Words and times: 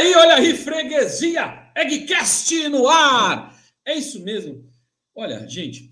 aí, 0.00 0.14
olha 0.14 0.36
aí, 0.36 0.56
freguesia! 0.56 1.70
Eggcast 1.76 2.68
no 2.68 2.88
ar! 2.88 3.54
É 3.84 3.94
isso 3.94 4.24
mesmo. 4.24 4.66
Olha, 5.14 5.46
gente, 5.46 5.90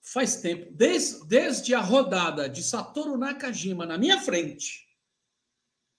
faz 0.00 0.36
tempo, 0.36 0.72
desde, 0.72 1.26
desde 1.26 1.74
a 1.74 1.80
rodada 1.80 2.48
de 2.48 2.62
Satoru 2.62 3.18
Nakajima 3.18 3.84
na 3.84 3.98
minha 3.98 4.20
frente, 4.20 4.86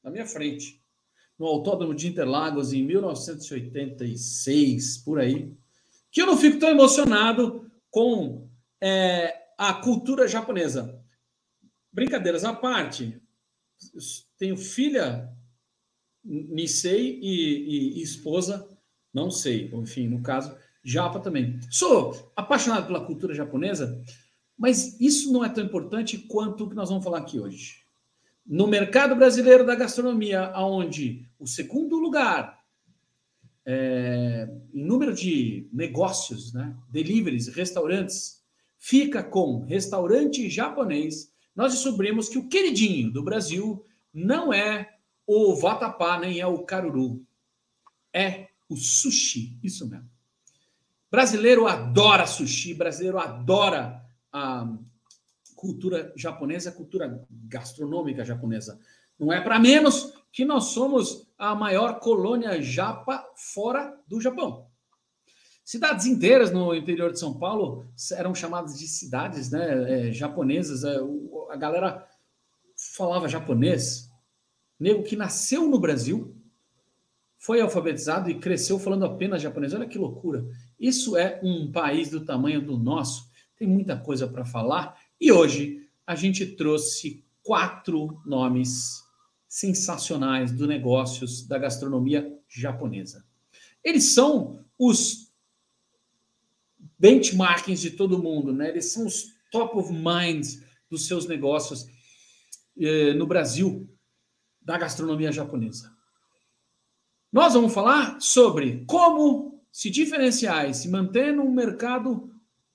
na 0.01 0.09
minha 0.09 0.25
frente, 0.25 0.81
no 1.37 1.47
Autódromo 1.47 1.93
de 1.93 2.07
Interlagos 2.07 2.71
em 2.71 2.81
1986, 2.83 4.99
por 4.99 5.19
aí, 5.19 5.53
que 6.09 6.21
eu 6.21 6.25
não 6.25 6.37
fico 6.37 6.59
tão 6.59 6.69
emocionado 6.69 7.69
com 7.89 8.49
é, 8.79 9.49
a 9.57 9.73
cultura 9.73 10.29
japonesa. 10.29 10.97
Brincadeiras 11.91 12.45
à 12.45 12.53
parte, 12.53 13.21
tenho 14.37 14.55
filha 14.55 15.29
Nisei 16.23 17.19
e, 17.21 17.99
e, 17.99 18.01
esposa, 18.01 18.67
não 19.13 19.31
sei, 19.31 19.69
enfim, 19.73 20.07
no 20.07 20.21
caso, 20.21 20.55
japa 20.83 21.19
também. 21.19 21.59
Sou 21.69 22.31
apaixonado 22.35 22.87
pela 22.87 23.05
cultura 23.05 23.33
japonesa, 23.33 24.01
mas 24.57 24.99
isso 25.01 25.31
não 25.33 25.43
é 25.43 25.49
tão 25.49 25.63
importante 25.63 26.17
quanto 26.17 26.63
o 26.63 26.69
que 26.69 26.75
nós 26.75 26.89
vamos 26.89 27.03
falar 27.03 27.19
aqui 27.19 27.39
hoje. 27.39 27.81
No 28.45 28.67
mercado 28.67 29.15
brasileiro 29.15 29.65
da 29.65 29.75
gastronomia, 29.75 30.51
onde 30.55 31.25
o 31.39 31.47
segundo 31.47 31.97
lugar 31.97 32.61
é, 33.65 34.49
em 34.73 34.83
número 34.83 35.13
de 35.13 35.67
negócios, 35.71 36.53
né, 36.53 36.75
deliveries, 36.89 37.47
restaurantes, 37.47 38.41
fica 38.77 39.23
com 39.23 39.63
restaurante 39.65 40.49
japonês, 40.49 41.31
nós 41.55 41.73
descobrimos 41.73 42.29
que 42.29 42.37
o 42.37 42.47
queridinho 42.47 43.11
do 43.11 43.23
Brasil 43.23 43.85
não 44.13 44.51
é 44.51 44.97
o 45.25 45.55
vatapá, 45.55 46.19
nem 46.19 46.39
é 46.39 46.47
o 46.47 46.63
caruru. 46.63 47.25
É 48.13 48.47
o 48.69 48.75
sushi, 48.75 49.57
isso 49.63 49.89
mesmo. 49.89 50.09
Brasileiro 51.09 51.67
adora 51.67 52.25
sushi, 52.25 52.73
brasileiro 52.73 53.19
adora 53.19 54.01
a 54.31 54.67
cultura 55.55 56.13
japonesa, 56.15 56.69
a 56.69 56.73
cultura 56.73 57.21
gastronômica 57.29 58.23
japonesa. 58.23 58.79
Não 59.19 59.31
é 59.31 59.41
para 59.41 59.59
menos 59.59 60.13
que 60.31 60.45
nós 60.45 60.65
somos 60.65 61.27
a 61.37 61.53
maior 61.53 61.99
colônia 61.99 62.61
japa 62.61 63.23
fora 63.35 63.97
do 64.07 64.19
Japão. 64.19 64.65
Cidades 65.63 66.05
inteiras 66.05 66.51
no 66.51 66.75
interior 66.75 67.11
de 67.11 67.19
São 67.19 67.33
Paulo 67.37 67.85
eram 68.13 68.33
chamadas 68.33 68.77
de 68.77 68.87
cidades 68.87 69.51
né, 69.51 70.09
é, 70.09 70.11
japonesas. 70.11 70.83
É, 70.83 70.97
a 71.49 71.55
galera 71.55 72.07
falava 72.95 73.27
japonês, 73.27 74.10
nego 74.81 75.03
que 75.03 75.15
nasceu 75.15 75.69
no 75.69 75.79
Brasil, 75.79 76.35
foi 77.37 77.61
alfabetizado 77.61 78.31
e 78.31 78.39
cresceu 78.39 78.79
falando 78.79 79.05
apenas 79.05 79.41
japonês. 79.41 79.73
Olha 79.73 79.87
que 79.87 79.97
loucura. 79.97 80.43
Isso 80.79 81.15
é 81.15 81.39
um 81.43 81.71
país 81.71 82.09
do 82.09 82.25
tamanho 82.25 82.61
do 82.61 82.77
nosso. 82.77 83.29
Tem 83.55 83.67
muita 83.67 83.95
coisa 83.95 84.27
para 84.27 84.43
falar. 84.43 84.99
E 85.19 85.31
hoje 85.31 85.87
a 86.05 86.15
gente 86.15 86.45
trouxe 86.45 87.23
quatro 87.43 88.19
nomes 88.25 89.03
sensacionais 89.47 90.51
do 90.51 90.65
negócios 90.65 91.45
da 91.47 91.59
gastronomia 91.59 92.35
japonesa. 92.49 93.23
Eles 93.83 94.05
são 94.05 94.63
os 94.79 95.31
benchmarkings 96.97 97.81
de 97.81 97.91
todo 97.91 98.21
mundo, 98.21 98.51
né? 98.51 98.69
Eles 98.69 98.85
são 98.85 99.05
os 99.05 99.27
top 99.51 99.77
of 99.77 99.93
minds 99.93 100.63
dos 100.89 101.05
seus 101.05 101.27
negócios 101.27 101.85
eh, 102.79 103.13
no 103.13 103.27
Brasil 103.27 103.87
da 104.61 104.77
gastronomia 104.77 105.31
japonesa. 105.31 105.91
Nós 107.31 107.53
vamos 107.53 107.73
falar 107.73 108.19
sobre 108.19 108.83
como 108.85 109.63
se 109.71 109.89
diferenciar 109.89 110.69
e 110.69 110.73
se 110.73 110.89
manter 110.89 111.33
num 111.33 111.49
mercado 111.51 112.29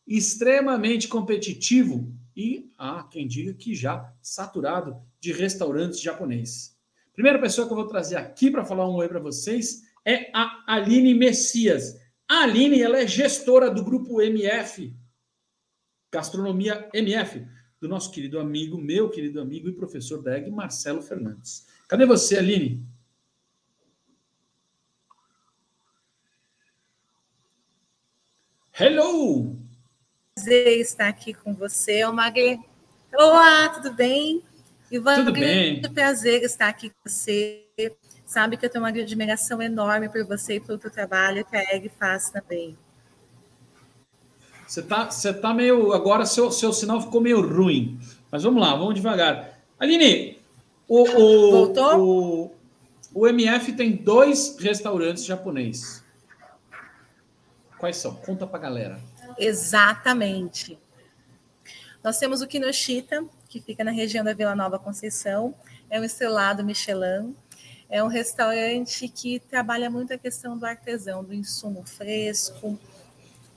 extremamente 0.07 1.09
competitivo 1.09 2.13
e 2.35 2.71
há 2.79 3.03
quem 3.05 3.27
diga 3.27 3.53
que 3.55 3.75
já 3.75 4.13
saturado 4.23 4.97
de 5.21 5.33
restaurantes 5.33 6.01
japoneses. 6.01 6.77
Primeira 7.13 7.41
pessoa 7.41 7.67
que 7.67 7.73
eu 7.73 7.77
vou 7.77 7.87
trazer 7.87 8.17
aqui 8.17 8.51
para 8.51 8.65
falar 8.65 8.89
um 8.89 8.95
oi 8.95 9.09
para 9.09 9.21
vocês 9.21 9.83
é 10.05 10.31
a 10.35 10.65
Aline 10.67 11.15
Messias. 11.15 11.99
A 12.29 12.43
Aline 12.43 12.81
ela 12.81 12.99
é 12.99 13.07
gestora 13.07 13.71
do 13.71 13.85
grupo 13.85 14.21
MF, 14.21 14.95
Gastronomia 16.13 16.89
MF, 16.95 17.47
do 17.81 17.89
nosso 17.89 18.11
querido 18.11 18.39
amigo, 18.39 18.79
meu 18.79 19.11
querido 19.11 19.41
amigo 19.41 19.69
e 19.69 19.73
professor 19.73 20.23
da 20.23 20.39
EG, 20.39 20.51
Marcelo 20.51 21.03
Fernandes. 21.03 21.67
Cadê 21.89 22.05
você, 22.05 22.37
Aline? 22.37 22.85
Hello! 28.79 29.57
Prazer 30.35 30.81
estar 30.81 31.07
aqui 31.09 31.33
com 31.33 31.55
você, 31.55 32.05
Magre. 32.07 32.59
Olá, 33.15 33.69
tudo 33.69 33.93
bem? 33.93 34.43
Ivan, 34.91 35.25
tudo 35.25 35.33
bem. 35.33 35.75
Muito 35.75 35.93
prazer 35.93 36.43
estar 36.43 36.69
aqui 36.69 36.91
com 36.91 37.09
você. 37.09 37.65
Sabe 38.25 38.57
que 38.57 38.67
eu 38.67 38.71
tenho 38.71 38.83
uma 38.83 38.91
admiração 38.91 39.63
enorme 39.63 40.09
por 40.09 40.25
você 40.25 40.57
e 40.57 40.61
pelo 40.61 40.79
teu 40.79 40.91
trabalho 40.91 41.45
que 41.45 41.57
a 41.57 41.77
EG 41.77 41.89
faz 41.89 42.31
também. 42.31 42.77
Você 44.67 44.83
tá, 44.83 45.09
você 45.09 45.33
tá 45.33 45.55
meio. 45.55 45.93
Agora 45.93 46.27
seu, 46.27 46.51
seu 46.51 46.73
sinal 46.73 47.01
ficou 47.01 47.21
meio 47.21 47.41
ruim. 47.41 47.97
Mas 48.31 48.43
vamos 48.43 48.61
lá, 48.61 48.75
vamos 48.75 48.97
devagar. 48.97 49.61
Aline, 49.79 50.36
o, 50.89 51.03
o, 51.03 51.51
Voltou? 51.51 52.01
O, 52.01 52.55
o 53.15 53.27
MF 53.27 53.73
tem 53.73 53.97
dois 53.97 54.57
restaurantes 54.59 55.25
japoneses. 55.25 56.05
Quais 57.79 57.97
são? 57.97 58.15
Conta 58.15 58.47
pra 58.47 58.59
galera. 58.59 59.01
Exatamente. 59.39 60.79
Nós 62.03 62.19
temos 62.19 62.41
o 62.41 62.47
Kinoshita, 62.47 63.25
que 63.49 63.61
fica 63.61 63.83
na 63.83 63.91
região 63.91 64.25
da 64.25 64.33
Vila 64.33 64.55
Nova 64.55 64.79
Conceição. 64.79 65.55
É 65.91 66.01
um 66.01 66.05
estrelado 66.05 66.65
Michelin. 66.65 67.35
É 67.89 68.03
um 68.03 68.09
restaurante 68.09 69.09
que 69.09 69.41
trabalha 69.41 69.89
muito 69.89 70.13
a 70.13 70.19
questão 70.19 70.59
do 70.59 70.67
artesão, 70.67 71.23
do 71.23 71.33
insumo 71.33 71.85
fresco, 71.85 72.79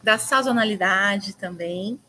da 0.04 0.18
sazonalidade 0.18 1.34
também. 1.34 2.00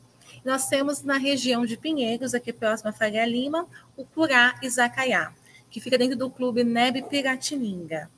Nós 0.45 0.69
temos 0.69 1.03
na 1.03 1.19
região 1.19 1.67
de 1.67 1.77
Pinheiros, 1.77 2.35
aqui 2.35 2.53
próximo 2.53 2.89
a 2.89 2.93
Faria 2.93 3.27
Lima, 3.27 3.67
o 3.97 4.05
Curá 4.05 4.59
Izacaiá, 4.63 5.33
que 5.71 5.81
fica 5.81 5.99
dentro 5.99 6.17
do 6.17 6.31
clube 6.31 6.65
Neb 6.65 7.03
Piratininga. 7.09 8.09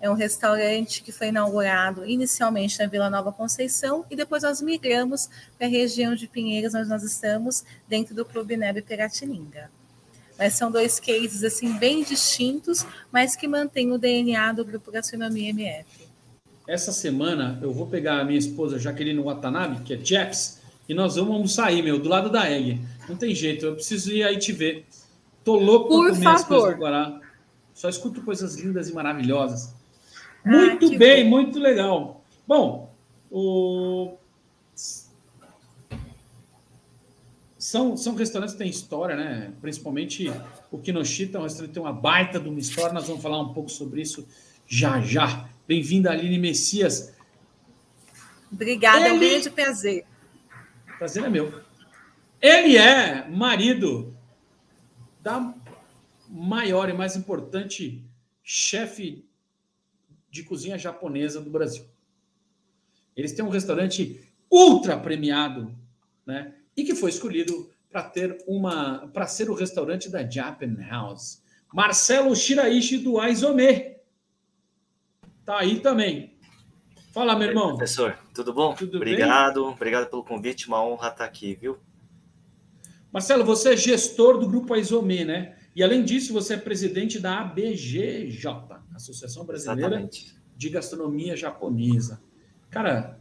É 0.00 0.10
um 0.10 0.14
restaurante 0.14 1.02
que 1.02 1.12
foi 1.12 1.28
inaugurado 1.28 2.04
inicialmente 2.04 2.78
na 2.78 2.86
Vila 2.86 3.08
Nova 3.08 3.32
Conceição 3.32 4.04
e 4.10 4.16
depois 4.16 4.42
nós 4.42 4.60
migramos 4.60 5.30
para 5.56 5.66
a 5.66 5.70
região 5.70 6.14
de 6.14 6.26
Pinheiros, 6.26 6.74
onde 6.74 6.88
nós 6.88 7.04
estamos, 7.04 7.64
dentro 7.88 8.14
do 8.14 8.24
Clube 8.24 8.56
Neb 8.56 8.82
Piratininga. 8.82 9.70
Mas 10.36 10.54
são 10.54 10.70
dois 10.70 10.98
cases 10.98 11.44
assim 11.44 11.78
bem 11.78 12.02
distintos, 12.02 12.84
mas 13.12 13.36
que 13.36 13.46
mantêm 13.46 13.92
o 13.92 13.98
DNA 13.98 14.52
do 14.52 14.64
Grupo 14.64 14.90
Gastronomia 14.90 15.50
MF. 15.50 16.08
Essa 16.66 16.92
semana 16.92 17.58
eu 17.62 17.72
vou 17.72 17.86
pegar 17.86 18.20
a 18.20 18.24
minha 18.24 18.38
esposa 18.38 18.78
Jaqueline 18.78 19.22
Watanabe, 19.22 19.84
que 19.84 19.94
é 19.94 19.96
Jeps, 19.96 20.63
e 20.88 20.94
nós 20.94 21.16
vamos 21.16 21.58
aí, 21.58 21.82
meu, 21.82 21.98
do 21.98 22.08
lado 22.08 22.30
da 22.30 22.50
Egg. 22.50 22.80
Não 23.08 23.16
tem 23.16 23.34
jeito, 23.34 23.66
eu 23.66 23.74
preciso 23.74 24.12
ir 24.12 24.22
aí 24.22 24.38
te 24.38 24.52
ver. 24.52 24.86
Tô 25.42 25.56
louco 25.56 25.88
Por 25.88 26.10
comer 26.10 26.22
favor. 26.22 26.36
as 26.36 26.44
coisas 26.44 26.74
do 26.74 26.80
Guará. 26.80 27.20
Só 27.74 27.88
escuto 27.88 28.22
coisas 28.22 28.56
lindas 28.56 28.88
e 28.88 28.94
maravilhosas. 28.94 29.74
Ah, 30.44 30.50
muito 30.50 30.94
ah, 30.94 30.98
bem, 30.98 31.24
bom. 31.24 31.30
muito 31.30 31.58
legal. 31.58 32.24
Bom, 32.46 32.94
o... 33.30 34.16
São, 37.58 37.96
são 37.96 38.14
restaurantes 38.14 38.54
que 38.54 38.58
têm 38.58 38.68
história, 38.68 39.16
né? 39.16 39.52
Principalmente 39.60 40.30
o 40.70 40.78
Kinoshita, 40.78 41.38
é 41.38 41.40
um 41.40 41.44
restaurante 41.44 41.70
que 41.70 41.74
tem 41.74 41.82
uma 41.82 41.92
baita 41.92 42.38
de 42.38 42.48
uma 42.48 42.58
história. 42.58 42.92
Nós 42.92 43.06
vamos 43.06 43.22
falar 43.22 43.40
um 43.40 43.54
pouco 43.54 43.70
sobre 43.70 44.02
isso 44.02 44.26
já 44.66 45.00
já. 45.00 45.48
Bem-vinda, 45.66 46.10
Aline 46.10 46.38
Messias. 46.38 47.14
Obrigada, 48.52 49.08
Ele... 49.08 49.08
é 49.08 49.12
um 49.12 49.18
grande 49.18 49.50
prazer. 49.50 50.04
Prazer 51.04 51.24
é 51.24 51.28
meu. 51.28 51.52
Ele 52.40 52.78
é 52.78 53.28
marido 53.28 54.16
da 55.20 55.54
maior 56.30 56.88
e 56.88 56.94
mais 56.94 57.14
importante 57.14 58.02
chefe 58.42 59.28
de 60.30 60.42
cozinha 60.44 60.78
japonesa 60.78 61.42
do 61.42 61.50
Brasil. 61.50 61.84
Eles 63.14 63.34
têm 63.34 63.44
um 63.44 63.50
restaurante 63.50 64.26
ultra 64.50 64.98
premiado, 64.98 65.78
né? 66.24 66.54
E 66.74 66.84
que 66.84 66.94
foi 66.94 67.10
escolhido 67.10 67.70
para 67.90 68.04
ter 68.04 68.42
uma 68.46 69.06
para 69.08 69.26
ser 69.26 69.50
o 69.50 69.54
restaurante 69.54 70.08
da 70.08 70.26
Japan 70.26 70.74
House. 70.88 71.42
Marcelo 71.70 72.34
Shiraishi 72.34 72.96
do 72.96 73.20
Aizome. 73.20 73.98
Tá 75.44 75.58
aí 75.58 75.80
também. 75.80 76.38
Fala, 77.12 77.36
meu 77.36 77.48
irmão. 77.48 77.76
Professor, 77.76 78.18
tudo 78.34 78.52
bom? 78.52 78.74
Tudo 78.74 78.96
obrigado, 78.96 79.64
bem? 79.64 79.72
obrigado 79.72 80.10
pelo 80.10 80.24
convite, 80.24 80.66
uma 80.66 80.84
honra 80.84 81.08
estar 81.08 81.24
aqui, 81.24 81.54
viu? 81.54 81.78
Marcelo, 83.12 83.44
você 83.44 83.74
é 83.74 83.76
gestor 83.76 84.38
do 84.38 84.48
Grupo 84.48 84.74
Aizome, 84.74 85.24
né? 85.24 85.56
E 85.74 85.82
além 85.82 86.04
disso, 86.04 86.32
você 86.32 86.54
é 86.54 86.56
presidente 86.56 87.20
da 87.20 87.40
ABGJ, 87.40 88.44
Associação 88.94 89.44
Brasileira 89.44 89.86
Exatamente. 89.86 90.36
de 90.56 90.68
Gastronomia 90.68 91.36
Japonesa. 91.36 92.20
Cara, 92.70 93.20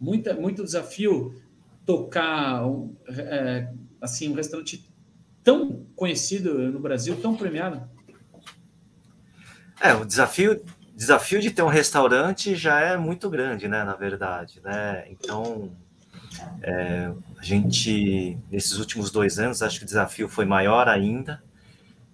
muita, 0.00 0.34
muito 0.34 0.64
desafio 0.64 1.34
tocar 1.84 2.66
um, 2.66 2.94
é, 3.08 3.70
assim 4.00 4.30
um 4.30 4.34
restaurante 4.34 4.90
tão 5.44 5.86
conhecido 5.94 6.58
no 6.72 6.80
Brasil, 6.80 7.16
tão 7.20 7.36
premiado. 7.36 7.88
É, 9.80 9.94
o 9.94 10.04
desafio 10.04 10.64
desafio 10.96 11.40
de 11.42 11.50
ter 11.50 11.62
um 11.62 11.68
restaurante 11.68 12.56
já 12.56 12.80
é 12.80 12.96
muito 12.96 13.28
grande, 13.28 13.68
né? 13.68 13.84
Na 13.84 13.94
verdade, 13.94 14.60
né? 14.64 15.04
Então, 15.10 15.70
é, 16.62 17.12
a 17.38 17.42
gente 17.42 18.38
nesses 18.50 18.78
últimos 18.78 19.10
dois 19.10 19.38
anos 19.38 19.62
acho 19.62 19.78
que 19.78 19.84
o 19.84 19.86
desafio 19.86 20.28
foi 20.28 20.46
maior 20.46 20.88
ainda 20.88 21.42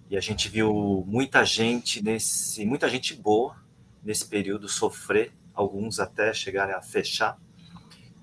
e 0.09 0.17
a 0.17 0.19
gente 0.19 0.49
viu 0.49 1.03
muita 1.07 1.45
gente 1.45 2.03
nesse, 2.03 2.65
muita 2.65 2.89
gente 2.89 3.15
boa 3.15 3.55
nesse 4.03 4.25
período 4.25 4.67
sofrer, 4.67 5.31
alguns 5.53 5.99
até 5.99 6.33
chegarem 6.33 6.75
a 6.75 6.81
fechar. 6.81 7.37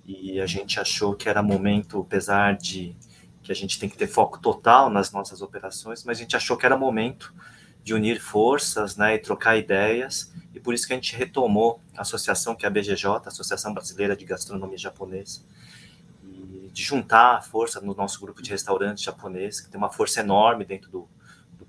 E 0.05 0.41
a 0.41 0.47
gente 0.47 0.79
achou 0.79 1.15
que 1.15 1.29
era 1.29 1.43
momento, 1.43 2.01
apesar 2.01 2.57
de 2.57 2.95
que 3.43 3.51
a 3.51 3.55
gente 3.55 3.79
tem 3.79 3.89
que 3.89 3.97
ter 3.97 4.07
foco 4.07 4.39
total 4.39 4.91
nas 4.91 5.11
nossas 5.11 5.41
operações, 5.41 6.05
mas 6.05 6.19
a 6.19 6.21
gente 6.21 6.37
achou 6.37 6.57
que 6.57 6.67
era 6.67 6.77
momento 6.77 7.35
de 7.83 7.95
unir 7.95 8.21
forças, 8.21 8.97
né, 8.97 9.15
e 9.15 9.19
trocar 9.19 9.57
ideias, 9.57 10.33
e 10.55 10.61
por 10.61 10.75
isso 10.75 10.87
que 10.87 10.93
a 10.93 10.97
gente 10.97 11.15
retomou 11.15 11.81
a 11.97 12.03
associação 12.03 12.55
que 12.55 12.65
é 12.65 12.69
a 12.69 12.71
BGJ, 12.71 13.07
Associação 13.27 13.73
Brasileira 13.73 14.17
de 14.17 14.25
Gastronomia 14.25 14.79
Japonesa, 14.79 15.41
de 16.73 16.83
juntar 16.83 17.37
a 17.37 17.41
força 17.41 17.81
no 17.81 17.95
nosso 17.95 18.21
grupo 18.21 18.43
de 18.43 18.51
restaurantes 18.51 19.03
japoneses, 19.03 19.61
que 19.61 19.71
tem 19.71 19.79
uma 19.79 19.91
força 19.91 20.21
enorme 20.21 20.65
dentro 20.65 20.91
do, 20.91 21.09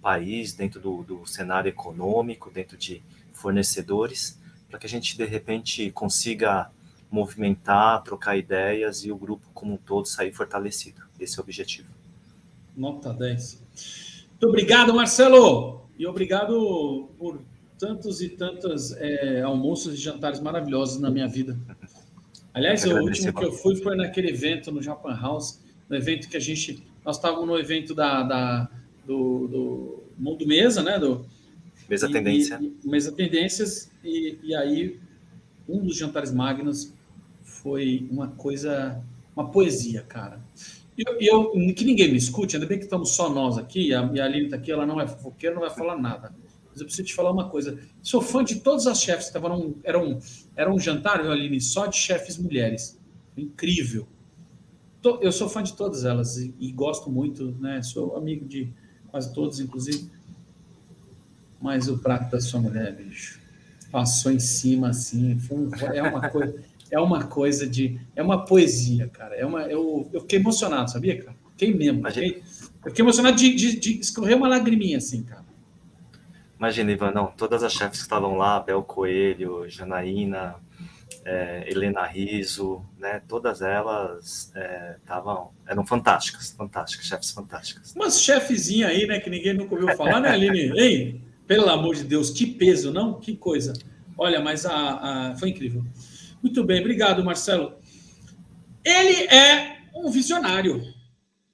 país, 0.01 0.53
dentro 0.53 0.79
do, 0.79 1.03
do 1.03 1.25
cenário 1.27 1.69
econômico, 1.69 2.49
dentro 2.49 2.75
de 2.75 3.01
fornecedores, 3.31 4.39
para 4.69 4.79
que 4.79 4.85
a 4.85 4.89
gente, 4.89 5.15
de 5.15 5.25
repente, 5.25 5.91
consiga 5.91 6.71
movimentar, 7.09 8.01
trocar 8.03 8.37
ideias 8.37 9.03
e 9.05 9.11
o 9.11 9.17
grupo 9.17 9.47
como 9.53 9.73
um 9.73 9.77
todo 9.77 10.07
sair 10.07 10.33
fortalecido. 10.33 11.01
Esse 11.19 11.37
é 11.37 11.41
o 11.41 11.43
objetivo. 11.43 11.89
Nota 12.75 13.13
10. 13.13 13.61
Muito 14.31 14.47
obrigado, 14.47 14.93
Marcelo. 14.93 15.81
E 15.99 16.07
obrigado 16.07 17.09
por 17.19 17.39
tantos 17.81 18.21
e 18.21 18.29
tantos 18.29 18.91
é, 18.91 19.41
almoços 19.41 19.95
e 19.95 19.97
jantares 19.97 20.39
maravilhosos 20.39 21.01
na 21.01 21.09
minha 21.09 21.27
vida. 21.27 21.57
Aliás, 22.53 22.85
o 22.85 22.95
último 22.95 23.33
que 23.33 23.43
eu 23.43 23.51
fui 23.51 23.75
foi 23.75 23.95
naquele 23.95 24.29
evento 24.29 24.71
no 24.71 24.83
Japan 24.83 25.15
House, 25.19 25.59
no 25.89 25.95
evento 25.95 26.29
que 26.29 26.37
a 26.37 26.39
gente. 26.39 26.85
Nós 27.03 27.15
estávamos 27.15 27.47
no 27.47 27.57
evento 27.57 27.95
da, 27.95 28.21
da 28.21 28.69
do, 29.03 29.47
do 29.47 30.03
Mundo 30.15 30.45
Mesa, 30.45 30.83
né? 30.83 30.99
Do, 30.99 31.25
Mesa 31.89 32.07
e, 32.07 32.11
Tendência. 32.11 32.59
E, 32.61 32.87
Mesa 32.87 33.11
Tendências, 33.13 33.91
e, 34.03 34.37
e 34.43 34.53
aí 34.53 34.99
um 35.67 35.79
dos 35.79 35.97
jantares 35.97 36.31
magnos 36.31 36.93
foi 37.41 38.07
uma 38.11 38.27
coisa, 38.27 39.01
uma 39.35 39.49
poesia, 39.49 40.03
cara. 40.03 40.39
E 40.95 41.03
eu, 41.03 41.49
eu, 41.55 41.73
que 41.73 41.83
ninguém 41.83 42.11
me 42.11 42.17
escute, 42.17 42.55
ainda 42.55 42.67
bem 42.67 42.77
que 42.77 42.83
estamos 42.83 43.09
só 43.09 43.27
nós 43.27 43.57
aqui, 43.57 43.91
a, 43.91 44.07
e 44.13 44.19
a 44.19 44.25
Aline 44.25 44.45
está 44.45 44.57
aqui, 44.57 44.71
ela 44.71 44.85
não 44.85 45.01
é 45.01 45.07
fofoqueira, 45.07 45.55
não 45.55 45.61
vai 45.61 45.71
falar 45.71 45.97
nada. 45.97 46.31
Mas 46.71 46.79
eu 46.79 46.85
preciso 46.85 47.07
te 47.07 47.13
falar 47.13 47.31
uma 47.31 47.49
coisa. 47.49 47.77
Sou 48.01 48.21
fã 48.21 48.43
de 48.43 48.55
todas 48.55 48.87
as 48.87 49.01
chefes 49.01 49.25
que 49.25 49.37
estavam. 49.37 49.75
Era 49.83 49.99
um, 49.99 50.19
era 50.55 50.73
um 50.73 50.79
jantar, 50.79 51.19
Aline, 51.19 51.59
só 51.59 51.85
de 51.85 51.97
chefes 51.97 52.37
mulheres. 52.37 52.97
Incrível. 53.37 54.07
Eu 55.19 55.31
sou 55.31 55.49
fã 55.49 55.63
de 55.63 55.73
todas 55.73 56.05
elas 56.05 56.37
e, 56.37 56.53
e 56.59 56.71
gosto 56.71 57.09
muito, 57.09 57.55
né? 57.59 57.81
Sou 57.81 58.15
amigo 58.15 58.45
de 58.45 58.71
quase 59.09 59.33
todos, 59.33 59.59
inclusive. 59.59 60.09
Mas 61.59 61.87
o 61.87 61.97
prato 61.97 62.31
da 62.31 62.39
sua 62.39 62.59
mulher, 62.59 62.95
bicho, 62.95 63.39
passou 63.91 64.31
em 64.31 64.39
cima 64.39 64.89
assim. 64.89 65.37
Um, 65.51 65.69
é 65.93 66.01
uma 66.01 66.29
coisa, 66.29 66.55
é 66.89 66.99
uma 66.99 67.23
coisa 67.23 67.67
de, 67.67 67.99
é 68.15 68.23
uma 68.23 68.45
poesia, 68.45 69.07
cara. 69.07 69.35
É 69.35 69.45
uma, 69.45 69.63
eu, 69.63 70.09
eu 70.13 70.21
fiquei 70.21 70.39
emocionado, 70.39 70.89
sabia, 70.89 71.21
cara? 71.21 71.35
Fiquei 71.51 71.73
mesmo. 71.73 72.05
Fiquei, 72.07 72.43
eu 72.85 72.89
fiquei 72.89 73.03
emocionado 73.03 73.37
de, 73.37 73.53
de, 73.53 73.79
de 73.79 73.99
escorrer 73.99 74.37
uma 74.37 74.47
lagriminha 74.47 74.97
assim, 74.97 75.23
cara. 75.23 75.50
Imagina, 76.61 76.91
Ivan, 76.91 77.09
não, 77.09 77.25
todas 77.25 77.63
as 77.63 77.73
chefes 77.73 77.97
que 77.97 78.03
estavam 78.03 78.37
lá, 78.37 78.59
Bel 78.59 78.83
Coelho, 78.83 79.67
Janaína, 79.67 80.57
é, 81.25 81.65
Helena 81.67 82.05
Riso, 82.05 82.85
né? 82.99 83.19
Todas 83.27 83.63
elas 83.63 84.53
estavam, 85.01 85.49
é, 85.65 85.71
eram 85.71 85.83
fantásticas, 85.83 86.51
fantásticas, 86.51 87.07
chefes 87.07 87.31
fantásticas. 87.31 87.95
Umas 87.95 88.21
chefezinha 88.21 88.89
aí, 88.89 89.07
né? 89.07 89.19
Que 89.19 89.27
ninguém 89.27 89.55
nunca 89.55 89.73
ouviu 89.73 89.97
falar, 89.97 90.19
né, 90.19 90.29
Aline? 90.29 90.71
Ei, 90.79 91.19
pelo 91.47 91.67
amor 91.67 91.95
de 91.95 92.03
Deus, 92.03 92.29
que 92.29 92.45
peso, 92.45 92.93
não? 92.93 93.19
Que 93.19 93.35
coisa. 93.35 93.73
Olha, 94.15 94.39
mas 94.39 94.63
a, 94.63 95.31
a, 95.31 95.35
foi 95.37 95.49
incrível. 95.49 95.83
Muito 96.43 96.63
bem, 96.63 96.79
obrigado, 96.79 97.25
Marcelo. 97.25 97.73
Ele 98.85 99.23
é 99.35 99.79
um 99.95 100.11
visionário. 100.11 100.75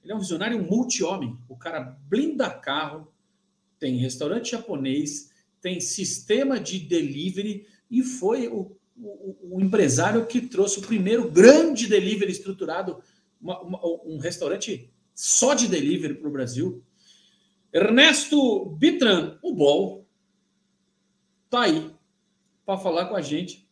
Ele 0.04 0.12
é 0.12 0.14
um 0.14 0.20
visionário 0.20 0.62
multi-homem. 0.62 1.38
O 1.48 1.56
cara 1.56 1.98
blinda 2.10 2.50
carro, 2.50 3.08
tem 3.80 3.98
restaurante 3.98 4.52
japonês, 4.52 5.32
tem 5.62 5.80
sistema 5.80 6.60
de 6.60 6.80
delivery 6.80 7.66
e 7.90 8.04
foi 8.04 8.48
o 8.48 8.78
o, 9.00 9.56
o, 9.56 9.62
empresário 9.62 10.26
que 10.26 10.42
trouxe 10.42 10.80
o 10.80 10.82
primeiro 10.82 11.30
grande 11.30 11.88
delivery 11.88 12.32
estruturado, 12.32 13.02
uma, 13.40 13.62
uma, 13.62 13.80
um 14.06 14.18
restaurante 14.18 14.92
só 15.14 15.54
de 15.54 15.68
delivery 15.68 16.16
para 16.16 16.28
o 16.28 16.32
Brasil. 16.32 16.84
Ernesto 17.72 18.66
Bitran, 18.66 19.38
o 19.42 19.54
Bol, 19.54 20.06
tá 21.50 21.62
aí 21.62 21.92
para 22.66 22.78
falar 22.78 23.06
com 23.06 23.16
a 23.16 23.22
gente. 23.22 23.68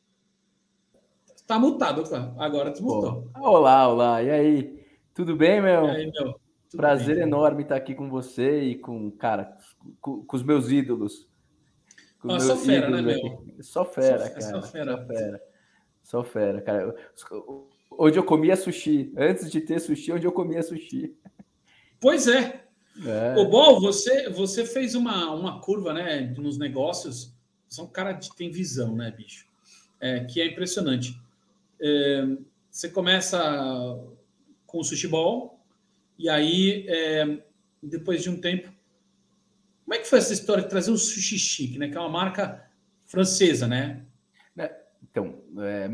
Está 1.36 1.60
mutado, 1.60 2.04
agora 2.38 2.72
desmutou. 2.72 3.30
Olá, 3.40 3.88
olá, 3.88 4.24
e 4.24 4.30
aí? 4.30 4.86
Tudo 5.14 5.36
bem, 5.36 5.62
meu? 5.62 5.86
Aí, 5.86 6.12
meu? 6.12 6.40
Prazer 6.72 7.16
bem, 7.16 7.24
enorme 7.24 7.64
estar 7.64 7.76
aqui 7.76 7.96
com 7.96 8.10
você 8.10 8.62
e 8.62 8.76
com, 8.76 9.12
cara, 9.12 9.58
com, 10.02 10.24
com 10.26 10.36
os 10.36 10.44
meus 10.44 10.70
ídolos. 10.70 11.28
Ah, 12.28 12.40
só 12.40 12.58
fera, 12.58 12.90
né, 12.90 13.02
meu? 13.02 13.46
Só 13.62 13.86
fera, 13.86 14.30
cara. 14.30 14.42
Só 14.42 14.62
fera. 14.62 14.92
Só 14.92 15.06
fera. 15.06 15.42
Só 16.04 16.24
fera, 16.24 16.62
cara. 16.62 16.96
Onde 17.92 18.18
eu 18.18 18.24
comia 18.24 18.56
sushi. 18.56 19.14
Antes 19.18 19.50
de 19.52 19.62
ter 19.62 19.80
sushi, 19.80 20.12
onde 20.12 20.26
eu 20.26 20.32
comia 20.32 20.64
sushi. 20.64 21.16
Pois 22.00 22.28
é. 22.28 22.64
é. 23.06 23.36
O 23.38 23.48
Bol, 23.48 23.80
você, 23.80 24.30
você 24.30 24.66
fez 24.66 24.96
uma, 24.96 25.32
uma 25.34 25.62
curva, 25.62 25.94
né, 25.94 26.22
nos 26.38 26.58
negócios. 26.58 27.34
Você 27.68 27.82
é 27.82 27.84
um 27.84 27.88
cara 27.88 28.14
que 28.16 28.36
tem 28.36 28.50
visão, 28.52 28.96
né, 28.96 29.12
bicho? 29.12 29.48
É, 30.00 30.22
que 30.26 30.42
é 30.42 30.48
impressionante. 30.48 31.20
É, 31.80 32.26
você 32.70 32.90
começa 32.90 34.00
com 34.66 34.80
o 34.80 34.84
sushi 34.84 35.08
ball, 35.08 35.55
e 36.18 36.30
aí, 36.30 36.86
é, 36.88 37.40
depois 37.82 38.24
de 38.24 38.30
um 38.30 38.40
tempo, 38.40 38.70
como 39.84 39.94
é 39.94 40.00
que 40.00 40.08
foi 40.08 40.20
essa 40.20 40.34
história 40.34 40.64
de 40.64 40.70
trazer 40.70 40.92
o 40.92 40.98
Sushi 40.98 41.38
Chic, 41.38 41.78
né? 41.78 41.90
Que 41.90 41.98
é 41.98 42.00
uma 42.00 42.10
marca 42.10 42.66
francesa, 43.06 43.68
né? 43.68 44.04
É, 44.58 44.74
então, 45.04 45.44
é, 45.60 45.90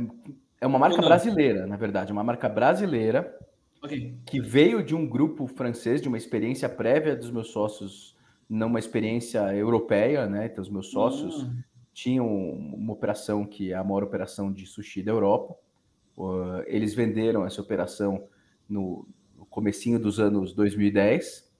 é 0.61 0.67
uma 0.67 0.79
marca 0.79 1.01
brasileira, 1.01 1.67
na 1.67 1.75
verdade, 1.75 2.11
é 2.11 2.13
uma 2.13 2.23
marca 2.23 2.47
brasileira 2.47 3.37
okay. 3.83 4.15
que 4.25 4.39
veio 4.39 4.83
de 4.83 4.95
um 4.95 5.07
grupo 5.07 5.45
francês, 5.47 6.01
de 6.01 6.07
uma 6.07 6.17
experiência 6.17 6.69
prévia 6.69 7.15
dos 7.15 7.29
meus 7.29 7.49
sócios, 7.49 8.15
não 8.47 8.67
uma 8.67 8.79
experiência 8.79 9.39
europeia, 9.53 10.27
né? 10.27 10.45
Então, 10.45 10.61
os 10.61 10.69
meus 10.69 10.91
sócios 10.91 11.43
uhum. 11.43 11.63
tinham 11.93 12.27
uma 12.27 12.93
operação 12.93 13.45
que 13.45 13.73
é 13.73 13.75
a 13.75 13.83
maior 13.83 14.03
operação 14.03 14.53
de 14.53 14.65
sushi 14.65 15.01
da 15.01 15.11
Europa. 15.11 15.55
eles 16.67 16.93
venderam 16.93 17.45
essa 17.45 17.61
operação 17.61 18.23
no 18.69 19.05
comecinho 19.51 19.99
dos 19.99 20.19
anos 20.19 20.53
2010 20.53 21.51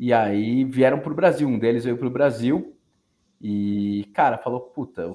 e 0.00 0.12
aí 0.12 0.64
vieram 0.64 0.98
para 0.98 1.12
o 1.12 1.14
Brasil. 1.14 1.46
Um 1.46 1.58
deles 1.58 1.84
veio 1.84 1.96
para 1.96 2.08
o 2.08 2.10
Brasil 2.10 2.76
e, 3.40 4.10
cara, 4.12 4.38
falou: 4.38 4.60
puta, 4.60 5.14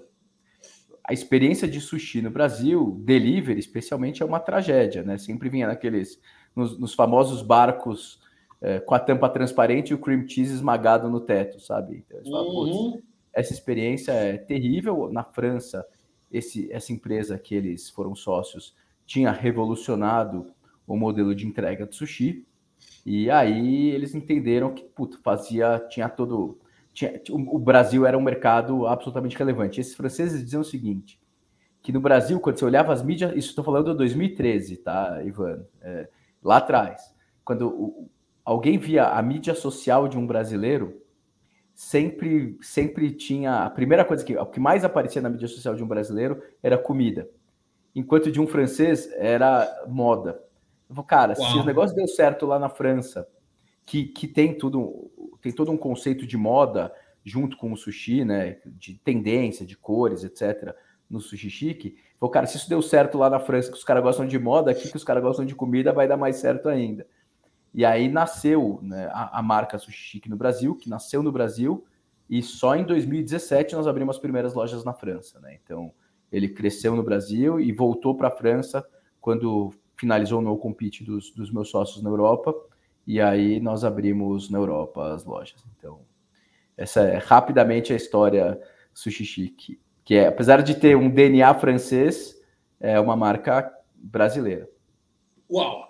a 1.04 1.12
experiência 1.12 1.68
de 1.68 1.82
sushi 1.82 2.22
no 2.22 2.30
Brasil, 2.30 3.02
delivery 3.04 3.60
especialmente, 3.60 4.24
é 4.24 4.26
uma 4.26 4.40
tragédia, 4.40 5.04
né? 5.04 5.18
Sempre 5.18 5.50
vinha 5.50 5.68
naqueles, 5.68 6.22
nos, 6.56 6.80
nos 6.80 6.94
famosos 6.94 7.42
barcos 7.42 8.22
é, 8.62 8.80
com 8.80 8.94
a 8.94 9.00
tampa 9.00 9.28
transparente 9.28 9.90
e 9.90 9.94
o 9.94 10.00
cream 10.00 10.28
cheese 10.28 10.54
esmagado 10.54 11.10
no 11.10 11.20
teto, 11.20 11.60
sabe? 11.60 12.06
Então, 12.08 12.48
uhum. 12.48 13.02
essa 13.34 13.52
experiência 13.52 14.12
é 14.12 14.38
terrível. 14.38 15.12
Na 15.12 15.24
França, 15.24 15.86
esse, 16.32 16.72
essa 16.72 16.94
empresa 16.94 17.38
que 17.38 17.56
eles 17.56 17.90
foram 17.90 18.16
sócios 18.16 18.76
tinha 19.06 19.32
revolucionado 19.32 20.54
o 20.94 20.98
modelo 20.98 21.36
de 21.36 21.48
entrega 21.48 21.86
de 21.86 21.96
sushi. 21.96 22.46
E 23.06 23.30
aí 23.30 23.92
eles 23.92 24.16
entenderam 24.16 24.74
que, 24.74 24.90
fazia, 25.24 25.80
tinha 25.90 26.10
todo. 26.10 26.60
Tinha, 26.94 27.22
o 27.30 27.60
Brasil 27.60 28.06
era 28.06 28.18
um 28.18 28.22
mercado 28.22 28.88
absolutamente 28.88 29.38
relevante. 29.38 29.80
Esses 29.80 29.96
franceses 29.96 30.44
diziam 30.44 30.62
o 30.62 30.66
seguinte: 30.66 31.20
que 31.82 31.92
no 31.92 32.02
Brasil, 32.02 32.40
quando 32.40 32.58
você 32.58 32.66
olhava 32.66 32.92
as 32.92 33.04
mídias, 33.04 33.32
isso 33.36 33.50
estou 33.50 33.64
falando 33.64 33.92
de 33.92 33.98
2013, 33.98 34.78
tá, 34.78 35.22
Ivan? 35.24 35.64
É, 35.82 36.10
lá 36.44 36.58
atrás, 36.58 37.14
quando 37.46 37.68
o, 37.68 38.10
alguém 38.44 38.78
via 38.78 39.06
a 39.06 39.22
mídia 39.22 39.54
social 39.54 40.08
de 40.08 40.18
um 40.18 40.26
brasileiro, 40.26 41.02
sempre 41.76 42.58
sempre 42.62 43.12
tinha 43.12 43.64
a 43.64 43.70
primeira 43.70 44.04
coisa 44.04 44.26
que 44.26 44.36
o 44.36 44.46
que 44.46 44.60
mais 44.60 44.84
aparecia 44.84 45.22
na 45.22 45.30
mídia 45.30 45.48
social 45.48 45.76
de 45.76 45.84
um 45.84 45.88
brasileiro 45.88 46.42
era 46.62 46.78
comida, 46.78 47.30
enquanto 47.96 48.32
de 48.32 48.42
um 48.42 48.48
francês 48.48 49.10
era 49.14 49.86
moda. 49.88 50.49
Cara, 51.08 51.36
Uau. 51.38 51.52
se 51.52 51.58
o 51.58 51.66
negócio 51.66 51.96
deu 51.96 52.08
certo 52.08 52.46
lá 52.46 52.58
na 52.58 52.70
França, 52.70 53.28
que, 53.86 54.06
que 54.06 54.28
tem 54.28 54.58
tudo 54.58 55.12
tem 55.42 55.52
todo 55.52 55.72
um 55.72 55.78
conceito 55.78 56.28
de 56.28 56.38
moda 56.38 56.94
junto 57.24 57.58
com 57.58 57.72
o 57.72 57.78
sushi, 57.78 58.26
né, 58.26 58.58
de 58.66 58.96
tendência, 58.96 59.66
de 59.66 59.78
cores, 59.78 60.24
etc, 60.24 60.76
no 61.10 61.20
sushi 61.20 61.50
chique. 61.50 61.96
Falei, 62.20 62.34
cara, 62.34 62.48
se 62.48 62.58
isso 62.58 62.70
deu 62.70 62.82
certo 62.82 63.18
lá 63.18 63.30
na 63.30 63.40
França, 63.40 63.72
que 63.72 63.78
os 63.78 63.84
caras 63.84 64.04
gostam 64.04 64.26
de 64.26 64.38
moda, 64.38 64.72
aqui 64.72 64.90
que 64.90 64.98
os 64.98 65.04
caras 65.04 65.24
gostam 65.24 65.46
de 65.46 65.56
comida, 65.56 65.94
vai 65.94 66.08
dar 66.08 66.18
mais 66.18 66.38
certo 66.38 66.68
ainda. 66.68 67.06
E 67.74 67.86
aí 67.86 68.10
nasceu 68.10 68.80
né, 68.82 69.10
a, 69.12 69.40
a, 69.40 69.42
marca 69.42 69.78
Sushi 69.78 69.98
Chique 69.98 70.30
no 70.30 70.36
Brasil, 70.36 70.76
que 70.76 70.90
nasceu 70.90 71.22
no 71.22 71.32
Brasil, 71.32 71.86
e 72.30 72.42
só 72.42 72.76
em 72.76 72.84
2017 72.84 73.76
nós 73.76 73.88
abrimos 73.88 74.16
as 74.16 74.22
primeiras 74.22 74.54
lojas 74.54 74.84
na 74.84 74.94
França. 74.94 75.40
Né? 75.40 75.58
Então, 75.64 75.92
ele 76.32 76.50
cresceu 76.50 76.96
no 76.96 77.04
Brasil 77.04 77.60
e 77.60 77.72
voltou 77.72 78.16
para 78.16 78.28
a 78.28 78.32
França 78.32 78.86
quando 79.22 79.74
finalizou 80.00 80.40
o 80.40 80.42
no 80.42 80.58
compete 80.58 81.04
dos, 81.04 81.32
dos 81.32 81.52
meus 81.52 81.70
sócios 81.70 82.02
na 82.02 82.10
Europa, 82.10 82.56
e 83.06 83.20
aí 83.20 83.60
nós 83.60 83.84
abrimos 83.84 84.50
na 84.50 84.58
Europa 84.58 85.14
as 85.14 85.26
lojas. 85.26 85.64
Então, 85.78 86.00
essa 86.78 87.02
é 87.02 87.18
rapidamente 87.18 87.92
a 87.92 87.96
história 87.96 88.60
Sushi 88.94 89.26
Chique, 89.26 89.80
que 90.06 90.16
é, 90.16 90.28
apesar 90.28 90.62
de 90.62 90.76
ter 90.76 90.96
um 90.96 91.10
DNA 91.10 91.54
francês, 91.56 92.36
é 92.80 93.00
uma 93.00 93.16
marca 93.16 93.72
brasileira. 93.96 94.70
Uau! 95.52 95.90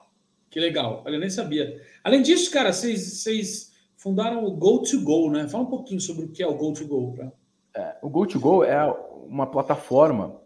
Que 0.49 0.59
legal. 0.59 1.03
Olha, 1.05 1.15
eu 1.15 1.19
nem 1.19 1.29
sabia. 1.29 1.79
Além 2.03 2.23
disso, 2.23 2.51
cara, 2.51 2.73
vocês 2.73 3.71
fundaram 3.95 4.43
o 4.43 4.57
Go2Go, 4.57 5.31
né? 5.31 5.47
Fala 5.47 5.63
um 5.63 5.69
pouquinho 5.69 6.01
sobre 6.01 6.25
o 6.25 6.29
que 6.29 6.41
é 6.41 6.47
o 6.47 6.57
Go2Go. 6.57 7.15
Tá? 7.15 7.31
É, 7.75 7.97
o 8.01 8.09
Go2Go 8.09 8.65
é 8.65 8.83
uma 9.27 9.45
plataforma 9.45 10.41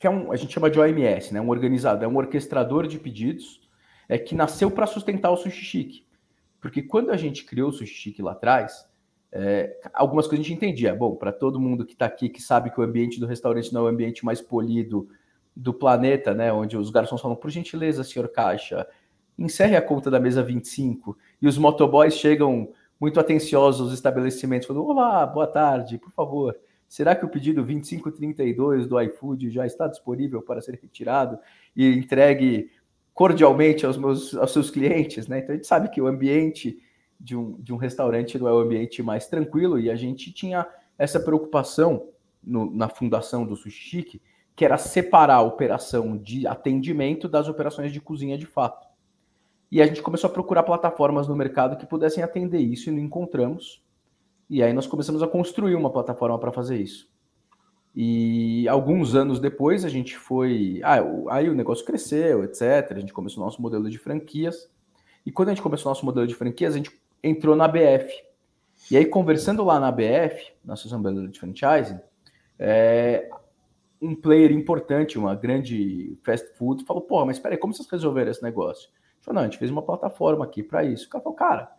que 0.00 0.06
é 0.06 0.10
um, 0.10 0.32
a 0.32 0.36
gente 0.36 0.54
chama 0.54 0.70
de 0.70 0.80
OMS, 0.80 1.32
né? 1.34 1.42
Um 1.42 1.50
organizador, 1.50 2.02
é 2.04 2.08
um 2.08 2.16
orquestrador 2.16 2.86
de 2.86 2.98
pedidos 2.98 3.60
é, 4.08 4.16
que 4.16 4.34
nasceu 4.34 4.70
para 4.70 4.86
sustentar 4.86 5.30
o 5.30 5.36
Sushi 5.36 5.62
Chique. 5.62 6.06
Porque 6.58 6.80
quando 6.80 7.10
a 7.10 7.18
gente 7.18 7.44
criou 7.44 7.68
o 7.68 7.72
Sushi 7.72 7.92
Chique 7.92 8.22
lá 8.22 8.32
atrás, 8.32 8.88
é, 9.30 9.78
algumas 9.92 10.26
coisas 10.26 10.44
a 10.44 10.48
gente 10.48 10.56
entendia. 10.56 10.94
Bom, 10.94 11.16
para 11.16 11.30
todo 11.30 11.60
mundo 11.60 11.84
que 11.84 11.92
está 11.92 12.06
aqui, 12.06 12.30
que 12.30 12.40
sabe 12.40 12.70
que 12.70 12.80
o 12.80 12.82
ambiente 12.82 13.20
do 13.20 13.26
restaurante 13.26 13.74
não 13.74 13.82
é 13.82 13.84
o 13.84 13.92
ambiente 13.92 14.24
mais 14.24 14.40
polido 14.40 15.06
do 15.54 15.74
planeta, 15.74 16.32
né? 16.32 16.50
Onde 16.50 16.78
os 16.78 16.88
garçons 16.88 17.20
falam, 17.20 17.36
por 17.36 17.50
gentileza, 17.50 18.02
senhor 18.02 18.26
caixa, 18.28 18.88
encerre 19.38 19.76
a 19.76 19.82
conta 19.82 20.10
da 20.10 20.18
mesa 20.18 20.42
25. 20.42 21.14
E 21.42 21.46
os 21.46 21.58
motoboys 21.58 22.14
chegam 22.14 22.72
muito 22.98 23.20
atenciosos 23.20 23.82
aos 23.82 23.92
estabelecimentos, 23.92 24.66
falando, 24.66 24.86
olá, 24.86 25.26
boa 25.26 25.46
tarde, 25.46 25.98
por 25.98 26.10
favor. 26.12 26.56
Será 26.90 27.14
que 27.14 27.24
o 27.24 27.28
pedido 27.28 27.62
2532 27.62 28.88
do 28.88 29.00
iFood 29.00 29.48
já 29.48 29.64
está 29.64 29.86
disponível 29.86 30.42
para 30.42 30.60
ser 30.60 30.72
retirado 30.72 31.38
e 31.76 31.86
entregue 31.86 32.68
cordialmente 33.14 33.86
aos, 33.86 33.96
meus, 33.96 34.34
aos 34.34 34.52
seus 34.52 34.72
clientes? 34.72 35.28
Né? 35.28 35.38
Então 35.38 35.52
a 35.52 35.56
gente 35.56 35.68
sabe 35.68 35.88
que 35.88 36.02
o 36.02 36.08
ambiente 36.08 36.82
de 37.18 37.36
um, 37.36 37.52
de 37.60 37.72
um 37.72 37.76
restaurante 37.76 38.36
não 38.40 38.48
é 38.48 38.52
o 38.52 38.58
ambiente 38.58 39.04
mais 39.04 39.28
tranquilo 39.28 39.78
e 39.78 39.88
a 39.88 39.94
gente 39.94 40.32
tinha 40.32 40.66
essa 40.98 41.20
preocupação 41.20 42.08
no, 42.42 42.68
na 42.74 42.88
fundação 42.88 43.46
do 43.46 43.54
Sushi 43.54 43.70
Chique, 43.70 44.22
que 44.56 44.64
era 44.64 44.76
separar 44.76 45.36
a 45.36 45.42
operação 45.42 46.18
de 46.18 46.44
atendimento 46.44 47.28
das 47.28 47.46
operações 47.46 47.92
de 47.92 48.00
cozinha 48.00 48.36
de 48.36 48.46
fato. 48.46 48.88
E 49.70 49.80
a 49.80 49.86
gente 49.86 50.02
começou 50.02 50.28
a 50.28 50.32
procurar 50.32 50.64
plataformas 50.64 51.28
no 51.28 51.36
mercado 51.36 51.76
que 51.76 51.86
pudessem 51.86 52.24
atender 52.24 52.58
isso 52.58 52.90
e 52.90 52.92
não 52.92 52.98
encontramos. 52.98 53.80
E 54.50 54.64
aí 54.64 54.72
nós 54.72 54.88
começamos 54.88 55.22
a 55.22 55.28
construir 55.28 55.76
uma 55.76 55.90
plataforma 55.90 56.36
para 56.36 56.50
fazer 56.50 56.76
isso. 56.76 57.08
E 57.94 58.68
alguns 58.68 59.14
anos 59.14 59.38
depois 59.38 59.84
a 59.84 59.88
gente 59.88 60.18
foi. 60.18 60.80
Ah, 60.82 60.98
aí 61.30 61.48
o 61.48 61.54
negócio 61.54 61.84
cresceu, 61.84 62.42
etc. 62.42 62.90
A 62.90 62.98
gente 62.98 63.12
começou 63.12 63.42
o 63.42 63.46
nosso 63.46 63.62
modelo 63.62 63.88
de 63.88 63.96
franquias. 63.96 64.68
E 65.24 65.30
quando 65.30 65.50
a 65.50 65.54
gente 65.54 65.62
começou 65.62 65.88
o 65.88 65.94
nosso 65.94 66.04
modelo 66.04 66.26
de 66.26 66.34
franquias, 66.34 66.74
a 66.74 66.76
gente 66.78 66.90
entrou 67.22 67.54
na 67.54 67.68
BF. 67.68 68.12
E 68.90 68.96
aí, 68.96 69.06
conversando 69.06 69.62
lá 69.62 69.78
na 69.78 69.92
BF, 69.92 70.52
na 70.64 70.74
Brasileira 70.74 71.28
de 71.30 71.38
Franchising, 71.38 72.00
é, 72.58 73.30
um 74.02 74.14
player 74.16 74.50
importante, 74.50 75.18
uma 75.18 75.34
grande 75.34 76.18
fast 76.24 76.48
food, 76.56 76.84
falou: 76.84 77.02
pô, 77.02 77.24
mas 77.24 77.36
espera 77.36 77.54
aí, 77.54 77.58
como 77.58 77.72
vocês 77.72 77.88
resolveram 77.88 78.32
esse 78.32 78.42
negócio? 78.42 78.88
Falou, 79.20 79.36
não, 79.36 79.42
a 79.42 79.44
gente 79.44 79.58
fez 79.58 79.70
uma 79.70 79.82
plataforma 79.82 80.44
aqui 80.44 80.62
para 80.62 80.82
isso. 80.82 81.06
O 81.06 81.10
cara 81.10 81.22
falou, 81.22 81.36
cara, 81.36 81.72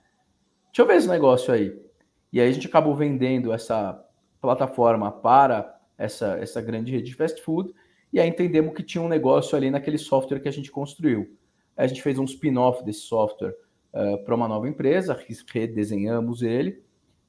deixa 0.68 0.82
eu 0.82 0.86
ver 0.86 0.98
esse 0.98 1.08
negócio 1.08 1.54
aí. 1.54 1.91
E 2.32 2.40
aí 2.40 2.50
a 2.50 2.52
gente 2.52 2.68
acabou 2.68 2.96
vendendo 2.96 3.52
essa 3.52 4.04
plataforma 4.42 5.12
para 5.12 5.80
essa, 5.98 6.38
essa 6.38 6.62
grande 6.62 6.92
rede 6.92 7.10
de 7.10 7.16
fast 7.16 7.42
food, 7.42 7.74
e 8.12 8.20
aí 8.20 8.28
entendemos 8.28 8.74
que 8.74 8.84
tinha 8.84 9.02
um 9.02 9.08
negócio 9.08 9.56
ali 9.56 9.70
naquele 9.70 9.98
software 9.98 10.40
que 10.40 10.50
a 10.50 10.52
gente 10.52 10.72
construiu. 10.72 11.38
A 11.78 11.88
gente 11.88 12.02
fez 12.02 12.18
um 12.20 12.26
spin-off 12.26 12.84
desse 12.84 13.02
software 13.02 13.56
uh, 13.94 14.24
para 14.24 14.36
uma 14.36 14.48
nova 14.48 14.68
empresa, 14.68 15.18
redesenhamos 15.54 16.42
ele, 16.42 16.82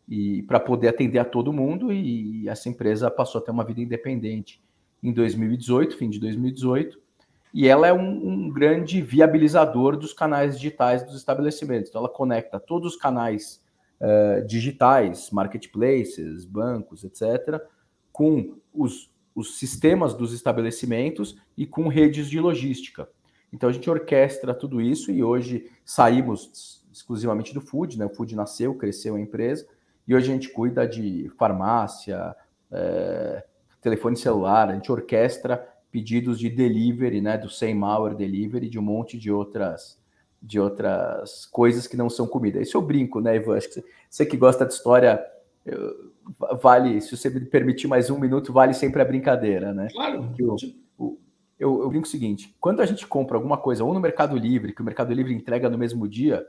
e 0.09 0.43
para 0.43 0.59
poder 0.59 0.89
atender 0.89 1.19
a 1.19 1.25
todo 1.25 1.53
mundo, 1.53 1.93
e 1.93 2.49
essa 2.49 2.69
empresa 2.69 3.11
passou 3.11 3.41
a 3.41 3.45
ter 3.45 3.51
uma 3.51 3.65
vida 3.65 3.81
independente 3.81 4.63
em 5.03 5.13
2018, 5.13 5.97
fim 5.97 6.11
de 6.11 6.19
2018, 6.19 7.01
e 7.55 7.69
ela 7.69 7.87
é 7.87 7.93
um, 7.93 8.29
um, 8.29 8.51
grande 8.51 9.03
viabilizador 9.03 9.97
dos 9.97 10.13
canais 10.13 10.57
digitais 10.57 11.03
dos 11.03 11.17
estabelecimentos. 11.17 11.91
Então, 11.91 12.01
ela 12.01 12.09
conecta 12.09 12.59
todos 12.59 12.95
os 12.95 12.99
canais 12.99 13.63
uh, 14.03 14.47
digitais, 14.47 15.31
marketplaces, 15.31 16.45
bancos, 16.45 17.05
etc., 17.05 17.63
com 18.13 18.59
os, 18.75 19.11
os 19.35 19.59
sistemas 19.59 20.13
dos 20.13 20.35
estabelecimentos 20.35 21.39
e 21.57 21.65
com 21.65 21.89
redes 21.89 22.29
de 22.29 22.39
logística. 22.41 23.09
Então, 23.53 23.69
a 23.69 23.73
gente 23.73 23.89
orquestra 23.89 24.53
tudo 24.53 24.81
isso 24.81 25.11
e 25.11 25.23
hoje 25.23 25.71
saímos 25.85 26.83
exclusivamente 26.93 27.55
do 27.55 27.61
food, 27.61 27.99
né? 27.99 28.05
O 28.05 28.11
food 28.11 28.35
nasceu, 28.35 28.75
cresceu 28.75 29.15
a 29.15 29.21
empresa, 29.21 29.67
e 30.07 30.15
hoje 30.15 30.31
a 30.31 30.35
gente 30.35 30.49
cuida 30.51 30.87
de 30.87 31.31
farmácia, 31.39 32.35
é, 32.71 33.45
telefone 33.81 34.17
celular, 34.17 34.69
a 34.69 34.75
gente 34.75 34.91
orquestra 34.91 35.69
pedidos 35.91 36.39
de 36.39 36.49
delivery, 36.49 37.21
né, 37.21 37.37
do 37.37 37.51
same 37.51 37.83
hour 37.85 38.15
delivery, 38.15 38.69
de 38.69 38.79
um 38.79 38.83
monte 38.83 39.19
de 39.19 39.31
outras 39.31 40.02
de 40.43 40.59
outras 40.59 41.47
coisas 41.47 41.87
que 41.87 41.97
não 41.97 42.11
são 42.11 42.27
comida. 42.27 42.61
Isso 42.61 42.77
eu 42.77 42.83
brinco, 42.83 43.21
né, 43.21 43.37
Ivan? 43.37 43.57
Acho 43.57 43.69
que 43.69 43.85
você 44.11 44.27
que 44.27 44.37
gosta 44.37 44.67
de 44.67 44.73
história, 44.73 45.25
eu, 45.65 46.13
vale, 46.61 47.01
se 47.01 47.17
você 47.17 47.31
me 47.31 47.41
permitir 47.41 47.87
mais 47.87 48.11
um 48.11 48.19
minuto, 48.19 48.53
vale 48.53 48.75
sempre 48.75 49.01
a 49.01 49.05
brincadeira, 49.05 49.73
né? 49.73 49.89
Claro. 49.93 50.35
Eu, 50.39 50.57
eu, 51.59 51.83
eu 51.83 51.89
brinco 51.89 52.07
o 52.07 52.11
seguinte: 52.11 52.55
quando 52.61 52.81
a 52.81 52.87
gente 52.87 53.07
compra 53.07 53.37
alguma 53.37 53.57
coisa, 53.57 53.85
ou 53.85 53.95
no 53.95 54.01
Mercado 54.01 54.37
Livre, 54.37 54.73
que 54.73 54.83
o 54.83 54.85
Mercado 54.85 55.13
Livre 55.13 55.33
entrega 55.33 55.71
no 55.71 55.79
mesmo 55.79 56.09
dia, 56.09 56.45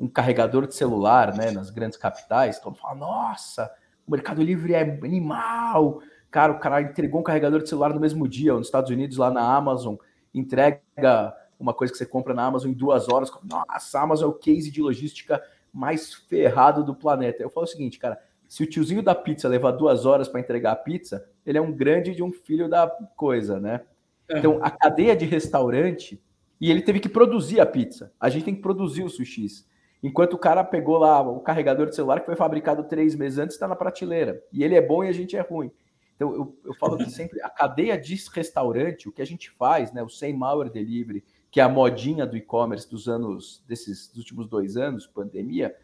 um 0.00 0.08
carregador 0.08 0.66
de 0.66 0.74
celular, 0.74 1.36
né, 1.36 1.50
nas 1.50 1.70
grandes 1.70 1.98
capitais, 1.98 2.58
todo 2.58 2.72
mundo 2.72 2.80
fala, 2.80 2.94
nossa, 2.94 3.70
o 4.06 4.10
Mercado 4.10 4.42
Livre 4.42 4.72
é 4.72 4.82
animal, 4.82 6.00
Cara, 6.30 6.52
o 6.52 6.58
cara 6.58 6.82
entregou 6.82 7.20
um 7.20 7.24
carregador 7.24 7.62
de 7.62 7.68
celular 7.68 7.94
no 7.94 8.00
mesmo 8.00 8.28
dia, 8.28 8.52
nos 8.52 8.66
Estados 8.66 8.90
Unidos, 8.90 9.16
lá 9.16 9.30
na 9.30 9.40
Amazon, 9.40 9.94
entrega 10.34 11.34
uma 11.58 11.74
coisa 11.74 11.92
que 11.92 11.98
você 11.98 12.06
compra 12.06 12.32
na 12.32 12.44
Amazon 12.44 12.70
em 12.70 12.74
duas 12.74 13.08
horas. 13.08 13.30
Nossa, 13.44 13.98
a 13.98 14.02
Amazon 14.02 14.28
é 14.28 14.32
o 14.32 14.34
case 14.34 14.70
de 14.70 14.80
logística 14.80 15.42
mais 15.72 16.14
ferrado 16.14 16.84
do 16.84 16.94
planeta. 16.94 17.42
Eu 17.42 17.50
falo 17.50 17.64
o 17.64 17.68
seguinte, 17.68 17.98
cara, 17.98 18.18
se 18.48 18.62
o 18.62 18.66
tiozinho 18.66 19.02
da 19.02 19.14
pizza 19.14 19.48
levar 19.48 19.72
duas 19.72 20.06
horas 20.06 20.28
para 20.28 20.40
entregar 20.40 20.72
a 20.72 20.76
pizza, 20.76 21.28
ele 21.44 21.58
é 21.58 21.60
um 21.60 21.72
grande 21.72 22.14
de 22.14 22.22
um 22.22 22.32
filho 22.32 22.68
da 22.68 22.88
coisa, 23.16 23.60
né? 23.60 23.82
É. 24.28 24.38
Então, 24.38 24.58
a 24.62 24.70
cadeia 24.70 25.14
de 25.14 25.26
restaurante, 25.26 26.22
e 26.60 26.70
ele 26.70 26.82
teve 26.82 27.00
que 27.00 27.08
produzir 27.08 27.60
a 27.60 27.66
pizza. 27.66 28.12
A 28.18 28.28
gente 28.28 28.44
tem 28.44 28.54
que 28.54 28.62
produzir 28.62 29.02
os 29.02 29.14
sushis. 29.14 29.66
Enquanto 30.02 30.34
o 30.34 30.38
cara 30.38 30.62
pegou 30.62 30.98
lá 30.98 31.20
o 31.20 31.40
carregador 31.40 31.86
de 31.86 31.94
celular 31.94 32.20
que 32.20 32.26
foi 32.26 32.36
fabricado 32.36 32.84
três 32.84 33.14
meses 33.14 33.38
antes, 33.38 33.56
está 33.56 33.66
na 33.66 33.76
prateleira. 33.76 34.42
E 34.52 34.62
ele 34.62 34.74
é 34.74 34.80
bom 34.80 35.02
e 35.04 35.08
a 35.08 35.12
gente 35.12 35.36
é 35.36 35.40
ruim. 35.40 35.70
Então, 36.14 36.34
eu, 36.34 36.56
eu 36.64 36.74
falo 36.74 36.96
que 36.96 37.10
sempre 37.10 37.40
a 37.42 37.50
cadeia 37.50 37.96
de 37.96 38.16
restaurante, 38.34 39.08
o 39.08 39.12
que 39.12 39.22
a 39.22 39.26
gente 39.26 39.50
faz, 39.50 39.92
né, 39.92 40.02
o 40.02 40.08
same 40.08 40.42
hour 40.42 40.68
delivery, 40.68 41.24
que 41.50 41.60
é 41.60 41.62
a 41.62 41.68
modinha 41.68 42.26
do 42.26 42.36
e-commerce 42.36 42.88
dos 42.88 43.08
anos, 43.08 43.62
desses 43.66 44.08
dos 44.08 44.18
últimos 44.18 44.46
dois 44.48 44.76
anos, 44.76 45.06
pandemia, 45.06 45.74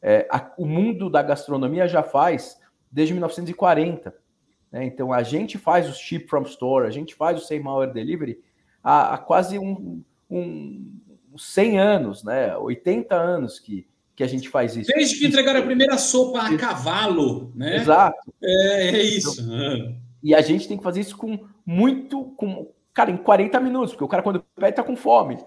é, 0.00 0.26
a, 0.30 0.52
o 0.56 0.66
mundo 0.66 1.10
da 1.10 1.22
gastronomia 1.22 1.86
já 1.86 2.02
faz 2.02 2.58
desde 2.90 3.14
1940. 3.14 4.14
Né? 4.70 4.84
Então, 4.84 5.12
a 5.12 5.22
gente 5.22 5.58
faz 5.58 5.88
o 5.88 5.94
ship 5.94 6.26
from 6.28 6.42
store, 6.42 6.86
a 6.86 6.90
gente 6.90 7.14
faz 7.14 7.40
o 7.40 7.44
same 7.44 7.66
hour 7.66 7.92
delivery 7.92 8.42
há, 8.82 9.14
há 9.14 9.18
quase 9.18 9.58
um, 9.58 10.02
um, 10.30 10.90
100 11.36 11.78
anos, 11.78 12.24
né? 12.24 12.56
80 12.56 13.14
anos 13.14 13.58
que, 13.58 13.86
que 14.16 14.24
a 14.24 14.26
gente 14.26 14.48
faz 14.48 14.76
isso. 14.76 14.90
Desde 14.94 15.18
que 15.18 15.26
entregaram 15.26 15.60
a 15.60 15.64
primeira 15.64 15.96
sopa 15.98 16.40
a 16.40 16.56
cavalo, 16.56 17.52
né? 17.54 17.76
Exato. 17.76 18.32
É, 18.42 18.88
é 18.88 19.02
isso. 19.02 19.40
Então, 19.42 19.96
e 20.22 20.34
a 20.34 20.40
gente 20.40 20.68
tem 20.68 20.76
que 20.76 20.84
fazer 20.84 21.00
isso 21.00 21.16
com 21.16 21.46
muito, 21.66 22.24
com, 22.36 22.70
cara, 22.92 23.10
em 23.10 23.16
40 23.16 23.60
minutos, 23.60 23.92
porque 23.92 24.04
o 24.04 24.08
cara 24.08 24.22
quando 24.22 24.42
pede 24.56 24.76
tá 24.76 24.82
com 24.82 24.96
fome. 24.96 25.38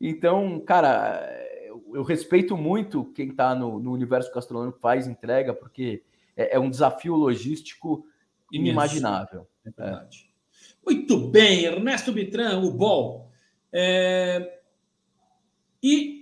Então, 0.00 0.60
cara, 0.60 1.20
eu 1.92 2.02
respeito 2.02 2.56
muito 2.56 3.04
quem 3.12 3.28
está 3.28 3.54
no, 3.54 3.78
no, 3.78 3.92
universo 3.92 4.32
gastronômico 4.32 4.78
faz 4.78 5.06
entrega, 5.06 5.52
porque 5.52 6.02
é, 6.36 6.56
é 6.56 6.58
um 6.58 6.70
desafio 6.70 7.14
logístico 7.14 8.06
inimaginável. 8.52 9.46
É 9.64 9.70
verdade. 9.70 10.26
É. 10.26 10.30
Muito 10.84 11.28
bem, 11.28 11.64
Ernesto 11.64 12.12
Bitran, 12.12 12.60
o 12.60 12.72
Bol. 12.72 13.30
É... 13.72 14.60
E 15.82 16.20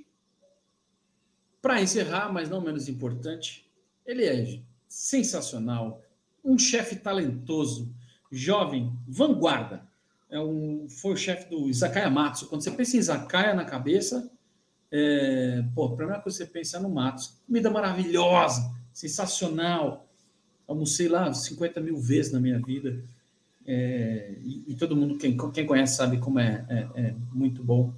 para 1.60 1.82
encerrar, 1.82 2.32
mas 2.32 2.48
não 2.48 2.60
menos 2.60 2.88
importante, 2.88 3.68
ele 4.06 4.24
é 4.24 4.60
sensacional, 4.88 6.02
um 6.44 6.58
chefe 6.58 6.96
talentoso, 6.96 7.92
jovem, 8.30 8.92
vanguarda. 9.06 9.87
É 10.30 10.38
um, 10.38 10.86
foi 10.88 11.12
o 11.14 11.16
chefe 11.16 11.48
do 11.48 11.68
Izakaya 11.68 12.10
Matsu. 12.10 12.46
Quando 12.46 12.62
você 12.62 12.70
pensa 12.70 12.96
em 12.96 13.00
Izakaya 13.00 13.54
na 13.54 13.64
cabeça, 13.64 14.30
é, 14.90 15.64
pô, 15.74 15.86
a 15.86 15.96
primeira 15.96 16.20
coisa 16.20 16.38
que 16.38 16.44
você 16.44 16.50
pensa 16.50 16.76
é 16.76 16.80
no 16.80 16.90
Matsu. 16.90 17.40
Comida 17.46 17.70
maravilhosa, 17.70 18.70
sensacional. 18.92 20.06
Almocei 20.66 21.08
lá 21.08 21.32
50 21.32 21.80
mil 21.80 21.96
vezes 21.96 22.32
na 22.32 22.40
minha 22.40 22.60
vida. 22.60 23.02
É, 23.66 24.34
e, 24.42 24.64
e, 24.68 24.74
todo 24.74 24.96
mundo, 24.96 25.18
quem, 25.18 25.36
quem 25.52 25.66
conhece, 25.66 25.96
sabe 25.96 26.18
como 26.18 26.38
é, 26.38 26.64
é, 26.68 26.88
é 27.00 27.14
muito 27.32 27.62
bom. 27.62 27.92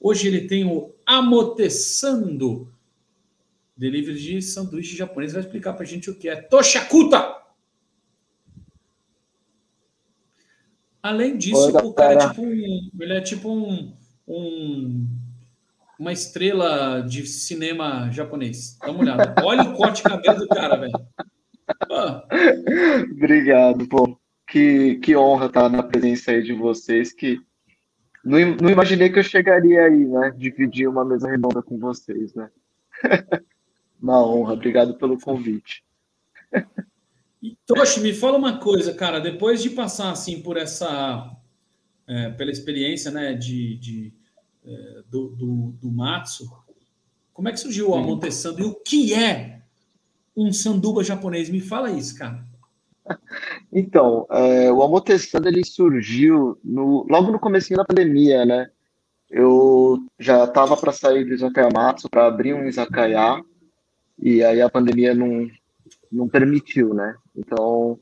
Hoje 0.00 0.28
ele 0.28 0.46
tem 0.46 0.64
o 0.64 0.92
Amotessando, 1.04 2.72
delivery 3.76 4.20
de 4.20 4.42
sanduíche 4.42 4.96
japonês. 4.96 5.32
Vai 5.32 5.42
explicar 5.42 5.72
para 5.72 5.82
a 5.82 5.86
gente 5.86 6.10
o 6.10 6.14
que 6.14 6.28
é 6.28 6.36
Toshakuta. 6.36 7.36
Além 11.08 11.38
disso, 11.38 11.74
o 11.78 11.94
cara 11.94 12.12
é 12.12 12.28
tipo 12.28 12.42
um, 12.42 12.90
ele 13.00 13.12
é 13.14 13.20
tipo 13.22 13.50
um, 13.50 13.96
um, 14.28 15.08
uma 15.98 16.12
estrela 16.12 17.00
de 17.00 17.26
cinema 17.26 18.10
japonês. 18.10 18.76
Dá 18.78 18.90
uma 18.90 19.00
olhada. 19.00 19.34
Olha 19.42 19.62
o 19.62 19.72
corte 19.72 20.02
de 20.02 20.08
cabelo 20.10 20.40
do 20.40 20.48
cara, 20.48 20.76
velho. 20.76 20.92
Ah. 21.90 22.28
Obrigado, 23.10 23.88
pô. 23.88 24.20
Que, 24.46 24.96
que 24.96 25.16
honra 25.16 25.46
estar 25.46 25.70
na 25.70 25.82
presença 25.82 26.30
aí 26.30 26.42
de 26.42 26.52
vocês. 26.52 27.10
Que 27.10 27.40
não, 28.22 28.38
não 28.60 28.68
imaginei 28.68 29.08
que 29.08 29.18
eu 29.18 29.24
chegaria 29.24 29.84
aí, 29.84 30.04
né? 30.04 30.34
Dividir 30.36 30.90
uma 30.90 31.06
mesa 31.06 31.26
redonda 31.26 31.62
com 31.62 31.78
vocês, 31.78 32.34
né? 32.34 32.50
uma 33.98 34.22
honra. 34.26 34.52
Obrigado 34.52 34.98
pelo 34.98 35.18
convite. 35.18 35.82
E, 37.42 37.56
Toshi, 37.66 38.00
me 38.00 38.12
fala 38.12 38.36
uma 38.36 38.58
coisa, 38.58 38.92
cara. 38.92 39.20
Depois 39.20 39.62
de 39.62 39.70
passar 39.70 40.10
assim 40.10 40.40
por 40.42 40.56
essa, 40.56 41.30
é, 42.06 42.30
pela 42.30 42.50
experiência, 42.50 43.10
né, 43.10 43.34
de, 43.34 43.76
de 43.76 44.12
é, 44.64 45.02
do, 45.08 45.28
do, 45.28 45.74
do, 45.80 45.90
Matsu, 45.90 46.50
como 47.32 47.48
é 47.48 47.52
que 47.52 47.60
surgiu 47.60 47.90
o 47.90 47.94
Amontessando 47.94 48.60
e 48.60 48.64
o 48.64 48.74
que 48.74 49.14
é 49.14 49.62
um 50.36 50.52
sanduba 50.52 51.04
japonês? 51.04 51.48
Me 51.48 51.60
fala 51.60 51.90
isso, 51.90 52.16
cara. 52.16 52.44
Então, 53.70 54.26
é, 54.30 54.72
o 54.72 54.82
Amontessando 54.82 55.46
ele 55.46 55.64
surgiu 55.64 56.58
no, 56.64 57.06
logo 57.08 57.30
no 57.30 57.38
começo 57.38 57.72
da 57.74 57.84
pandemia, 57.84 58.46
né? 58.46 58.70
Eu 59.30 59.98
já 60.18 60.44
estava 60.44 60.74
para 60.74 60.90
sair 60.90 61.24
do 61.24 61.34
Izakaya 61.34 61.68
Matsu 61.70 62.08
para 62.08 62.26
abrir 62.26 62.54
um 62.54 62.66
Izakaya 62.66 63.42
e 64.18 64.42
aí 64.42 64.60
a 64.60 64.70
pandemia 64.70 65.14
não, 65.14 65.50
não 66.10 66.28
permitiu, 66.28 66.94
né? 66.94 67.14
Então, 67.38 67.98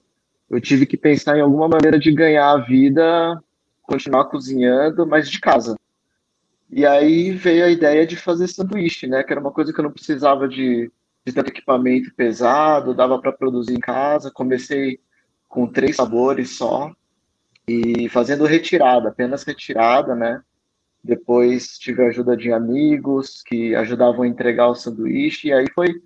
eu 0.49 0.61
tive 0.61 0.87
que 0.87 0.97
pensar 0.97 1.37
em 1.37 1.43
alguma 1.43 1.69
maneira 1.69 1.99
de 1.99 2.11
ganhar 2.11 2.51
a 2.51 2.59
vida, 2.59 3.43
continuar 3.83 4.25
cozinhando, 4.25 5.07
mas 5.07 5.29
de 5.31 5.39
casa. 5.39 5.77
E 6.71 6.87
aí 6.87 7.31
veio 7.33 7.67
a 7.67 7.71
ideia 7.71 8.07
de 8.07 8.17
fazer 8.17 8.49
sanduíche, 8.49 9.07
né? 9.07 9.23
Que 9.23 9.33
era 9.33 9.41
uma 9.41 9.53
coisa 9.53 9.73
que 9.73 9.79
eu 9.79 9.85
não 9.85 9.93
precisava 9.93 10.49
de, 10.49 10.91
de 11.25 11.33
tanto 11.33 11.51
equipamento 11.51 12.13
pesado, 12.15 12.95
dava 12.95 13.21
para 13.21 13.33
produzir 13.33 13.75
em 13.75 13.81
casa. 13.81 14.31
Comecei 14.31 14.99
com 15.49 15.67
três 15.67 15.97
sabores 15.97 16.57
só 16.57 16.91
e 17.69 18.09
fazendo 18.09 18.45
retirada, 18.45 19.09
apenas 19.11 19.45
retirada, 19.45 20.15
né? 20.15 20.43
Depois 21.03 21.79
tive 21.79 22.03
a 22.03 22.09
ajuda 22.09 22.37
de 22.37 22.53
amigos 22.53 23.43
que 23.43 23.75
ajudavam 23.75 24.23
a 24.23 24.29
entregar 24.29 24.69
o 24.69 24.75
sanduíche, 24.75 25.49
e 25.49 25.53
aí 25.53 25.67
foi 25.75 26.01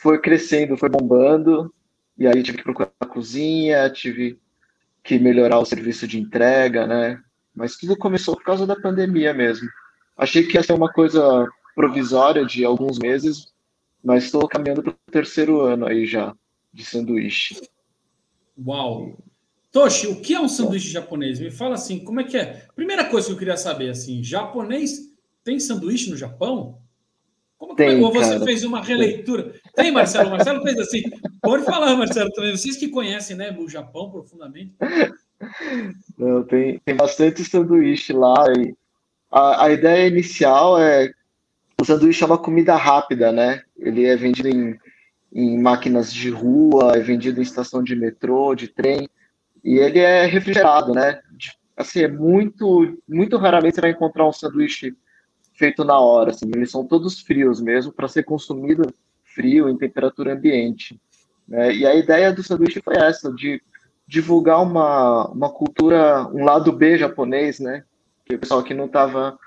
foi 0.00 0.20
crescendo, 0.20 0.76
foi 0.76 0.88
bombando, 0.88 1.72
e 2.18 2.26
aí 2.26 2.42
tive 2.42 2.58
que 2.58 2.64
procurar 2.64 2.92
a 3.00 3.06
cozinha, 3.06 3.88
tive 3.90 4.38
que 5.04 5.18
melhorar 5.18 5.58
o 5.58 5.64
serviço 5.64 6.06
de 6.06 6.18
entrega, 6.18 6.86
né? 6.86 7.22
Mas 7.54 7.76
tudo 7.76 7.96
começou 7.96 8.36
por 8.36 8.44
causa 8.44 8.66
da 8.66 8.76
pandemia 8.76 9.32
mesmo. 9.32 9.68
Achei 10.16 10.42
que 10.42 10.56
ia 10.56 10.62
ser 10.62 10.72
uma 10.72 10.92
coisa 10.92 11.46
provisória 11.74 12.44
de 12.44 12.64
alguns 12.64 12.98
meses, 12.98 13.52
mas 14.02 14.24
estou 14.24 14.48
caminhando 14.48 14.82
para 14.82 14.90
o 14.90 15.12
terceiro 15.12 15.60
ano 15.60 15.86
aí 15.86 16.06
já 16.06 16.34
de 16.72 16.84
sanduíche. 16.84 17.60
Uau! 18.66 19.16
Toshi, 19.70 20.08
o 20.08 20.20
que 20.20 20.34
é 20.34 20.40
um 20.40 20.48
sanduíche 20.48 20.90
japonês? 20.90 21.38
Me 21.38 21.50
fala 21.50 21.74
assim, 21.74 22.02
como 22.02 22.20
é 22.20 22.24
que 22.24 22.36
é? 22.36 22.66
Primeira 22.74 23.04
coisa 23.04 23.28
que 23.28 23.32
eu 23.32 23.38
queria 23.38 23.56
saber, 23.56 23.90
assim, 23.90 24.24
japonês 24.24 24.98
tem 25.44 25.60
sanduíche 25.60 26.10
no 26.10 26.16
Japão? 26.16 26.80
Como 27.58 27.74
que 27.74 27.84
Tem, 27.84 28.00
você 28.00 28.34
cara. 28.34 28.44
fez 28.44 28.62
uma 28.62 28.80
releitura? 28.80 29.52
Tem, 29.74 29.90
Marcelo? 29.90 30.30
Marcelo 30.30 30.62
fez 30.62 30.78
assim. 30.78 31.02
Pode 31.42 31.64
falar, 31.64 31.96
Marcelo, 31.96 32.30
também. 32.30 32.56
Vocês 32.56 32.76
que 32.76 32.88
conhecem 32.88 33.36
né, 33.36 33.54
o 33.58 33.68
Japão 33.68 34.10
profundamente. 34.10 34.74
Não, 36.16 36.44
tem, 36.44 36.78
tem 36.84 36.94
bastante 36.94 37.44
sanduíche 37.44 38.12
lá. 38.12 38.34
E 38.56 38.74
a, 39.30 39.64
a 39.64 39.72
ideia 39.72 40.06
inicial 40.06 40.80
é. 40.80 41.12
O 41.80 41.84
sanduíche 41.84 42.22
é 42.22 42.26
uma 42.26 42.38
comida 42.38 42.74
rápida, 42.76 43.30
né? 43.32 43.62
Ele 43.76 44.04
é 44.04 44.16
vendido 44.16 44.48
em, 44.48 44.78
em 45.32 45.60
máquinas 45.60 46.12
de 46.12 46.30
rua, 46.30 46.96
é 46.96 47.00
vendido 47.00 47.40
em 47.40 47.42
estação 47.42 47.82
de 47.82 47.94
metrô, 47.94 48.54
de 48.54 48.68
trem. 48.68 49.08
E 49.64 49.78
ele 49.78 49.98
é 49.98 50.26
refrigerado, 50.26 50.92
né? 50.92 51.20
Assim, 51.76 52.02
é 52.02 52.08
muito, 52.08 52.98
muito 53.08 53.36
raramente 53.36 53.76
você 53.76 53.80
vai 53.80 53.90
encontrar 53.90 54.28
um 54.28 54.32
sanduíche 54.32 54.96
feito 55.58 55.84
na 55.84 55.98
hora, 55.98 56.30
assim, 56.30 56.48
eles 56.54 56.70
são 56.70 56.86
todos 56.86 57.20
frios 57.20 57.60
mesmo, 57.60 57.92
para 57.92 58.06
ser 58.06 58.22
consumido 58.22 58.94
frio, 59.24 59.68
em 59.68 59.76
temperatura 59.76 60.32
ambiente. 60.32 60.98
Né? 61.46 61.74
E 61.74 61.86
a 61.86 61.94
ideia 61.96 62.32
do 62.32 62.44
sanduíche 62.44 62.80
foi 62.80 62.96
essa, 62.96 63.32
de 63.32 63.60
divulgar 64.06 64.62
uma, 64.62 65.26
uma 65.28 65.50
cultura, 65.50 66.26
um 66.28 66.44
lado 66.44 66.72
B 66.72 66.96
japonês, 66.96 67.58
né? 67.58 67.84
Que 68.24 68.36
o 68.36 68.38
pessoal 68.38 68.60
aqui 68.60 68.72
não 68.72 68.86
estava 68.86 69.38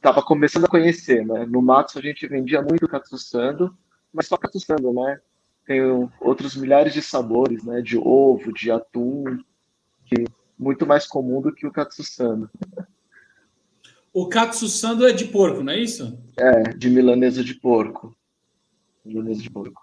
tava 0.00 0.22
começando 0.22 0.64
a 0.64 0.68
conhecer, 0.68 1.24
né? 1.24 1.46
No 1.46 1.60
Matsu 1.60 1.98
a 1.98 2.02
gente 2.02 2.26
vendia 2.26 2.62
muito 2.62 2.88
katsusando, 2.88 3.76
mas 4.12 4.26
só 4.26 4.36
katsusando, 4.36 4.92
né? 4.92 5.20
Tem 5.66 5.80
outros 6.20 6.56
milhares 6.56 6.92
de 6.92 7.02
sabores, 7.02 7.64
né? 7.64 7.80
De 7.80 7.98
ovo, 7.98 8.52
de 8.52 8.70
atum, 8.70 9.38
que 10.04 10.24
muito 10.58 10.86
mais 10.86 11.06
comum 11.06 11.40
do 11.40 11.52
que 11.52 11.66
o 11.66 11.72
katsusando. 11.72 12.50
O 14.16 14.30
katsu 14.30 14.66
sando 14.66 15.06
é 15.06 15.12
de 15.12 15.26
porco, 15.26 15.62
não 15.62 15.74
é 15.74 15.78
isso? 15.78 16.18
É, 16.38 16.62
de 16.70 16.88
milanesa 16.88 17.44
de 17.44 17.52
porco. 17.52 18.16
Milanesa 19.04 19.42
de 19.42 19.50
porco. 19.50 19.82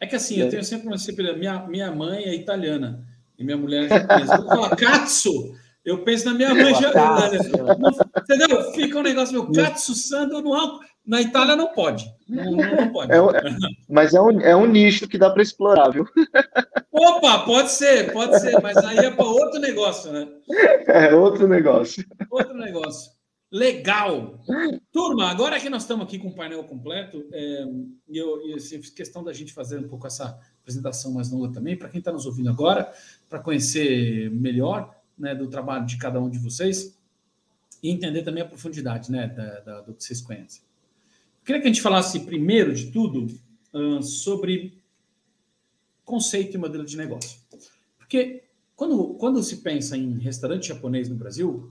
É 0.00 0.06
que 0.06 0.16
assim, 0.16 0.40
é. 0.40 0.46
eu 0.46 0.48
tenho 0.48 0.64
sempre 0.64 0.86
uma 0.86 0.96
disciplina. 0.96 1.34
Minha, 1.34 1.66
minha 1.66 1.92
mãe 1.92 2.24
é 2.24 2.34
italiana 2.34 3.06
e 3.38 3.44
minha 3.44 3.58
mulher 3.58 3.84
é 3.84 3.88
japonesa. 4.00 4.34
Eu 4.36 4.46
falo 4.46 4.70
katsu, 4.74 5.54
eu 5.84 6.02
penso 6.02 6.24
na 6.24 6.32
minha 6.32 6.54
mãe 6.54 6.74
japonesa. 6.74 8.10
Entendeu? 8.16 8.72
Fica 8.72 8.98
um 8.98 9.02
negócio 9.02 9.34
meu, 9.34 9.52
katsu 9.52 9.94
sando 9.94 10.40
no 10.40 10.80
Na 11.04 11.20
Itália 11.20 11.54
não 11.54 11.66
pode. 11.74 12.10
Não, 12.26 12.50
não 12.50 12.92
pode. 12.94 13.12
É, 13.12 13.18
mas 13.90 14.14
é 14.14 14.22
um, 14.22 14.40
é 14.40 14.56
um 14.56 14.64
nicho 14.64 15.06
que 15.06 15.18
dá 15.18 15.28
para 15.28 15.42
explorar, 15.42 15.90
viu? 15.90 16.06
Opa, 16.90 17.40
pode 17.40 17.70
ser, 17.72 18.10
pode 18.10 18.40
ser, 18.40 18.58
mas 18.62 18.74
aí 18.78 19.00
é 19.00 19.10
para 19.10 19.26
outro 19.26 19.60
negócio, 19.60 20.10
né? 20.12 20.26
É 20.88 21.14
outro 21.14 21.46
negócio. 21.46 22.02
Outro 22.30 22.54
negócio. 22.54 23.13
Legal! 23.54 24.40
Turma, 24.90 25.30
agora 25.30 25.60
que 25.60 25.70
nós 25.70 25.82
estamos 25.82 26.04
aqui 26.04 26.18
com 26.18 26.26
o 26.26 26.34
painel 26.34 26.64
completo, 26.64 27.24
é, 27.30 27.64
e 28.08 28.18
eu, 28.18 28.52
assim, 28.56 28.82
fiz 28.82 28.90
questão 28.90 29.22
da 29.22 29.32
gente 29.32 29.52
fazer 29.52 29.78
um 29.78 29.86
pouco 29.86 30.08
essa 30.08 30.36
apresentação 30.60 31.12
mais 31.12 31.30
longa 31.30 31.52
também, 31.52 31.76
para 31.76 31.88
quem 31.88 32.00
está 32.00 32.10
nos 32.10 32.26
ouvindo 32.26 32.50
agora, 32.50 32.92
para 33.28 33.38
conhecer 33.38 34.28
melhor 34.32 34.92
né, 35.16 35.36
do 35.36 35.46
trabalho 35.46 35.86
de 35.86 35.96
cada 35.98 36.20
um 36.20 36.28
de 36.28 36.36
vocês 36.40 36.98
e 37.80 37.90
entender 37.90 38.24
também 38.24 38.42
a 38.42 38.46
profundidade 38.46 39.12
né, 39.12 39.28
da, 39.28 39.60
da, 39.60 39.80
do 39.82 39.94
que 39.94 40.02
vocês 40.02 40.20
conhecem. 40.20 40.60
Eu 41.40 41.46
queria 41.46 41.62
que 41.62 41.68
a 41.68 41.72
gente 41.72 41.80
falasse, 41.80 42.18
primeiro 42.24 42.74
de 42.74 42.90
tudo, 42.90 43.32
uh, 43.72 44.02
sobre 44.02 44.82
conceito 46.04 46.56
e 46.56 46.58
modelo 46.58 46.84
de 46.84 46.96
negócio. 46.96 47.38
Porque 47.98 48.42
quando, 48.74 49.14
quando 49.14 49.40
se 49.44 49.58
pensa 49.58 49.96
em 49.96 50.18
restaurante 50.18 50.66
japonês 50.66 51.08
no 51.08 51.14
Brasil, 51.14 51.70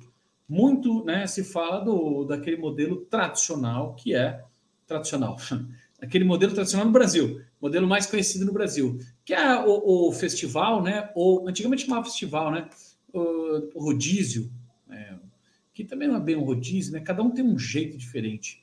muito 0.53 1.03
né, 1.03 1.25
se 1.25 1.43
fala 1.43 1.83
do, 1.83 2.25
daquele 2.25 2.57
modelo 2.57 2.97
tradicional 3.05 3.95
que 3.95 4.13
é 4.13 4.43
tradicional. 4.85 5.35
Aquele 5.99 6.25
modelo 6.25 6.53
tradicional 6.53 6.85
no 6.85 6.91
Brasil, 6.91 7.41
modelo 7.59 7.87
mais 7.87 8.05
conhecido 8.05 8.45
no 8.45 8.53
Brasil, 8.53 8.99
que 9.25 9.33
é 9.33 9.59
o, 9.65 10.09
o 10.09 10.11
festival, 10.11 10.83
né? 10.83 11.09
Ou 11.15 11.47
antigamente 11.47 11.85
chamava 11.85 12.03
festival, 12.03 12.51
né? 12.51 12.69
O, 13.11 13.69
o 13.73 13.83
rodízio, 13.83 14.51
né, 14.85 15.17
que 15.73 15.85
também 15.85 16.09
não 16.09 16.17
é 16.17 16.19
bem 16.19 16.35
um 16.35 16.43
rodízio, 16.43 16.91
né? 16.91 16.99
Cada 16.99 17.23
um 17.23 17.31
tem 17.31 17.43
um 17.43 17.57
jeito 17.57 17.97
diferente. 17.97 18.61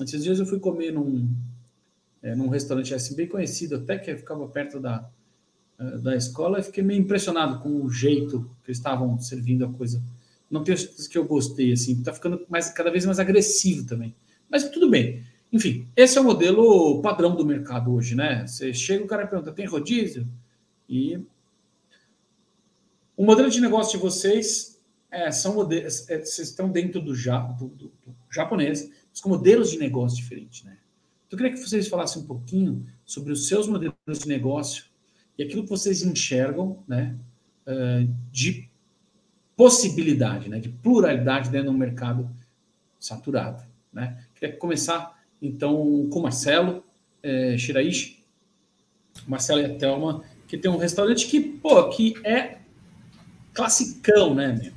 Esses 0.00 0.24
dias 0.24 0.38
eu 0.38 0.46
fui 0.46 0.58
comer 0.58 0.90
num, 0.90 1.28
é, 2.22 2.34
num 2.34 2.48
restaurante 2.48 2.94
assim 2.94 3.14
bem 3.14 3.28
conhecido, 3.28 3.76
até 3.76 3.98
que 3.98 4.16
ficava 4.16 4.48
perto 4.48 4.80
da, 4.80 5.06
é, 5.78 5.98
da 5.98 6.16
escola, 6.16 6.58
e 6.58 6.62
fiquei 6.62 6.82
meio 6.82 7.00
impressionado 7.00 7.60
com 7.60 7.84
o 7.84 7.90
jeito 7.90 8.50
que 8.64 8.70
eles 8.70 8.78
estavam 8.78 9.18
servindo 9.20 9.66
a 9.66 9.72
coisa. 9.72 10.02
Não 10.50 10.64
tenho 10.64 10.76
certeza 10.76 11.08
que 11.08 11.16
eu 11.16 11.24
gostei, 11.24 11.72
assim, 11.72 11.92
está 11.92 12.12
ficando 12.12 12.44
mais, 12.48 12.70
cada 12.70 12.90
vez 12.90 13.06
mais 13.06 13.18
agressivo 13.18 13.86
também. 13.86 14.14
Mas 14.50 14.68
tudo 14.68 14.90
bem. 14.90 15.24
Enfim, 15.52 15.88
esse 15.96 16.18
é 16.18 16.20
o 16.20 16.24
modelo 16.24 17.00
padrão 17.02 17.34
do 17.36 17.46
mercado 17.46 17.92
hoje, 17.92 18.14
né? 18.14 18.46
Você 18.46 18.72
chega, 18.74 19.04
o 19.04 19.06
cara 19.06 19.26
pergunta, 19.26 19.52
tem 19.52 19.66
rodízio? 19.66 20.26
E 20.88 21.20
o 23.16 23.24
modelo 23.24 23.50
de 23.50 23.60
negócio 23.60 23.98
de 23.98 24.02
vocês 24.02 24.80
é, 25.10 25.30
são 25.30 25.54
modelos, 25.54 26.08
é, 26.08 26.18
vocês 26.18 26.48
estão 26.48 26.70
dentro 26.70 27.00
do, 27.00 27.14
ja, 27.14 27.38
do, 27.38 27.68
do, 27.68 27.88
do 27.88 28.16
japonês, 28.30 28.90
mas 29.10 29.20
com 29.20 29.28
modelos 29.28 29.70
de 29.70 29.78
negócio 29.78 30.16
diferentes, 30.16 30.64
né? 30.64 30.78
Então, 31.26 31.38
eu 31.38 31.44
queria 31.44 31.52
que 31.52 31.68
vocês 31.68 31.86
falassem 31.86 32.22
um 32.22 32.26
pouquinho 32.26 32.86
sobre 33.04 33.32
os 33.32 33.46
seus 33.46 33.68
modelos 33.68 33.94
de 34.20 34.26
negócio 34.26 34.86
e 35.36 35.42
aquilo 35.42 35.62
que 35.64 35.68
vocês 35.68 36.02
enxergam, 36.02 36.82
né, 36.88 37.16
é, 37.66 38.06
de 38.32 38.69
possibilidade, 39.60 40.48
né, 40.48 40.58
de 40.58 40.70
pluralidade 40.70 41.50
dentro 41.50 41.68
de 41.68 41.74
um 41.74 41.78
mercado 41.78 42.30
saturado, 42.98 43.62
né? 43.92 44.24
Queria 44.34 44.56
começar 44.56 45.22
então 45.42 46.08
com 46.10 46.18
o 46.18 46.22
Marcelo 46.22 46.82
é, 47.22 47.58
Shiraishi, 47.58 48.24
Marcelo 49.28 49.60
e 49.60 49.66
a 49.66 49.76
Thelma, 49.76 50.24
que 50.48 50.56
tem 50.56 50.70
um 50.70 50.78
restaurante 50.78 51.26
que, 51.26 51.38
pô, 51.38 51.90
que 51.90 52.14
é 52.24 52.60
classicão, 53.52 54.34
né, 54.34 54.58
meu? 54.58 54.72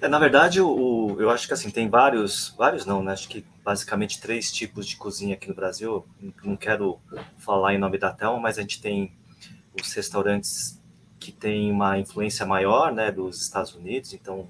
É, 0.00 0.08
na 0.08 0.18
verdade, 0.18 0.58
o, 0.58 1.18
eu 1.20 1.28
acho 1.28 1.46
que 1.46 1.52
assim, 1.52 1.70
tem 1.70 1.86
vários, 1.86 2.54
vários 2.56 2.86
não, 2.86 3.02
né? 3.02 3.12
Acho 3.12 3.28
que 3.28 3.44
basicamente 3.62 4.22
três 4.22 4.50
tipos 4.50 4.86
de 4.86 4.96
cozinha 4.96 5.34
aqui 5.34 5.50
no 5.50 5.54
Brasil. 5.54 6.06
Não 6.42 6.56
quero 6.56 6.98
falar 7.36 7.74
em 7.74 7.78
nome 7.78 7.98
da 7.98 8.10
Thelma, 8.10 8.40
mas 8.40 8.56
a 8.56 8.62
gente 8.62 8.80
tem 8.80 9.12
os 9.78 9.92
restaurantes 9.92 10.80
que 11.22 11.32
têm 11.32 11.70
uma 11.70 11.98
influência 11.98 12.44
maior, 12.44 12.92
né, 12.92 13.10
dos 13.10 13.40
Estados 13.40 13.74
Unidos, 13.74 14.12
então 14.12 14.46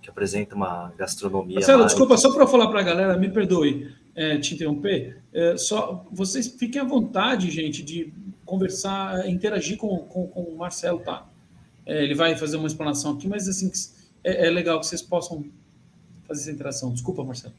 que 0.00 0.10
apresenta 0.10 0.54
uma 0.54 0.92
gastronomia. 0.98 1.54
Marcelo, 1.54 1.80
mais... 1.80 1.92
desculpa, 1.92 2.16
só 2.18 2.32
para 2.32 2.46
falar 2.46 2.68
para 2.68 2.80
a 2.80 2.82
galera, 2.82 3.16
me 3.16 3.30
perdoe 3.30 3.94
é, 4.14 4.38
te 4.38 4.54
interromper. 4.54 5.22
É, 5.32 5.56
só 5.56 6.06
vocês 6.10 6.46
fiquem 6.46 6.80
à 6.80 6.84
vontade, 6.84 7.50
gente, 7.50 7.82
de 7.82 8.12
conversar, 8.44 9.28
interagir 9.28 9.78
com, 9.78 9.98
com, 9.98 10.26
com 10.28 10.42
o 10.42 10.56
Marcelo, 10.56 11.00
tá? 11.00 11.26
É, 11.86 12.02
ele 12.02 12.14
vai 12.14 12.36
fazer 12.36 12.56
uma 12.56 12.66
explanação 12.66 13.12
aqui, 13.12 13.26
mas 13.28 13.48
assim 13.48 13.70
é, 14.22 14.46
é, 14.46 14.50
legal 14.50 14.78
que 14.80 14.86
vocês 14.86 15.02
possam 15.02 15.44
fazer 16.26 16.42
essa 16.42 16.50
interação. 16.50 16.92
Desculpa, 16.92 17.24
Marcelo. 17.24 17.54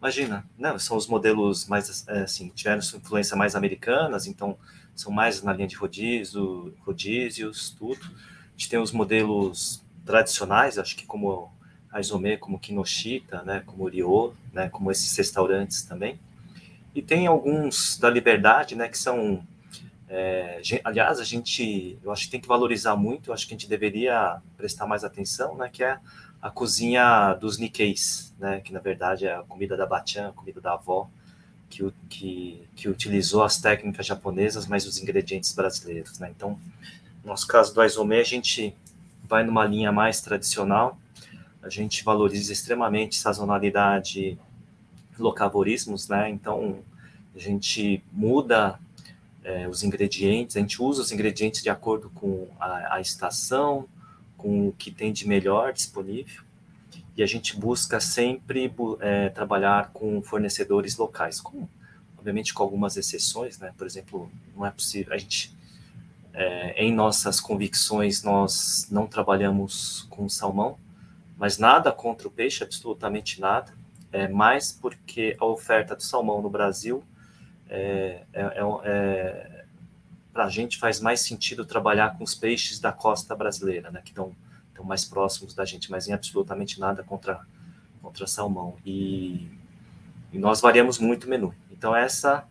Imagina, 0.00 0.44
não, 0.56 0.78
são 0.78 0.96
os 0.96 1.08
modelos 1.08 1.66
mais 1.66 2.06
é, 2.08 2.20
assim, 2.20 2.50
tiveram 2.54 2.80
sua 2.80 2.98
influência 2.98 3.36
mais 3.36 3.56
americanas, 3.56 4.26
então 4.26 4.56
são 4.98 5.12
mais 5.12 5.42
na 5.44 5.52
linha 5.52 5.68
de 5.68 5.76
rodízio, 5.76 6.74
rodízios, 6.80 7.70
tudo. 7.78 8.00
A 8.04 8.50
gente 8.56 8.68
tem 8.68 8.80
os 8.80 8.90
modelos 8.90 9.84
tradicionais, 10.04 10.76
acho 10.76 10.96
que 10.96 11.06
como 11.06 11.52
a 11.92 12.00
Isomê, 12.00 12.36
como 12.36 12.58
Kinoshita, 12.58 13.42
né, 13.42 13.62
como 13.64 13.86
Rio, 13.88 14.34
né, 14.52 14.68
como 14.68 14.90
esses 14.90 15.16
restaurantes 15.16 15.84
também. 15.84 16.18
E 16.94 17.00
tem 17.00 17.28
alguns 17.28 17.96
da 17.96 18.10
Liberdade, 18.10 18.74
né, 18.74 18.88
que 18.88 18.98
são 18.98 19.46
é, 20.08 20.60
aliás, 20.82 21.20
a 21.20 21.24
gente, 21.24 21.96
eu 22.02 22.10
acho 22.10 22.24
que 22.24 22.30
tem 22.30 22.40
que 22.40 22.48
valorizar 22.48 22.96
muito, 22.96 23.30
eu 23.30 23.34
acho 23.34 23.46
que 23.46 23.54
a 23.54 23.56
gente 23.56 23.68
deveria 23.68 24.40
prestar 24.56 24.86
mais 24.86 25.04
atenção, 25.04 25.54
né, 25.56 25.68
que 25.72 25.84
é 25.84 25.98
a 26.42 26.50
cozinha 26.50 27.34
dos 27.34 27.56
Nikkeis, 27.56 28.34
né, 28.36 28.60
que 28.60 28.72
na 28.72 28.80
verdade 28.80 29.26
é 29.26 29.34
a 29.36 29.42
comida 29.42 29.76
da 29.76 29.86
Bachan, 29.86 30.30
a 30.30 30.32
comida 30.32 30.60
da 30.60 30.72
avó, 30.72 31.08
que, 31.68 31.92
que, 32.08 32.62
que 32.74 32.88
utilizou 32.88 33.42
as 33.42 33.58
técnicas 33.58 34.06
japonesas, 34.06 34.66
mas 34.66 34.86
os 34.86 34.98
ingredientes 34.98 35.52
brasileiros, 35.52 36.18
né. 36.18 36.32
Então, 36.34 36.58
no 37.22 37.30
nosso 37.30 37.46
caso 37.46 37.74
do 37.74 37.80
Aizome, 37.80 38.18
a 38.18 38.24
gente 38.24 38.74
vai 39.24 39.44
numa 39.44 39.64
linha 39.64 39.92
mais 39.92 40.20
tradicional, 40.20 40.98
a 41.62 41.68
gente 41.68 42.02
valoriza 42.02 42.52
extremamente 42.52 43.16
sazonalidade, 43.16 44.38
locavorismos, 45.18 46.08
né? 46.08 46.30
Então 46.30 46.78
a 47.34 47.38
gente 47.38 48.02
muda 48.12 48.78
é, 49.44 49.68
os 49.68 49.82
ingredientes, 49.82 50.56
a 50.56 50.60
gente 50.60 50.80
usa 50.82 51.02
os 51.02 51.12
ingredientes 51.12 51.62
de 51.62 51.68
acordo 51.68 52.10
com 52.10 52.48
a, 52.58 52.94
a 52.94 53.00
estação, 53.00 53.86
com 54.36 54.68
o 54.68 54.72
que 54.72 54.90
tem 54.90 55.12
de 55.12 55.26
melhor 55.26 55.72
disponível, 55.72 56.42
e 57.18 57.22
a 57.22 57.26
gente 57.26 57.58
busca 57.58 57.98
sempre 57.98 58.72
é, 59.00 59.28
trabalhar 59.28 59.90
com 59.92 60.22
fornecedores 60.22 60.96
locais, 60.96 61.40
com, 61.40 61.66
obviamente 62.16 62.54
com 62.54 62.62
algumas 62.62 62.96
exceções, 62.96 63.58
né? 63.58 63.74
Por 63.76 63.88
exemplo, 63.88 64.30
não 64.56 64.64
é 64.64 64.70
possível 64.70 65.12
a 65.12 65.18
gente 65.18 65.52
é, 66.32 66.84
em 66.84 66.94
nossas 66.94 67.40
convicções 67.40 68.22
nós 68.22 68.86
não 68.88 69.08
trabalhamos 69.08 70.06
com 70.08 70.28
salmão, 70.28 70.78
mas 71.36 71.58
nada 71.58 71.90
contra 71.90 72.28
o 72.28 72.30
peixe, 72.30 72.62
absolutamente 72.62 73.40
nada. 73.40 73.74
É 74.12 74.28
mais 74.28 74.70
porque 74.70 75.36
a 75.40 75.44
oferta 75.44 75.96
do 75.96 76.02
salmão 76.04 76.40
no 76.40 76.48
Brasil 76.48 77.02
é, 77.68 78.22
é, 78.32 78.42
é, 78.42 78.62
é 78.84 79.64
para 80.32 80.44
a 80.44 80.48
gente 80.48 80.78
faz 80.78 81.00
mais 81.00 81.20
sentido 81.22 81.64
trabalhar 81.64 82.16
com 82.16 82.22
os 82.22 82.36
peixes 82.36 82.78
da 82.78 82.92
costa 82.92 83.34
brasileira, 83.34 83.90
né, 83.90 84.00
que 84.04 84.12
estão 84.78 84.84
mais 84.84 85.04
próximos 85.04 85.54
da 85.54 85.64
gente, 85.64 85.90
mas 85.90 86.06
em 86.06 86.12
absolutamente 86.12 86.78
nada 86.78 87.02
contra 87.02 87.40
contra 88.00 88.26
salmão. 88.28 88.76
E, 88.86 89.48
e 90.32 90.38
nós 90.38 90.60
variamos 90.60 90.98
muito 90.98 91.24
o 91.24 91.30
menu. 91.30 91.52
Então 91.70 91.94
essa 91.94 92.46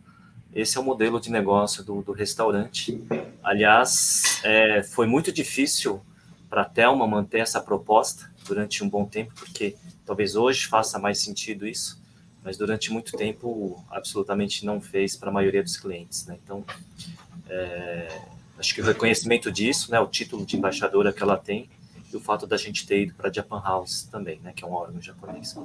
esse 0.54 0.76
é 0.76 0.80
o 0.80 0.84
modelo 0.84 1.20
de 1.20 1.30
negócio 1.30 1.84
do, 1.84 2.02
do 2.02 2.12
restaurante. 2.12 3.02
Aliás, 3.42 4.40
é, 4.44 4.82
foi 4.82 5.06
muito 5.06 5.30
difícil 5.30 6.00
para 6.48 6.62
a 6.62 6.64
Thelma 6.64 7.06
manter 7.06 7.40
essa 7.40 7.60
proposta, 7.60 8.30
durante 8.46 8.82
um 8.82 8.88
bom 8.88 9.04
tempo, 9.04 9.34
porque 9.34 9.76
talvez 10.06 10.34
hoje 10.34 10.66
faça 10.66 10.98
mais 10.98 11.18
sentido 11.18 11.66
isso, 11.66 12.02
mas 12.42 12.56
durante 12.56 12.90
muito 12.90 13.14
tempo 13.14 13.84
absolutamente 13.90 14.64
não 14.64 14.80
fez 14.80 15.14
para 15.14 15.28
a 15.28 15.32
maioria 15.32 15.62
dos 15.62 15.76
clientes. 15.76 16.24
Né? 16.26 16.38
Então, 16.42 16.64
é, 17.46 18.20
acho 18.58 18.74
que 18.74 18.80
o 18.80 18.84
reconhecimento 18.84 19.52
disso, 19.52 19.90
né, 19.92 20.00
o 20.00 20.06
título 20.06 20.46
de 20.46 20.56
embaixadora 20.56 21.12
que 21.12 21.22
ela 21.22 21.36
tem, 21.36 21.68
e 22.12 22.16
o 22.16 22.20
fato 22.20 22.46
da 22.46 22.56
gente 22.56 22.86
ter 22.86 23.02
ido 23.02 23.14
para 23.14 23.28
a 23.28 23.32
Japan 23.32 23.60
House 23.60 24.04
também, 24.04 24.40
né, 24.40 24.52
que 24.54 24.64
é 24.64 24.66
um 24.66 24.72
órgão 24.72 25.00
japonês. 25.00 25.56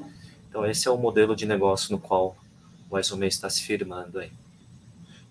Então, 0.49 0.65
esse 0.65 0.87
é 0.87 0.91
o 0.91 0.97
modelo 0.97 1.35
de 1.35 1.45
negócio 1.45 1.91
no 1.91 1.99
qual 1.99 2.35
o 2.89 2.95
Aizome 2.95 3.27
está 3.27 3.49
se 3.49 3.63
firmando 3.63 4.19
aí. 4.19 4.31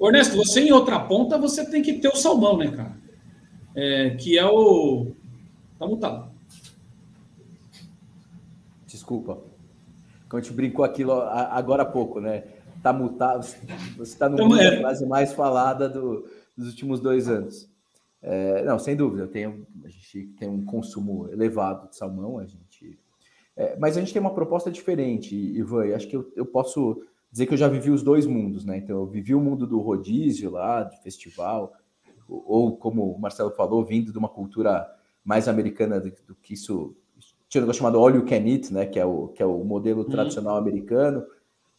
Ernesto, 0.00 0.36
você 0.36 0.60
em 0.60 0.72
outra 0.72 0.98
ponta, 0.98 1.38
você 1.38 1.64
tem 1.64 1.80
que 1.80 1.94
ter 1.94 2.08
o 2.08 2.16
salmão, 2.16 2.56
né, 2.56 2.72
cara? 2.72 2.96
É, 3.74 4.10
que 4.10 4.36
é 4.36 4.44
o. 4.44 5.12
Tá 5.78 5.86
mutado 5.86 6.32
desculpa. 9.02 9.38
Como 10.28 10.40
a 10.40 10.42
gente 10.42 10.54
brincou 10.54 10.84
aquilo 10.84 11.12
agora 11.12 11.82
há 11.82 11.86
pouco, 11.86 12.20
né? 12.20 12.44
Tá 12.82 12.92
mutado, 12.92 13.44
você 13.96 14.12
está 14.12 14.28
no 14.28 14.36
então, 14.36 14.56
é. 14.56 14.80
frase 14.80 15.06
mais 15.06 15.32
falada 15.32 15.88
do, 15.88 16.26
dos 16.56 16.68
últimos 16.68 17.00
dois 17.00 17.28
anos. 17.28 17.68
É, 18.22 18.62
não, 18.64 18.78
sem 18.78 18.94
dúvida, 18.94 19.26
tem, 19.26 19.46
a 19.84 19.88
gente 19.88 20.26
tem 20.38 20.48
um 20.48 20.64
consumo 20.64 21.28
elevado 21.30 21.88
de 21.88 21.96
salmão, 21.96 22.38
a 22.38 22.46
gente. 22.46 22.98
É, 23.56 23.76
mas 23.78 23.96
a 23.96 24.00
gente 24.00 24.12
tem 24.12 24.20
uma 24.20 24.34
proposta 24.34 24.70
diferente, 24.70 25.34
Ivan, 25.34 25.86
e 25.86 25.94
acho 25.94 26.08
que 26.08 26.16
eu, 26.16 26.32
eu 26.36 26.46
posso 26.46 27.02
dizer 27.30 27.46
que 27.46 27.54
eu 27.54 27.58
já 27.58 27.68
vivi 27.68 27.90
os 27.90 28.02
dois 28.02 28.26
mundos, 28.26 28.64
né? 28.64 28.78
Então, 28.78 28.96
eu 28.96 29.06
vivi 29.06 29.34
o 29.34 29.40
mundo 29.40 29.66
do 29.66 29.80
rodízio 29.80 30.50
lá, 30.50 30.84
de 30.84 31.02
festival, 31.02 31.72
ou 32.28 32.76
como 32.76 33.12
o 33.12 33.18
Marcelo 33.18 33.50
falou, 33.50 33.84
vindo 33.84 34.12
de 34.12 34.18
uma 34.18 34.28
cultura 34.28 34.88
mais 35.24 35.48
americana 35.48 36.00
do, 36.00 36.10
do 36.26 36.34
que 36.36 36.54
isso 36.54 36.96
tinha 37.52 37.60
um 37.60 37.64
negócio 37.64 37.80
chamado 37.80 37.98
All 37.98 38.10
You 38.10 38.24
Can 38.24 38.48
Eat, 38.48 38.72
né, 38.72 38.86
que 38.86 38.98
é 38.98 39.04
o, 39.04 39.28
que 39.28 39.42
é 39.42 39.46
o 39.46 39.62
modelo 39.62 40.02
uhum. 40.04 40.08
tradicional 40.08 40.56
americano, 40.56 41.22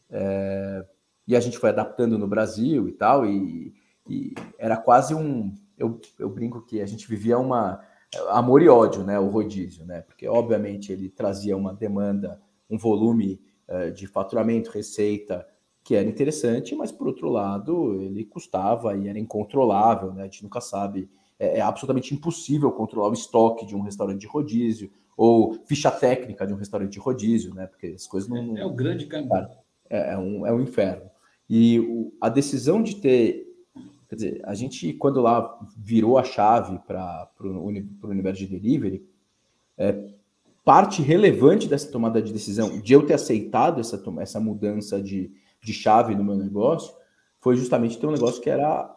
é, 0.07 0.85
e 1.27 1.35
a 1.35 1.39
gente 1.39 1.57
foi 1.57 1.71
adaptando 1.71 2.15
no 2.15 2.27
Brasil 2.27 2.87
e 2.87 2.91
tal, 2.91 3.25
e, 3.25 3.73
e 4.07 4.35
era 4.59 4.77
quase 4.77 5.15
um. 5.15 5.51
Eu, 5.77 5.99
eu 6.19 6.29
brinco 6.29 6.61
que 6.61 6.81
a 6.81 6.85
gente 6.85 7.07
vivia 7.07 7.37
uma 7.37 7.81
amor 8.29 8.61
e 8.61 8.69
ódio, 8.69 9.03
né, 9.03 9.19
o 9.19 9.27
rodízio, 9.27 9.85
né, 9.85 10.01
porque 10.01 10.27
obviamente 10.27 10.91
ele 10.91 11.09
trazia 11.09 11.57
uma 11.57 11.73
demanda, 11.73 12.39
um 12.69 12.77
volume 12.77 13.41
uh, 13.67 13.91
de 13.91 14.05
faturamento, 14.05 14.69
receita 14.69 15.47
que 15.83 15.95
era 15.95 16.07
interessante, 16.07 16.75
mas 16.75 16.91
por 16.91 17.07
outro 17.07 17.27
lado 17.27 17.99
ele 18.01 18.23
custava 18.23 18.95
e 18.95 19.07
era 19.07 19.17
incontrolável, 19.17 20.13
né, 20.13 20.21
a 20.21 20.25
gente 20.25 20.43
nunca 20.43 20.61
sabe, 20.61 21.09
é, 21.39 21.57
é 21.57 21.61
absolutamente 21.61 22.13
impossível 22.13 22.71
controlar 22.71 23.09
o 23.09 23.13
estoque 23.13 23.65
de 23.65 23.75
um 23.75 23.81
restaurante 23.81 24.21
de 24.21 24.27
rodízio, 24.27 24.91
ou 25.17 25.53
ficha 25.65 25.91
técnica 25.91 26.45
de 26.45 26.53
um 26.53 26.57
restaurante 26.57 26.91
de 26.91 26.99
rodízio, 26.99 27.53
né? 27.53 27.67
Porque 27.67 27.87
as 27.87 28.07
coisas 28.07 28.29
não. 28.29 28.57
É, 28.57 28.61
é 28.61 28.65
o 28.65 28.73
grande 28.73 29.05
caminho. 29.05 29.47
É, 29.89 30.13
é, 30.13 30.17
um, 30.17 30.45
é 30.45 30.51
um 30.51 30.61
inferno. 30.61 31.09
E 31.49 31.79
o, 31.79 32.13
a 32.19 32.29
decisão 32.29 32.81
de 32.81 32.95
ter. 32.95 33.52
Quer 34.13 34.17
dizer, 34.17 34.41
a 34.43 34.53
gente, 34.53 34.93
quando 34.93 35.21
lá 35.21 35.59
virou 35.75 36.19
a 36.19 36.23
chave 36.23 36.77
para 36.85 37.27
o 37.39 37.65
universo 38.03 38.41
de 38.41 38.59
delivery, 38.59 39.03
é, 39.75 40.07
parte 40.63 41.01
relevante 41.01 41.67
dessa 41.67 41.91
tomada 41.91 42.21
de 42.21 42.31
decisão, 42.31 42.79
de 42.79 42.93
eu 42.93 43.03
ter 43.07 43.15
aceitado 43.15 43.81
essa, 43.81 43.99
essa 44.19 44.39
mudança 44.39 45.01
de, 45.01 45.31
de 45.59 45.73
chave 45.73 46.13
no 46.13 46.23
meu 46.23 46.35
negócio, 46.35 46.93
foi 47.39 47.55
justamente 47.55 47.97
ter 47.97 48.05
um 48.05 48.11
negócio 48.11 48.39
que 48.39 48.51
era 48.51 48.87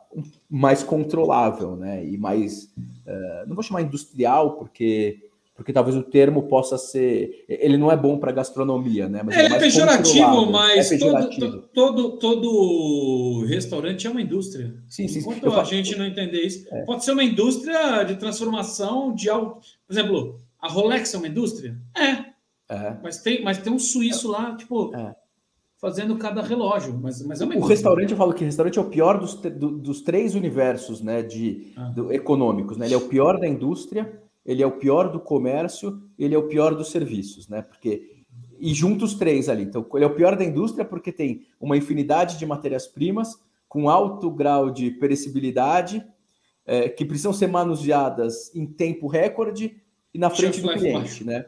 mais 0.51 0.83
controlável, 0.83 1.77
né? 1.77 2.05
E 2.05 2.19
mais, 2.19 2.65
uh, 2.77 3.49
não 3.49 3.55
vou 3.55 3.65
chamar 3.65 3.81
industrial, 3.81 4.59
porque 4.59 5.31
porque 5.57 5.73
talvez 5.73 5.97
o 5.97 6.03
termo 6.03 6.43
possa 6.43 6.77
ser, 6.77 7.47
ele 7.49 7.79
não 7.79 7.91
é 7.91 7.97
bom 7.97 8.19
para 8.19 8.31
gastronomia, 8.31 9.09
né? 9.09 9.23
Mas 9.25 9.37
é, 9.37 9.41
é, 9.41 9.47
é 9.47 9.59
pejorativo, 9.59 10.51
mas 10.53 10.93
é 10.93 10.99
pejorativo. 10.99 11.63
Todo, 11.73 12.11
todo, 12.11 12.19
todo, 12.19 13.45
restaurante 13.47 14.07
é 14.07 14.11
uma 14.11 14.21
indústria. 14.21 14.75
Sim, 14.87 15.09
sim. 15.09 15.21
Enquanto 15.21 15.51
a 15.55 15.65
gente 15.65 15.97
não 15.97 16.05
entender 16.05 16.43
isso, 16.43 16.67
é. 16.71 16.85
pode 16.85 17.05
ser 17.05 17.13
uma 17.13 17.25
indústria 17.25 18.05
de 18.05 18.17
transformação 18.17 19.15
de 19.15 19.31
algo. 19.31 19.61
Por 19.87 19.93
exemplo, 19.95 20.39
a 20.61 20.69
Rolex 20.69 21.15
é 21.15 21.17
uma 21.17 21.29
indústria? 21.29 21.75
É. 21.97 22.75
é. 22.75 22.97
Mas, 23.03 23.23
tem, 23.23 23.43
mas 23.43 23.57
tem 23.57 23.73
um 23.73 23.79
suíço 23.79 24.31
lá, 24.31 24.55
tipo, 24.57 24.95
é. 24.95 25.17
fazendo 25.81 26.19
cada 26.19 26.43
relógio. 26.43 26.99
Mas, 27.03 27.25
mas 27.25 27.41
é 27.41 27.47
uma 27.47 27.57
o 27.57 27.65
restaurante, 27.65 28.11
eu 28.11 28.17
falo 28.19 28.35
que 28.35 28.43
o 28.43 28.47
restaurante 28.47 28.79
é 28.79 28.83
o 28.83 28.91
pior 28.91 29.19
dos, 29.19 29.37
do, 29.37 29.71
dos 29.71 30.03
três 30.03 30.35
universos 30.35 31.01
né, 31.01 31.23
de, 31.23 31.73
ah. 31.79 31.85
do, 31.85 32.13
econômicos. 32.13 32.77
Né? 32.77 32.85
Ele 32.85 32.95
é 32.95 32.99
o 32.99 33.09
pior 33.09 33.41
da 33.41 33.49
indústria 33.49 34.26
ele 34.47 34.63
é 34.63 34.67
o 34.67 34.79
pior 34.79 35.11
do 35.11 35.21
comércio, 35.21 36.01
ele 36.19 36.35
é 36.35 36.39
o 36.39 36.47
pior 36.47 36.75
dos 36.75 36.91
serviços, 36.91 37.49
né? 37.49 37.63
Porque 37.63 38.17
e 38.59 38.73
juntos 38.73 39.15
três 39.15 39.49
ali. 39.49 39.65
Então, 39.65 39.87
ele 39.95 40.05
é 40.05 40.09
o 40.09 40.15
pior 40.15 40.37
da 40.37 40.45
indústria 40.45 40.85
porque 40.85 41.13
tem 41.13 41.43
uma 41.61 41.77
infinidade 41.77 42.39
de 42.39 42.47
matérias-primas 42.47 43.39
com 43.69 43.91
alto 43.91 44.31
grau 44.31 44.71
de 44.71 44.91
perecibilidade, 44.93 46.03
é, 46.65 46.89
que 46.89 47.05
precisam 47.05 47.33
ser 47.33 47.49
manuseadas 47.49 48.55
em 48.55 48.67
tempo 48.67 49.07
recorde 49.07 49.77
e 50.15 50.19
na 50.19 50.31
frente 50.31 50.63
do 50.63 50.73
cliente, 50.73 51.25
né? 51.25 51.45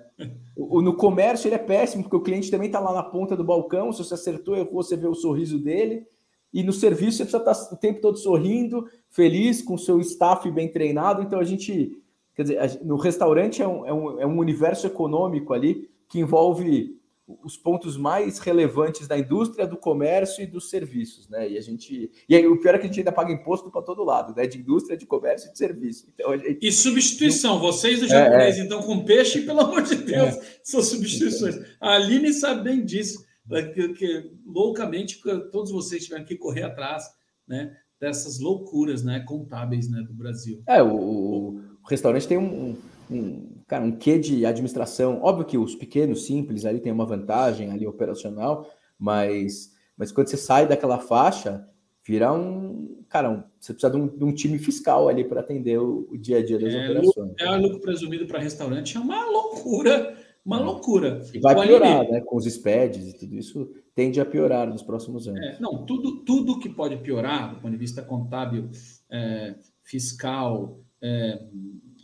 O, 0.55 0.83
no 0.83 0.95
comércio 0.95 1.49
ele 1.49 1.55
é 1.55 1.59
péssimo 1.59 2.03
porque 2.03 2.17
o 2.17 2.23
cliente 2.23 2.51
também 2.51 2.67
está 2.67 2.79
lá 2.79 2.93
na 2.93 3.03
ponta 3.03 3.35
do 3.35 3.45
balcão. 3.45 3.93
Se 3.93 4.05
você 4.05 4.15
acertou, 4.15 4.57
errou, 4.57 4.83
você 4.83 4.97
vê 4.97 5.07
o 5.07 5.15
sorriso 5.15 5.59
dele. 5.59 6.07
E 6.53 6.63
no 6.63 6.73
serviço 6.73 7.19
você 7.19 7.25
precisa 7.25 7.39
estar 7.39 7.55
tá 7.55 7.75
o 7.75 7.79
tempo 7.79 8.01
todo 8.01 8.19
sorrindo, 8.19 8.87
feliz, 9.09 9.63
com 9.63 9.75
o 9.75 9.79
seu 9.79 10.01
staff 10.01 10.51
bem 10.51 10.71
treinado. 10.71 11.23
Então 11.23 11.39
a 11.39 11.45
gente 11.45 11.97
Quer 12.39 12.43
dizer, 12.45 12.81
no 12.85 12.95
restaurante 12.95 13.61
é 13.61 13.67
um, 13.67 13.85
é, 13.85 13.93
um, 13.93 14.21
é 14.21 14.25
um 14.25 14.39
universo 14.39 14.87
econômico 14.87 15.53
ali 15.53 15.91
que 16.09 16.21
envolve 16.21 16.97
os 17.43 17.57
pontos 17.57 17.97
mais 17.97 18.39
relevantes 18.39 19.09
da 19.09 19.19
indústria, 19.19 19.67
do 19.67 19.77
comércio 19.77 20.45
e 20.45 20.47
dos 20.47 20.71
serviços, 20.71 21.29
né? 21.29 21.51
E 21.51 21.59
a 21.59 21.61
gente 21.61 22.13
e 22.29 22.37
aí, 22.37 22.47
o 22.47 22.61
pior 22.61 22.77
é 22.77 22.79
que 22.79 22.85
a 22.85 22.87
gente 22.87 23.01
ainda 23.01 23.11
paga 23.11 23.33
imposto 23.33 23.73
para 23.73 23.83
todo 23.83 24.05
lado, 24.05 24.37
né? 24.37 24.47
De 24.47 24.57
indústria, 24.57 24.97
de 24.97 25.05
comércio 25.05 25.49
e 25.49 25.53
de 25.53 25.59
serviço. 25.59 26.07
Então, 26.15 26.39
gente... 26.39 26.61
E 26.63 26.71
substituição, 26.71 27.59
vocês 27.59 27.99
do 27.99 28.07
japonês, 28.07 28.57
é, 28.57 28.61
é. 28.61 28.65
então 28.65 28.83
com 28.83 29.05
peixe, 29.05 29.41
pelo 29.41 29.59
amor 29.59 29.83
de 29.83 29.97
Deus, 29.97 30.37
é. 30.37 30.61
são 30.63 30.81
substituições. 30.81 31.57
A 31.81 31.95
Aline 31.97 32.33
sabe 32.33 32.63
bem 32.63 32.85
disso, 32.85 33.27
né? 33.49 33.65
que, 33.65 33.95
que 33.95 34.31
loucamente 34.47 35.21
todos 35.51 35.73
vocês 35.73 36.05
tiveram 36.05 36.25
que 36.25 36.37
correr 36.37 36.63
atrás, 36.63 37.03
né? 37.49 37.77
Dessas 38.01 38.39
loucuras, 38.39 39.03
né? 39.03 39.25
Contábeis, 39.27 39.91
né? 39.91 40.05
Do 40.07 40.15
Brasil. 40.15 40.63
É 40.69 40.81
o 40.81 41.68
restaurante 41.89 42.29
tem 42.29 42.39
um, 42.39 42.77
um, 43.11 43.47
cara, 43.67 43.85
um 43.85 43.93
quê 43.93 44.19
de 44.19 44.45
administração. 44.45 45.21
Óbvio 45.23 45.47
que 45.47 45.59
os 45.59 45.75
pequenos, 45.75 46.27
simples, 46.27 46.65
ali 46.65 46.81
tem 46.81 46.93
uma 46.93 47.07
vantagem 47.07 47.71
ali 47.71 47.87
operacional, 47.87 48.69
mas, 48.99 49.73
mas 49.97 50.13
quando 50.13 50.29
você 50.29 50.37
sai 50.37 50.67
daquela 50.67 50.99
faixa, 50.99 51.67
vira 52.05 52.33
um. 52.33 53.05
Cara, 53.09 53.31
um, 53.31 53.43
você 53.59 53.73
precisa 53.73 53.93
de 53.93 53.97
um, 53.99 54.07
de 54.07 54.25
um, 54.25 54.33
time 54.33 54.59
fiscal 54.59 55.09
ali 55.09 55.25
para 55.25 55.41
atender 55.41 55.79
o, 55.79 56.09
o, 56.11 56.19
dia 56.19 56.39
a 56.39 56.45
dia 56.45 56.59
das 56.59 56.73
é, 56.73 56.85
operações. 56.85 57.33
É, 57.39 57.51
o 57.51 57.61
lucro 57.61 57.81
presumido 57.81 58.27
para 58.27 58.39
restaurante 58.39 58.97
é 58.97 59.01
uma 59.01 59.25
loucura, 59.27 60.17
uma 60.45 60.59
loucura. 60.61 61.23
E 61.33 61.39
vai 61.39 61.55
piorar, 61.55 62.11
né? 62.11 62.21
Com 62.21 62.37
os 62.37 62.45
SPEDs 62.45 63.09
e 63.09 63.19
tudo 63.19 63.37
isso 63.37 63.71
tende 63.95 64.21
a 64.21 64.25
piorar 64.25 64.69
nos 64.69 64.83
próximos 64.83 65.27
anos. 65.27 65.41
É, 65.41 65.57
não, 65.61 65.85
tudo, 65.85 66.25
tudo 66.25 66.59
que 66.59 66.69
pode 66.69 66.97
piorar 66.99 67.55
do 67.55 67.61
ponto 67.61 67.73
de 67.73 67.77
vista 67.77 68.03
contábil, 68.03 68.69
é, 69.11 69.57
fiscal, 69.83 70.79
é, 71.03 71.41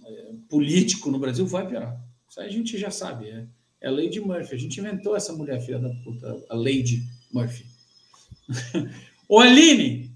é, 0.07 0.33
político 0.49 1.11
no 1.11 1.19
Brasil 1.19 1.47
vai 1.47 1.67
piorar. 1.67 2.01
Isso 2.29 2.41
aí 2.41 2.49
a 2.49 2.53
gente 2.53 2.79
já 2.79 2.91
sabe. 2.91 3.29
É, 3.29 3.47
é 3.81 3.89
a 3.89 3.91
Lady 3.91 4.21
Murphy. 4.21 4.55
A 4.55 4.59
gente 4.59 4.79
inventou 4.81 5.17
essa 5.17 5.33
mulher, 5.33 5.61
filha 5.61 5.79
da 5.79 5.91
puta, 6.03 6.45
a 6.49 6.55
Lady 6.55 7.03
Murphy. 7.33 7.67
Ô, 9.29 9.39
Aline, 9.39 10.11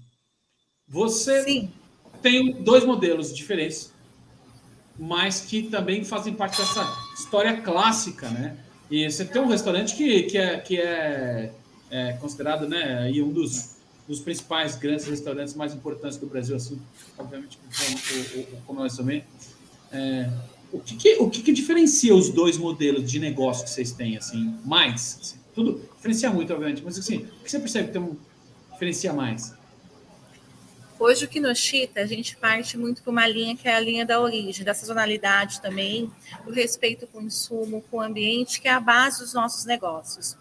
você 0.87 1.43
Sim. 1.43 1.71
tem 2.21 2.63
dois 2.63 2.85
modelos 2.85 3.35
diferentes, 3.35 3.93
mas 4.97 5.41
que 5.41 5.63
também 5.63 6.03
fazem 6.03 6.33
parte 6.33 6.57
dessa 6.57 6.85
história 7.17 7.61
clássica, 7.61 8.29
né? 8.29 8.57
E 8.91 9.09
você 9.09 9.23
tem 9.23 9.41
um 9.41 9.47
restaurante 9.47 9.95
que, 9.95 10.23
que, 10.23 10.37
é, 10.37 10.59
que 10.59 10.77
é, 10.77 11.53
é 11.91 12.13
considerado 12.13 12.67
né, 12.67 12.99
aí 12.99 13.21
um 13.21 13.31
dos 13.31 13.78
dos 14.09 14.19
principais 14.19 14.75
grandes 14.75 15.05
restaurantes 15.05 15.53
mais 15.53 15.71
importantes 15.71 16.17
do 16.17 16.25
Brasil, 16.25 16.55
assim, 16.55 16.81
obviamente, 17.15 17.59
como, 18.65 18.79
nós 18.79 18.97
também. 18.97 19.23
É, 19.91 20.27
o 20.73 20.79
que, 20.79 20.95
que 20.95 21.17
o 21.19 21.29
que, 21.29 21.43
que, 21.43 21.51
diferencia 21.51 22.15
os 22.15 22.29
dois 22.29 22.57
modelos 22.57 23.09
de 23.09 23.19
negócio 23.19 23.63
que 23.63 23.69
vocês 23.69 23.91
têm, 23.91 24.17
assim, 24.17 24.55
mais? 24.65 25.19
Assim, 25.21 25.37
tudo 25.53 25.87
diferencia 25.95 26.31
muito, 26.31 26.51
obviamente, 26.51 26.81
mas 26.83 26.97
assim, 26.97 27.17
o 27.17 27.43
que 27.43 27.51
você 27.51 27.59
percebe 27.59 27.87
que 27.89 27.93
tem 27.93 28.01
um, 28.01 28.17
diferencia 28.71 29.13
mais? 29.13 29.53
Hoje, 30.99 31.25
o 31.25 31.27
Kinoshita, 31.27 32.01
a 32.01 32.05
gente 32.07 32.35
parte 32.35 32.77
muito 32.79 33.03
para 33.03 33.11
uma 33.11 33.27
linha 33.27 33.55
que 33.55 33.67
é 33.67 33.75
a 33.75 33.79
linha 33.79 34.05
da 34.07 34.19
origem, 34.19 34.65
da 34.65 34.73
sazonalidade 34.73 35.61
também, 35.61 36.11
do 36.43 36.51
respeito 36.51 37.05
com 37.05 37.19
o 37.19 37.21
insumo, 37.21 37.83
com 37.91 37.97
o 37.97 38.01
ambiente, 38.01 38.59
que 38.59 38.67
é 38.67 38.71
a 38.71 38.79
base 38.79 39.19
dos 39.19 39.35
nossos 39.35 39.65
negócios. 39.65 40.35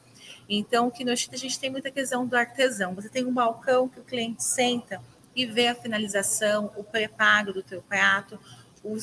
Então, 0.49 0.89
aqui 0.89 1.05
no 1.05 1.15
Chita 1.15 1.37
a 1.37 1.39
gente 1.39 1.59
tem 1.59 1.71
muita 1.71 1.91
questão 1.91 2.27
do 2.27 2.35
artesão. 2.35 2.95
Você 2.95 3.09
tem 3.09 3.27
um 3.27 3.33
balcão 3.33 3.89
que 3.89 4.01
o 4.01 4.05
cliente 4.05 4.43
senta 4.43 5.03
e 5.37 5.45
vê 5.45 5.69
a 5.69 5.75
finalização, 5.75 6.73
o 6.75 6.83
preparo 6.83 7.53
do 7.53 7.63
teu 7.63 7.83
prato, 7.83 8.41
o, 8.83 8.97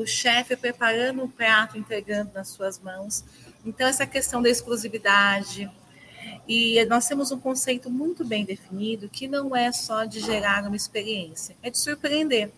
o 0.00 0.06
chefe 0.06 0.56
preparando 0.56 1.22
o 1.22 1.28
prato, 1.28 1.78
entregando 1.78 2.32
nas 2.34 2.48
suas 2.48 2.80
mãos. 2.80 3.24
Então, 3.64 3.86
essa 3.86 4.06
questão 4.06 4.42
da 4.42 4.50
exclusividade. 4.50 5.70
E 6.48 6.84
nós 6.86 7.06
temos 7.06 7.30
um 7.30 7.38
conceito 7.38 7.88
muito 7.88 8.24
bem 8.24 8.44
definido 8.44 9.08
que 9.08 9.28
não 9.28 9.54
é 9.54 9.70
só 9.70 10.04
de 10.04 10.20
gerar 10.20 10.64
uma 10.64 10.76
experiência, 10.76 11.56
é 11.62 11.70
de 11.70 11.78
surpreender. 11.78 12.50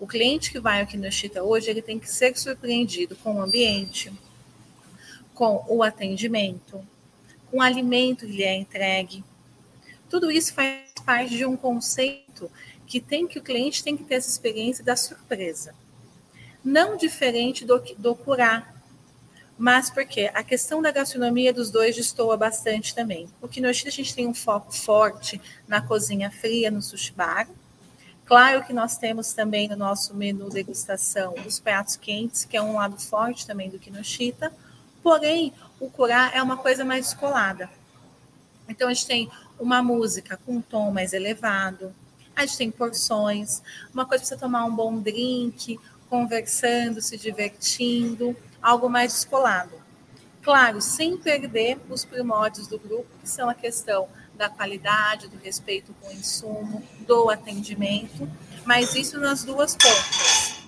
O 0.00 0.06
cliente 0.06 0.50
que 0.50 0.58
vai 0.58 0.80
aqui 0.80 0.96
no 0.96 1.10
Chita 1.10 1.42
hoje, 1.42 1.70
ele 1.70 1.82
tem 1.82 1.98
que 1.98 2.10
ser 2.10 2.36
surpreendido 2.36 3.14
com 3.16 3.34
o 3.34 3.40
ambiente, 3.40 4.12
com 5.34 5.64
o 5.68 5.82
atendimento, 5.82 6.84
um 7.54 7.62
alimento 7.62 8.26
que 8.26 8.32
lhe 8.32 8.42
é 8.42 8.56
entregue. 8.56 9.24
Tudo 10.10 10.28
isso 10.28 10.52
faz 10.52 10.90
parte 11.06 11.36
de 11.36 11.46
um 11.46 11.56
conceito 11.56 12.50
que 12.84 13.00
tem 13.00 13.28
que 13.28 13.38
o 13.38 13.42
cliente 13.42 13.84
tem 13.84 13.96
que 13.96 14.02
ter 14.02 14.16
essa 14.16 14.28
experiência 14.28 14.84
da 14.84 14.96
surpresa. 14.96 15.72
Não 16.64 16.96
diferente 16.96 17.64
do, 17.64 17.78
do 17.96 18.16
curar, 18.16 18.74
mas 19.56 19.88
porque 19.88 20.32
a 20.34 20.42
questão 20.42 20.82
da 20.82 20.90
gastronomia 20.90 21.52
dos 21.52 21.70
dois 21.70 21.94
destoa 21.94 22.36
bastante 22.36 22.92
também. 22.92 23.28
O 23.40 23.46
Kinoshita 23.46 23.88
a 23.88 23.92
gente 23.92 24.14
tem 24.14 24.26
um 24.26 24.34
foco 24.34 24.74
forte 24.74 25.40
na 25.68 25.80
cozinha 25.80 26.32
fria, 26.32 26.72
no 26.72 26.82
sushi 26.82 27.12
bar. 27.12 27.48
Claro 28.24 28.64
que 28.64 28.72
nós 28.72 28.96
temos 28.96 29.32
também 29.32 29.68
no 29.68 29.76
nosso 29.76 30.12
menu 30.12 30.48
degustação 30.48 31.34
os 31.46 31.60
pratos 31.60 31.94
quentes, 31.94 32.44
que 32.44 32.56
é 32.56 32.62
um 32.62 32.74
lado 32.74 32.98
forte 32.98 33.46
também 33.46 33.70
do 33.70 33.78
Kinoshita. 33.78 34.52
Porém, 35.04 35.52
o 35.80 35.90
curar 35.90 36.34
é 36.34 36.42
uma 36.42 36.56
coisa 36.56 36.84
mais 36.84 37.06
descolada. 37.06 37.70
Então, 38.68 38.88
a 38.88 38.94
gente 38.94 39.06
tem 39.06 39.30
uma 39.58 39.82
música 39.82 40.38
com 40.44 40.56
um 40.56 40.62
tom 40.62 40.90
mais 40.90 41.12
elevado, 41.12 41.94
a 42.34 42.44
gente 42.44 42.58
tem 42.58 42.70
porções, 42.70 43.62
uma 43.92 44.04
coisa 44.04 44.24
para 44.24 44.28
você 44.28 44.36
tomar 44.36 44.64
um 44.64 44.74
bom 44.74 44.98
drink, 44.98 45.78
conversando, 46.08 47.00
se 47.00 47.16
divertindo, 47.16 48.36
algo 48.60 48.88
mais 48.88 49.12
descolado. 49.12 49.82
Claro, 50.42 50.80
sem 50.80 51.16
perder 51.16 51.78
os 51.88 52.04
primórdios 52.04 52.66
do 52.66 52.78
grupo, 52.78 53.06
que 53.22 53.28
são 53.28 53.48
a 53.48 53.54
questão 53.54 54.08
da 54.34 54.48
qualidade, 54.48 55.28
do 55.28 55.38
respeito 55.38 55.94
com 56.00 56.08
o 56.08 56.12
insumo, 56.12 56.82
do 57.06 57.30
atendimento, 57.30 58.28
mas 58.64 58.94
isso 58.94 59.18
nas 59.18 59.44
duas 59.44 59.74
pontas. 59.76 60.64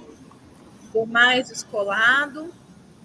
O 0.94 1.04
mais 1.04 1.48
descolado 1.48 2.52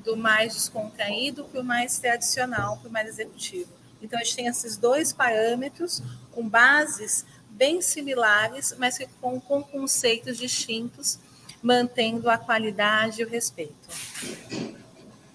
do 0.03 0.15
mais 0.15 0.53
descontraído 0.53 1.45
para 1.45 1.61
o 1.61 1.63
mais 1.63 1.97
tradicional, 1.99 2.77
para 2.77 2.89
o 2.89 2.91
mais 2.91 3.07
executivo. 3.07 3.69
Então, 4.01 4.19
a 4.19 4.23
gente 4.23 4.35
tem 4.35 4.47
esses 4.47 4.77
dois 4.77 5.13
parâmetros 5.13 6.01
com 6.31 6.47
bases 6.47 7.25
bem 7.49 7.81
similares, 7.81 8.75
mas 8.79 8.97
com, 9.19 9.39
com 9.39 9.61
conceitos 9.61 10.37
distintos, 10.37 11.19
mantendo 11.61 12.29
a 12.29 12.37
qualidade 12.37 13.21
e 13.21 13.25
o 13.25 13.29
respeito. 13.29 13.75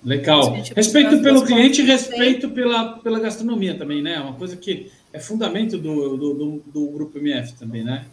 Legal. 0.02 0.52
Respeito 0.74 1.20
pelo 1.22 1.44
cliente 1.44 1.83
e 1.83 1.85
respeito 1.85 2.50
pela, 2.50 2.98
pela 2.98 3.20
gastronomia 3.20 3.76
também, 3.76 4.02
né? 4.02 4.20
Uma 4.20 4.35
coisa 4.35 4.57
que 4.57 4.90
é 5.12 5.18
fundamento 5.18 5.79
do, 5.79 6.16
do, 6.16 6.35
do, 6.35 6.62
do 6.66 6.87
Grupo 6.90 7.18
MF 7.18 7.55
também, 7.55 7.83
né? 7.83 8.07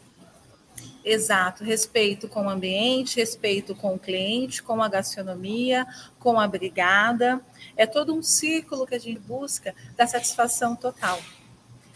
Exato, 1.06 1.66
respeito 1.66 2.30
com 2.30 2.46
o 2.46 2.50
ambiente, 2.50 3.18
respeito 3.18 3.76
com 3.76 3.96
o 3.96 4.00
cliente, 4.00 4.64
com 4.64 4.82
a 4.82 4.88
gastronomia, 4.88 5.86
com 6.18 6.40
a 6.40 6.48
brigada. 6.48 7.42
É 7.76 7.86
todo 7.86 8.16
um 8.16 8.24
círculo 8.24 8.88
que 8.88 8.96
a 8.96 9.00
gente 9.00 9.20
busca 9.20 9.76
da 9.98 10.08
satisfação 10.08 10.76
total. 10.76 11.20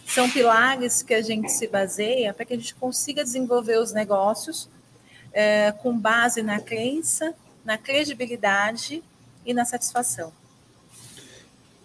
São 0.06 0.30
pilares 0.30 1.02
que 1.02 1.14
a 1.14 1.22
gente 1.22 1.50
se 1.50 1.68
baseia 1.68 2.34
para 2.34 2.46
que 2.46 2.54
a 2.54 2.58
gente 2.58 2.76
consiga 2.76 3.24
desenvolver 3.24 3.78
os 3.80 3.94
negócios 3.94 4.70
é, 5.32 5.72
com 5.72 5.98
base 5.98 6.42
na 6.42 6.60
crença, 6.60 7.34
na 7.64 7.78
credibilidade 7.78 9.02
e 9.46 9.54
na 9.54 9.64
satisfação. 9.64 10.34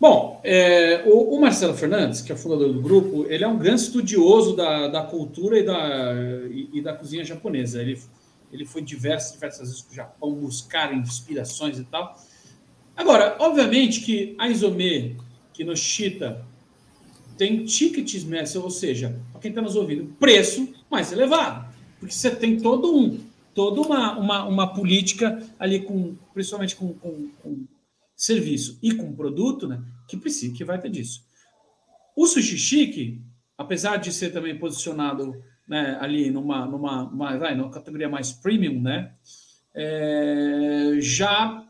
Bom, 0.03 0.41
é, 0.43 1.05
o, 1.07 1.37
o, 1.37 1.41
Marcelo 1.41 1.75
Fernandes, 1.75 2.23
que 2.23 2.33
é 2.33 2.37
fundador 2.37 2.73
do 2.73 2.83
grupo, 2.83 3.25
ele 3.29 3.45
é 3.45 3.47
um 3.47 3.57
grande 3.57 3.83
estudioso 3.83 4.57
da, 4.57 4.89
da 4.89 5.05
cultura 5.05 5.57
e 5.57 5.63
da, 5.63 6.13
e, 6.51 6.71
e, 6.73 6.83
da 6.83 6.93
cozinha 6.93 7.25
japonesa. 7.25 7.81
Ele, 7.81 7.97
ele 8.53 8.65
foi 8.65 8.83
diversas, 8.83 9.35
diversas 9.35 9.69
vezes 9.69 9.81
para 9.81 9.93
o 9.93 9.95
Japão 9.95 10.35
buscar 10.35 10.93
inspirações 10.93 11.79
e 11.79 11.85
tal. 11.85 12.21
Agora, 12.97 13.37
obviamente 13.39 14.01
que 14.01 14.35
a 14.41 14.49
Isomê, 14.49 15.15
que 15.55 15.63
no 15.63 15.77
Chita, 15.77 16.45
tem 17.39 17.65
tickets 17.65 18.25
mestre, 18.25 18.59
ou 18.59 18.71
seja, 18.71 19.17
para 19.31 19.41
quem 19.41 19.51
está 19.51 19.63
nos 19.63 19.77
ouvindo, 19.77 20.13
preço 20.19 20.69
mais 20.91 21.13
elevado. 21.13 21.73
Porque 22.01 22.13
você 22.13 22.33
tem 22.33 22.59
todo 22.59 22.93
um, 22.93 23.21
toda 23.55 23.81
uma, 23.81 24.19
uma, 24.19 24.45
uma 24.47 24.75
política 24.75 25.41
ali, 25.61 25.79
com, 25.79 26.17
principalmente 26.35 26.75
com, 26.75 26.93
com, 26.93 27.29
com 27.41 27.65
serviço 28.23 28.79
e 28.81 28.95
com 28.95 29.17
produto, 29.17 29.67
né, 29.67 29.83
que 30.07 30.17
precisa, 30.17 30.55
que 30.55 30.65
vai 30.65 30.81
ter 30.81 30.89
disso. 30.89 31.25
O 32.15 32.25
Sushi 32.25 32.57
Chique, 32.57 33.21
apesar 33.59 33.97
de 33.97 34.13
ser 34.13 34.31
também 34.31 34.57
posicionado 34.57 35.43
né, 35.67 35.99
ali 36.01 36.31
numa, 36.31 36.65
numa, 36.65 37.03
uma, 37.03 37.37
vai, 37.37 37.57
numa 37.57 37.71
categoria 37.73 38.09
mais 38.09 38.31
premium, 38.31 38.81
né, 38.81 39.13
é, 39.75 40.99
já 41.01 41.67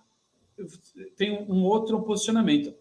tem 1.17 1.33
um 1.49 1.65
outro 1.65 2.03
posicionamento. 2.03 2.75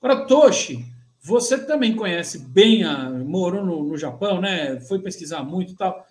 Agora, 0.00 0.24
Toshi, 0.24 0.86
você 1.20 1.58
também 1.58 1.96
conhece 1.96 2.38
bem, 2.38 2.84
a, 2.84 3.10
morou 3.10 3.64
no, 3.64 3.82
no 3.82 3.96
Japão, 3.98 4.40
né, 4.40 4.78
foi 4.78 5.00
pesquisar 5.00 5.42
muito 5.42 5.72
e 5.72 5.76
tal. 5.76 6.06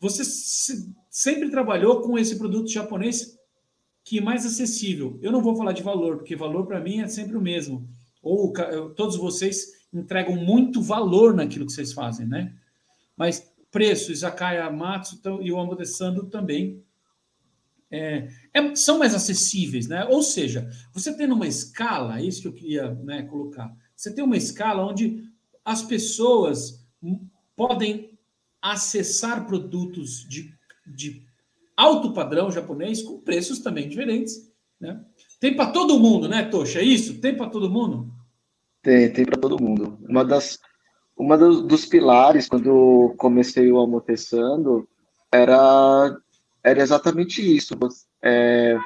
Você 0.00 0.22
se, 0.22 0.94
sempre 1.08 1.48
trabalhou 1.48 2.02
com 2.02 2.18
esse 2.18 2.36
produto 2.36 2.68
japonês 2.68 3.35
que 4.06 4.20
mais 4.20 4.46
acessível. 4.46 5.18
Eu 5.20 5.32
não 5.32 5.42
vou 5.42 5.56
falar 5.56 5.72
de 5.72 5.82
valor, 5.82 6.18
porque 6.18 6.36
valor 6.36 6.64
para 6.64 6.80
mim 6.80 7.00
é 7.00 7.08
sempre 7.08 7.36
o 7.36 7.40
mesmo. 7.40 7.88
Ou 8.22 8.52
todos 8.94 9.16
vocês 9.16 9.84
entregam 9.92 10.36
muito 10.36 10.80
valor 10.80 11.34
naquilo 11.34 11.66
que 11.66 11.72
vocês 11.72 11.92
fazem, 11.92 12.24
né? 12.24 12.54
Mas 13.16 13.52
preço, 13.68 14.12
Izakaya 14.12 14.70
Matsu 14.70 15.20
e 15.42 15.50
o 15.50 15.58
Amodessando 15.58 16.26
também 16.26 16.80
é, 17.90 18.28
é, 18.54 18.74
são 18.76 19.00
mais 19.00 19.12
acessíveis, 19.12 19.88
né? 19.88 20.04
Ou 20.04 20.22
seja, 20.22 20.70
você 20.92 21.12
tem 21.12 21.30
uma 21.30 21.48
escala, 21.48 22.20
é 22.20 22.24
isso 22.24 22.42
que 22.42 22.48
eu 22.48 22.52
queria 22.52 22.94
né, 22.94 23.24
colocar. 23.24 23.74
Você 23.96 24.14
tem 24.14 24.22
uma 24.22 24.36
escala 24.36 24.86
onde 24.86 25.24
as 25.64 25.82
pessoas 25.82 26.86
podem 27.56 28.16
acessar 28.62 29.46
produtos 29.48 30.24
de, 30.28 30.54
de 30.86 31.25
alto 31.76 32.12
padrão 32.12 32.50
japonês 32.50 33.02
com 33.02 33.20
preços 33.20 33.60
também 33.60 33.88
diferentes, 33.88 34.50
né? 34.80 35.04
Tem 35.38 35.54
para 35.54 35.70
todo 35.70 35.98
mundo, 35.98 36.28
né, 36.28 36.44
Tocha? 36.44 36.78
É 36.78 36.84
isso? 36.84 37.20
Tem 37.20 37.36
para 37.36 37.50
todo 37.50 37.70
mundo? 37.70 38.10
Tem, 38.82 39.12
tem 39.12 39.24
para 39.24 39.38
todo 39.38 39.62
mundo. 39.62 39.98
Uma 40.08 40.24
das 40.24 40.58
uma 41.16 41.36
dos, 41.36 41.62
dos 41.62 41.86
pilares 41.86 42.48
quando 42.48 43.14
comecei 43.18 43.70
o 43.70 43.80
Amotessando 43.80 44.88
era 45.32 46.16
era 46.62 46.82
exatamente 46.82 47.40
isso, 47.56 47.74
é, 48.20 48.76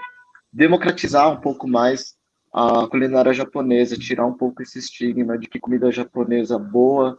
democratizar 0.52 1.32
um 1.32 1.40
pouco 1.40 1.66
mais 1.66 2.14
a 2.52 2.86
culinária 2.88 3.32
japonesa, 3.32 3.96
tirar 3.96 4.26
um 4.26 4.34
pouco 4.34 4.62
esse 4.62 4.78
estigma 4.78 5.38
de 5.38 5.48
que 5.48 5.58
comida 5.58 5.90
japonesa 5.90 6.58
boa 6.58 7.16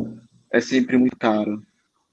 é 0.51 0.61
sempre 0.61 0.97
muito 0.97 1.17
caro, 1.17 1.63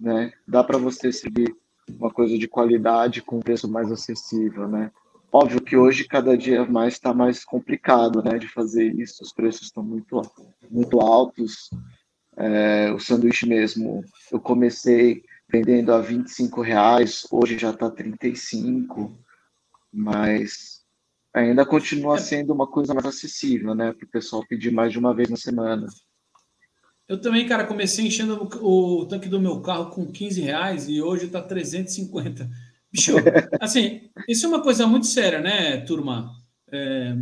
né? 0.01 0.33
Dá 0.47 0.65
para 0.65 0.79
você 0.79 1.13
seguir 1.13 1.55
uma 1.99 2.11
coisa 2.11 2.39
de 2.39 2.49
qualidade 2.49 3.23
com 3.23 3.41
preço 3.41 3.69
mais 3.69 3.91
acessível, 3.91 4.69
né? 4.69 4.91
Óbvio 5.31 5.61
que 5.61 5.77
hoje 5.77 6.05
cada 6.05 6.37
dia 6.37 6.65
mais 6.65 6.95
está 6.95 7.13
mais 7.13 7.45
complicado, 7.45 8.23
né, 8.23 8.39
de 8.39 8.49
fazer 8.49 8.95
isso. 8.99 9.23
Os 9.23 9.33
preços 9.33 9.63
estão 9.63 9.83
muito 9.83 10.23
muito 10.71 11.01
altos. 11.01 11.69
É, 12.37 12.93
o 12.93 12.99
sanduíche 12.99 13.47
mesmo, 13.47 14.03
eu 14.33 14.41
comecei 14.41 15.23
vendendo 15.51 15.93
a 15.93 16.01
25 16.01 16.61
reais, 16.61 17.27
hoje 17.31 17.59
já 17.59 17.71
está 17.71 17.91
35, 17.91 19.19
mas 19.93 20.83
ainda 21.35 21.67
continua 21.67 22.17
é. 22.17 22.21
sendo 22.21 22.53
uma 22.53 22.67
coisa 22.67 22.95
mais 22.95 23.07
acessível, 23.07 23.75
né, 23.75 23.93
para 23.93 24.07
o 24.07 24.11
pessoal 24.11 24.47
pedir 24.47 24.71
mais 24.71 24.93
de 24.93 24.99
uma 24.99 25.15
vez 25.15 25.29
na 25.29 25.37
semana. 25.37 25.87
Eu 27.09 27.19
também, 27.19 27.47
cara, 27.47 27.67
comecei 27.67 28.07
enchendo 28.07 28.47
o, 28.61 29.01
o 29.01 29.07
tanque 29.07 29.31
do 29.31 29.41
meu 29.41 29.63
carro 29.63 29.91
com 29.91 30.13
15 30.13 30.43
reais 30.43 30.89
e 30.91 31.01
hoje 31.01 31.25
está 31.25 31.41
350. 31.41 32.49
Bicho, 32.93 33.13
assim, 33.61 34.11
isso 34.29 34.45
é 34.45 34.49
uma 34.49 34.63
coisa 34.63 34.87
muito 34.87 35.07
séria, 35.07 35.41
né, 35.41 35.79
turma? 35.79 36.37
É... 36.71 37.17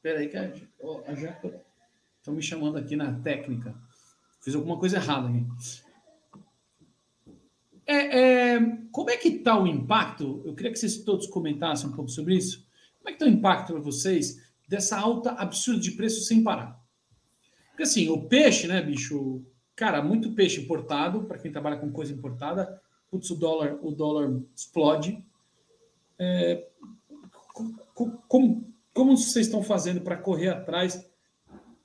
Peraí, 0.00 0.28
cara, 0.28 0.54
estão 2.18 2.34
me 2.34 2.42
chamando 2.42 2.78
aqui 2.78 2.96
na 2.96 3.12
técnica. 3.20 3.74
Fiz 4.40 4.54
alguma 4.54 4.78
coisa 4.78 4.96
errada 4.96 5.28
aqui. 5.28 5.46
É, 7.86 8.54
é, 8.54 8.60
como 8.90 9.10
é 9.10 9.16
que 9.16 9.28
está 9.28 9.58
o 9.58 9.66
impacto? 9.66 10.42
Eu 10.44 10.54
queria 10.54 10.72
que 10.72 10.78
vocês 10.78 10.98
todos 10.98 11.26
comentassem 11.26 11.88
um 11.88 11.92
pouco 11.92 12.10
sobre 12.10 12.36
isso. 12.36 12.66
Como 12.98 13.08
é 13.08 13.12
que 13.12 13.22
está 13.22 13.26
o 13.26 13.28
impacto 13.28 13.72
para 13.72 13.82
vocês 13.82 14.38
dessa 14.66 14.98
alta 14.98 15.32
absurda 15.32 15.80
de 15.80 15.92
preço 15.92 16.22
sem 16.22 16.42
parar? 16.42 16.78
Porque 17.78 17.84
assim, 17.84 18.08
o 18.08 18.20
peixe, 18.20 18.66
né, 18.66 18.82
bicho? 18.82 19.40
Cara, 19.76 20.02
muito 20.02 20.32
peixe 20.32 20.60
importado, 20.60 21.22
para 21.22 21.38
quem 21.38 21.52
trabalha 21.52 21.76
com 21.76 21.92
coisa 21.92 22.12
importada, 22.12 22.82
putz, 23.08 23.30
o 23.30 23.36
dólar, 23.36 23.78
o 23.80 23.92
dólar 23.92 24.36
explode. 24.52 25.24
É, 26.18 26.66
como, 28.26 28.74
como 28.92 29.16
vocês 29.16 29.46
estão 29.46 29.62
fazendo 29.62 30.00
para 30.00 30.16
correr 30.16 30.48
atrás? 30.48 31.08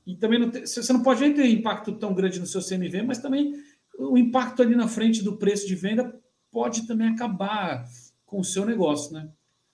E 0.04 0.16
também 0.16 0.40
não 0.40 0.50
tem, 0.50 0.66
você 0.66 0.92
não 0.92 1.04
pode 1.04 1.22
nem 1.22 1.32
ter 1.32 1.48
impacto 1.48 1.92
tão 1.92 2.12
grande 2.12 2.40
no 2.40 2.48
seu 2.48 2.60
CMV, 2.60 3.04
mas 3.04 3.20
também 3.20 3.54
o 4.00 4.18
impacto 4.18 4.64
ali 4.64 4.76
na 4.76 4.88
frente 4.88 5.24
do 5.24 5.38
preço 5.38 5.68
de 5.68 5.76
venda 5.76 6.20
pode 6.52 6.88
também 6.88 7.10
acabar 7.10 7.88
com 8.26 8.40
o 8.40 8.44
seu 8.44 8.66
negócio, 8.66 9.14
né? 9.14 9.30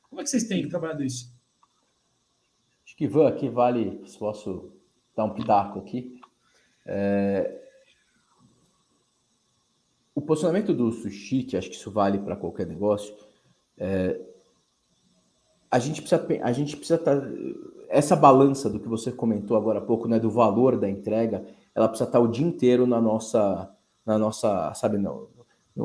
Como 0.10 0.20
é 0.20 0.26
que 0.26 0.30
vocês 0.30 0.44
têm 0.44 0.68
trabalhado 0.68 1.02
isso? 1.02 1.34
Acho 2.84 2.98
que 2.98 3.06
Ivan, 3.06 3.30
aqui 3.30 3.48
vale, 3.48 4.04
posso 4.20 4.78
dar 5.20 5.26
um 5.26 5.34
pitaco 5.34 5.80
aqui. 5.80 6.20
É... 6.86 7.60
O 10.16 10.22
posicionamento 10.22 10.74
do 10.74 10.92
sushi, 10.92 11.44
que 11.44 11.58
acho 11.58 11.70
que 11.70 11.76
isso 11.76 11.92
vale 11.92 12.18
para 12.18 12.36
qualquer 12.36 12.66
negócio, 12.66 13.14
é... 13.78 14.20
a 15.70 15.78
gente 15.78 16.02
precisa 16.02 16.26
a 16.42 16.52
gente 16.52 16.76
precisa 16.78 17.00
estar 17.00 17.20
tá... 17.20 17.28
essa 17.90 18.16
balança 18.16 18.70
do 18.70 18.80
que 18.80 18.88
você 18.88 19.12
comentou 19.12 19.58
agora 19.58 19.80
há 19.80 19.82
pouco, 19.82 20.08
né, 20.08 20.20
do 20.20 20.32
valor 20.32 20.78
da 20.78 20.90
entrega, 20.90 21.46
ela 21.76 21.88
precisa 21.88 22.10
estar 22.10 22.20
tá 22.20 22.24
o 22.24 22.28
dia 22.28 22.46
inteiro 22.46 22.88
na 22.88 23.02
nossa 23.02 23.76
na 24.06 24.18
nossa, 24.18 24.74
sabe, 24.74 24.98
no 24.98 25.30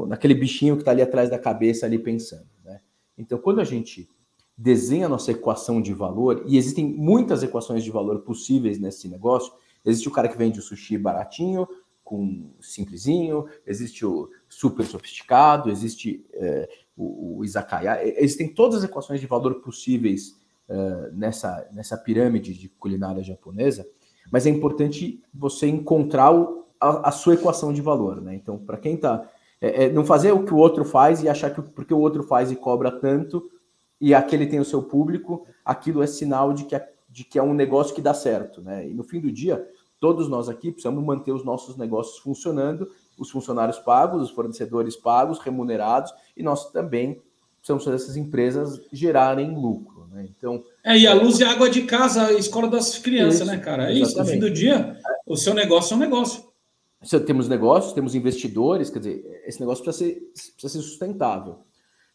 naquele 0.08 0.34
bichinho 0.34 0.74
que 0.74 0.82
está 0.82 0.90
ali 0.90 1.02
atrás 1.02 1.30
da 1.30 1.38
cabeça 1.38 1.86
ali 1.86 1.98
pensando, 1.98 2.48
né? 2.64 2.80
Então, 3.16 3.38
quando 3.38 3.60
a 3.60 3.64
gente 3.64 4.08
desenha 4.56 5.06
a 5.06 5.08
nossa 5.08 5.32
equação 5.32 5.80
de 5.82 5.92
valor, 5.92 6.44
e 6.46 6.56
existem 6.56 6.86
muitas 6.86 7.42
equações 7.42 7.82
de 7.82 7.90
valor 7.90 8.20
possíveis 8.20 8.78
nesse 8.78 9.08
negócio. 9.08 9.52
Existe 9.84 10.08
o 10.08 10.12
cara 10.12 10.28
que 10.28 10.38
vende 10.38 10.58
o 10.58 10.62
sushi 10.62 10.96
baratinho, 10.96 11.66
com 12.04 12.50
simplesinho, 12.60 13.46
existe 13.66 14.04
o 14.04 14.28
super 14.48 14.84
sofisticado, 14.84 15.70
existe 15.70 16.24
é, 16.34 16.68
o, 16.96 17.38
o 17.38 17.44
izakaya. 17.44 17.98
Existem 18.22 18.48
todas 18.48 18.78
as 18.78 18.84
equações 18.84 19.20
de 19.20 19.26
valor 19.26 19.56
possíveis 19.56 20.38
é, 20.68 21.10
nessa, 21.12 21.66
nessa 21.72 21.96
pirâmide 21.96 22.54
de 22.54 22.68
culinária 22.68 23.22
japonesa, 23.22 23.86
mas 24.30 24.46
é 24.46 24.50
importante 24.50 25.22
você 25.32 25.66
encontrar 25.66 26.32
o, 26.32 26.66
a, 26.78 27.08
a, 27.08 27.10
sua 27.10 27.34
equação 27.34 27.72
de 27.72 27.80
valor. 27.80 28.20
Né? 28.20 28.34
Então, 28.34 28.58
para 28.58 28.76
quem 28.76 28.94
está. 28.94 29.28
É, 29.60 29.84
é, 29.84 29.88
não 29.90 30.04
fazer 30.04 30.32
o 30.32 30.44
que 30.44 30.52
o 30.52 30.58
outro 30.58 30.84
faz 30.84 31.22
e 31.22 31.28
achar 31.28 31.48
que 31.54 31.62
porque 31.62 31.94
o 31.94 31.98
outro 31.98 32.22
faz 32.22 32.50
e 32.50 32.56
cobra 32.56 32.90
tanto, 32.90 33.48
e 34.00 34.14
aquele 34.14 34.46
tem 34.46 34.60
o 34.60 34.64
seu 34.64 34.82
público, 34.82 35.46
aquilo 35.64 36.02
é 36.02 36.06
sinal 36.06 36.52
de 36.52 36.64
que 36.64 36.74
é, 36.74 36.92
de 37.08 37.24
que 37.24 37.38
é 37.38 37.42
um 37.42 37.54
negócio 37.54 37.94
que 37.94 38.02
dá 38.02 38.12
certo, 38.12 38.60
né? 38.60 38.88
E 38.88 38.92
no 38.92 39.04
fim 39.04 39.20
do 39.20 39.30
dia, 39.30 39.66
todos 40.00 40.28
nós 40.28 40.48
aqui 40.48 40.70
precisamos 40.72 41.02
manter 41.04 41.32
os 41.32 41.44
nossos 41.44 41.76
negócios 41.76 42.18
funcionando, 42.18 42.88
os 43.16 43.30
funcionários 43.30 43.78
pagos, 43.78 44.22
os 44.22 44.30
fornecedores 44.30 44.96
pagos, 44.96 45.38
remunerados, 45.38 46.12
e 46.36 46.42
nós 46.42 46.70
também 46.72 47.22
precisamos 47.58 47.84
fazer 47.84 47.96
essas 47.96 48.16
empresas 48.16 48.80
gerarem 48.92 49.54
lucro, 49.54 50.06
né? 50.08 50.26
Então. 50.28 50.62
É, 50.84 50.98
e 50.98 51.06
a 51.06 51.14
luz 51.14 51.40
e 51.40 51.44
a 51.44 51.50
água 51.50 51.70
de 51.70 51.82
casa, 51.82 52.26
a 52.26 52.32
escola 52.32 52.68
das 52.68 52.98
crianças, 52.98 53.40
isso, 53.40 53.50
né, 53.50 53.58
cara? 53.58 53.90
É 53.90 53.94
isso. 53.94 54.18
No 54.18 54.26
fim 54.26 54.38
do 54.38 54.50
dia, 54.50 54.98
o 55.26 55.36
seu 55.36 55.54
negócio 55.54 55.94
é 55.94 55.96
um 55.96 56.00
negócio. 56.00 56.44
temos 57.26 57.48
negócios, 57.48 57.94
temos 57.94 58.14
investidores, 58.14 58.90
quer 58.90 58.98
dizer, 58.98 59.42
esse 59.46 59.60
negócio 59.60 59.82
precisa 59.82 60.10
ser, 60.10 60.20
precisa 60.52 60.68
ser 60.68 60.82
sustentável. 60.82 61.60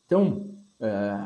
Então, 0.06 0.52
é, 0.80 1.18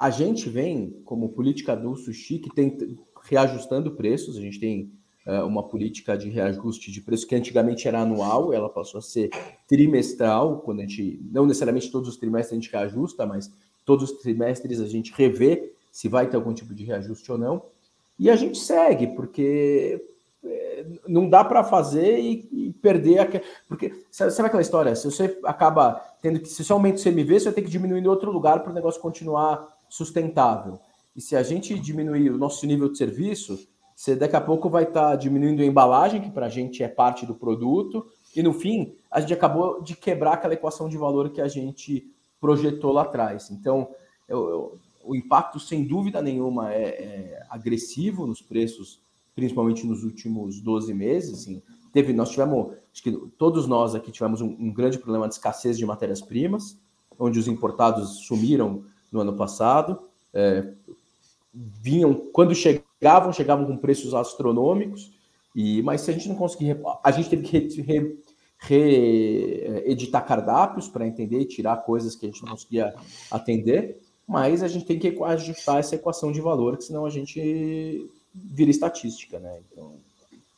a 0.00 0.08
gente 0.08 0.48
vem, 0.48 0.98
como 1.04 1.28
política 1.28 1.76
do 1.76 1.94
sushi, 1.94 2.38
que 2.38 2.48
tem 2.48 2.98
reajustando 3.22 3.90
preços, 3.90 4.38
a 4.38 4.40
gente 4.40 4.58
tem 4.58 4.90
é, 5.26 5.42
uma 5.42 5.62
política 5.62 6.16
de 6.16 6.30
reajuste 6.30 6.90
de 6.90 7.02
preço 7.02 7.26
que 7.26 7.34
antigamente 7.34 7.86
era 7.86 8.00
anual, 8.00 8.50
ela 8.50 8.70
passou 8.70 8.96
a 8.96 9.02
ser 9.02 9.28
trimestral, 9.68 10.60
quando 10.60 10.78
a 10.78 10.86
gente, 10.86 11.20
não 11.30 11.44
necessariamente 11.44 11.90
todos 11.90 12.08
os 12.08 12.16
trimestres 12.16 12.52
a 12.52 12.62
gente 12.62 12.72
reajusta, 12.72 13.26
mas 13.26 13.52
todos 13.84 14.10
os 14.10 14.22
trimestres 14.22 14.80
a 14.80 14.86
gente 14.86 15.12
revê 15.14 15.70
se 15.92 16.08
vai 16.08 16.26
ter 16.30 16.36
algum 16.36 16.54
tipo 16.54 16.74
de 16.74 16.82
reajuste 16.82 17.30
ou 17.30 17.36
não. 17.36 17.62
E 18.18 18.30
a 18.30 18.36
gente 18.36 18.56
segue, 18.56 19.08
porque 19.08 20.02
é, 20.42 20.86
não 21.06 21.28
dá 21.28 21.44
para 21.44 21.62
fazer 21.62 22.18
e, 22.18 22.72
perder 22.80 23.18
a... 23.18 23.42
porque 23.68 23.92
sabe 24.10 24.46
aquela 24.46 24.62
história? 24.62 24.96
Se 24.96 25.04
você 25.04 25.38
acaba 25.44 26.02
tendo 26.22 26.40
que 26.40 26.48
se 26.48 26.64
você 26.64 26.72
aumenta 26.72 26.98
o 26.98 27.02
CMV 27.02 27.38
você 27.38 27.44
vai 27.46 27.52
ter 27.52 27.62
que 27.62 27.68
diminuir 27.68 28.00
em 28.00 28.06
outro 28.06 28.32
lugar 28.32 28.62
para 28.62 28.72
o 28.72 28.74
negócio 28.74 28.98
continuar 28.98 29.78
sustentável. 29.90 30.80
E 31.14 31.20
se 31.20 31.36
a 31.36 31.42
gente 31.42 31.78
diminuir 31.78 32.30
o 32.30 32.38
nosso 32.38 32.64
nível 32.64 32.90
de 32.90 32.96
serviço 32.96 33.58
você 34.00 34.16
daqui 34.16 34.34
a 34.34 34.40
pouco 34.40 34.70
vai 34.70 34.84
estar 34.84 35.10
tá 35.10 35.16
diminuindo 35.16 35.60
a 35.60 35.66
embalagem 35.66 36.22
que 36.22 36.30
para 36.30 36.46
a 36.46 36.48
gente 36.48 36.82
é 36.82 36.88
parte 36.88 37.26
do 37.26 37.34
produto 37.34 38.06
e 38.34 38.42
no 38.42 38.54
fim 38.54 38.94
a 39.10 39.20
gente 39.20 39.34
acabou 39.34 39.82
de 39.82 39.94
quebrar 39.94 40.32
aquela 40.32 40.54
equação 40.54 40.88
de 40.88 40.96
valor 40.96 41.28
que 41.28 41.38
a 41.38 41.48
gente 41.48 42.10
projetou 42.40 42.92
lá 42.92 43.02
atrás. 43.02 43.50
Então 43.50 43.90
eu, 44.26 44.48
eu, 44.48 44.78
o 45.04 45.14
impacto 45.14 45.60
sem 45.60 45.84
dúvida 45.84 46.22
nenhuma 46.22 46.72
é, 46.72 46.82
é 46.82 47.46
agressivo 47.50 48.26
nos 48.26 48.40
preços 48.40 49.02
principalmente 49.34 49.86
nos 49.86 50.02
últimos 50.02 50.60
12 50.60 50.92
meses, 50.92 51.40
assim, 51.40 51.62
teve, 51.92 52.12
nós 52.12 52.30
tivemos, 52.30 52.74
acho 52.92 53.02
que 53.02 53.12
todos 53.38 53.66
nós 53.66 53.94
aqui 53.94 54.10
tivemos 54.10 54.40
um, 54.40 54.48
um 54.48 54.72
grande 54.72 54.98
problema 54.98 55.28
de 55.28 55.34
escassez 55.34 55.78
de 55.78 55.86
matérias-primas, 55.86 56.78
onde 57.18 57.38
os 57.38 57.48
importados 57.48 58.26
sumiram 58.26 58.84
no 59.10 59.20
ano 59.20 59.34
passado, 59.34 60.00
é, 60.32 60.72
vinham, 61.52 62.14
quando 62.32 62.54
chegavam, 62.54 63.32
chegavam 63.32 63.66
com 63.66 63.76
preços 63.76 64.14
astronômicos, 64.14 65.10
e, 65.54 65.82
mas 65.82 66.02
se 66.02 66.10
a 66.10 66.14
gente 66.14 66.28
não 66.28 66.36
conseguir, 66.36 66.78
a 67.02 67.10
gente 67.10 67.28
teve 67.28 67.42
que 67.42 67.58
reeditar 68.58 70.22
re, 70.22 70.28
cardápios 70.28 70.88
para 70.88 71.06
entender 71.06 71.40
e 71.40 71.44
tirar 71.44 71.78
coisas 71.78 72.14
que 72.14 72.26
a 72.26 72.28
gente 72.28 72.42
não 72.42 72.52
conseguia 72.52 72.94
atender, 73.30 74.00
mas 74.26 74.62
a 74.62 74.68
gente 74.68 74.84
tem 74.84 74.98
que 74.98 75.16
ajustar 75.24 75.80
essa 75.80 75.96
equação 75.96 76.30
de 76.30 76.40
valor, 76.40 76.76
que 76.76 76.84
senão 76.84 77.04
a 77.04 77.10
gente 77.10 78.08
vira 78.32 78.70
estatística, 78.70 79.40
né? 79.40 79.58
Então, 79.72 79.94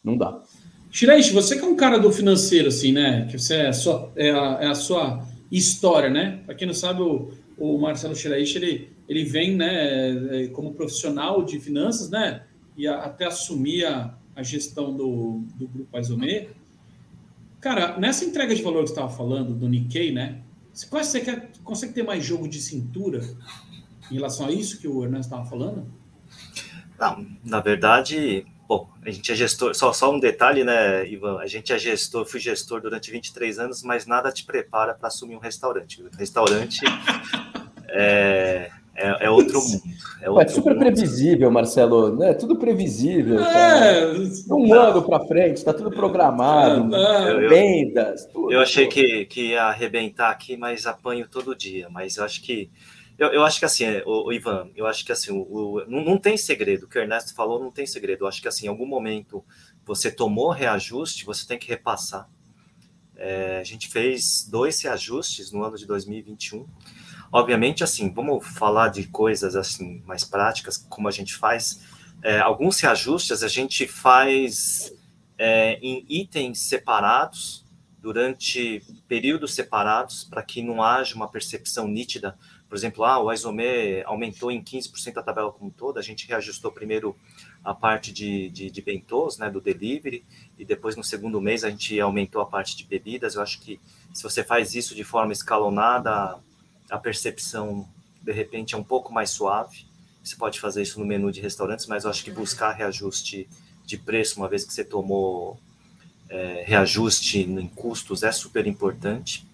não 0.05 0.16
dá. 0.16 0.42
Shiraishi, 0.90 1.32
você 1.32 1.57
que 1.57 1.64
é 1.64 1.66
um 1.66 1.74
cara 1.74 1.98
do 1.98 2.12
financeiro, 2.12 2.68
assim, 2.68 2.92
né? 2.92 3.26
Que 3.30 3.38
você 3.38 3.55
é 3.55 3.68
a 3.68 3.72
sua, 3.72 4.12
é 4.14 4.30
a, 4.30 4.59
é 4.61 4.66
a 4.66 4.74
sua 4.74 5.26
história, 5.50 6.11
né? 6.11 6.42
Para 6.44 6.55
quem 6.55 6.66
não 6.66 6.74
sabe, 6.74 7.00
o, 7.00 7.30
o 7.62 7.78
Marcelo 7.78 8.16
Shiraishi, 8.16 8.58
ele, 8.58 8.92
ele 9.08 9.24
vem, 9.24 9.54
né, 9.54 10.42
é, 10.42 10.46
como 10.48 10.74
profissional 10.74 11.44
de 11.44 11.60
finanças, 11.60 12.10
né? 12.10 12.42
E 12.76 12.88
a, 12.88 13.04
até 13.04 13.26
assumir 13.26 13.84
a, 13.84 14.18
a 14.34 14.42
gestão 14.42 14.92
do, 14.96 15.44
do 15.54 15.68
Grupo 15.68 15.96
Aizomê. 15.96 16.48
Cara, 17.60 17.96
nessa 18.00 18.24
entrega 18.24 18.52
de 18.52 18.62
valor 18.62 18.80
que 18.80 18.88
você 18.88 18.94
estava 18.94 19.12
falando, 19.16 19.54
do 19.54 19.68
Nikkei, 19.68 20.10
né? 20.10 20.42
Você, 20.72 20.88
você 20.90 21.20
quer, 21.20 21.52
consegue 21.62 21.92
ter 21.92 22.02
mais 22.02 22.24
jogo 22.24 22.48
de 22.48 22.60
cintura 22.60 23.20
em 24.10 24.14
relação 24.14 24.46
a 24.46 24.50
isso 24.50 24.80
que 24.80 24.88
o 24.88 25.04
Ernesto 25.04 25.32
estava 25.32 25.48
falando? 25.48 25.86
Não, 26.98 27.24
na 27.44 27.60
verdade, 27.60 28.44
bom, 28.72 28.88
a 29.04 29.10
gente 29.10 29.30
é 29.30 29.34
gestor, 29.34 29.74
só, 29.74 29.92
só 29.92 30.10
um 30.10 30.18
detalhe, 30.18 30.64
né, 30.64 31.06
Ivan? 31.06 31.38
A 31.38 31.46
gente 31.46 31.72
é 31.72 31.78
gestor, 31.78 32.24
fui 32.24 32.40
gestor 32.40 32.80
durante 32.80 33.10
23 33.10 33.58
anos, 33.58 33.82
mas 33.82 34.06
nada 34.06 34.32
te 34.32 34.44
prepara 34.44 34.94
para 34.94 35.08
assumir 35.08 35.36
um 35.36 35.40
restaurante. 35.40 36.02
O 36.02 36.08
restaurante 36.16 36.80
é, 37.90 38.70
é, 38.96 39.26
é, 39.26 39.30
outro 39.30 39.60
mundo. 39.60 39.82
É, 40.22 40.30
outro 40.30 40.46
é 40.46 40.48
super 40.48 40.70
mundo. 40.74 40.80
previsível, 40.80 41.50
Marcelo, 41.50 42.16
né? 42.16 42.32
Tudo 42.32 42.56
previsível. 42.56 43.40
É, 43.40 44.14
um 44.50 44.72
ano 44.72 45.02
para 45.02 45.20
frente, 45.26 45.58
está 45.58 45.74
tudo 45.74 45.90
programado, 45.90 46.96
eu, 46.96 47.48
vendas. 47.50 48.24
Tudo. 48.26 48.52
Eu 48.52 48.60
achei 48.60 48.86
que, 48.86 49.26
que 49.26 49.48
ia 49.48 49.64
arrebentar 49.64 50.30
aqui, 50.30 50.56
mas 50.56 50.86
apanho 50.86 51.28
todo 51.28 51.54
dia. 51.54 51.88
Mas 51.90 52.16
eu 52.16 52.24
acho 52.24 52.42
que 52.42 52.70
eu, 53.22 53.28
eu 53.28 53.44
acho 53.44 53.60
que 53.60 53.64
assim, 53.64 53.84
o, 54.04 54.26
o, 54.26 54.32
Ivan, 54.32 54.70
eu 54.74 54.84
acho 54.84 55.04
que 55.04 55.12
assim, 55.12 55.30
o, 55.30 55.42
o, 55.42 55.84
não, 55.86 56.04
não 56.04 56.18
tem 56.18 56.36
segredo. 56.36 56.84
O 56.86 56.88
que 56.88 56.98
o 56.98 57.00
Ernesto 57.00 57.34
falou 57.34 57.60
não 57.60 57.70
tem 57.70 57.86
segredo. 57.86 58.24
Eu 58.24 58.28
acho 58.28 58.42
que 58.42 58.48
assim, 58.48 58.66
em 58.66 58.68
algum 58.68 58.86
momento 58.86 59.44
você 59.84 60.10
tomou 60.10 60.50
reajuste, 60.50 61.24
você 61.24 61.46
tem 61.46 61.58
que 61.58 61.68
repassar. 61.68 62.28
É, 63.14 63.58
a 63.60 63.64
gente 63.64 63.88
fez 63.88 64.48
dois 64.50 64.82
reajustes 64.82 65.52
no 65.52 65.62
ano 65.62 65.76
de 65.76 65.86
2021. 65.86 66.66
Obviamente, 67.30 67.84
assim, 67.84 68.12
vamos 68.12 68.44
falar 68.44 68.88
de 68.88 69.06
coisas 69.06 69.54
assim 69.54 70.02
mais 70.04 70.24
práticas, 70.24 70.76
como 70.76 71.06
a 71.06 71.12
gente 71.12 71.36
faz. 71.36 71.80
É, 72.22 72.40
alguns 72.40 72.80
reajustes 72.80 73.44
a 73.44 73.48
gente 73.48 73.86
faz 73.86 74.92
é, 75.38 75.78
em 75.80 76.04
itens 76.08 76.58
separados, 76.58 77.64
durante 78.00 78.82
períodos 79.06 79.54
separados, 79.54 80.24
para 80.24 80.42
que 80.42 80.60
não 80.60 80.82
haja 80.82 81.14
uma 81.14 81.30
percepção 81.30 81.86
nítida 81.86 82.36
por 82.72 82.76
exemplo, 82.76 83.04
ah, 83.04 83.22
o 83.22 83.30
Isomé 83.30 84.02
aumentou 84.06 84.50
em 84.50 84.62
15% 84.62 85.18
a 85.18 85.22
tabela 85.22 85.52
como 85.52 85.70
toda, 85.70 86.00
a 86.00 86.02
gente 86.02 86.26
reajustou 86.26 86.72
primeiro 86.72 87.14
a 87.62 87.74
parte 87.74 88.10
de, 88.10 88.48
de, 88.48 88.70
de 88.70 88.80
bentôs, 88.80 89.36
né, 89.36 89.50
do 89.50 89.60
delivery, 89.60 90.24
e 90.58 90.64
depois 90.64 90.96
no 90.96 91.04
segundo 91.04 91.38
mês 91.38 91.64
a 91.64 91.68
gente 91.68 92.00
aumentou 92.00 92.40
a 92.40 92.46
parte 92.46 92.74
de 92.74 92.84
bebidas. 92.84 93.34
Eu 93.34 93.42
acho 93.42 93.60
que 93.60 93.78
se 94.14 94.22
você 94.22 94.42
faz 94.42 94.74
isso 94.74 94.94
de 94.94 95.04
forma 95.04 95.34
escalonada, 95.34 96.38
a 96.90 96.96
percepção 96.96 97.86
de 98.22 98.32
repente 98.32 98.74
é 98.74 98.78
um 98.78 98.82
pouco 98.82 99.12
mais 99.12 99.28
suave. 99.28 99.84
Você 100.24 100.34
pode 100.34 100.58
fazer 100.58 100.80
isso 100.80 100.98
no 100.98 101.04
menu 101.04 101.30
de 101.30 101.42
restaurantes, 101.42 101.86
mas 101.86 102.04
eu 102.04 102.10
acho 102.10 102.24
que 102.24 102.30
buscar 102.30 102.72
reajuste 102.72 103.46
de 103.84 103.98
preço, 103.98 104.40
uma 104.40 104.48
vez 104.48 104.64
que 104.64 104.72
você 104.72 104.82
tomou 104.82 105.60
é, 106.26 106.64
reajuste 106.66 107.38
em 107.38 107.68
custos, 107.68 108.22
é 108.22 108.32
super 108.32 108.66
importante. 108.66 109.46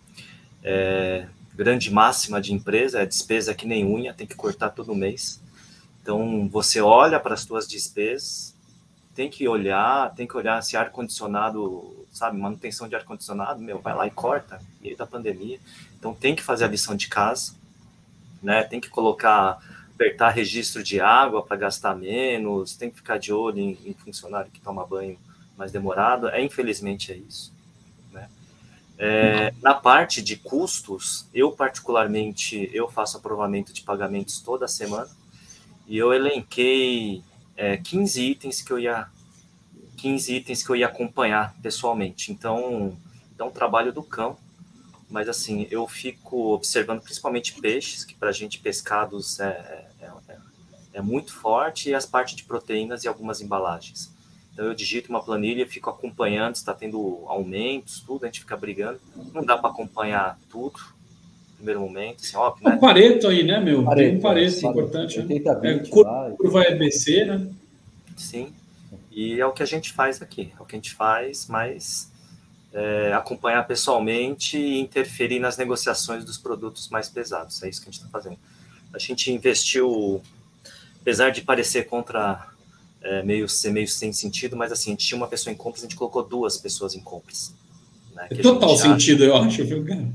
É, 0.63 1.27
grande 1.59 1.93
máxima 1.93 2.41
de 2.41 2.55
empresa, 2.55 3.01
é 3.01 3.07
despesa 3.07 3.53
que 3.53 3.67
nem 3.67 3.85
unha, 3.85 4.15
tem 4.15 4.29
que 4.29 4.37
cortar 4.37 4.71
todo 4.71 4.95
mês. 4.95 5.41
Então, 6.01 6.49
você 6.49 6.81
olha 6.81 7.19
para 7.19 7.35
as 7.35 7.41
suas 7.41 7.67
despesas, 7.67 8.55
tem 9.13 9.29
que 9.29 9.49
olhar, 9.49 10.15
tem 10.15 10.25
que 10.25 10.37
olhar 10.37 10.63
se 10.63 10.77
ar-condicionado, 10.77 12.07
sabe, 12.13 12.39
manutenção 12.39 12.89
de 12.89 12.95
ar-condicionado, 12.95 13.61
meu, 13.61 13.81
vai 13.81 13.93
lá 13.93 14.07
e 14.07 14.11
corta, 14.13 14.63
meio 14.81 14.97
da 14.97 15.05
pandemia. 15.05 15.59
Então, 15.99 16.15
tem 16.15 16.37
que 16.37 16.45
fazer 16.45 16.65
a 16.65 16.69
lição 16.69 16.95
de 16.95 17.09
casa, 17.09 17.55
né, 18.41 18.63
tem 18.63 18.81
que 18.81 18.89
colocar, 18.89 19.59
apertar 19.93 20.31
registro 20.31 20.81
de 20.81 21.01
água 21.01 21.45
para 21.45 21.57
gastar 21.57 21.97
menos, 21.97 22.77
tem 22.77 22.89
que 22.89 22.99
ficar 22.99 23.19
de 23.19 23.33
olho 23.33 23.59
em, 23.59 23.77
em 23.85 23.95
funcionário 23.95 24.49
que 24.49 24.61
toma 24.61 24.87
banho 24.87 25.19
mais 25.57 25.73
demorado, 25.73 26.29
é, 26.29 26.41
infelizmente 26.41 27.11
é 27.11 27.17
isso. 27.17 27.58
É, 29.01 29.55
na 29.63 29.75
parte 29.75 30.21
de 30.21 30.37
custos, 30.37 31.29
eu 31.33 31.53
particularmente, 31.53 32.69
eu 32.73 32.91
faço 32.91 33.17
aprovamento 33.17 33.73
de 33.73 33.83
pagamentos 33.83 34.41
toda 34.41 34.67
semana 34.67 35.09
e 35.87 35.97
eu 35.97 36.13
elenquei 36.13 37.23
é, 37.57 37.77
15 37.77 38.23
itens 38.23 38.61
que 38.61 38.73
eu 38.73 38.79
ia 38.79 39.09
15 39.97 40.35
itens 40.35 40.63
que 40.63 40.71
eu 40.71 40.77
ia 40.77 40.87
acompanhar 40.87 41.55
pessoalmente. 41.61 42.31
Então, 42.31 42.97
é 43.37 43.43
um 43.43 43.51
trabalho 43.51 43.93
do 43.93 44.03
cão, 44.03 44.37
mas 45.11 45.29
assim, 45.29 45.67
eu 45.71 45.87
fico 45.89 46.55
observando 46.55 47.03
principalmente 47.03 47.61
peixes, 47.61 48.05
que 48.05 48.15
para 48.15 48.29
a 48.29 48.33
gente 48.33 48.61
pescados 48.61 49.41
é, 49.41 49.89
é, 50.01 50.07
é, 50.29 50.37
é 50.95 51.03
muito 51.03 51.35
forte, 51.35 51.91
e 51.91 51.95
as 51.95 52.07
partes 52.07 52.37
de 52.37 52.45
proteínas 52.45 53.03
e 53.05 53.09
algumas 53.09 53.41
embalagens. 53.41 54.13
Então 54.59 54.67
eu 54.67 54.75
digito 54.75 55.09
uma 55.09 55.23
planilha, 55.23 55.65
fico 55.69 55.89
acompanhando, 55.89 56.57
está 56.57 56.75
tendo 56.75 57.23
aumentos, 57.29 58.01
tudo, 58.01 58.25
a 58.25 58.27
gente 58.27 58.41
fica 58.41 58.57
brigando. 58.57 58.99
Não 59.33 59.45
dá 59.45 59.57
para 59.57 59.71
acompanhar 59.71 60.37
tudo 60.51 60.81
no 61.51 61.57
primeiro 61.59 61.81
momento, 61.81 62.23
assim, 62.23 62.37
óbvio, 62.37 62.69
né? 62.69 62.75
Um 62.75 62.81
pareto 62.81 63.29
aí, 63.29 63.45
né, 63.45 63.61
meu? 63.61 63.85
Pareto, 63.85 64.09
Tem 64.09 64.19
um 64.19 64.21
pareto 64.21 64.67
é, 64.67 64.69
importante. 64.69 65.21
80, 65.21 65.61
20, 65.61 65.87
é, 65.87 66.31
curva 66.37 66.63
EBC, 66.65 67.25
né? 67.27 67.49
Sim. 68.17 68.53
E 69.13 69.41
é 69.41 69.47
o 69.47 69.53
que 69.53 69.63
a 69.63 69.67
gente 69.67 69.93
faz 69.93 70.21
aqui. 70.21 70.53
É 70.59 70.61
o 70.61 70.67
que 70.67 70.75
a 70.75 70.79
gente 70.79 70.93
faz, 70.93 71.47
mas 71.47 72.11
é, 72.73 73.13
acompanhar 73.13 73.65
pessoalmente 73.65 74.59
e 74.59 74.81
interferir 74.81 75.39
nas 75.39 75.57
negociações 75.57 76.25
dos 76.25 76.37
produtos 76.37 76.89
mais 76.89 77.09
pesados. 77.09 77.63
É 77.63 77.69
isso 77.69 77.81
que 77.81 77.89
a 77.89 77.93
gente 77.93 78.01
está 78.01 78.11
fazendo. 78.11 78.39
A 78.93 78.99
gente 78.99 79.31
investiu, 79.31 80.21
apesar 81.01 81.31
de 81.31 81.43
parecer 81.43 81.85
contra 81.87 82.58
é, 83.03 83.23
meio 83.23 83.49
ser 83.49 83.71
meio 83.71 83.89
sem 83.89 84.13
sentido, 84.13 84.57
mas 84.57 84.73
assim, 84.73 84.91
a 84.91 84.93
gente 84.93 85.07
tinha 85.07 85.17
uma 85.17 85.29
pessoa 85.29 85.53
em 85.53 85.57
compras, 85.57 85.85
a 85.85 85.87
gente 85.89 85.97
colocou 85.97 86.23
duas 86.23 86.57
pessoas 86.57 86.95
em 86.95 87.01
compras. 87.01 87.55
Né, 88.15 88.29
Total 88.43 88.77
sentido, 88.77 89.25
acha... 89.25 89.33
eu 89.33 89.37
acho, 89.37 89.65
viu, 89.65 89.85
cara? 89.85 90.09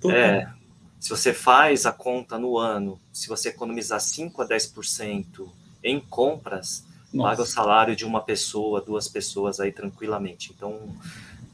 Total. 0.00 0.16
É, 0.16 0.52
se 0.98 1.10
você 1.10 1.32
faz 1.32 1.86
a 1.86 1.92
conta 1.92 2.38
no 2.38 2.58
ano, 2.58 2.98
se 3.12 3.28
você 3.28 3.50
economizar 3.50 4.00
5 4.00 4.40
a 4.42 4.48
10% 4.48 5.48
em 5.82 6.00
compras, 6.00 6.84
Nossa. 7.12 7.30
paga 7.30 7.42
o 7.42 7.46
salário 7.46 7.96
de 7.96 8.04
uma 8.04 8.22
pessoa, 8.22 8.80
duas 8.80 9.06
pessoas 9.06 9.60
aí 9.60 9.70
tranquilamente. 9.70 10.52
Então, 10.56 10.80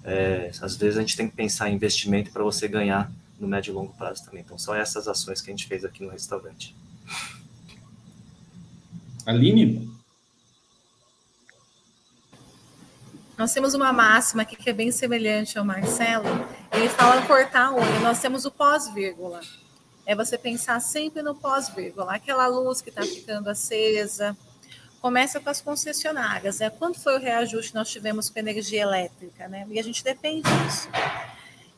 é, 0.05 0.51
às 0.61 0.77
vezes 0.77 0.97
a 0.97 1.01
gente 1.01 1.17
tem 1.17 1.29
que 1.29 1.37
pensar 1.37 1.69
em 1.69 1.75
investimento 1.75 2.31
para 2.31 2.43
você 2.43 2.69
ganhar 2.69 3.13
no 3.39 3.49
médio 3.49 3.73
e 3.73 3.75
longo 3.75 3.93
prazo 3.93 4.25
também. 4.25 4.41
Então, 4.41 4.57
são 4.57 4.75
essas 4.75 5.09
ações 5.09 5.41
que 5.41 5.51
a 5.51 5.53
gente 5.53 5.67
fez 5.67 5.85
aqui 5.85 6.05
no 6.05 6.11
restaurante. 6.11 6.75
Aline? 9.27 9.91
Nós 13.41 13.55
temos 13.55 13.73
uma 13.73 13.91
máxima 13.91 14.43
aqui 14.43 14.55
que 14.55 14.69
é 14.69 14.73
bem 14.75 14.93
semelhante 14.93 15.59
ao 15.59 15.65
Marcelo. 15.65 16.27
Ele 16.71 16.91
fala 16.91 17.27
cortar 17.27 17.73
olho. 17.73 18.01
Nós 18.01 18.21
temos 18.21 18.45
o 18.45 18.51
pós-vírgula. 18.51 19.41
É 20.05 20.15
você 20.15 20.37
pensar 20.37 20.79
sempre 20.79 21.23
no 21.23 21.35
pós-vírgula. 21.35 22.15
Aquela 22.15 22.47
luz 22.49 22.83
que 22.83 22.91
está 22.91 23.01
ficando 23.01 23.49
acesa. 23.49 24.37
Começa 25.01 25.41
com 25.41 25.49
as 25.49 25.63
concessionárias. 25.63 26.59
Né? 26.59 26.69
Quanto 26.69 27.01
foi 27.01 27.17
o 27.17 27.19
reajuste 27.19 27.75
nós 27.75 27.89
tivemos 27.89 28.29
com 28.29 28.39
energia 28.39 28.83
elétrica? 28.83 29.49
Né? 29.49 29.67
E 29.71 29.81
a 29.81 29.83
gente 29.83 30.05
depende 30.05 30.43
disso. 30.43 30.91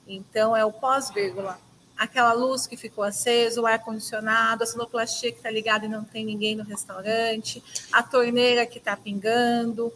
Então, 0.05 0.57
é 0.57 0.65
o 0.65 0.73
pós-vírgula. 0.73 1.61
Aquela 1.97 2.33
luz 2.33 2.67
que 2.67 2.77
ficou 2.77 3.05
acesa, 3.05 3.61
o 3.61 3.67
ar-condicionado, 3.67 4.65
a 4.65 4.67
sonoplastia 4.67 5.31
que 5.31 5.37
está 5.37 5.49
ligada 5.49 5.87
e 5.87 5.89
não 5.89 6.03
tem 6.03 6.25
ninguém 6.25 6.57
no 6.57 6.65
restaurante, 6.65 7.63
a 7.93 8.03
torneira 8.03 8.67
que 8.67 8.79
está 8.79 8.97
pingando, 8.97 9.93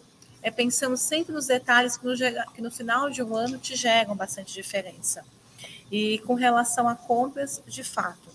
é 0.47 0.51
pensando 0.53 0.97
sempre 0.97 1.33
nos 1.33 1.49
detalhes 1.49 1.97
que 1.97 2.07
no, 2.07 2.15
que 2.55 2.63
no 2.63 2.71
final 2.71 3.11
de 3.11 3.21
um 3.21 3.35
ano 3.35 3.59
te 3.59 3.75
geram 3.75 4.15
bastante 4.15 4.55
diferença. 4.55 5.25
E 5.91 6.21
com 6.21 6.35
relação 6.35 6.89
a 6.89 6.95
compras, 6.95 7.61
de 7.67 7.83
fato, 7.83 8.31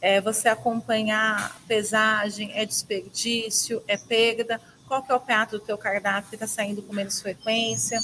é 0.00 0.20
você 0.20 0.48
acompanhar 0.48 1.60
pesagem, 1.66 2.52
é 2.54 2.64
desperdício, 2.64 3.82
é 3.88 3.96
perda, 3.96 4.60
qual 4.86 5.02
que 5.02 5.10
é 5.10 5.14
o 5.16 5.18
prato 5.18 5.58
do 5.58 5.64
teu 5.64 5.76
cardápio 5.76 6.30
que 6.30 6.36
está 6.36 6.46
saindo 6.46 6.80
com 6.80 6.92
menos 6.92 7.20
frequência, 7.20 7.98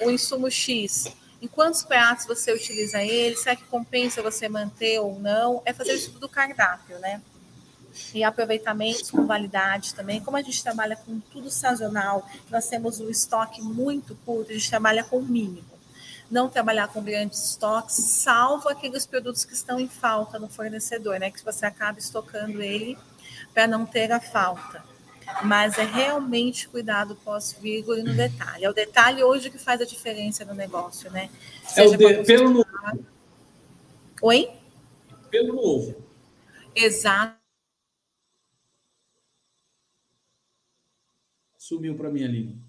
o 0.00 0.10
insumo 0.10 0.50
X, 0.50 1.14
em 1.40 1.46
quantos 1.46 1.84
pratos 1.84 2.26
você 2.26 2.52
utiliza 2.52 3.00
ele, 3.04 3.36
será 3.36 3.54
que 3.54 3.62
compensa 3.66 4.20
você 4.20 4.48
manter 4.48 4.98
ou 4.98 5.16
não, 5.16 5.62
é 5.64 5.72
fazer 5.72 5.92
isso 5.92 6.18
do 6.18 6.28
cardápio, 6.28 6.98
né? 6.98 7.22
E 8.14 8.22
aproveitamentos 8.22 9.10
com 9.10 9.26
validade 9.26 9.94
também. 9.94 10.20
Como 10.20 10.36
a 10.36 10.42
gente 10.42 10.62
trabalha 10.62 10.96
com 10.96 11.20
tudo 11.20 11.50
sazonal, 11.50 12.26
nós 12.50 12.68
temos 12.68 13.00
um 13.00 13.08
estoque 13.08 13.60
muito 13.62 14.14
curto, 14.24 14.50
a 14.50 14.54
gente 14.54 14.68
trabalha 14.68 15.04
com 15.04 15.18
o 15.18 15.22
mínimo. 15.22 15.68
Não 16.30 16.48
trabalhar 16.48 16.88
com 16.88 17.02
grandes 17.02 17.50
estoques, 17.50 17.96
salvo 17.96 18.68
aqueles 18.68 19.04
produtos 19.04 19.44
que 19.44 19.52
estão 19.52 19.80
em 19.80 19.88
falta 19.88 20.38
no 20.38 20.48
fornecedor, 20.48 21.18
né? 21.18 21.30
Que 21.30 21.44
você 21.44 21.66
acaba 21.66 21.98
estocando 21.98 22.62
ele 22.62 22.96
para 23.52 23.66
não 23.66 23.84
ter 23.84 24.12
a 24.12 24.20
falta. 24.20 24.82
Mas 25.42 25.76
é 25.78 25.84
realmente 25.84 26.68
cuidado 26.68 27.16
pós-vírgula 27.16 27.98
e 27.98 28.02
no 28.02 28.14
detalhe. 28.14 28.64
É 28.64 28.70
o 28.70 28.72
detalhe 28.72 29.22
hoje 29.22 29.50
que 29.50 29.58
faz 29.58 29.80
a 29.80 29.84
diferença 29.84 30.44
no 30.44 30.54
negócio, 30.54 31.10
né? 31.10 31.30
Seja 31.64 31.94
é 31.94 31.96
o 31.96 31.98
de, 31.98 32.24
pelo. 32.24 32.66
Oi? 34.22 34.50
Pelo 35.30 35.54
novo. 35.54 35.96
Exato 36.74 37.39
Sumiu 41.70 41.94
para 41.94 42.10
mim, 42.10 42.24
Aline. 42.24 42.60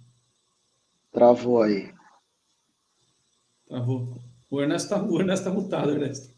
Travou 1.11 1.63
aí. 1.63 1.91
Travou. 3.67 4.19
O 4.47 4.61
Ernesto 4.61 4.93
está 4.93 5.03
o 5.03 5.19
Ernesto 5.19 5.45
tá 5.45 5.49
mutado, 5.51 5.89
Ernesto. 5.89 6.35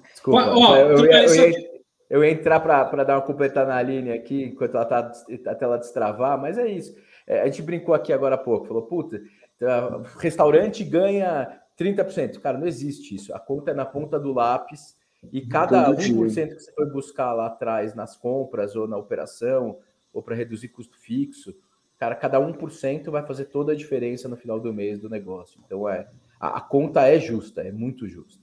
Desculpa. 0.00 0.54
Ó, 0.54 0.74
eu, 0.74 1.04
ia, 1.04 1.24
eu, 1.26 1.34
ia, 1.34 1.70
eu, 2.08 2.24
ia, 2.24 2.30
entrar 2.30 2.60
para 2.60 3.04
dar 3.04 3.16
uma 3.16 3.26
completada 3.26 3.68
na 3.68 3.76
Aline 3.76 4.10
aqui, 4.10 4.44
enquanto 4.44 4.74
ela 4.74 4.84
está 4.84 5.50
até 5.50 5.64
ela 5.66 5.76
destravar, 5.76 6.40
mas 6.40 6.56
é 6.56 6.66
isso. 6.66 6.96
É, 7.26 7.42
a 7.42 7.44
gente 7.44 7.60
brincou 7.60 7.94
aqui 7.94 8.10
agora 8.10 8.36
há 8.36 8.38
pouco, 8.38 8.68
falou, 8.68 8.84
puta, 8.84 9.20
tá, 9.58 10.00
restaurante 10.18 10.82
ganha 10.82 11.60
30%. 11.78 12.40
Cara, 12.40 12.56
não 12.56 12.66
existe 12.66 13.16
isso. 13.16 13.34
A 13.34 13.38
conta 13.38 13.72
é 13.72 13.74
na 13.74 13.84
ponta 13.84 14.18
do 14.18 14.32
lápis 14.32 14.96
e 15.30 15.46
cada 15.46 15.90
1% 15.90 15.98
que 15.98 16.54
você 16.54 16.72
foi 16.74 16.86
buscar 16.86 17.34
lá 17.34 17.48
atrás 17.48 17.94
nas 17.94 18.16
compras 18.16 18.74
ou 18.74 18.88
na 18.88 18.96
operação 18.96 19.78
ou 20.12 20.22
para 20.22 20.36
reduzir 20.36 20.68
custo 20.68 20.98
fixo, 20.98 21.54
cara, 21.98 22.14
cada 22.14 22.38
1% 22.40 23.10
vai 23.10 23.26
fazer 23.26 23.46
toda 23.46 23.72
a 23.72 23.76
diferença 23.76 24.28
no 24.28 24.36
final 24.36 24.60
do 24.60 24.72
mês 24.72 24.98
do 24.98 25.08
negócio. 25.08 25.60
Então, 25.64 25.88
é, 25.88 26.08
a, 26.40 26.58
a 26.58 26.60
conta 26.60 27.06
é 27.06 27.18
justa, 27.18 27.62
é 27.62 27.72
muito 27.72 28.08
justa. 28.08 28.42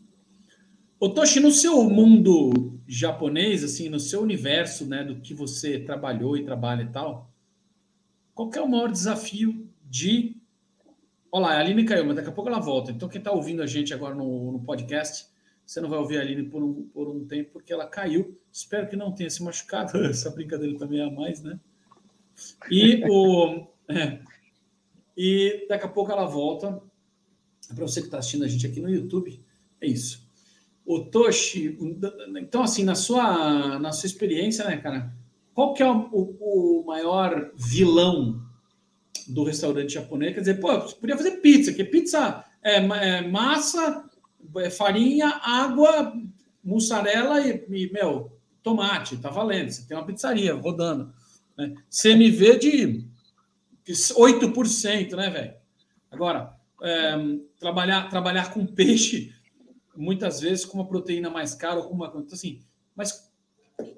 Ô, 1.00 1.08
Toshi, 1.08 1.40
no 1.40 1.50
seu 1.50 1.82
mundo 1.84 2.78
japonês, 2.86 3.64
assim, 3.64 3.88
no 3.88 4.02
seu 4.02 4.22
universo, 4.22 4.86
né, 4.86 5.02
do 5.02 5.22
que 5.22 5.34
você 5.34 5.80
trabalhou 5.80 6.36
e 6.36 6.44
trabalha 6.44 6.84
e 6.84 6.90
tal, 6.90 7.32
qual 8.36 8.52
é 8.54 8.62
o 8.62 8.68
maior 8.68 8.92
desafio 8.92 9.70
de. 9.82 10.36
Olha 11.32 11.48
lá, 11.48 11.54
a 11.54 11.60
Aline 11.60 11.86
caiu, 11.86 12.04
mas 12.04 12.18
daqui 12.18 12.28
a 12.28 12.34
pouco 12.34 12.50
ela 12.50 12.60
volta. 12.60 12.92
Então, 12.92 13.08
quem 13.08 13.20
está 13.20 13.32
ouvindo 13.32 13.62
a 13.62 13.66
gente 13.66 13.94
agora 13.94 14.14
no, 14.14 14.52
no, 14.52 14.60
podcast, 14.60 15.29
você 15.70 15.80
não 15.82 15.90
vai 15.90 16.00
ouvir 16.00 16.18
a 16.18 16.22
Aline 16.22 16.50
por 16.50 16.64
um, 16.64 16.90
por 16.92 17.08
um 17.08 17.28
tempo, 17.28 17.52
porque 17.54 17.72
ela 17.72 17.86
caiu. 17.86 18.36
Espero 18.52 18.90
que 18.90 18.96
não 18.96 19.14
tenha 19.14 19.30
se 19.30 19.44
machucado. 19.44 19.96
Essa 20.04 20.32
brincadeira 20.32 20.76
também 20.80 21.00
é 21.00 21.04
a 21.04 21.12
mais, 21.12 21.44
né? 21.44 21.60
E, 22.72 23.04
o, 23.08 23.68
é, 23.88 24.20
e 25.16 25.68
daqui 25.70 25.86
a 25.86 25.90
pouco 25.90 26.12
ela 26.12 26.26
volta. 26.26 26.82
Para 27.68 27.86
você 27.86 28.02
que 28.02 28.08
está 28.08 28.18
assistindo 28.18 28.46
a 28.46 28.48
gente 28.48 28.66
aqui 28.66 28.82
no 28.82 28.90
YouTube, 28.90 29.40
é 29.80 29.86
isso. 29.86 30.28
O 30.84 31.02
Toshi, 31.02 31.78
então, 32.36 32.64
assim, 32.64 32.84
na 32.84 32.96
sua, 32.96 33.78
na 33.78 33.92
sua 33.92 34.08
experiência, 34.08 34.66
né, 34.66 34.78
cara, 34.78 35.14
qual 35.54 35.76
que 35.76 35.84
é 35.84 35.88
o, 35.88 36.36
o 36.42 36.84
maior 36.88 37.52
vilão 37.56 38.44
do 39.28 39.44
restaurante 39.44 39.94
japonês? 39.94 40.34
Quer 40.34 40.40
dizer, 40.40 40.60
pô, 40.60 40.80
podia 40.96 41.16
fazer 41.16 41.42
pizza, 41.42 41.72
que 41.72 41.84
pizza 41.84 42.44
é, 42.64 42.78
é 42.78 43.28
massa, 43.28 44.09
farinha, 44.72 45.40
água, 45.44 46.14
mussarela 46.64 47.42
e, 47.42 47.66
e, 47.70 47.92
meu, 47.92 48.38
tomate, 48.64 49.18
tá 49.18 49.30
valendo. 49.30 49.72
Você 49.72 49.88
tem 49.88 49.98
uma 49.98 50.06
pizzaria 50.06 50.54
rodando. 50.54 51.14
Né? 51.58 51.74
CMV 51.90 52.60
de 52.60 53.06
8%, 53.88 55.16
né, 55.16 55.30
velho? 55.30 55.54
Agora, 56.12 56.56
é, 56.82 57.16
trabalhar, 57.60 58.10
trabalhar 58.10 58.54
com 58.54 58.66
peixe, 58.66 59.34
muitas 59.96 60.40
vezes 60.40 60.66
com 60.66 60.78
uma 60.78 60.88
proteína 60.88 61.30
mais 61.30 61.54
cara 61.54 61.80
ou 61.80 61.88
com 61.88 61.94
uma. 61.94 62.08
Então, 62.08 62.26
assim, 62.32 62.62
mas 62.96 63.30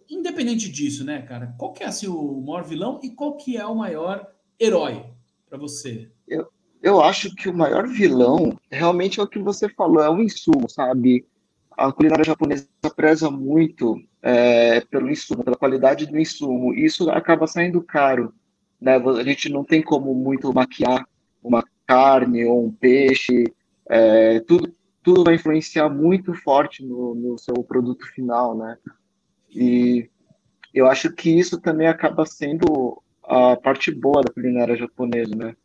independente 0.10 0.70
disso, 0.70 1.04
né, 1.04 1.22
cara? 1.22 1.56
Qual 1.58 1.74
que 1.74 1.84
é 1.84 1.88
assim, 1.88 2.08
o 2.08 2.42
maior 2.42 2.64
vilão 2.64 3.00
e 3.04 3.12
qual 3.12 3.38
que 3.38 3.58
é 3.58 3.66
o 3.66 3.76
maior 3.76 4.32
herói 4.60 5.06
para 5.48 5.58
você? 5.58 6.12
Eu, 6.28 6.52
eu 6.82 7.02
acho 7.02 7.34
que 7.36 7.48
o 7.48 7.54
maior 7.54 7.88
vilão 7.88 8.58
realmente 8.70 9.20
é 9.20 9.24
o 9.24 9.28
que 9.28 9.40
você 9.40 9.70
falou, 9.70 10.02
é 10.02 10.10
o 10.10 10.22
insumo, 10.22 10.68
sabe? 10.68 11.26
A 11.78 11.92
culinária 11.92 12.26
japonesa 12.26 12.68
preza 12.96 13.30
muito 13.30 14.02
é, 14.22 14.82
pelo 14.82 15.10
insumo, 15.10 15.44
pela 15.44 15.56
qualidade 15.56 16.06
do 16.06 16.20
insumo. 16.20 16.74
E 16.74 16.86
isso 16.86 17.10
acaba 17.10 17.48
saindo 17.48 17.82
caro. 17.82 18.34
Né? 18.80 18.96
A 18.96 19.24
gente 19.24 19.48
não 19.50 19.64
tem 19.64 19.82
como 19.82 20.14
muito 20.14 20.54
maquiar 20.54 21.08
uma 21.44 21.64
carne 21.86 22.46
ou 22.46 22.66
um 22.66 22.72
peixe. 22.72 23.46
É, 23.88 24.40
tudo, 24.42 24.74
tudo 25.04 25.24
vai 25.24 25.36
influenciar 25.36 25.90
muito 25.90 26.34
forte 26.34 26.84
no, 26.84 27.14
no 27.14 27.38
seu 27.38 27.56
produto 27.64 28.06
final, 28.08 28.58
né? 28.58 28.78
E 29.50 30.10
eu 30.74 30.88
acho 30.88 31.12
que 31.14 31.30
isso 31.30 31.60
também 31.60 31.88
acaba 31.88 32.26
sendo 32.26 33.02
a 33.24 33.56
parte 33.56 33.92
boa 33.92 34.24
da 34.24 34.34
culinária 34.34 34.76
japonesa, 34.76 35.36
né? 35.36 35.56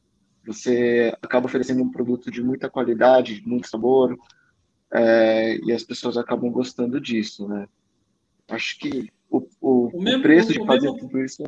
Você 0.46 1.12
acaba 1.20 1.46
oferecendo 1.46 1.82
um 1.82 1.90
produto 1.90 2.30
de 2.30 2.42
muita 2.42 2.70
qualidade, 2.70 3.40
de 3.40 3.48
muito 3.48 3.68
sabor, 3.68 4.16
é, 4.92 5.56
e 5.58 5.72
as 5.72 5.82
pessoas 5.82 6.16
acabam 6.16 6.50
gostando 6.50 7.00
disso, 7.00 7.48
né? 7.48 7.68
Acho 8.48 8.78
que 8.78 9.10
o, 9.28 9.38
o, 9.60 9.98
o, 9.98 10.02
mesmo, 10.02 10.20
o 10.20 10.22
preço 10.22 10.52
de 10.52 10.64
fazer 10.64 10.90
mesmo... 10.92 10.98
tudo 10.98 11.24
isso. 11.24 11.42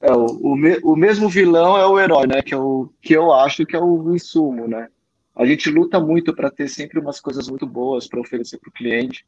É, 0.00 0.12
o, 0.12 0.26
o, 0.26 0.56
me, 0.56 0.78
o 0.82 0.94
mesmo 0.94 1.28
vilão 1.28 1.76
é 1.76 1.86
o 1.86 1.98
herói, 1.98 2.26
né? 2.26 2.42
Que, 2.42 2.54
é 2.54 2.58
o, 2.58 2.90
que 3.00 3.14
eu 3.14 3.32
acho 3.32 3.64
que 3.64 3.76
é 3.76 3.80
o 3.80 4.14
insumo, 4.14 4.68
né? 4.68 4.88
A 5.34 5.46
gente 5.46 5.70
luta 5.70 5.98
muito 5.98 6.34
para 6.34 6.50
ter 6.50 6.68
sempre 6.68 6.98
umas 6.98 7.20
coisas 7.20 7.48
muito 7.48 7.66
boas 7.66 8.06
para 8.06 8.20
oferecer 8.20 8.58
para 8.58 8.68
o 8.68 8.72
cliente. 8.72 9.24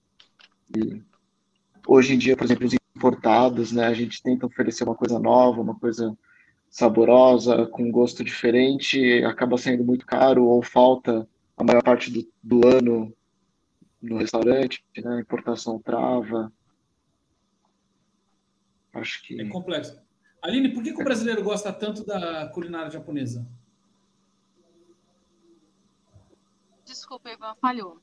E 0.77 1.01
hoje 1.87 2.15
em 2.15 2.19
dia, 2.19 2.37
por 2.37 2.45
exemplo, 2.45 2.67
os 2.67 2.75
importados, 2.95 3.73
né? 3.73 3.87
A 3.87 3.95
gente 3.95 4.23
tenta 4.23 4.47
oferecer 4.47 4.85
uma 4.85 4.95
coisa 4.95 5.19
nova, 5.19 5.63
uma 5.63 5.75
coisa 5.75 6.17
saborosa, 6.73 7.67
com 7.67 7.93
gosto 7.93 8.25
diferente, 8.25 9.23
acaba 9.25 9.59
sendo 9.59 9.85
muito 9.85 10.07
caro 10.07 10.47
ou 10.47 10.63
falta 10.63 11.29
a 11.55 11.63
maior 11.63 11.83
parte 11.83 12.11
do, 12.11 12.27
do 12.43 12.67
ano 12.67 13.15
no 14.01 14.17
restaurante, 14.17 14.83
né? 14.97 15.17
A 15.17 15.21
importação 15.21 15.79
trava. 15.79 16.51
Acho 18.95 19.23
que. 19.23 19.39
É 19.39 19.49
complexo. 19.51 20.01
Aline, 20.41 20.71
por 20.71 20.83
que, 20.83 20.95
que 20.95 21.01
o 21.01 21.05
brasileiro 21.05 21.45
gosta 21.45 21.71
tanto 21.73 22.07
da 22.07 22.49
culinária 22.49 22.91
japonesa? 22.91 23.47
Desculpa, 26.87 27.31
Ivan, 27.31 27.55
falhou. 27.61 28.01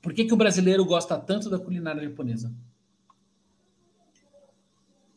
Por 0.00 0.14
que, 0.14 0.24
que 0.24 0.32
o 0.32 0.36
brasileiro 0.36 0.84
gosta 0.84 1.18
tanto 1.18 1.50
da 1.50 1.58
culinária 1.58 2.02
japonesa? 2.02 2.52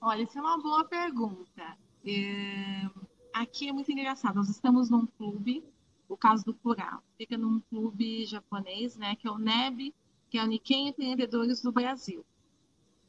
Olha, 0.02 0.24
isso 0.24 0.38
é 0.38 0.42
uma 0.42 0.62
boa 0.62 0.86
pergunta. 0.86 1.78
É... 2.06 2.90
aqui 3.34 3.68
é 3.68 3.74
muito 3.74 3.92
engraçado. 3.92 4.36
Nós 4.36 4.50
estamos 4.50 4.90
num 4.90 5.06
clube, 5.06 5.64
o 6.08 6.16
caso 6.16 6.46
do 6.46 6.54
Plural, 6.54 7.04
fica 7.18 7.38
num 7.38 7.60
clube 7.70 8.26
japonês, 8.26 8.96
né, 8.96 9.16
que 9.16 9.28
é 9.28 9.32
o 9.32 9.38
NEB, 9.38 9.94
que 10.30 10.38
é 10.38 10.44
o 10.44 10.48
Nikkei 10.48 10.88
Empreendedores 10.88 11.62
do 11.62 11.72
Brasil. 11.72 12.26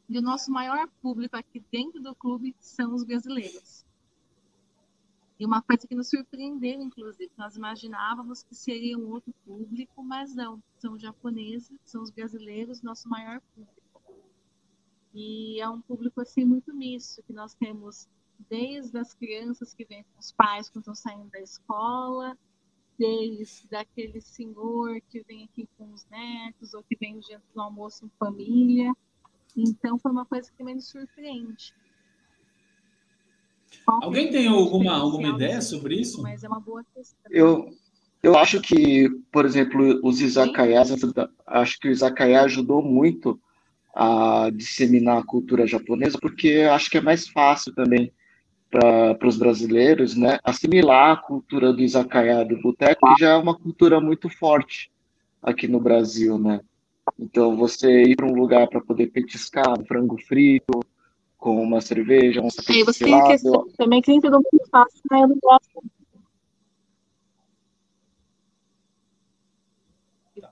E 0.08 0.18
o 0.18 0.22
nosso 0.22 0.50
maior 0.50 0.88
público 1.00 1.36
aqui 1.36 1.62
dentro 1.70 2.02
do 2.02 2.14
clube 2.14 2.56
são 2.58 2.92
os 2.94 3.04
brasileiros. 3.04 3.84
E 5.38 5.46
uma 5.46 5.62
coisa 5.62 5.86
que 5.86 5.94
nos 5.94 6.10
surpreendeu, 6.10 6.82
inclusive, 6.82 7.30
nós 7.38 7.56
imaginávamos 7.56 8.42
que 8.42 8.54
seria 8.54 8.98
um 8.98 9.08
outro 9.08 9.32
público, 9.46 10.02
mas 10.02 10.34
não, 10.34 10.62
são 10.78 10.94
os 10.94 11.00
japoneses, 11.00 11.72
são 11.84 12.02
os 12.02 12.10
brasileiros, 12.10 12.82
nosso 12.82 13.08
maior 13.08 13.40
público. 13.54 13.79
E 15.14 15.60
é 15.60 15.68
um 15.68 15.80
público 15.80 16.20
assim 16.20 16.44
muito 16.44 16.74
misto, 16.74 17.22
que 17.22 17.32
nós 17.32 17.54
temos 17.54 18.08
desde 18.48 18.96
as 18.98 19.12
crianças 19.12 19.74
que 19.74 19.84
vêm 19.84 20.02
com 20.02 20.20
os 20.20 20.32
pais 20.32 20.68
quando 20.68 20.82
estão 20.82 20.94
saindo 20.94 21.28
da 21.30 21.40
escola, 21.40 22.38
desde 22.98 23.66
daquele 23.68 24.20
senhor 24.20 25.00
que 25.10 25.22
vem 25.26 25.44
aqui 25.44 25.68
com 25.76 25.92
os 25.92 26.06
netos, 26.06 26.74
ou 26.74 26.82
que 26.82 26.96
vem 26.96 27.20
no 27.54 27.62
almoço 27.62 28.04
em 28.04 28.10
família. 28.18 28.92
Então 29.56 29.98
foi 29.98 30.12
uma 30.12 30.24
coisa 30.24 30.50
que 30.56 30.62
me 30.62 30.80
surpreende. 30.80 31.74
Alguém 33.86 34.30
tem 34.30 34.48
alguma, 34.48 34.92
alguma 34.92 35.28
ideia 35.28 35.60
sobre 35.60 35.96
isso? 36.00 36.22
Mas 36.22 36.44
é 36.44 36.48
uma 36.48 36.60
boa 36.60 36.84
questão. 36.94 37.30
Eu, 37.30 37.72
eu 38.22 38.36
acho 38.36 38.60
que, 38.60 39.08
por 39.32 39.44
exemplo, 39.44 40.00
os 40.02 40.20
izakayas, 40.20 40.90
acho 41.46 41.78
que 41.78 41.88
o 41.88 41.90
izakaya 41.90 42.42
ajudou 42.42 42.82
muito 42.82 43.40
a 43.94 44.50
disseminar 44.54 45.18
a 45.18 45.26
cultura 45.26 45.66
japonesa, 45.66 46.18
porque 46.20 46.68
acho 46.70 46.90
que 46.90 46.98
é 46.98 47.00
mais 47.00 47.28
fácil 47.28 47.74
também 47.74 48.12
para 48.70 49.26
os 49.26 49.36
brasileiros, 49.36 50.16
né, 50.16 50.38
assimilar 50.44 51.12
a 51.12 51.16
cultura 51.16 51.72
do 51.72 51.82
izakaya, 51.82 52.44
do 52.44 52.60
boteco, 52.60 53.14
que 53.14 53.20
já 53.20 53.30
é 53.30 53.36
uma 53.36 53.58
cultura 53.58 54.00
muito 54.00 54.28
forte 54.30 54.90
aqui 55.42 55.66
no 55.66 55.80
Brasil, 55.80 56.38
né? 56.38 56.60
Então, 57.18 57.56
você 57.56 58.04
ir 58.04 58.14
para 58.14 58.26
um 58.26 58.34
lugar 58.34 58.68
para 58.68 58.80
poder 58.80 59.08
petiscar 59.08 59.68
um 59.76 59.84
frango 59.84 60.16
frito 60.28 60.80
com 61.36 61.60
uma 61.60 61.80
cerveja, 61.80 62.40
um 62.40 62.48
E 62.68 62.84
você 62.84 63.04
tem 63.04 63.24
questão 63.24 63.66
também 63.76 64.00
que 64.02 64.10
nem 64.10 64.20
todo 64.20 64.34
mundo 64.34 64.68
faz, 64.70 64.92
né? 65.10 65.22
Eu 65.22 65.28
não 65.28 65.38
gosto. 65.42 65.82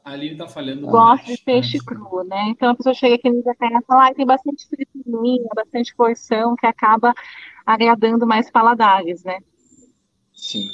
A 0.08 0.12
Aline 0.12 0.32
está 0.32 0.48
falhando. 0.48 0.86
Gosto 0.86 1.26
de 1.26 1.36
peixe 1.42 1.78
cru, 1.78 2.24
né? 2.24 2.48
Então 2.48 2.70
a 2.70 2.74
pessoa 2.74 2.94
chega 2.94 3.16
aqui 3.16 3.28
no 3.28 3.42
Jacaré 3.42 3.76
e 3.76 3.84
fala, 3.84 4.08
ah, 4.08 4.14
tem 4.14 4.24
bastante 4.24 4.66
friturinha, 4.66 5.46
bastante 5.54 5.94
porção, 5.94 6.56
que 6.56 6.66
acaba 6.66 7.12
agradando 7.66 8.26
mais 8.26 8.50
paladares, 8.50 9.22
né? 9.22 9.38
Sim. 10.32 10.66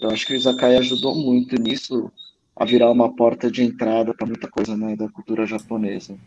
Eu 0.00 0.10
acho 0.10 0.26
que 0.26 0.32
o 0.32 0.36
Izakaya 0.36 0.80
ajudou 0.80 1.14
muito 1.14 1.54
nisso, 1.62 2.10
a 2.56 2.64
virar 2.64 2.90
uma 2.90 3.14
porta 3.14 3.48
de 3.48 3.62
entrada 3.62 4.12
para 4.12 4.26
muita 4.26 4.50
coisa 4.50 4.76
né, 4.76 4.96
da 4.96 5.08
cultura 5.08 5.46
japonesa. 5.46 6.18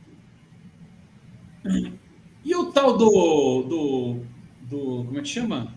E 2.45 2.55
o 2.55 2.71
tal 2.71 2.97
do, 2.97 3.63
do, 3.63 4.19
do 4.61 5.03
como 5.05 5.19
é 5.19 5.21
que 5.21 5.27
chama? 5.27 5.73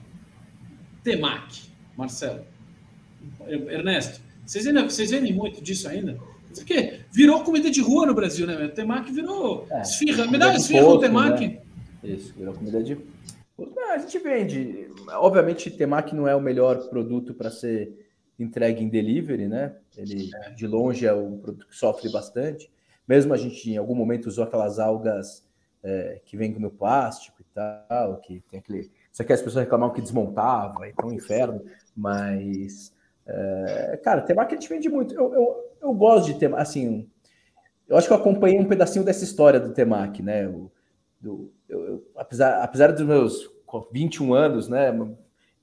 Temaki, 1.02 1.72
Marcelo. 1.96 2.44
Ernesto, 3.48 4.20
vocês, 4.44 4.64
ainda, 4.64 4.84
vocês 4.84 5.10
vendem 5.10 5.32
muito 5.32 5.60
disso 5.60 5.88
ainda? 5.88 6.16
Porque 6.60 7.00
virou 7.12 7.42
comida 7.42 7.70
de 7.70 7.80
rua 7.80 8.06
no 8.06 8.14
Brasil, 8.14 8.46
né? 8.46 8.68
Temaki 8.68 9.12
virou 9.12 9.66
é, 9.70 9.82
esfirra. 9.82 10.26
Me 10.26 10.38
dá 10.38 10.48
uma 10.48 10.56
esfirra 10.56 10.84
com 10.84 10.98
temaki. 10.98 11.46
Né? 11.48 11.60
Isso, 12.04 12.34
virou 12.34 12.54
comida 12.54 12.82
de 12.82 12.96
a 13.96 13.98
gente 13.98 14.18
vende. 14.18 14.90
Obviamente, 15.08 15.70
temaki 15.70 16.14
não 16.14 16.28
é 16.28 16.34
o 16.34 16.40
melhor 16.40 16.88
produto 16.88 17.32
para 17.34 17.50
ser 17.50 18.06
entregue 18.38 18.84
em 18.84 18.88
delivery, 18.88 19.48
né? 19.48 19.74
Ele 19.96 20.30
de 20.54 20.66
longe 20.66 21.06
é 21.06 21.14
um 21.14 21.38
produto 21.38 21.66
que 21.66 21.74
sofre 21.74 22.10
bastante. 22.10 22.70
Mesmo 23.08 23.32
a 23.32 23.36
gente 23.36 23.70
em 23.70 23.76
algum 23.76 23.94
momento 23.94 24.26
usou 24.26 24.44
aquelas 24.44 24.78
algas 24.78 25.46
é, 25.82 26.20
que 26.24 26.36
vêm 26.36 26.52
no 26.58 26.70
plástico 26.70 27.40
e 27.40 27.44
tal, 27.54 28.18
que 28.18 28.42
tem 28.50 28.60
aquele. 28.60 28.90
Isso 29.10 29.22
aqui 29.22 29.32
as 29.32 29.40
pessoas 29.40 29.64
reclamavam 29.64 29.94
que 29.94 30.02
desmontava, 30.02 30.86
então 30.88 31.08
um 31.08 31.12
inferno, 31.12 31.64
mas. 31.96 32.94
É, 33.26 34.00
cara, 34.02 34.22
temaki 34.22 34.54
a 34.54 34.58
gente 34.58 34.68
vende 34.68 34.88
muito. 34.88 35.14
Eu, 35.14 35.34
eu, 35.34 35.70
eu 35.82 35.94
gosto 35.94 36.26
de 36.26 36.38
temaki, 36.38 36.62
assim. 36.62 37.08
Eu 37.88 37.96
acho 37.96 38.06
que 38.06 38.12
eu 38.12 38.18
acompanhei 38.18 38.58
um 38.58 38.68
pedacinho 38.68 39.04
dessa 39.04 39.24
história 39.24 39.60
do 39.60 39.72
temaki, 39.72 40.22
né? 40.22 40.46
O, 40.48 40.70
do, 41.20 41.52
eu, 41.68 41.86
eu, 41.86 42.06
apesar, 42.16 42.62
apesar 42.62 42.92
dos 42.92 43.06
meus 43.06 43.50
21 43.92 44.34
anos, 44.34 44.68
né? 44.68 44.90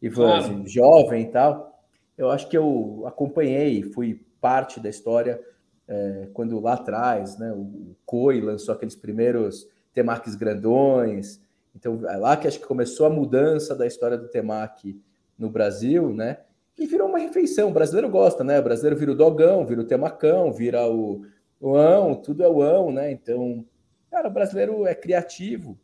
Ivan, 0.01 0.25
claro. 0.25 0.43
assim, 0.43 0.67
jovem 0.67 1.23
e 1.23 1.31
tal 1.31 1.73
eu 2.17 2.29
acho 2.29 2.47
que 2.47 2.57
eu 2.57 3.03
acompanhei, 3.07 3.83
fui 3.83 4.25
parte 4.39 4.79
da 4.79 4.89
história 4.89 5.41
é, 5.87 6.27
quando 6.33 6.59
lá 6.59 6.73
atrás, 6.73 7.37
né, 7.37 7.51
o 7.51 7.95
Coi 8.05 8.39
lançou 8.39 8.73
aqueles 8.73 8.95
primeiros 8.95 9.67
temakis 9.93 10.35
grandões. 10.35 11.41
Então, 11.75 12.07
é 12.07 12.17
lá 12.17 12.37
que 12.37 12.47
acho 12.47 12.59
que 12.59 12.65
começou 12.65 13.05
a 13.05 13.09
mudança 13.09 13.75
da 13.75 13.85
história 13.85 14.17
do 14.17 14.27
temaki 14.27 14.99
no 15.37 15.49
Brasil, 15.49 16.13
né? 16.13 16.39
E 16.77 16.85
virou 16.85 17.07
uma 17.07 17.19
refeição. 17.19 17.69
O 17.69 17.73
brasileiro 17.73 18.09
gosta, 18.09 18.43
né? 18.43 18.59
O 18.59 18.63
brasileiro 18.63 18.97
vira 18.97 19.11
o 19.11 19.15
dogão, 19.15 19.65
vira 19.65 19.81
o 19.81 19.85
temacão, 19.85 20.51
vira 20.51 20.87
o, 20.87 21.25
o 21.59 21.75
ão, 21.75 22.15
tudo 22.15 22.43
é 22.43 22.49
o 22.49 22.61
ão, 22.61 22.91
né? 22.91 23.11
Então, 23.11 23.65
cara, 24.09 24.27
o 24.27 24.31
brasileiro 24.31 24.87
é 24.87 24.95
criativo 24.95 25.77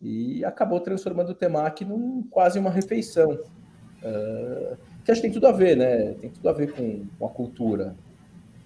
e 0.00 0.44
acabou 0.44 0.80
transformando 0.80 1.30
o 1.30 1.34
temaki 1.34 1.84
num 1.84 2.22
quase 2.24 2.58
uma 2.58 2.70
refeição. 2.70 3.38
Uh, 4.02 4.76
que 5.04 5.12
acho 5.12 5.20
que 5.20 5.28
tem 5.28 5.32
tudo 5.32 5.46
a 5.46 5.52
ver, 5.52 5.76
né? 5.76 6.14
Tem 6.14 6.30
tudo 6.30 6.48
a 6.48 6.52
ver 6.52 6.72
com, 6.72 7.04
com 7.18 7.26
a 7.26 7.28
cultura. 7.28 7.94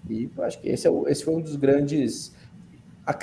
E 0.09 0.29
acho 0.39 0.59
que 0.59 0.69
esse, 0.69 0.87
é 0.87 0.89
o, 0.89 1.07
esse 1.07 1.23
foi 1.23 1.35
um 1.35 1.41
dos 1.41 1.55
grandes. 1.55 2.33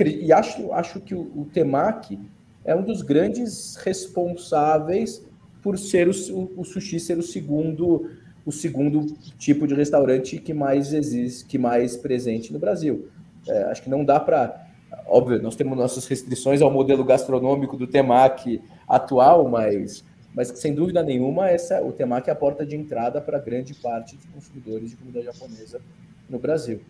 E 0.06 0.32
acho, 0.32 0.72
acho 0.72 1.00
que 1.00 1.14
o, 1.14 1.20
o 1.34 1.44
Temaki 1.52 2.20
é 2.64 2.74
um 2.74 2.82
dos 2.82 3.02
grandes 3.02 3.76
responsáveis 3.76 5.26
por 5.62 5.78
ser 5.78 6.08
o, 6.08 6.52
o 6.56 6.64
sushi 6.64 7.00
ser 7.00 7.18
o 7.18 7.22
segundo 7.22 8.08
o 8.44 8.52
segundo 8.52 9.14
tipo 9.38 9.66
de 9.66 9.74
restaurante 9.74 10.38
que 10.38 10.52
mais 10.52 10.92
existe, 10.92 11.44
que 11.44 11.58
mais 11.58 11.96
presente 11.96 12.52
no 12.52 12.58
Brasil. 12.58 13.08
É, 13.48 13.64
acho 13.64 13.82
que 13.82 13.90
não 13.90 14.04
dá 14.04 14.20
para, 14.20 14.68
óbvio, 15.06 15.40
nós 15.42 15.56
temos 15.56 15.76
nossas 15.76 16.06
restrições 16.06 16.60
ao 16.62 16.70
modelo 16.70 17.04
gastronômico 17.04 17.76
do 17.76 17.86
temaki 17.86 18.60
atual, 18.88 19.48
mas 19.48 20.04
mas 20.34 20.48
sem 20.48 20.74
dúvida 20.74 21.00
nenhuma 21.00 21.48
essa 21.48 21.80
o 21.80 21.92
temaki 21.92 22.28
é 22.28 22.32
a 22.32 22.36
porta 22.36 22.66
de 22.66 22.74
entrada 22.74 23.20
para 23.20 23.38
grande 23.38 23.72
parte 23.74 24.16
dos 24.16 24.26
consumidores 24.26 24.90
de 24.90 24.96
comida 24.96 25.22
japonesa 25.22 25.80
no 26.28 26.40
Brasil. 26.40 26.80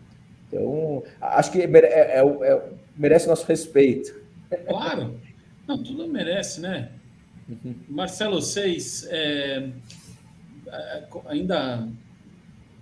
Então, 0.49 1.03
acho 1.21 1.53
que 1.53 1.61
é, 1.61 1.65
é, 1.65 2.21
é, 2.21 2.63
merece 2.97 3.29
nosso 3.29 3.47
respeito. 3.47 4.15
Claro, 4.67 5.21
não, 5.67 5.83
tudo 5.83 6.07
merece, 6.09 6.61
né? 6.61 6.91
Uhum. 7.49 7.75
Marcelo, 7.89 8.41
vocês 8.41 9.07
é, 9.11 9.17
é, 9.59 9.69
ainda 11.27 11.89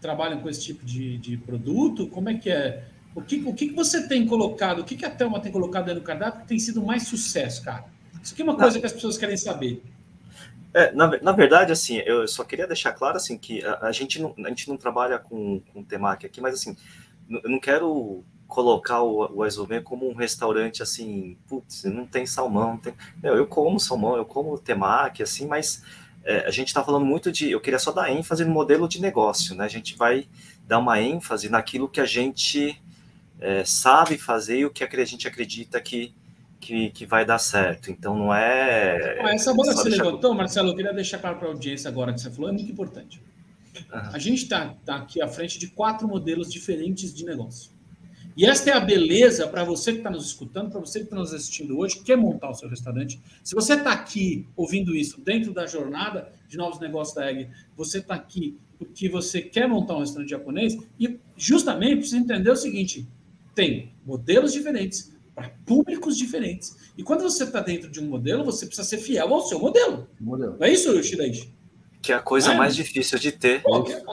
trabalham 0.00 0.40
com 0.40 0.48
esse 0.48 0.62
tipo 0.62 0.84
de, 0.84 1.18
de 1.18 1.36
produto? 1.36 2.08
Como 2.08 2.28
é 2.28 2.34
que 2.34 2.50
é? 2.50 2.84
O 3.14 3.22
que, 3.22 3.36
o 3.46 3.54
que 3.54 3.70
você 3.70 4.08
tem 4.08 4.26
colocado, 4.26 4.80
o 4.80 4.84
que, 4.84 4.96
que 4.96 5.04
a 5.04 5.10
Thelma 5.10 5.40
tem 5.40 5.52
colocado 5.52 5.88
aí 5.88 5.94
no 5.94 6.00
cardápio 6.00 6.40
que 6.42 6.48
tem 6.48 6.58
sido 6.58 6.82
mais 6.82 7.06
sucesso, 7.06 7.62
cara? 7.62 7.84
Isso 8.22 8.32
aqui 8.32 8.42
é 8.42 8.44
uma 8.44 8.56
coisa 8.56 8.78
que 8.80 8.86
as 8.86 8.92
pessoas 8.92 9.18
querem 9.18 9.36
saber. 9.36 9.82
É, 10.74 10.90
na, 10.92 11.20
na 11.20 11.32
verdade, 11.32 11.70
assim, 11.70 11.98
eu 11.98 12.26
só 12.26 12.44
queria 12.44 12.66
deixar 12.66 12.92
claro, 12.92 13.16
assim, 13.16 13.36
que 13.36 13.62
a, 13.64 13.78
a 13.82 13.92
gente, 13.92 14.20
não, 14.20 14.34
a 14.38 14.48
gente 14.48 14.68
não 14.68 14.76
trabalha 14.76 15.18
com, 15.18 15.60
com 15.72 15.84
temaki 15.84 16.24
aqui, 16.24 16.40
mas, 16.40 16.54
assim, 16.54 16.74
eu 17.28 17.50
não 17.50 17.60
quero 17.60 18.24
colocar 18.48 19.02
o, 19.02 19.36
o 19.36 19.42
Aizome 19.42 19.82
como 19.82 20.08
um 20.08 20.14
restaurante, 20.14 20.82
assim, 20.82 21.36
putz, 21.46 21.84
não 21.84 22.06
tem 22.06 22.24
salmão, 22.24 22.72
não 22.72 22.78
tem... 22.78 22.94
Meu, 23.22 23.36
eu 23.36 23.46
como 23.46 23.78
salmão, 23.78 24.16
eu 24.16 24.24
como 24.24 24.58
temaki, 24.58 25.22
assim, 25.22 25.46
mas 25.46 25.82
é, 26.24 26.46
a 26.46 26.50
gente 26.50 26.68
está 26.68 26.82
falando 26.82 27.04
muito 27.04 27.30
de... 27.32 27.50
Eu 27.50 27.60
queria 27.60 27.78
só 27.78 27.92
dar 27.92 28.10
ênfase 28.10 28.44
no 28.44 28.50
modelo 28.50 28.88
de 28.88 29.00
negócio, 29.00 29.54
né? 29.54 29.64
A 29.64 29.68
gente 29.68 29.96
vai 29.96 30.28
dar 30.66 30.78
uma 30.78 31.00
ênfase 31.00 31.48
naquilo 31.48 31.88
que 31.88 32.00
a 32.00 32.06
gente 32.06 32.80
é, 33.40 33.64
sabe 33.64 34.16
fazer 34.18 34.60
e 34.60 34.66
o 34.66 34.70
que 34.70 34.84
a 34.84 35.04
gente 35.04 35.26
acredita 35.26 35.80
que 35.80 36.14
que, 36.62 36.90
que 36.90 37.04
vai 37.04 37.26
dar 37.26 37.38
certo. 37.38 37.90
Então 37.90 38.16
não 38.16 38.32
é. 38.32 39.18
Ah, 39.20 39.34
essa 39.34 39.52
bola 39.52 39.70
que 39.70 39.78
você 39.78 39.90
deixar... 39.90 40.04
levantou, 40.04 40.32
Marcelo, 40.32 40.70
eu 40.70 40.76
queria 40.76 40.94
deixar 40.94 41.18
claro 41.18 41.36
para 41.36 41.48
a 41.48 41.50
audiência 41.50 41.88
agora 41.88 42.12
que 42.12 42.20
você 42.20 42.30
falou, 42.30 42.48
é 42.48 42.52
muito 42.52 42.70
importante. 42.70 43.20
Uhum. 43.76 44.00
A 44.12 44.18
gente 44.18 44.44
está 44.44 44.74
tá 44.86 44.96
aqui 44.96 45.20
à 45.20 45.26
frente 45.26 45.58
de 45.58 45.66
quatro 45.66 46.06
modelos 46.06 46.50
diferentes 46.50 47.12
de 47.12 47.24
negócio. 47.24 47.71
E 48.36 48.46
esta 48.46 48.70
é 48.70 48.72
a 48.72 48.80
beleza 48.80 49.46
para 49.46 49.64
você 49.64 49.92
que 49.92 49.98
está 49.98 50.10
nos 50.10 50.26
escutando, 50.26 50.70
para 50.70 50.80
você 50.80 51.00
que 51.00 51.04
está 51.04 51.16
nos 51.16 51.34
assistindo 51.34 51.78
hoje, 51.78 51.96
que 51.96 52.04
quer 52.04 52.16
montar 52.16 52.50
o 52.50 52.54
seu 52.54 52.68
restaurante. 52.68 53.20
Se 53.44 53.54
você 53.54 53.74
está 53.74 53.92
aqui 53.92 54.46
ouvindo 54.56 54.94
isso 54.94 55.20
dentro 55.20 55.52
da 55.52 55.66
jornada 55.66 56.32
de 56.48 56.56
novos 56.56 56.80
negócios 56.80 57.14
da 57.14 57.30
EG, 57.30 57.48
você 57.76 57.98
está 57.98 58.14
aqui 58.14 58.58
porque 58.78 59.08
você 59.08 59.40
quer 59.40 59.68
montar 59.68 59.96
um 59.96 60.00
restaurante 60.00 60.30
japonês 60.30 60.76
e 60.98 61.18
justamente 61.36 61.96
precisa 61.96 62.18
entender 62.18 62.50
o 62.50 62.56
seguinte: 62.56 63.06
tem 63.54 63.92
modelos 64.04 64.52
diferentes, 64.52 65.14
para 65.34 65.50
públicos 65.64 66.16
diferentes. 66.16 66.76
E 66.96 67.02
quando 67.02 67.22
você 67.22 67.44
está 67.44 67.60
dentro 67.60 67.90
de 67.90 68.00
um 68.00 68.08
modelo, 68.08 68.44
você 68.44 68.66
precisa 68.66 68.88
ser 68.88 68.98
fiel 68.98 69.32
ao 69.32 69.42
seu 69.42 69.58
modelo. 69.58 70.08
modelo. 70.20 70.56
Não 70.58 70.66
é 70.66 70.72
isso, 70.72 71.02
Shiraishi? 71.02 71.52
que 72.02 72.12
é 72.12 72.16
a 72.16 72.20
coisa 72.20 72.52
é. 72.52 72.56
mais 72.56 72.74
difícil 72.74 73.16
de 73.16 73.30
ter 73.30 73.62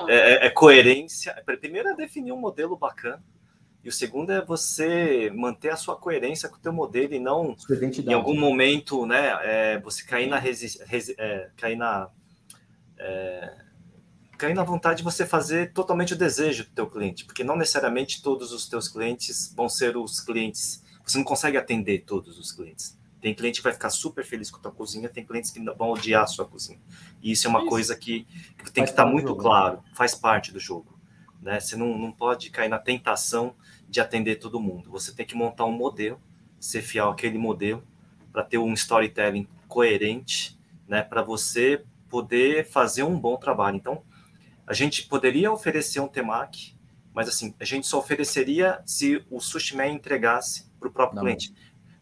é, 0.08 0.16
é, 0.16 0.46
é, 0.46 0.50
coerência. 0.52 1.36
Primeiro 1.60 1.90
é 1.90 1.96
definir 1.96 2.32
um 2.32 2.40
modelo 2.40 2.78
bacana. 2.78 3.22
E 3.90 3.92
o 3.92 3.92
segundo 3.92 4.32
é 4.32 4.46
você 4.46 5.32
manter 5.36 5.72
a 5.72 5.76
sua 5.76 5.96
coerência 5.96 6.48
com 6.48 6.58
o 6.58 6.60
teu 6.60 6.72
modelo 6.72 7.12
e 7.12 7.20
não 7.20 7.56
em 8.06 8.14
algum 8.14 8.40
momento, 8.40 9.04
né, 9.04 9.36
é, 9.42 9.80
você 9.80 10.04
cair 10.04 10.28
na 10.28 10.38
resi 10.38 10.80
é, 11.18 11.50
cair 11.58 11.76
na 11.76 12.08
é, 13.00 13.52
cair 14.38 14.54
na 14.54 14.64
vontade 14.64 15.00
de 15.00 15.04
você 15.04 15.26
fazer 15.26 15.74
totalmente 15.74 16.14
o 16.14 16.16
desejo 16.16 16.66
do 16.66 16.70
teu 16.70 16.88
cliente, 16.88 17.26
porque 17.26 17.44
não 17.44 17.58
necessariamente 17.58 18.22
todos 18.22 18.52
os 18.52 18.70
teus 18.70 18.88
clientes 18.88 19.52
vão 19.58 19.68
ser 19.68 19.98
os 19.98 20.20
clientes. 20.20 20.84
Você 21.04 21.18
não 21.18 21.26
consegue 21.26 21.58
atender 21.58 22.04
todos 22.06 22.38
os 22.38 22.52
clientes. 22.52 22.96
Tem 23.20 23.34
cliente 23.34 23.58
que 23.58 23.64
vai 23.64 23.74
ficar 23.74 23.90
super 23.90 24.24
feliz 24.24 24.52
com 24.52 24.58
a 24.58 24.62
tua 24.62 24.72
cozinha, 24.72 25.10
tem 25.10 25.26
clientes 25.26 25.50
que 25.50 25.60
vão 25.60 25.90
odiar 25.90 26.26
a 26.26 26.28
sua 26.28 26.46
cozinha. 26.46 26.80
E 27.24 27.32
isso 27.32 27.48
é 27.48 27.50
uma 27.50 27.62
isso. 27.62 27.70
coisa 27.70 27.96
que, 27.96 28.28
que 28.56 28.72
tem 28.72 28.84
faz 28.84 28.92
que 28.92 28.92
estar 28.92 29.08
muito 29.08 29.34
né? 29.34 29.42
claro, 29.42 29.84
faz 29.96 30.14
parte 30.14 30.52
do 30.52 30.60
jogo. 30.60 31.00
Né? 31.42 31.60
Você 31.60 31.76
não, 31.76 31.98
não 31.98 32.12
pode 32.12 32.52
cair 32.52 32.70
na 32.70 32.78
tentação 32.78 33.56
de 33.90 34.00
atender 34.00 34.36
todo 34.36 34.60
mundo. 34.60 34.92
Você 34.92 35.14
tem 35.14 35.26
que 35.26 35.36
montar 35.36 35.66
um 35.66 35.72
modelo, 35.72 36.22
ser 36.60 36.82
fiel 36.82 37.10
àquele 37.10 37.38
modelo, 37.38 37.84
para 38.32 38.44
ter 38.44 38.58
um 38.58 38.74
storytelling 38.74 39.48
coerente, 39.68 40.60
né? 40.88 41.02
para 41.02 41.22
você 41.22 41.84
poder 42.10 42.66
fazer 42.68 43.04
um 43.04 43.20
bom 43.20 43.38
trabalho. 43.38 43.78
Então, 43.78 44.04
a 44.66 44.74
gente 44.74 45.08
poderia 45.08 45.52
oferecer 45.52 46.00
um 46.00 46.08
temaki, 46.08 46.76
mas 47.14 47.28
assim, 47.28 47.54
a 47.60 47.66
gente 47.66 47.88
só 47.88 47.98
ofereceria 48.00 48.82
se 48.86 49.26
o 49.30 49.40
Sushi 49.40 49.76
Man 49.76 49.88
entregasse 49.88 50.70
para 50.80 50.88
o 50.88 50.92
próprio 50.92 51.16
não. 51.18 51.24
cliente 51.24 51.54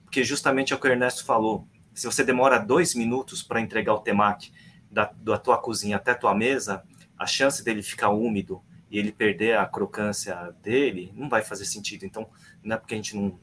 porque 0.08 0.24
justamente 0.24 0.72
é 0.72 0.76
o 0.76 0.80
que 0.80 0.88
o 0.88 0.92
Ernesto 0.92 1.26
falou. 1.26 1.68
Se 1.94 2.06
você 2.06 2.24
demora 2.24 2.58
dois 2.58 2.96
minutos 2.96 3.44
para 3.44 3.60
entregar 3.60 3.94
o 3.94 4.00
temaki 4.00 4.54
da, 4.90 5.12
da 5.18 5.38
tua 5.38 5.58
cozinha 5.58 5.98
até 5.98 6.12
a 6.12 6.16
tua 6.16 6.34
mesa, 6.34 6.82
a 7.20 7.26
chance 7.26 7.62
dele 7.62 7.84
ficar 7.84 8.10
úmido 8.10 8.64
e 8.90 8.98
ele 8.98 9.12
perder 9.12 9.58
a 9.58 9.66
crocância 9.66 10.54
dele 10.64 11.12
não 11.16 11.30
vai 11.30 11.42
fazer 11.42 11.66
sentido. 11.66 12.06
Então, 12.06 12.28
não 12.64 12.76
é 12.76 12.80
porque 12.80 12.94
a 12.94 12.98
gente 12.98 13.16
não 13.16 13.38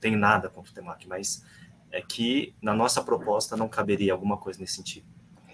tem 0.00 0.16
nada 0.16 0.48
contra 0.48 0.70
o 0.70 0.74
temaki, 0.74 1.08
mas 1.08 1.44
é 1.90 2.00
que 2.00 2.54
na 2.60 2.74
nossa 2.74 3.02
proposta 3.02 3.56
não 3.56 3.68
caberia 3.68 4.12
alguma 4.12 4.36
coisa 4.36 4.60
nesse 4.60 4.74
sentido. 4.74 5.06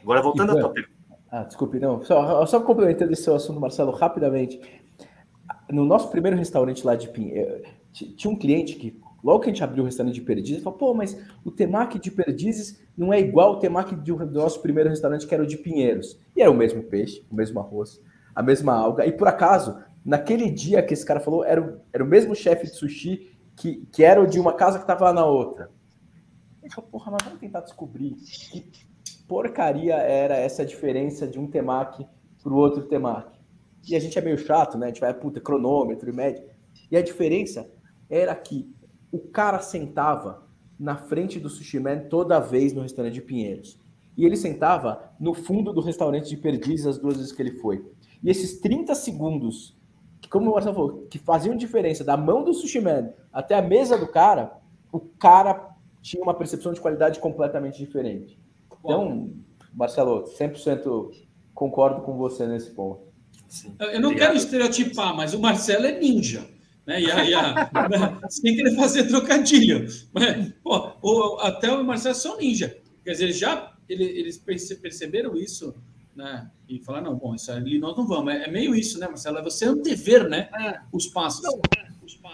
Agora, 0.02 0.22
voltando 0.22 0.52
à 0.52 0.60
tua 0.60 0.70
pergunta. 0.70 0.98
Ah, 1.30 1.42
desculpe, 1.42 1.78
não. 1.78 2.02
Só, 2.02 2.46
só 2.46 2.60
complementando 2.60 3.12
esse 3.12 3.24
seu 3.24 3.34
assunto, 3.34 3.60
Marcelo, 3.60 3.90
rapidamente. 3.90 4.60
No 5.68 5.84
nosso 5.84 6.10
primeiro 6.10 6.36
restaurante 6.36 6.86
lá 6.86 6.94
de 6.94 7.08
Pinheiro, 7.08 7.62
tinha 7.92 8.32
um 8.32 8.36
cliente 8.36 8.76
que 8.76 8.98
Logo 9.22 9.40
que 9.40 9.50
a 9.50 9.52
gente 9.52 9.64
abriu 9.64 9.82
o 9.82 9.86
restaurante 9.86 10.14
de 10.14 10.20
Perdizes, 10.20 10.62
falou, 10.62 10.78
pô, 10.78 10.94
mas 10.94 11.20
o 11.44 11.50
temaki 11.50 11.98
de 11.98 12.10
Perdizes 12.10 12.80
não 12.96 13.12
é 13.12 13.18
igual 13.18 13.54
o 13.54 13.56
temaki 13.56 13.94
do 13.94 14.16
nosso 14.26 14.60
primeiro 14.60 14.88
restaurante, 14.88 15.26
que 15.26 15.34
era 15.34 15.42
o 15.42 15.46
de 15.46 15.56
Pinheiros. 15.56 16.18
E 16.36 16.42
era 16.42 16.50
o 16.50 16.54
mesmo 16.54 16.82
peixe, 16.84 17.24
o 17.30 17.34
mesmo 17.34 17.58
arroz, 17.58 18.00
a 18.38 18.42
mesma 18.42 18.72
alga. 18.72 19.04
E 19.04 19.10
por 19.10 19.26
acaso, 19.26 19.82
naquele 20.04 20.48
dia 20.48 20.80
que 20.80 20.94
esse 20.94 21.04
cara 21.04 21.18
falou, 21.18 21.44
era 21.44 21.60
o, 21.60 21.80
era 21.92 22.04
o 22.04 22.06
mesmo 22.06 22.36
chefe 22.36 22.66
de 22.66 22.72
sushi 22.76 23.36
que, 23.56 23.84
que 23.90 24.04
era 24.04 24.22
o 24.22 24.28
de 24.28 24.38
uma 24.38 24.52
casa 24.52 24.78
que 24.78 24.84
estava 24.84 25.06
lá 25.06 25.12
na 25.12 25.26
outra. 25.26 25.72
Gente 26.62 26.76
falou, 26.76 26.88
porra, 26.88 27.10
mas 27.10 27.24
vamos 27.24 27.40
tentar 27.40 27.62
descobrir 27.62 28.14
que 28.14 28.70
porcaria 29.26 29.96
era 29.96 30.36
essa 30.36 30.64
diferença 30.64 31.26
de 31.26 31.36
um 31.36 31.48
temaki 31.48 32.06
para 32.40 32.52
o 32.52 32.56
outro 32.56 32.84
temaki. 32.84 33.40
E 33.88 33.96
a 33.96 33.98
gente 33.98 34.16
é 34.16 34.22
meio 34.22 34.38
chato, 34.38 34.78
né? 34.78 34.86
A 34.86 34.88
gente 34.90 35.00
vai, 35.00 35.12
puta, 35.12 35.40
cronômetro 35.40 36.08
e 36.08 36.14
média. 36.14 36.46
E 36.92 36.96
a 36.96 37.02
diferença 37.02 37.68
era 38.08 38.32
que 38.36 38.72
o 39.10 39.18
cara 39.18 39.58
sentava 39.58 40.46
na 40.78 40.96
frente 40.96 41.40
do 41.40 41.48
sushi 41.48 41.80
man 41.80 42.06
toda 42.08 42.38
vez 42.38 42.72
no 42.72 42.82
restaurante 42.82 43.14
de 43.14 43.22
Pinheiros. 43.22 43.80
E 44.16 44.24
ele 44.24 44.36
sentava 44.36 45.12
no 45.18 45.34
fundo 45.34 45.72
do 45.72 45.80
restaurante 45.80 46.28
de 46.28 46.36
Perdizes 46.36 46.86
as 46.86 46.98
duas 46.98 47.16
vezes 47.16 47.32
que 47.32 47.42
ele 47.42 47.58
foi. 47.58 47.84
E 48.22 48.30
esses 48.30 48.60
30 48.60 48.94
segundos, 48.94 49.76
que, 50.20 50.28
como 50.28 50.50
o 50.50 50.54
Marcelo 50.54 50.74
falou, 50.74 51.06
que 51.10 51.18
faziam 51.18 51.56
diferença 51.56 52.04
da 52.04 52.16
mão 52.16 52.42
do 52.42 52.52
sushi 52.52 52.80
man 52.80 53.10
até 53.32 53.54
a 53.54 53.62
mesa 53.62 53.96
do 53.96 54.08
cara, 54.08 54.58
o 54.92 55.00
cara 55.00 55.76
tinha 56.02 56.22
uma 56.22 56.34
percepção 56.34 56.72
de 56.72 56.80
qualidade 56.80 57.20
completamente 57.20 57.78
diferente. 57.78 58.38
Então, 58.84 59.30
Marcelo, 59.72 60.24
100% 60.24 61.10
concordo 61.54 62.02
com 62.02 62.16
você 62.16 62.46
nesse 62.46 62.70
ponto. 62.70 63.08
Sim. 63.48 63.74
Eu 63.78 64.00
não 64.00 64.10
Obrigado. 64.10 64.28
quero 64.28 64.36
estereotipar, 64.36 65.14
mas 65.14 65.34
o 65.34 65.40
Marcelo 65.40 65.86
é 65.86 65.98
ninja 65.98 66.46
né? 66.88 67.02
E 67.02 67.10
a, 67.10 67.24
e 67.24 67.34
a, 67.34 67.52
né? 67.52 68.18
sem 68.30 68.56
querer 68.56 68.74
fazer 68.74 69.04
trocadilho. 69.04 69.86
Mas, 70.10 70.52
pô, 70.64 70.92
o, 71.02 71.38
até 71.40 71.70
o 71.70 71.84
Marcelo 71.84 72.14
são 72.14 72.38
ninja. 72.38 72.74
Quer 73.04 73.12
dizer, 73.12 73.32
já 73.32 73.76
ele, 73.86 74.04
eles 74.04 74.38
perceberam 74.38 75.36
isso, 75.36 75.74
né? 76.18 76.50
E 76.68 76.80
falaram, 76.80 77.12
não, 77.12 77.16
bom, 77.16 77.32
isso 77.32 77.50
ali 77.52 77.78
nós 77.78 77.96
não 77.96 78.04
vamos. 78.04 78.34
É, 78.34 78.44
é 78.44 78.50
meio 78.50 78.74
isso, 78.74 78.98
né, 78.98 79.06
Marcelo? 79.06 79.38
É 79.38 79.42
você 79.42 79.66
antever, 79.66 80.28
né? 80.28 80.50
É. 80.52 80.80
Os 80.92 81.06
passos. 81.06 81.42
Não, 81.44 81.60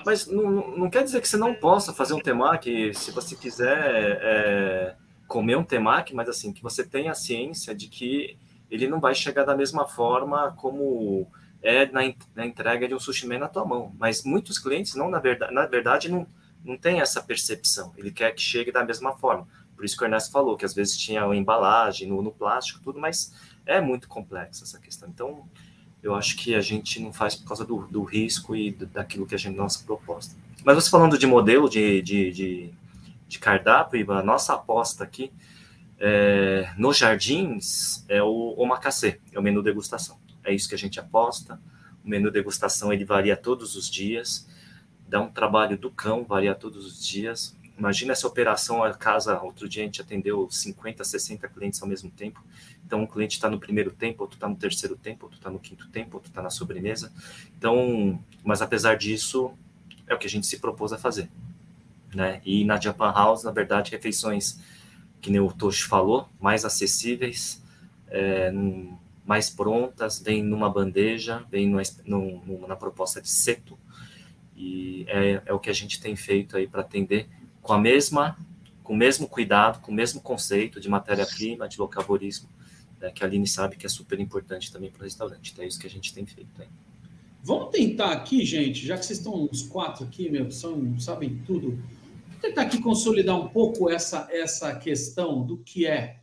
mas 0.06 0.26
não, 0.26 0.76
não 0.76 0.90
quer 0.90 1.04
dizer 1.04 1.20
que 1.20 1.28
você 1.28 1.36
não 1.36 1.54
possa 1.54 1.92
fazer 1.92 2.14
um 2.14 2.20
temaki, 2.20 2.94
se 2.94 3.10
você 3.10 3.36
quiser 3.36 4.18
é, 4.22 4.96
comer 5.28 5.56
um 5.56 5.64
temaki, 5.64 6.14
mas 6.14 6.28
assim, 6.30 6.50
que 6.50 6.62
você 6.62 6.82
tenha 6.82 7.12
a 7.12 7.14
ciência 7.14 7.74
de 7.74 7.88
que 7.88 8.38
ele 8.70 8.88
não 8.88 9.00
vai 9.00 9.14
chegar 9.14 9.44
da 9.44 9.54
mesma 9.54 9.86
forma 9.86 10.52
como 10.52 11.26
é 11.62 11.84
na, 11.86 12.00
na 12.34 12.46
entrega 12.46 12.88
de 12.88 12.94
um 12.94 12.98
sushi 12.98 13.26
man 13.26 13.38
na 13.38 13.48
tua 13.48 13.66
mão. 13.66 13.94
Mas 13.98 14.24
muitos 14.24 14.58
clientes 14.58 14.94
não, 14.94 15.10
na 15.10 15.18
verdade, 15.18 15.52
na 15.52 15.66
verdade 15.66 16.10
não, 16.10 16.26
não 16.64 16.78
tem 16.78 17.02
essa 17.02 17.22
percepção. 17.22 17.92
Ele 17.98 18.10
quer 18.10 18.32
que 18.32 18.40
chegue 18.40 18.72
da 18.72 18.82
mesma 18.82 19.12
forma. 19.12 19.46
Por 19.76 19.84
isso 19.84 19.96
que 19.96 20.04
o 20.04 20.06
Ernesto 20.06 20.32
falou, 20.32 20.56
que 20.56 20.64
às 20.64 20.72
vezes 20.72 20.96
tinha 20.96 21.26
a 21.26 21.36
embalagem 21.36 22.08
no, 22.08 22.22
no 22.22 22.32
plástico, 22.32 22.80
tudo, 22.82 22.98
mas 22.98 23.32
é 23.66 23.80
muito 23.80 24.08
complexa 24.08 24.64
essa 24.64 24.78
questão. 24.78 25.08
Então, 25.08 25.48
eu 26.02 26.14
acho 26.14 26.36
que 26.36 26.54
a 26.54 26.60
gente 26.60 27.00
não 27.00 27.12
faz 27.12 27.34
por 27.34 27.46
causa 27.46 27.64
do, 27.64 27.86
do 27.86 28.02
risco 28.02 28.54
e 28.54 28.70
do, 28.70 28.86
daquilo 28.86 29.26
que 29.26 29.34
a 29.34 29.38
gente, 29.38 29.56
nossa 29.56 29.82
proposta. 29.84 30.36
Mas 30.64 30.74
você 30.76 30.90
falando 30.90 31.18
de 31.18 31.26
modelo 31.26 31.68
de, 31.68 32.02
de, 32.02 32.30
de, 32.30 32.74
de 33.26 33.38
cardápio, 33.38 34.12
a 34.12 34.22
nossa 34.22 34.54
aposta 34.54 35.04
aqui 35.04 35.32
é, 35.98 36.72
nos 36.76 36.98
jardins 36.98 38.04
é 38.08 38.22
o 38.22 38.54
omakase, 38.56 39.20
é 39.32 39.38
o 39.38 39.42
menu 39.42 39.62
degustação 39.62 40.18
é 40.44 40.54
isso 40.54 40.68
que 40.68 40.74
a 40.74 40.78
gente 40.78 41.00
aposta. 41.00 41.58
O 42.04 42.08
menu 42.08 42.30
degustação 42.30 42.92
ele 42.92 43.04
varia 43.04 43.36
todos 43.36 43.74
os 43.74 43.90
dias, 43.90 44.46
dá 45.08 45.20
um 45.20 45.30
trabalho 45.30 45.76
do 45.78 45.90
cão, 45.90 46.24
varia 46.24 46.54
todos 46.54 46.84
os 46.84 47.04
dias. 47.04 47.56
Imagina 47.76 48.12
essa 48.12 48.26
operação, 48.26 48.84
a 48.84 48.94
casa, 48.94 49.40
outro 49.40 49.68
dia 49.68 49.82
a 49.82 49.86
gente 49.86 50.00
atendeu 50.00 50.48
50, 50.48 51.02
60 51.02 51.48
clientes 51.48 51.82
ao 51.82 51.88
mesmo 51.88 52.08
tempo. 52.08 52.42
Então, 52.86 53.02
um 53.02 53.06
cliente 53.06 53.34
está 53.34 53.50
no 53.50 53.58
primeiro 53.58 53.90
tempo, 53.90 54.22
outro 54.22 54.36
está 54.36 54.48
no 54.48 54.54
terceiro 54.54 54.96
tempo, 54.96 55.26
outro 55.26 55.38
está 55.38 55.50
no 55.50 55.58
quinto 55.58 55.88
tempo, 55.88 56.16
outro 56.16 56.30
está 56.30 56.40
na 56.40 56.50
sobremesa. 56.50 57.12
Então, 57.58 58.22
mas 58.44 58.62
apesar 58.62 58.96
disso, 58.96 59.52
é 60.06 60.14
o 60.14 60.18
que 60.18 60.26
a 60.26 60.30
gente 60.30 60.46
se 60.46 60.58
propôs 60.60 60.92
a 60.92 60.98
fazer. 60.98 61.28
Né? 62.14 62.40
E 62.44 62.64
na 62.64 62.78
Japan 62.78 63.12
House, 63.12 63.42
na 63.42 63.50
verdade, 63.50 63.90
refeições, 63.90 64.60
que 65.20 65.30
nem 65.30 65.40
o 65.40 65.52
Toshi 65.52 65.84
falou, 65.84 66.28
mais 66.40 66.64
acessíveis, 66.64 67.60
é, 68.08 68.52
mais 69.24 69.50
prontas, 69.50 70.20
vem 70.20 70.44
numa 70.44 70.70
bandeja, 70.70 71.44
vem 71.50 71.68
numa, 71.68 71.82
numa, 72.04 72.68
na 72.68 72.76
proposta 72.76 73.20
de 73.20 73.28
seto, 73.28 73.76
e 74.56 75.04
é, 75.08 75.42
é 75.46 75.52
o 75.52 75.58
que 75.58 75.70
a 75.70 75.72
gente 75.72 76.00
tem 76.00 76.14
feito 76.14 76.56
aí 76.56 76.68
para 76.68 76.82
atender 76.82 77.28
com 77.64 77.72
a 77.72 77.78
mesma, 77.78 78.36
com 78.82 78.92
o 78.92 78.96
mesmo 78.96 79.26
cuidado, 79.26 79.80
com 79.80 79.90
o 79.90 79.94
mesmo 79.94 80.20
conceito 80.20 80.78
de 80.78 80.86
matéria-prima, 80.86 81.66
de 81.66 81.78
locavorismo, 81.78 82.46
né, 83.00 83.10
que 83.10 83.24
a 83.24 83.26
Aline 83.26 83.48
sabe 83.48 83.76
que 83.76 83.86
é 83.86 83.88
super 83.88 84.20
importante 84.20 84.70
também 84.70 84.90
para 84.90 85.00
o 85.00 85.04
restaurante. 85.04 85.50
Então 85.50 85.64
é 85.64 85.66
isso 85.66 85.80
que 85.80 85.86
a 85.86 85.90
gente 85.90 86.12
tem 86.12 86.26
feito 86.26 86.60
aí. 86.60 86.68
Vamos 87.42 87.70
tentar 87.70 88.12
aqui, 88.12 88.44
gente, 88.44 88.86
já 88.86 88.98
que 88.98 89.06
vocês 89.06 89.18
estão 89.18 89.48
uns 89.50 89.62
quatro 89.62 90.04
aqui, 90.04 90.28
meu, 90.28 90.50
são, 90.50 91.00
sabem 91.00 91.42
tudo, 91.46 91.70
vamos 92.28 92.42
tentar 92.42 92.62
aqui 92.62 92.78
consolidar 92.82 93.40
um 93.40 93.48
pouco 93.48 93.88
essa, 93.88 94.28
essa 94.30 94.74
questão 94.74 95.42
do 95.42 95.56
que 95.56 95.86
é 95.86 96.20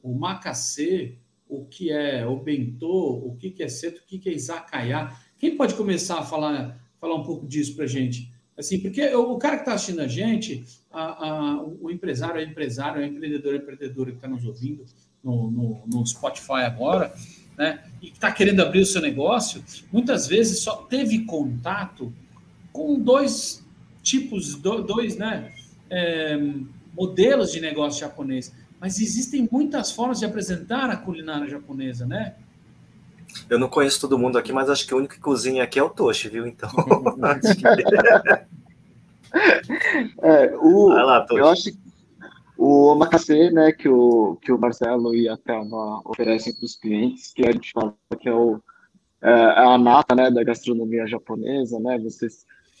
o 0.00 0.14
macacê, 0.14 1.18
o 1.48 1.64
que 1.64 1.90
é 1.90 2.24
o 2.24 2.36
bentô, 2.36 3.20
o 3.26 3.36
que 3.36 3.60
é 3.60 3.68
seto, 3.68 4.00
o 4.00 4.06
que 4.06 4.28
é 4.28 4.32
izakaya. 4.32 5.12
Quem 5.38 5.56
pode 5.56 5.74
começar 5.74 6.20
a 6.20 6.24
falar, 6.24 6.80
falar 7.00 7.16
um 7.16 7.24
pouco 7.24 7.48
disso 7.48 7.74
para 7.74 7.84
gente? 7.84 8.31
Assim, 8.56 8.78
porque 8.78 9.14
o 9.14 9.38
cara 9.38 9.56
que 9.56 9.62
está 9.62 9.74
assistindo 9.74 10.00
a 10.00 10.06
gente, 10.06 10.64
a, 10.90 11.28
a, 11.28 11.62
o 11.62 11.90
empresário 11.90 12.40
é 12.40 12.44
empresário, 12.44 13.02
é 13.02 13.06
empreendedor 13.06 13.54
é 13.54 13.56
empreendedora 13.56 14.10
que 14.10 14.16
está 14.16 14.28
nos 14.28 14.44
ouvindo 14.44 14.84
no, 15.24 15.50
no, 15.50 15.82
no, 15.86 16.06
Spotify 16.06 16.62
agora, 16.64 17.14
né? 17.56 17.82
E 18.02 18.08
está 18.08 18.30
querendo 18.30 18.60
abrir 18.60 18.80
o 18.80 18.86
seu 18.86 19.00
negócio, 19.00 19.64
muitas 19.90 20.26
vezes 20.26 20.60
só 20.60 20.76
teve 20.82 21.24
contato 21.24 22.12
com 22.72 22.98
dois 22.98 23.64
tipos, 24.02 24.54
dois, 24.56 25.16
né? 25.16 25.52
É, 25.88 26.38
modelos 26.94 27.52
de 27.52 27.60
negócio 27.60 28.00
japonês. 28.00 28.52
Mas 28.78 29.00
existem 29.00 29.48
muitas 29.50 29.92
formas 29.92 30.18
de 30.18 30.26
apresentar 30.26 30.90
a 30.90 30.96
culinária 30.96 31.48
japonesa, 31.48 32.04
né? 32.04 32.34
Eu 33.48 33.58
não 33.58 33.68
conheço 33.68 34.00
todo 34.00 34.18
mundo 34.18 34.38
aqui, 34.38 34.52
mas 34.52 34.70
acho 34.70 34.86
que 34.86 34.94
o 34.94 34.98
único 34.98 35.14
que 35.14 35.20
cozinha 35.20 35.62
aqui 35.62 35.78
é 35.78 35.82
o 35.82 35.90
Toshi, 35.90 36.28
viu? 36.28 36.46
Então. 36.46 36.70
é, 40.22 40.56
o, 40.56 40.88
lá, 40.88 41.26
eu 41.30 41.48
acho 41.48 41.70
o 42.64 42.92
omakase, 42.92 43.50
né, 43.50 43.72
que 43.72 43.88
o, 43.88 44.36
que 44.36 44.52
o 44.52 44.58
Marcelo 44.58 45.12
e 45.12 45.28
a 45.28 45.36
Thelma 45.36 46.00
oferecem 46.04 46.54
para 46.54 46.64
os 46.64 46.76
clientes, 46.76 47.32
que 47.32 47.44
a 47.44 47.50
gente 47.50 47.72
fala 47.72 47.96
que 48.20 48.28
é, 48.28 48.32
o, 48.32 48.60
é, 49.20 49.30
é 49.30 49.66
a 49.66 49.76
nata, 49.76 50.14
né, 50.14 50.30
da 50.30 50.44
gastronomia 50.44 51.04
japonesa, 51.08 51.80
né, 51.80 51.98
você, 51.98 52.28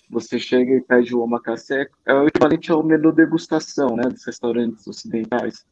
você 0.08 0.38
chega 0.38 0.72
e 0.72 0.80
pede 0.80 1.16
o 1.16 1.20
omakase, 1.20 1.88
é 2.06 2.14
o 2.14 2.28
equivalente 2.28 2.70
ao 2.70 2.84
menu 2.84 3.10
degustação, 3.10 3.96
né, 3.96 4.04
dos 4.04 4.24
restaurantes 4.24 4.86
ocidentais. 4.86 5.66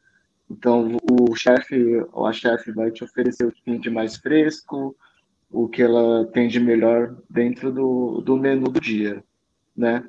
Então, 0.50 0.96
o 1.08 1.34
chefe 1.36 2.04
ou 2.12 2.26
a 2.26 2.32
chefe 2.32 2.72
vai 2.72 2.90
te 2.90 3.04
oferecer 3.04 3.46
o 3.46 3.52
que 3.52 3.62
tem 3.62 3.78
de 3.78 3.88
mais 3.88 4.16
fresco, 4.16 4.96
o 5.48 5.68
que 5.68 5.80
ela 5.80 6.26
tem 6.26 6.48
de 6.48 6.58
melhor 6.58 7.16
dentro 7.28 7.72
do, 7.72 8.20
do 8.20 8.36
menu 8.36 8.68
do 8.68 8.80
dia, 8.80 9.22
né? 9.76 10.04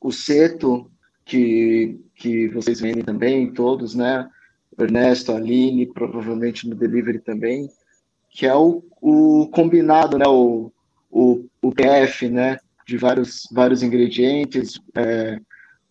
O 0.00 0.10
seto, 0.10 0.90
que, 1.26 2.00
que 2.14 2.48
vocês 2.48 2.80
vendem 2.80 3.04
também, 3.04 3.52
todos, 3.52 3.94
né? 3.94 4.28
Ernesto, 4.78 5.32
Aline, 5.32 5.86
provavelmente 5.86 6.66
no 6.66 6.74
delivery 6.74 7.18
também, 7.18 7.68
que 8.30 8.46
é 8.46 8.54
o, 8.54 8.82
o 9.00 9.46
combinado, 9.52 10.16
né? 10.16 10.26
O, 10.26 10.72
o, 11.10 11.44
o 11.60 11.70
PF, 11.70 12.28
né? 12.28 12.58
De 12.86 12.96
vários, 12.96 13.46
vários 13.52 13.82
ingredientes, 13.82 14.80
é, 14.94 15.38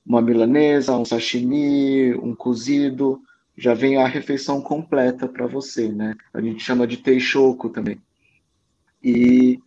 uma 0.04 0.22
milanesa, 0.22 0.98
um 0.98 1.06
sashimi, 1.06 2.16
um 2.16 2.36
cozido, 2.36 3.22
já 3.62 3.76
vem 3.76 3.98
a 3.98 4.08
refeição 4.08 4.60
completa 4.60 5.28
para 5.28 5.46
você, 5.46 5.88
né? 5.88 6.16
A 6.34 6.42
gente 6.42 6.64
chama 6.64 6.88
de 6.88 6.98
teishoku 6.98 7.70
também. 7.70 8.02
E, 9.04 9.60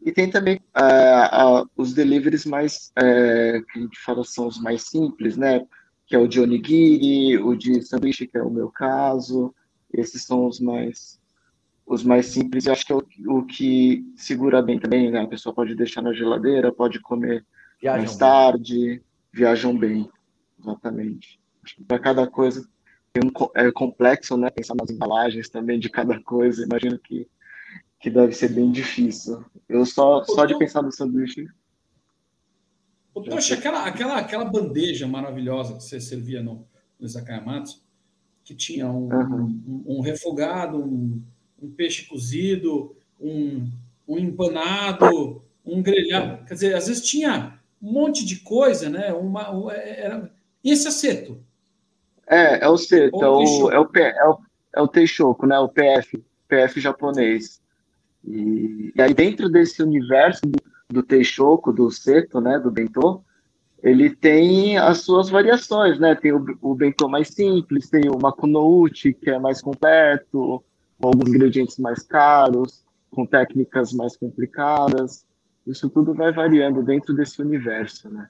e 0.00 0.10
tem 0.10 0.30
também 0.30 0.58
uh, 0.74 1.60
uh, 1.60 1.70
os 1.76 1.92
deliveries 1.92 2.46
mais, 2.46 2.90
uh, 2.98 3.62
que 3.66 3.78
a 3.78 3.82
gente 3.82 4.00
fala 4.00 4.24
são 4.24 4.46
os 4.46 4.58
mais 4.58 4.88
simples, 4.88 5.36
né? 5.36 5.66
Que 6.06 6.16
é 6.16 6.18
o 6.18 6.26
de 6.26 6.40
onigiri, 6.40 7.36
o 7.36 7.54
de 7.54 7.82
sanduíche, 7.82 8.26
que 8.26 8.38
é 8.38 8.42
o 8.42 8.48
meu 8.48 8.70
caso. 8.70 9.54
Esses 9.92 10.24
são 10.24 10.46
os 10.46 10.58
mais 10.58 11.20
os 11.84 12.02
mais 12.02 12.26
simples. 12.28 12.64
Eu 12.64 12.72
acho 12.72 12.86
que 12.86 12.92
é 12.92 12.96
o, 12.96 13.04
o 13.26 13.44
que 13.44 14.02
segura 14.16 14.62
bem 14.62 14.78
também, 14.78 15.10
né? 15.10 15.20
A 15.20 15.28
pessoa 15.28 15.54
pode 15.54 15.74
deixar 15.74 16.00
na 16.00 16.14
geladeira, 16.14 16.72
pode 16.72 16.98
comer 17.00 17.44
viajam 17.78 17.98
mais 17.98 18.16
tarde, 18.16 18.78
bem. 18.78 19.00
viajam 19.30 19.76
bem. 19.76 20.08
Exatamente. 20.58 21.38
Para 21.86 21.98
cada 21.98 22.26
coisa 22.26 22.66
um, 23.20 23.30
é 23.54 23.70
complexo, 23.70 24.36
né? 24.36 24.50
Pensar 24.50 24.74
nas 24.74 24.90
embalagens 24.90 25.48
também 25.48 25.78
de 25.78 25.88
cada 25.88 26.20
coisa. 26.20 26.64
Imagino 26.64 26.98
que, 26.98 27.28
que 28.00 28.08
deve 28.08 28.32
ser 28.32 28.48
bem 28.48 28.70
difícil. 28.70 29.44
Eu 29.68 29.84
só, 29.84 30.24
só 30.24 30.46
de 30.46 30.56
pensar 30.56 30.82
no 30.82 30.92
sanduíche. 30.92 31.46
Poxa, 33.12 33.54
aquela, 33.54 33.84
aquela, 33.84 34.18
aquela 34.18 34.44
bandeja 34.46 35.06
maravilhosa 35.06 35.74
que 35.74 35.82
você 35.82 36.00
servia 36.00 36.42
no, 36.42 36.66
no 36.98 37.06
Izakayamatsu, 37.06 37.82
que 38.42 38.54
tinha 38.54 38.90
um, 38.90 39.12
uhum. 39.12 39.62
um, 39.66 39.84
um, 39.98 40.00
refogado, 40.00 40.78
um, 40.78 41.22
um, 41.60 41.70
peixe 41.70 42.06
cozido, 42.06 42.96
um, 43.20 43.70
um 44.08 44.18
empanado, 44.18 45.44
um 45.64 45.82
grelhado. 45.82 46.46
Quer 46.46 46.54
dizer, 46.54 46.74
às 46.74 46.86
vezes 46.86 47.06
tinha 47.06 47.60
um 47.82 47.92
monte 47.92 48.24
de 48.24 48.36
coisa, 48.36 48.88
né? 48.88 49.12
Uma, 49.12 49.70
era... 49.74 50.32
E 50.64 50.70
esse 50.70 50.88
aceto? 50.88 51.44
É, 52.26 52.64
é 52.64 52.68
o 52.68 52.76
Seto, 52.76 53.22
é 53.22 53.28
o, 53.28 53.70
é, 53.70 53.78
o, 53.78 53.90
é, 53.94 54.28
o, 54.28 54.38
é 54.76 54.80
o 54.82 54.88
Teixoco, 54.88 55.46
né? 55.46 55.58
O 55.58 55.68
PF, 55.68 56.22
PF 56.48 56.80
japonês. 56.80 57.60
E, 58.24 58.92
e 58.94 59.02
aí 59.02 59.12
dentro 59.12 59.48
desse 59.48 59.82
universo 59.82 60.42
do, 60.46 60.58
do 60.88 61.02
Teixoco, 61.02 61.72
do 61.72 61.90
Seto, 61.90 62.40
né? 62.40 62.58
Do 62.58 62.70
Bentô, 62.70 63.22
ele 63.82 64.10
tem 64.10 64.78
as 64.78 65.00
suas 65.00 65.28
variações, 65.28 65.98
né? 65.98 66.14
Tem 66.14 66.32
o, 66.32 66.44
o 66.60 66.74
Bentô 66.74 67.08
mais 67.08 67.28
simples, 67.28 67.90
tem 67.90 68.08
o 68.08 68.18
Makunouchi, 68.18 69.12
que 69.12 69.28
é 69.28 69.38
mais 69.38 69.60
completo, 69.60 70.62
com 71.00 71.08
alguns 71.08 71.28
ingredientes 71.28 71.78
mais 71.78 72.02
caros, 72.02 72.84
com 73.10 73.26
técnicas 73.26 73.92
mais 73.92 74.16
complicadas. 74.16 75.26
Isso 75.66 75.90
tudo 75.90 76.14
vai 76.14 76.32
variando 76.32 76.82
dentro 76.82 77.14
desse 77.14 77.42
universo, 77.42 78.08
né? 78.08 78.28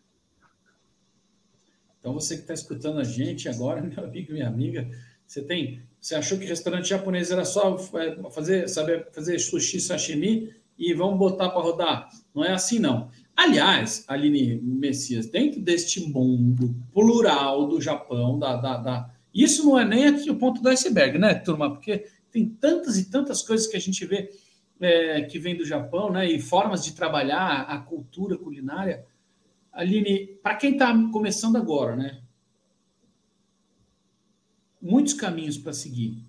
Então, 2.02 2.12
você 2.12 2.34
que 2.34 2.42
está 2.42 2.52
escutando 2.52 2.98
a 2.98 3.04
gente 3.04 3.48
agora, 3.48 3.80
meu 3.86 4.04
amigo, 4.04 4.32
minha 4.32 4.48
amiga, 4.48 4.90
você 5.24 5.40
tem, 5.40 5.80
você 6.00 6.16
achou 6.16 6.36
que 6.36 6.44
restaurante 6.44 6.88
japonês 6.88 7.30
era 7.30 7.44
só 7.44 7.76
é, 7.94 8.30
fazer, 8.32 8.68
saber 8.68 9.06
fazer 9.12 9.38
sushi, 9.38 9.80
sashimi 9.80 10.52
e 10.76 10.92
vamos 10.92 11.16
botar 11.16 11.50
para 11.50 11.62
rodar? 11.62 12.08
Não 12.34 12.44
é 12.44 12.52
assim, 12.52 12.80
não. 12.80 13.08
Aliás, 13.36 14.04
Aline 14.08 14.60
Messias, 14.60 15.26
dentro 15.26 15.60
deste 15.60 16.00
mundo 16.00 16.74
plural 16.92 17.68
do 17.68 17.80
Japão, 17.80 18.36
da, 18.36 18.56
da, 18.56 18.76
da, 18.78 19.10
isso 19.32 19.64
não 19.64 19.78
é 19.78 19.84
nem 19.84 20.06
aqui 20.06 20.28
o 20.28 20.36
ponto 20.36 20.60
do 20.60 20.68
iceberg, 20.68 21.18
né, 21.18 21.34
turma? 21.34 21.70
Porque 21.70 22.04
tem 22.32 22.48
tantas 22.48 22.98
e 22.98 23.08
tantas 23.08 23.42
coisas 23.42 23.68
que 23.68 23.76
a 23.76 23.80
gente 23.80 24.04
vê 24.04 24.28
é, 24.80 25.22
que 25.22 25.38
vem 25.38 25.56
do 25.56 25.64
Japão, 25.64 26.10
né? 26.10 26.28
E 26.28 26.40
formas 26.40 26.84
de 26.84 26.92
trabalhar 26.92 27.62
a 27.62 27.78
cultura 27.78 28.36
culinária 28.36 29.06
Aline, 29.72 30.26
para 30.42 30.56
quem 30.56 30.72
está 30.72 30.92
começando 31.10 31.56
agora, 31.56 31.96
né? 31.96 32.20
Muitos 34.80 35.14
caminhos 35.14 35.56
para 35.56 35.72
seguir. 35.72 36.22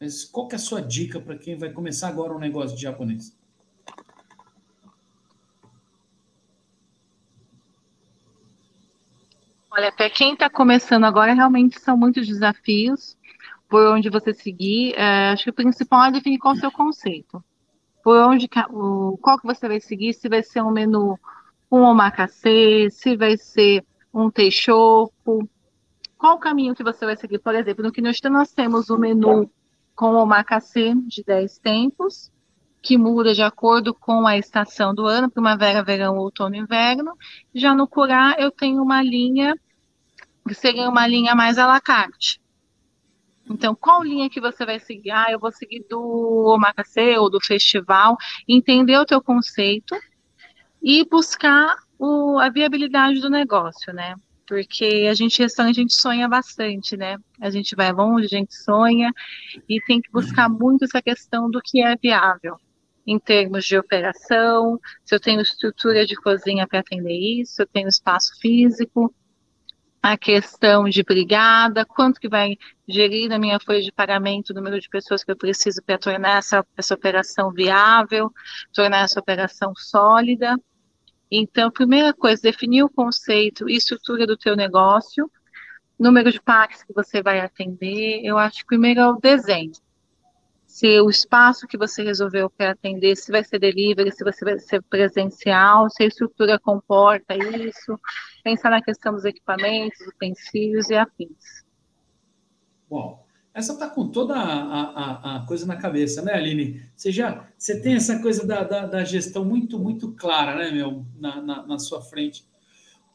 Mas 0.00 0.24
qual 0.24 0.46
que 0.46 0.54
é 0.54 0.56
a 0.56 0.60
sua 0.60 0.80
dica 0.80 1.20
para 1.20 1.36
quem 1.36 1.58
vai 1.58 1.72
começar 1.72 2.08
agora 2.08 2.32
um 2.32 2.38
negócio 2.38 2.76
de 2.76 2.82
japonês? 2.82 3.36
Olha, 9.70 9.90
para 9.92 10.08
quem 10.08 10.34
está 10.34 10.48
começando 10.48 11.04
agora, 11.04 11.34
realmente 11.34 11.80
são 11.80 11.96
muitos 11.96 12.26
desafios 12.26 13.16
por 13.68 13.86
onde 13.88 14.08
você 14.08 14.32
seguir. 14.32 14.94
É, 14.94 15.30
acho 15.30 15.44
que 15.44 15.50
o 15.50 15.54
principal 15.54 16.04
é 16.04 16.12
definir 16.12 16.38
qual 16.38 16.54
o 16.54 16.58
seu 16.58 16.70
conceito. 16.70 17.42
Por 18.02 18.16
onde, 18.22 18.48
o, 18.70 19.18
qual 19.20 19.38
que 19.38 19.46
você 19.46 19.66
vai 19.68 19.80
seguir, 19.80 20.14
se 20.14 20.28
vai 20.28 20.42
ser 20.42 20.62
um 20.62 20.70
menu 20.70 21.18
um 21.70 21.82
omakase, 21.82 22.90
se 22.90 23.16
vai 23.16 23.36
ser 23.36 23.84
um 24.12 24.30
teixoco. 24.30 25.48
Qual 26.16 26.36
o 26.36 26.40
caminho 26.40 26.74
que 26.74 26.82
você 26.82 27.04
vai 27.04 27.16
seguir? 27.16 27.38
Por 27.38 27.54
exemplo, 27.54 27.84
no 27.84 27.92
Kinoshita 27.92 28.30
nós 28.30 28.52
temos 28.52 28.90
o 28.90 28.98
menu 28.98 29.50
com 29.94 30.12
o 30.12 30.22
omakase 30.22 30.94
de 31.06 31.22
10 31.22 31.58
tempos, 31.58 32.32
que 32.80 32.96
muda 32.96 33.34
de 33.34 33.42
acordo 33.42 33.92
com 33.92 34.26
a 34.26 34.36
estação 34.36 34.94
do 34.94 35.06
ano, 35.06 35.30
primavera, 35.30 35.82
verão, 35.82 36.16
outono 36.16 36.54
e 36.54 36.58
inverno. 36.58 37.12
Já 37.54 37.74
no 37.74 37.86
Curá 37.86 38.36
eu 38.38 38.50
tenho 38.50 38.82
uma 38.82 39.02
linha 39.02 39.54
que 40.46 40.54
seria 40.54 40.88
uma 40.88 41.06
linha 41.06 41.34
mais 41.34 41.58
à 41.58 41.66
la 41.66 41.80
carte. 41.80 42.40
Então, 43.50 43.74
qual 43.74 44.02
linha 44.02 44.28
que 44.28 44.40
você 44.40 44.64
vai 44.64 44.78
seguir? 44.78 45.10
Ah, 45.10 45.26
eu 45.30 45.38
vou 45.38 45.50
seguir 45.50 45.84
do 45.88 46.00
omakase 46.54 47.16
ou 47.18 47.30
do 47.30 47.40
festival. 47.40 48.16
Entender 48.46 48.98
o 48.98 49.06
teu 49.06 49.22
conceito 49.22 49.96
e 50.82 51.04
buscar 51.04 51.76
o, 51.98 52.38
a 52.38 52.48
viabilidade 52.48 53.20
do 53.20 53.30
negócio, 53.30 53.92
né? 53.92 54.14
Porque 54.46 55.06
a 55.10 55.14
gente, 55.14 55.42
restaurante, 55.42 55.78
a 55.78 55.82
gente 55.82 55.94
sonha 55.94 56.28
bastante, 56.28 56.96
né? 56.96 57.18
A 57.40 57.50
gente 57.50 57.76
vai 57.76 57.92
longe, 57.92 58.26
a 58.26 58.38
gente 58.38 58.54
sonha 58.54 59.12
e 59.68 59.80
tem 59.82 60.00
que 60.00 60.10
buscar 60.10 60.48
muito 60.48 60.84
essa 60.84 61.02
questão 61.02 61.50
do 61.50 61.60
que 61.62 61.82
é 61.82 61.96
viável 61.96 62.56
em 63.06 63.18
termos 63.18 63.64
de 63.64 63.78
operação, 63.78 64.78
se 65.02 65.14
eu 65.14 65.20
tenho 65.20 65.40
estrutura 65.40 66.04
de 66.04 66.14
cozinha 66.14 66.66
para 66.66 66.80
atender 66.80 67.40
isso, 67.40 67.54
se 67.54 67.62
eu 67.62 67.66
tenho 67.66 67.88
espaço 67.88 68.38
físico, 68.38 69.14
a 70.02 70.16
questão 70.16 70.84
de 70.88 71.02
brigada, 71.02 71.86
quanto 71.86 72.20
que 72.20 72.28
vai 72.28 72.56
gerir 72.86 73.28
na 73.28 73.38
minha 73.38 73.58
folha 73.58 73.80
de 73.80 73.90
pagamento 73.90 74.50
o 74.50 74.54
número 74.54 74.78
de 74.78 74.88
pessoas 74.90 75.24
que 75.24 75.30
eu 75.30 75.36
preciso 75.36 75.82
para 75.82 75.98
tornar 75.98 76.38
essa, 76.38 76.64
essa 76.76 76.94
operação 76.94 77.50
viável, 77.50 78.30
tornar 78.74 79.04
essa 79.04 79.18
operação 79.18 79.72
sólida. 79.74 80.54
Então, 81.30 81.70
primeira 81.70 82.14
coisa, 82.14 82.42
definir 82.42 82.82
o 82.82 82.90
conceito 82.90 83.68
e 83.68 83.76
estrutura 83.76 84.26
do 84.26 84.36
teu 84.36 84.56
negócio, 84.56 85.30
número 85.98 86.32
de 86.32 86.40
parques 86.40 86.82
que 86.82 86.92
você 86.92 87.22
vai 87.22 87.40
atender. 87.40 88.20
Eu 88.24 88.38
acho 88.38 88.60
que 88.60 88.66
primeiro 88.66 89.00
é 89.00 89.08
o 89.08 89.20
desenho. 89.20 89.72
Se 90.66 91.00
o 91.00 91.08
espaço 91.08 91.66
que 91.66 91.78
você 91.78 92.02
resolveu 92.02 92.48
para 92.50 92.70
atender, 92.70 93.16
se 93.16 93.32
vai 93.32 93.42
ser 93.42 93.58
delivery, 93.58 94.12
se 94.12 94.22
você 94.22 94.44
vai 94.44 94.58
ser 94.58 94.82
presencial, 94.82 95.88
se 95.90 96.02
a 96.02 96.06
estrutura 96.06 96.58
comporta 96.58 97.34
isso, 97.34 97.98
pensar 98.44 98.70
na 98.70 98.82
questão 98.82 99.12
dos 99.12 99.24
equipamentos, 99.24 99.98
utensílios 100.06 100.90
e 100.90 100.94
afins. 100.94 101.64
Bom, 102.88 103.26
essa 103.58 103.72
está 103.72 103.90
com 103.90 104.06
toda 104.08 104.34
a, 104.34 104.62
a, 104.62 105.36
a, 105.36 105.46
coisa 105.46 105.66
na 105.66 105.76
cabeça, 105.76 106.22
né, 106.22 106.32
Aline? 106.32 106.80
Você 106.94 107.10
já 107.10 107.48
você 107.58 107.80
tem 107.80 107.94
essa 107.94 108.20
coisa 108.20 108.46
da, 108.46 108.62
da, 108.62 108.86
da 108.86 109.04
gestão 109.04 109.44
muito, 109.44 109.78
muito 109.78 110.12
clara, 110.12 110.56
né, 110.56 110.70
meu, 110.70 111.04
na, 111.18 111.42
na, 111.42 111.66
na, 111.66 111.78
sua 111.78 112.00
frente. 112.00 112.44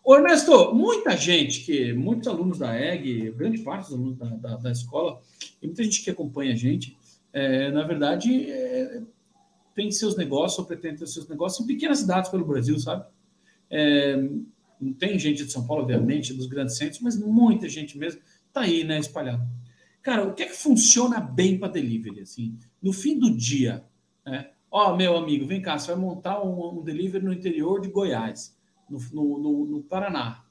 Ernesto, 0.06 0.76
muita 0.76 1.16
gente, 1.16 1.62
que 1.62 1.94
muitos 1.94 2.28
alunos 2.28 2.60
da 2.60 2.78
EG, 2.78 3.32
grande 3.32 3.60
parte 3.60 3.86
dos 3.86 3.94
alunos 3.94 4.18
da, 4.18 4.26
da, 4.26 4.56
da 4.58 4.72
escola, 4.72 5.22
e 5.62 5.66
muita 5.66 5.82
gente 5.82 6.04
que 6.04 6.10
acompanha 6.10 6.52
a 6.52 6.58
gente, 6.58 6.98
é, 7.32 7.72
na 7.72 7.84
verdade, 7.84 8.52
é, 8.52 9.02
tem 9.74 9.90
seus 9.92 10.18
negócios 10.18 10.60
ou 10.60 10.66
pretende 10.66 11.00
ter 11.00 11.08
seus 11.08 11.28
negócios 11.30 11.64
em 11.64 11.68
pequenas 11.68 12.00
cidades 12.00 12.30
pelo 12.30 12.46
Brasil, 12.46 12.78
sabe? 12.80 13.06
É, 13.70 14.18
não 14.80 14.92
tem 14.92 15.18
gente 15.18 15.46
de 15.46 15.52
São 15.52 15.66
Paulo, 15.66 15.84
obviamente, 15.84 16.34
dos 16.34 16.48
grandes 16.48 16.76
centros, 16.76 17.00
mas 17.00 17.18
muita 17.18 17.70
gente 17.70 17.98
mesmo 17.98 18.20
tá 18.52 18.62
aí, 18.62 18.84
né, 18.84 19.00
espalhado. 19.00 19.63
Cara, 20.04 20.28
o 20.28 20.34
que 20.34 20.44
é 20.44 20.48
que 20.48 20.56
funciona 20.56 21.22
bem 21.22 21.58
para 21.58 21.72
delivery? 21.72 22.20
Assim, 22.20 22.60
no 22.82 22.92
fim 22.92 23.18
do 23.18 23.36
dia, 23.36 23.84
né? 24.26 24.50
Ó, 24.70 24.96
meu 24.96 25.16
amigo, 25.16 25.46
vem 25.46 25.62
cá, 25.62 25.80
você 25.80 25.88
vai 25.88 25.96
montar 25.96 26.44
um, 26.44 26.80
um 26.80 26.84
delivery 26.84 27.24
no 27.24 27.32
interior 27.32 27.80
de 27.80 27.90
Goiás, 27.90 28.58
no, 28.90 29.00
no, 29.14 29.38
no, 29.38 29.66
no 29.66 29.84
Paraná. 29.84 30.44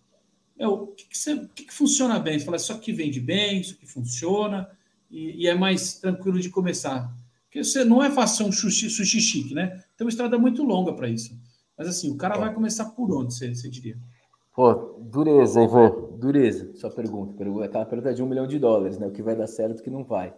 É, 0.58 0.66
o 0.66 0.86
que, 0.86 1.06
que, 1.06 1.18
você, 1.18 1.34
o 1.34 1.48
que, 1.48 1.64
que 1.64 1.72
funciona 1.72 2.18
bem? 2.18 2.38
Você 2.38 2.44
fala, 2.44 2.56
isso 2.56 2.72
aqui 2.72 2.92
vende 2.92 3.20
bem, 3.20 3.60
isso 3.60 3.74
aqui 3.74 3.86
funciona, 3.86 4.70
e, 5.10 5.42
e 5.42 5.46
é 5.46 5.54
mais 5.54 5.94
tranquilo 5.94 6.40
de 6.40 6.48
começar. 6.48 7.12
Porque 7.44 7.62
você 7.62 7.84
não 7.84 8.02
é 8.02 8.10
fácil 8.10 8.46
um 8.46 8.52
sushi, 8.52 8.88
sushi 8.88 9.20
chique, 9.20 9.54
né? 9.54 9.84
Tem 9.96 10.06
uma 10.06 10.10
estrada 10.10 10.38
muito 10.38 10.62
longa 10.62 10.94
para 10.94 11.08
isso. 11.08 11.38
Mas 11.76 11.88
assim, 11.88 12.10
o 12.10 12.16
cara 12.16 12.38
vai 12.38 12.54
começar 12.54 12.86
por 12.86 13.12
onde, 13.12 13.34
você, 13.34 13.54
você 13.54 13.68
diria? 13.68 13.98
Pô, 14.54 14.72
dureza, 15.00 15.62
Ivan, 15.62 15.90
dureza. 16.22 16.74
Sua 16.74 16.90
pergunta, 16.90 17.44
aquela 17.64 17.84
pergunta 17.84 18.14
de 18.14 18.22
um 18.22 18.26
milhão 18.26 18.46
de 18.46 18.58
dólares, 18.58 18.98
né? 18.98 19.06
O 19.06 19.12
que 19.12 19.22
vai 19.22 19.34
dar 19.34 19.46
certo, 19.46 19.80
o 19.80 19.82
que 19.82 19.90
não 19.90 20.04
vai. 20.04 20.32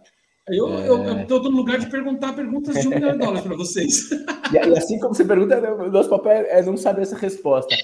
Eu 0.47 0.69
é... 0.69 1.21
estou 1.21 1.41
no 1.43 1.49
lugar 1.49 1.79
de 1.79 1.89
perguntar 1.89 2.33
perguntas 2.33 2.79
de 2.79 2.87
um 2.87 2.91
milhão 2.91 3.13
de 3.13 3.19
dólares 3.19 3.41
para 3.41 3.55
vocês. 3.55 4.09
E, 4.53 4.57
e, 4.57 4.77
assim 4.77 4.99
como 4.99 5.15
você 5.15 5.25
pergunta, 5.25 5.59
o 5.73 5.89
nosso 5.89 6.07
papel 6.07 6.45
é 6.47 6.61
não 6.61 6.77
saber 6.77 7.01
essa 7.01 7.17
resposta. 7.17 7.75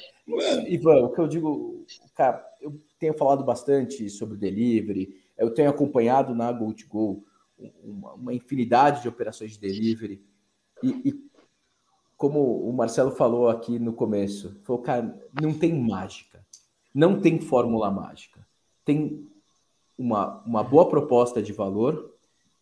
Ivan, 0.68 1.06
o 1.06 1.10
que 1.10 1.20
eu 1.20 1.28
digo, 1.28 1.84
cara, 2.14 2.46
eu 2.62 2.80
tenho 3.00 3.16
falado 3.16 3.44
bastante 3.44 4.08
sobre 4.12 4.38
delivery, 4.38 5.10
eu 5.36 5.52
tenho 5.52 5.72
acompanhado 5.72 6.36
na 6.36 6.54
Go2Go 6.54 7.24
uma, 7.84 8.14
uma 8.14 8.32
infinidade 8.32 9.02
de 9.02 9.08
operações 9.08 9.54
de 9.54 9.60
delivery, 9.60 10.24
e, 10.84 11.10
e 11.10 11.14
como 12.16 12.70
o 12.70 12.72
Marcelo 12.72 13.10
falou 13.10 13.50
aqui 13.50 13.80
no 13.80 13.94
começo, 13.94 14.56
falou, 14.64 14.84
cara, 14.84 15.20
não 15.42 15.52
tem 15.52 15.74
mágica, 15.74 16.31
não 16.94 17.20
tem 17.20 17.40
fórmula 17.40 17.90
mágica. 17.90 18.46
Tem 18.84 19.28
uma, 19.98 20.42
uma 20.46 20.64
boa 20.64 20.88
proposta 20.90 21.42
de 21.42 21.54
valor 21.54 22.14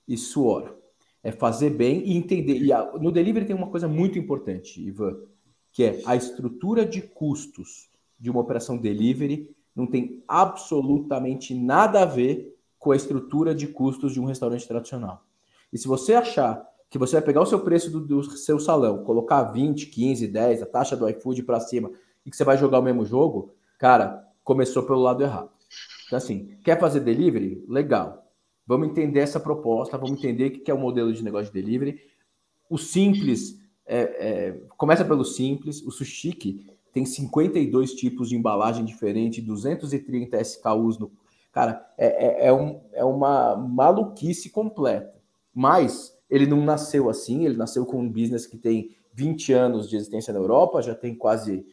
e 0.08 0.18
suor. 0.18 0.76
É 1.24 1.32
fazer 1.32 1.72
bem 1.72 2.04
e 2.06 2.16
entender. 2.16 2.62
E 2.62 2.72
a, 2.72 2.92
no 2.98 3.12
delivery 3.12 3.46
tem 3.46 3.56
uma 3.56 3.70
coisa 3.70 3.88
muito 3.88 4.18
importante, 4.18 4.82
Ivan, 4.82 5.18
que 5.72 5.84
é 5.84 6.02
a 6.06 6.16
estrutura 6.16 6.86
de 6.86 7.02
custos 7.02 7.90
de 8.20 8.30
uma 8.30 8.42
operação 8.42 8.78
delivery 8.78 9.56
não 9.76 9.88
tem 9.88 10.22
absolutamente 10.28 11.54
nada 11.54 12.02
a 12.02 12.06
ver 12.06 12.58
com 12.78 12.92
a 12.92 12.96
estrutura 12.96 13.56
de 13.56 13.68
custos 13.68 14.14
de 14.14 14.20
um 14.20 14.26
restaurante 14.26 14.68
tradicional. 14.68 15.24
E 15.72 15.78
se 15.78 15.88
você 15.88 16.14
achar 16.14 16.68
que 16.90 16.98
você 16.98 17.14
vai 17.14 17.22
pegar 17.22 17.42
o 17.42 17.46
seu 17.46 17.60
preço 17.60 17.90
do, 17.90 18.00
do 18.02 18.24
seu 18.32 18.60
salão, 18.60 19.04
colocar 19.04 19.44
20, 19.44 19.86
15, 19.88 20.28
10, 20.28 20.64
a 20.64 20.66
taxa 20.66 20.98
do 20.98 21.08
iFood 21.08 21.44
para 21.44 21.60
cima, 21.60 21.92
e 22.26 22.30
que 22.30 22.36
você 22.36 22.44
vai 22.44 22.58
jogar 22.58 22.80
o 22.80 22.84
mesmo 22.84 23.06
jogo, 23.06 23.54
cara, 23.80 24.24
começou 24.44 24.84
pelo 24.84 25.02
lado 25.02 25.24
errado. 25.24 25.50
Então, 26.06 26.18
assim, 26.18 26.56
quer 26.64 26.80
fazer 26.80 27.00
delivery? 27.00 27.66
Legal. 27.68 28.32
Vamos 28.68 28.90
entender 28.90 29.22
essa 29.22 29.40
proposta, 29.40 29.98
vamos 29.98 30.20
entender 30.20 30.48
o 30.48 30.52
que 30.52 30.70
é 30.70 30.74
o 30.74 30.78
modelo 30.78 31.12
de 31.12 31.24
negócio 31.24 31.52
de 31.52 31.60
delivery. 31.60 32.00
O 32.70 32.78
simples, 32.78 33.60
é, 33.84 34.02
é, 34.02 34.62
começa 34.78 35.04
pelo 35.04 35.26
simples, 35.26 35.82
o 35.82 35.90
Sushiki 35.90 36.68
tem 36.94 37.06
52 37.06 37.94
tipos 37.94 38.30
de 38.30 38.36
embalagem 38.36 38.86
diferente, 38.86 39.42
230 39.42 40.40
SKUs 40.42 41.00
no. 41.00 41.12
Cara, 41.52 41.84
é, 41.98 42.46
é, 42.46 42.48
é, 42.48 42.54
um, 42.54 42.80
é 42.94 43.04
uma 43.04 43.56
maluquice 43.56 44.50
completa. 44.50 45.16
Mas 45.54 46.16
ele 46.30 46.46
não 46.46 46.64
nasceu 46.64 47.10
assim, 47.10 47.46
ele 47.46 47.58
nasceu 47.58 47.86
com 47.86 48.00
um 48.00 48.10
business 48.10 48.46
que 48.46 48.58
tem 48.58 48.96
20 49.14 49.54
anos 49.54 49.90
de 49.90 49.96
existência 49.96 50.32
na 50.32 50.40
Europa, 50.40 50.82
já 50.82 50.94
tem 50.94 51.16
quase, 51.16 51.66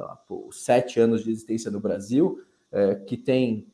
sei 0.00 0.06
lá, 0.06 0.16
pô, 0.16 0.48
7 0.50 0.98
anos 0.98 1.22
de 1.22 1.30
existência 1.30 1.70
no 1.70 1.78
Brasil, 1.78 2.40
é, 2.72 2.94
que 2.94 3.16
tem 3.18 3.66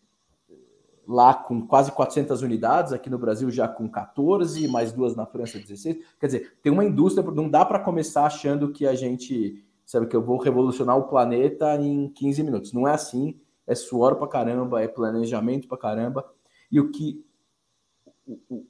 lá 1.07 1.33
com 1.33 1.65
quase 1.65 1.93
400 1.93 2.43
unidades, 2.43 2.93
aqui 2.93 3.09
no 3.09 3.19
Brasil 3.19 3.49
já 3.49 3.69
com 3.69 3.89
14, 3.89 4.67
mais 4.67 4.93
duas 4.93 5.15
na 5.15 5.25
França 5.25 5.59
16. 5.59 5.99
Quer 6.19 6.27
dizer, 6.27 6.59
tem 6.61 6.73
uma 6.73 6.85
indústria, 6.85 7.25
não 7.31 7.49
dá 7.49 7.65
para 7.65 7.79
começar 7.79 8.27
achando 8.27 8.73
que 8.73 8.85
a 8.85 8.95
gente, 8.95 9.65
sabe, 9.85 10.09
que 10.09 10.17
eu 10.17 10.23
vou 10.23 10.39
revolucionar 10.39 10.99
o 10.99 11.05
planeta 11.05 11.77
em 11.77 12.09
15 12.09 12.43
minutos. 12.43 12.73
Não 12.73 12.89
é 12.89 12.93
assim, 12.93 13.39
é 13.65 13.75
suor 13.77 14.17
para 14.17 14.27
caramba, 14.27 14.83
é 14.83 14.89
planejamento 14.89 15.69
para 15.69 15.79
caramba. 15.79 16.29
E 16.73 16.81
o 16.81 16.91
que 16.91 17.25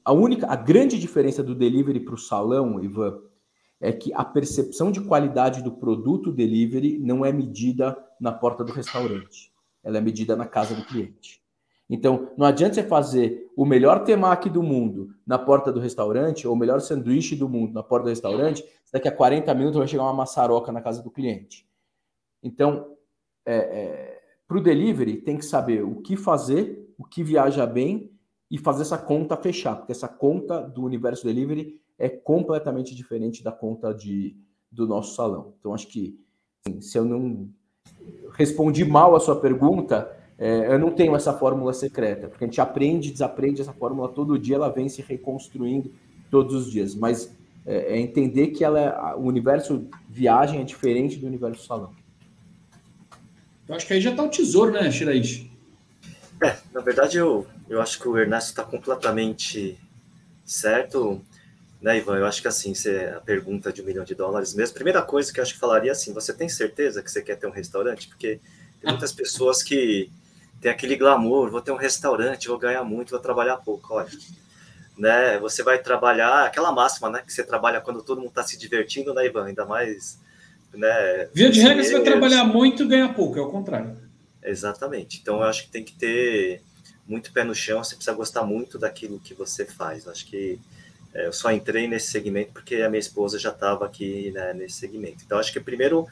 a 0.05 0.13
única, 0.13 0.47
a 0.47 0.57
grande 0.57 0.99
diferença 0.99 1.43
do 1.43 1.55
delivery 1.55 2.01
para 2.01 2.15
o 2.15 2.19
salão, 2.19 2.79
Ivan, 2.85 3.19
é 3.81 3.93
que 3.93 4.13
a 4.15 4.25
percepção 4.25 4.91
de 4.91 5.01
qualidade 5.01 5.63
do 5.63 5.73
produto 5.73 6.33
delivery 6.33 6.99
não 6.99 7.25
é 7.25 7.33
medida 7.33 7.97
na 8.21 8.33
porta 8.33 8.65
do 8.65 8.73
restaurante, 8.73 9.53
ela 9.85 9.99
é 9.99 10.01
medida 10.01 10.35
na 10.35 10.47
casa 10.47 10.75
do 10.75 10.85
cliente. 10.85 11.43
Então, 11.89 12.33
não 12.37 12.47
adianta 12.47 12.75
você 12.75 12.83
fazer 12.83 13.53
o 13.57 13.65
melhor 13.65 14.03
temaki 14.03 14.51
do 14.51 14.63
mundo 14.63 15.15
na 15.25 15.39
porta 15.39 15.73
do 15.73 15.79
restaurante 15.79 16.47
ou 16.47 16.55
o 16.55 16.57
melhor 16.57 16.81
sanduíche 16.81 17.37
do 17.37 17.49
mundo 17.49 17.73
na 17.73 17.83
porta 17.83 18.05
do 18.05 18.11
restaurante, 18.11 18.65
daqui 18.93 19.07
a 19.07 19.13
40 19.13 19.55
minutos 19.55 19.79
vai 19.79 19.87
chegar 19.87 20.03
uma 20.03 20.13
maçaroca 20.13 20.73
na 20.73 20.81
casa 20.81 21.03
do 21.03 21.11
cliente. 21.11 21.65
Então, 22.43 22.97
é, 23.45 23.57
é, 23.57 24.21
para 24.49 24.59
o 24.59 24.61
delivery, 24.61 25.19
tem 25.19 25.39
que 25.39 25.45
saber 25.45 25.85
o 25.85 25.97
que 25.97 26.17
fazer, 26.17 26.93
o 26.99 27.05
que 27.05 27.23
viaja 27.23 27.65
bem 27.67 28.11
e 28.51 28.59
fazer 28.59 28.83
essa 28.83 28.99
conta 28.99 29.37
fechar, 29.37 29.77
porque 29.77 29.93
essa 29.93 30.09
conta 30.09 30.61
do 30.61 30.83
universo 30.83 31.25
delivery 31.25 31.81
é 31.99 32.09
completamente 32.09 32.95
diferente 32.95 33.43
da 33.43 33.53
conta 33.53 33.93
de, 33.93 34.37
do 34.71 34.87
nosso 34.87 35.15
salão. 35.15 35.55
Então, 35.59 35.75
acho 35.75 35.89
que 35.89 36.19
assim, 36.67 36.81
se 36.81 36.99
eu 36.99 37.05
não 37.05 37.49
respondi 38.33 38.85
mal 38.85 39.17
a 39.17 39.21
sua 39.21 39.37
pergunta, 39.37 40.11
é, 40.39 40.73
eu 40.73 40.79
não 40.79 40.91
tenho 40.91 41.17
essa 41.17 41.33
fórmula 41.33 41.73
secreta, 41.73 42.29
porque 42.29 42.45
a 42.45 42.47
gente 42.47 42.61
aprende 42.61 43.09
e 43.09 43.13
desaprende 43.13 43.63
essa 43.63 43.73
fórmula 43.73 44.09
todo 44.09 44.39
dia, 44.39 44.57
ela 44.57 44.69
vem 44.69 44.89
se 44.89 45.01
reconstruindo 45.01 45.91
todos 46.31 46.55
os 46.55 46.71
dias. 46.71 46.95
Mas 46.95 47.35
é, 47.65 47.95
é 47.95 48.01
entender 48.01 48.49
que 48.49 48.63
ela 48.63 48.81
é, 48.81 49.15
o 49.15 49.23
universo 49.23 49.89
viagem 50.09 50.61
é 50.61 50.65
diferente 50.65 51.17
do 51.17 51.27
universo 51.27 51.67
salão. 51.67 51.95
Eu 53.67 53.75
acho 53.75 53.87
que 53.87 53.95
aí 53.95 54.01
já 54.01 54.11
está 54.11 54.23
o 54.23 54.29
tesouro, 54.29 54.71
né, 54.71 54.91
Shiraishi? 54.91 55.51
É, 56.43 56.57
na 56.73 56.81
verdade, 56.81 57.17
eu, 57.17 57.47
eu 57.69 57.81
acho 57.81 57.99
que 57.99 58.07
o 58.07 58.17
Ernesto 58.17 58.51
está 58.51 58.63
completamente 58.63 59.79
certo, 60.45 61.21
né, 61.87 61.99
Ivan? 61.99 62.17
Eu 62.17 62.27
acho 62.27 62.43
que 62.43 62.49
assim, 62.49 62.75
você, 62.75 63.13
a 63.17 63.21
pergunta 63.21 63.73
de 63.73 63.81
um 63.81 63.85
milhão 63.85 64.05
de 64.05 64.13
dólares 64.13 64.53
mesmo, 64.55 64.75
primeira 64.75 65.01
coisa 65.03 65.33
que 65.33 65.39
eu 65.39 65.43
acho 65.43 65.55
que 65.55 65.61
falaria 65.61 65.93
assim, 65.93 66.13
você 66.13 66.35
tem 66.35 66.49
certeza 66.49 67.01
que 67.01 67.09
você 67.09 67.23
quer 67.23 67.37
ter 67.37 67.47
um 67.47 67.53
restaurante? 67.53 68.09
Porque 68.09 68.41
tem 68.81 68.91
muitas 68.91 69.13
pessoas 69.13 69.63
que 69.63 70.11
têm 70.61 70.73
aquele 70.73 70.97
glamour, 70.97 71.49
vou 71.49 71.61
ter 71.61 71.71
um 71.71 71.77
restaurante, 71.77 72.49
vou 72.49 72.59
ganhar 72.59 72.83
muito, 72.83 73.11
vou 73.11 73.21
trabalhar 73.21 73.59
pouco, 73.59 73.95
olha. 73.95 74.09
Né, 74.99 75.39
você 75.39 75.63
vai 75.63 75.79
trabalhar, 75.79 76.47
aquela 76.47 76.73
máxima, 76.73 77.09
né, 77.09 77.23
que 77.25 77.33
você 77.33 77.45
trabalha 77.45 77.81
quando 77.81 78.03
todo 78.03 78.19
mundo 78.19 78.31
está 78.31 78.43
se 78.43 78.59
divertindo, 78.59 79.15
né, 79.15 79.27
Ivan? 79.27 79.45
Ainda 79.45 79.65
mais, 79.65 80.19
né? 80.75 81.29
Via 81.33 81.51
de 81.51 81.61
regra, 81.61 81.85
você 81.85 81.93
vai 81.93 82.03
trabalhar 82.03 82.45
muito 82.45 82.83
e 82.83 82.89
ganhar 82.89 83.15
pouco, 83.15 83.39
é 83.39 83.43
o 83.43 83.49
contrário. 83.49 83.97
Exatamente. 84.43 85.21
Então, 85.23 85.37
eu 85.37 85.43
acho 85.45 85.65
que 85.65 85.71
tem 85.71 85.85
que 85.85 85.93
ter 85.93 86.63
muito 87.07 87.33
pé 87.33 87.45
no 87.45 87.55
chão, 87.55 87.85
você 87.85 87.95
precisa 87.95 88.17
gostar 88.17 88.43
muito 88.43 88.77
daquilo 88.77 89.21
que 89.21 89.35
você 89.35 89.65
faz. 89.65 90.07
Eu 90.07 90.13
acho 90.13 90.27
que 90.27 90.37
é, 90.39 90.57
eu 91.25 91.33
só 91.33 91.51
entrei 91.51 91.89
nesse 91.89 92.09
segmento 92.09 92.53
porque 92.53 92.77
a 92.77 92.91
minha 92.91 93.01
esposa 93.01 93.39
já 93.39 93.51
estava 93.51 93.87
aqui 93.87 94.31
né, 94.33 94.53
nesse 94.53 94.77
segmento. 94.77 95.23
Então, 95.25 95.39
acho 95.39 95.53
que 95.53 95.61
primeiro 95.61 96.07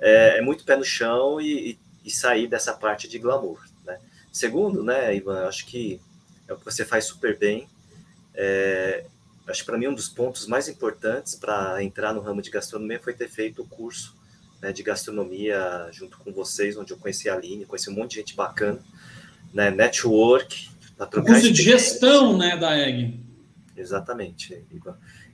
é, 0.00 0.38
é 0.38 0.42
muito 0.42 0.64
pé 0.64 0.76
no 0.76 0.84
chão 0.84 1.40
e, 1.40 1.78
e, 2.04 2.10
sair 2.10 2.46
dessa 2.46 2.72
parte 2.72 3.08
de 3.08 3.18
glamour. 3.18 3.64
Né? 3.84 3.98
Segundo, 4.32 4.82
né, 4.82 5.14
Ivan, 5.16 5.46
acho 5.46 5.66
que 5.66 6.00
é 6.46 6.52
o 6.52 6.56
que 6.56 6.64
você 6.64 6.84
faz 6.84 7.06
super 7.06 7.38
bem. 7.38 7.68
É, 8.34 9.04
acho 9.48 9.60
que 9.60 9.66
para 9.66 9.78
mim 9.78 9.88
um 9.88 9.94
dos 9.94 10.08
pontos 10.08 10.46
mais 10.46 10.68
importantes 10.68 11.34
para 11.34 11.82
entrar 11.82 12.12
no 12.12 12.20
ramo 12.20 12.42
de 12.42 12.50
gastronomia 12.50 13.00
foi 13.02 13.14
ter 13.14 13.28
feito 13.28 13.62
o 13.62 13.66
curso 13.66 14.14
né, 14.60 14.72
de 14.72 14.82
gastronomia 14.82 15.88
junto 15.92 16.18
com 16.18 16.32
vocês, 16.32 16.76
onde 16.76 16.92
eu 16.92 16.96
conheci 16.96 17.28
a 17.28 17.34
Aline, 17.34 17.64
conheci 17.64 17.90
um 17.90 17.94
monte 17.94 18.12
de 18.12 18.16
gente 18.16 18.34
bacana, 18.34 18.80
né, 19.52 19.70
network, 19.70 20.70
para 20.96 21.06
trocar 21.06 21.32
curso 21.32 21.52
de 21.52 21.62
gestão, 21.62 22.36
né, 22.36 22.56
da 22.56 22.76
EG. 22.78 23.23
Exatamente, 23.76 24.64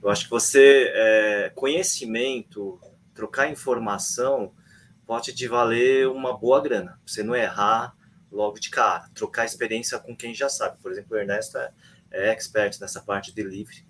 Eu 0.01 0.09
acho 0.09 0.25
que 0.25 0.31
você, 0.31 0.91
é, 0.93 1.51
conhecimento, 1.55 2.79
trocar 3.13 3.49
informação, 3.49 4.51
pode 5.05 5.33
te 5.33 5.47
valer 5.47 6.07
uma 6.07 6.37
boa 6.37 6.61
grana. 6.61 6.99
Você 7.05 7.21
não 7.21 7.35
errar 7.35 7.95
logo 8.31 8.59
de 8.59 8.69
cara, 8.69 9.09
trocar 9.13 9.45
experiência 9.45 9.99
com 9.99 10.15
quem 10.15 10.33
já 10.33 10.49
sabe. 10.49 10.77
Por 10.81 10.91
exemplo, 10.91 11.15
o 11.15 11.19
Ernesto 11.19 11.57
é, 11.57 11.71
é 12.09 12.29
expert 12.29 12.79
nessa 12.79 13.01
parte 13.01 13.27
de 13.27 13.43
delivery. 13.43 13.85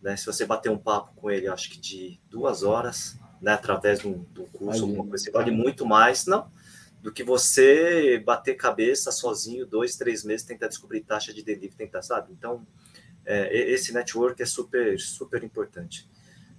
Né? 0.00 0.16
Se 0.16 0.24
você 0.24 0.46
bater 0.46 0.70
um 0.70 0.78
papo 0.78 1.12
com 1.14 1.30
ele, 1.30 1.48
acho 1.48 1.70
que 1.70 1.78
de 1.78 2.20
duas 2.30 2.62
horas, 2.62 3.18
né, 3.40 3.52
através 3.52 4.00
de 4.00 4.08
um, 4.08 4.24
de 4.32 4.40
um 4.40 4.46
curso, 4.46 4.82
alguma 4.84 5.06
coisa, 5.06 5.24
assim, 5.24 5.32
vale 5.32 5.50
muito 5.50 5.84
mais, 5.84 6.26
não, 6.26 6.50
do 7.02 7.12
que 7.12 7.24
você 7.24 8.18
bater 8.24 8.54
cabeça 8.54 9.10
sozinho, 9.10 9.66
dois, 9.66 9.96
três 9.96 10.24
meses, 10.24 10.46
tentar 10.46 10.68
descobrir 10.68 11.00
taxa 11.00 11.32
de 11.32 11.42
delivery, 11.42 11.74
tentar, 11.74 12.02
sabe? 12.02 12.32
Então, 12.32 12.66
é, 13.24 13.54
esse 13.72 13.92
network 13.92 14.42
é 14.42 14.46
super, 14.46 14.98
super 14.98 15.42
importante. 15.42 16.08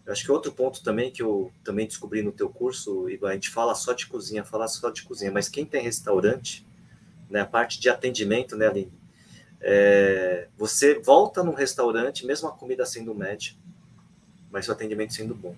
Eu 0.06 0.12
acho 0.12 0.24
que 0.24 0.32
outro 0.32 0.52
ponto 0.52 0.84
também 0.84 1.12
que 1.12 1.22
eu 1.22 1.52
também 1.64 1.86
descobri 1.86 2.22
no 2.22 2.32
teu 2.32 2.50
curso, 2.50 3.10
Ivan, 3.10 3.30
a 3.30 3.34
gente 3.34 3.50
fala 3.50 3.76
só 3.76 3.94
de 3.94 4.08
cozinha, 4.08 4.44
fala 4.44 4.68
só 4.68 4.90
de 4.90 5.04
cozinha, 5.04 5.32
mas 5.32 5.48
quem 5.48 5.66
tem 5.66 5.82
restaurante, 5.82 6.66
né, 7.30 7.42
a 7.42 7.46
parte 7.46 7.80
de 7.80 7.90
atendimento, 7.90 8.56
né, 8.56 8.68
Aline? 8.68 9.02
é, 9.62 10.48
você 10.58 11.00
volta 11.00 11.44
no 11.44 11.54
restaurante, 11.54 12.26
mesmo 12.26 12.48
a 12.48 12.52
comida 12.52 12.86
sendo 12.86 13.14
média, 13.14 13.54
mas 14.50 14.68
o 14.68 14.72
atendimento 14.72 15.14
sendo 15.14 15.36
bom. 15.36 15.56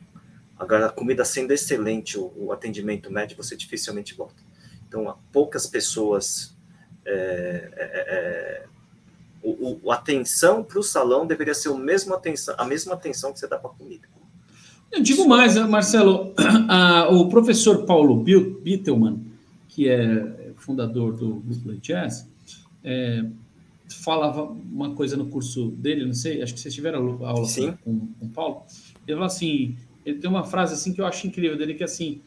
Agora, 0.60 0.88
a 0.88 0.91
comida 0.91 1.24
sendo 1.26 1.51
excelente, 1.51 2.18
o, 2.18 2.32
o 2.36 2.51
atendimento 2.51 3.12
médio, 3.12 3.38
você 3.38 3.56
dificilmente 3.56 4.14
volta. 4.14 4.43
Então, 4.88 5.18
poucas 5.32 5.66
pessoas. 5.66 6.56
É, 7.06 7.70
é, 7.76 8.66
é 8.68 8.72
o, 9.43 9.79
o, 9.83 9.91
a 9.91 9.95
atenção 9.95 10.63
para 10.63 10.79
o 10.79 10.83
salão 10.83 11.27
deveria 11.27 11.53
ser 11.53 11.69
o 11.69 11.77
mesmo 11.77 12.13
atenção, 12.13 12.55
a 12.57 12.65
mesma 12.65 12.93
atenção 12.93 13.33
que 13.33 13.39
você 13.39 13.47
dá 13.47 13.57
para 13.57 13.69
a 13.69 13.73
comida. 13.73 14.07
Eu 14.91 15.01
digo 15.01 15.27
mais, 15.27 15.55
Marcelo, 15.67 16.33
a, 16.69 17.09
o 17.09 17.27
professor 17.27 17.85
Paulo 17.85 18.23
Bittelman, 18.23 19.25
que 19.67 19.89
é 19.89 20.53
fundador 20.57 21.13
do 21.13 21.43
Play 21.63 21.79
Jazz, 21.79 22.27
é, 22.83 23.25
falava 23.89 24.43
uma 24.43 24.93
coisa 24.95 25.17
no 25.17 25.27
curso 25.27 25.69
dele, 25.71 26.05
não 26.05 26.13
sei, 26.13 26.41
acho 26.41 26.53
que 26.53 26.59
vocês 26.59 26.73
tiveram 26.73 27.25
aula 27.25 27.45
Sim. 27.45 27.73
com, 27.83 28.07
com 28.19 28.25
o 28.25 28.29
Paulo. 28.29 28.63
Ele 29.07 29.15
falou 29.15 29.25
assim: 29.25 29.75
ele 30.05 30.19
tem 30.19 30.29
uma 30.29 30.43
frase 30.43 30.73
assim 30.73 30.93
que 30.93 31.01
eu 31.01 31.05
acho 31.05 31.27
incrível 31.27 31.57
dele, 31.57 31.73
que 31.73 31.83
é 31.83 31.85
assim, 31.85 32.21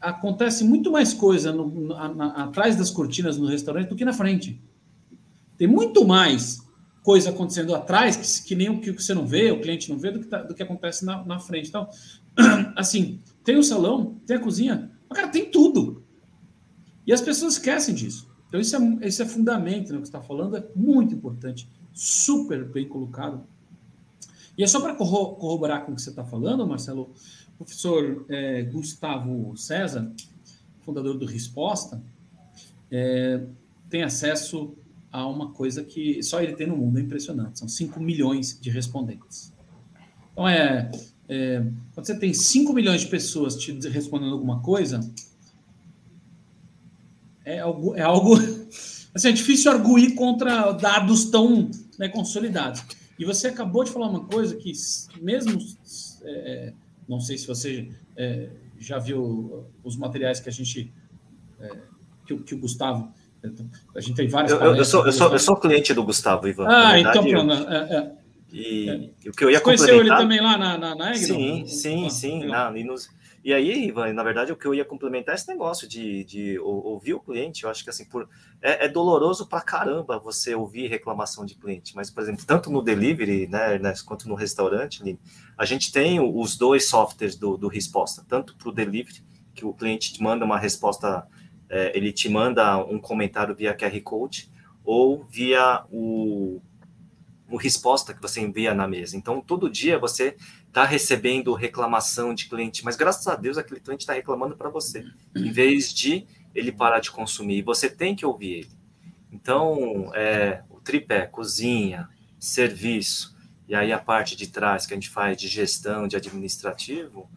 acontece 0.00 0.64
muito 0.64 0.90
mais 0.90 1.12
coisa 1.12 1.52
no, 1.52 1.88
na, 1.88 2.08
na, 2.08 2.26
atrás 2.44 2.76
das 2.76 2.90
cortinas 2.90 3.36
no 3.36 3.46
restaurante 3.46 3.88
do 3.88 3.96
que 3.96 4.04
na 4.04 4.12
frente. 4.12 4.60
Tem 5.62 5.68
muito 5.68 6.04
mais 6.04 6.60
coisa 7.04 7.30
acontecendo 7.30 7.72
atrás, 7.72 8.16
que, 8.16 8.48
que 8.48 8.54
nem 8.56 8.68
o 8.68 8.80
que 8.80 8.90
você 8.90 9.14
não 9.14 9.24
vê, 9.24 9.52
o 9.52 9.60
cliente 9.60 9.88
não 9.88 9.96
vê, 9.96 10.10
do 10.10 10.18
que, 10.18 10.26
tá, 10.26 10.42
do 10.42 10.56
que 10.56 10.60
acontece 10.60 11.04
na, 11.04 11.24
na 11.24 11.38
frente. 11.38 11.68
Então, 11.68 11.88
assim, 12.74 13.20
tem 13.44 13.56
o 13.56 13.62
salão, 13.62 14.20
tem 14.26 14.38
a 14.38 14.40
cozinha, 14.40 14.90
mas, 15.08 15.16
cara, 15.16 15.30
tem 15.30 15.48
tudo. 15.48 16.02
E 17.06 17.12
as 17.12 17.20
pessoas 17.20 17.52
esquecem 17.52 17.94
disso. 17.94 18.28
Então, 18.48 18.58
isso 18.58 18.74
é, 18.74 19.06
isso 19.06 19.22
é 19.22 19.24
fundamento, 19.24 19.92
né, 19.92 20.00
que 20.00 20.06
você 20.06 20.08
está 20.08 20.20
falando, 20.20 20.56
é 20.56 20.66
muito 20.74 21.14
importante, 21.14 21.68
super 21.94 22.64
bem 22.64 22.88
colocado. 22.88 23.46
E 24.58 24.64
é 24.64 24.66
só 24.66 24.80
para 24.80 24.96
corroborar 24.96 25.86
com 25.86 25.92
o 25.92 25.94
que 25.94 26.02
você 26.02 26.10
está 26.10 26.24
falando, 26.24 26.66
Marcelo, 26.66 27.14
o 27.54 27.58
professor 27.58 28.26
é, 28.28 28.62
Gustavo 28.64 29.56
César, 29.56 30.12
fundador 30.80 31.16
do 31.16 31.24
Resposta, 31.24 32.02
é, 32.90 33.44
tem 33.88 34.02
acesso 34.02 34.76
a 35.12 35.26
uma 35.28 35.52
coisa 35.52 35.84
que 35.84 36.22
só 36.22 36.40
ele 36.40 36.54
tem 36.54 36.66
no 36.66 36.76
mundo, 36.76 36.98
é 36.98 37.02
impressionante. 37.02 37.58
São 37.58 37.68
5 37.68 38.00
milhões 38.00 38.58
de 38.58 38.70
respondentes. 38.70 39.52
Então, 40.32 40.48
é, 40.48 40.90
é, 41.28 41.62
quando 41.94 42.06
você 42.06 42.18
tem 42.18 42.32
5 42.32 42.72
milhões 42.72 43.02
de 43.02 43.08
pessoas 43.08 43.56
te 43.56 43.72
respondendo 43.88 44.32
alguma 44.32 44.60
coisa, 44.60 45.00
é 47.44 47.58
algo, 47.58 47.94
é 47.94 48.02
algo 48.02 48.36
assim, 49.14 49.28
é 49.28 49.32
difícil 49.32 49.70
arguir 49.70 50.14
contra 50.14 50.72
dados 50.72 51.26
tão 51.26 51.70
né, 51.98 52.08
consolidados. 52.08 52.82
E 53.18 53.24
você 53.24 53.48
acabou 53.48 53.84
de 53.84 53.90
falar 53.90 54.08
uma 54.08 54.24
coisa 54.24 54.56
que, 54.56 54.72
mesmo, 55.20 55.58
é, 56.22 56.72
não 57.08 57.20
sei 57.20 57.36
se 57.36 57.46
você 57.46 57.90
é, 58.16 58.50
já 58.78 58.98
viu 58.98 59.66
os 59.84 59.96
materiais 59.96 60.40
que 60.40 60.48
a 60.48 60.52
gente, 60.52 60.92
é, 61.60 61.78
que, 62.26 62.36
que, 62.38 62.54
o 62.54 62.58
Gustavo, 62.58 63.12
a 63.94 64.00
gente 64.00 64.14
tem 64.14 64.28
várias. 64.28 64.52
Eu, 64.52 64.76
eu, 64.76 64.84
sou, 64.84 65.06
eu, 65.06 65.12
sou, 65.12 65.32
eu 65.32 65.38
sou 65.38 65.56
cliente 65.56 65.92
do 65.92 66.04
Gustavo, 66.04 66.48
Ivan. 66.48 66.66
Ah, 66.68 66.98
então 66.98 67.24
pronto. 67.24 67.52
É, 67.52 67.96
é, 67.96 68.12
e 68.52 69.10
o 69.26 69.32
que 69.32 69.44
eu 69.44 69.50
ia 69.50 69.58
Você 69.58 69.64
conheceu 69.64 70.00
ele 70.00 70.10
também 70.10 70.40
lá 70.40 70.58
na, 70.58 70.76
na, 70.76 70.94
na 70.94 71.14
Sim, 71.14 71.66
sim, 71.66 72.10
sim. 72.10 72.46
Na, 72.46 72.70
e 72.76 72.84
nos, 72.84 73.08
e 73.44 73.52
aí, 73.52 73.88
Ivan, 73.88 74.12
na 74.12 74.22
verdade, 74.22 74.52
o 74.52 74.56
que 74.56 74.64
eu 74.64 74.74
ia 74.74 74.84
complementar 74.84 75.34
é 75.34 75.36
esse 75.36 75.48
negócio 75.48 75.88
de, 75.88 76.22
de 76.22 76.58
ouvir 76.60 77.14
o 77.14 77.20
cliente. 77.20 77.64
Eu 77.64 77.70
acho 77.70 77.82
que 77.82 77.90
assim, 77.90 78.04
por, 78.04 78.28
é, 78.60 78.84
é, 78.84 78.88
doloroso 78.88 79.48
pra 79.48 79.60
caramba 79.60 80.16
você 80.16 80.54
ouvir 80.54 80.86
reclamação 80.86 81.44
de 81.44 81.56
cliente. 81.56 81.96
Mas, 81.96 82.08
por 82.08 82.22
exemplo, 82.22 82.44
tanto 82.46 82.70
no 82.70 82.80
delivery, 82.80 83.48
né, 83.48 83.74
Ernesto, 83.74 84.04
quanto 84.04 84.28
no 84.28 84.36
restaurante, 84.36 85.18
a 85.58 85.64
gente 85.64 85.90
tem 85.90 86.20
os 86.20 86.56
dois 86.56 86.88
softwares 86.88 87.34
do, 87.34 87.56
do 87.56 87.66
resposta, 87.66 88.24
tanto 88.28 88.56
para 88.56 88.68
o 88.68 88.72
delivery, 88.72 89.24
que 89.52 89.64
o 89.64 89.74
cliente 89.74 90.12
te 90.12 90.22
manda 90.22 90.44
uma 90.44 90.58
resposta, 90.58 91.26
é, 91.72 91.90
ele 91.96 92.12
te 92.12 92.28
manda 92.28 92.76
um 92.84 92.98
comentário 92.98 93.54
via 93.54 93.74
QR 93.74 93.98
Code, 94.02 94.52
ou 94.84 95.24
via 95.24 95.82
o, 95.90 96.60
o 97.48 97.56
resposta 97.56 98.12
que 98.12 98.20
você 98.20 98.42
envia 98.42 98.74
na 98.74 98.86
mesa. 98.86 99.16
Então, 99.16 99.40
todo 99.40 99.70
dia 99.70 99.98
você 99.98 100.36
está 100.68 100.84
recebendo 100.84 101.54
reclamação 101.54 102.34
de 102.34 102.46
cliente, 102.46 102.84
mas 102.84 102.94
graças 102.94 103.26
a 103.26 103.34
Deus 103.34 103.56
aquele 103.56 103.80
cliente 103.80 104.02
está 104.02 104.12
reclamando 104.12 104.54
para 104.54 104.68
você, 104.68 105.02
em 105.34 105.50
vez 105.50 105.94
de 105.94 106.26
ele 106.54 106.70
parar 106.70 107.00
de 107.00 107.10
consumir. 107.10 107.62
Você 107.62 107.88
tem 107.88 108.14
que 108.14 108.26
ouvir 108.26 108.52
ele. 108.52 108.70
Então, 109.32 110.12
é, 110.14 110.62
o 110.68 110.78
tripé, 110.78 111.26
cozinha, 111.26 112.06
serviço, 112.38 113.34
e 113.66 113.74
aí 113.74 113.92
a 113.92 113.98
parte 113.98 114.36
de 114.36 114.46
trás 114.46 114.84
que 114.84 114.92
a 114.92 114.96
gente 114.96 115.08
faz 115.08 115.38
de 115.38 115.48
gestão, 115.48 116.06
de 116.06 116.16
administrativo, 116.16 117.30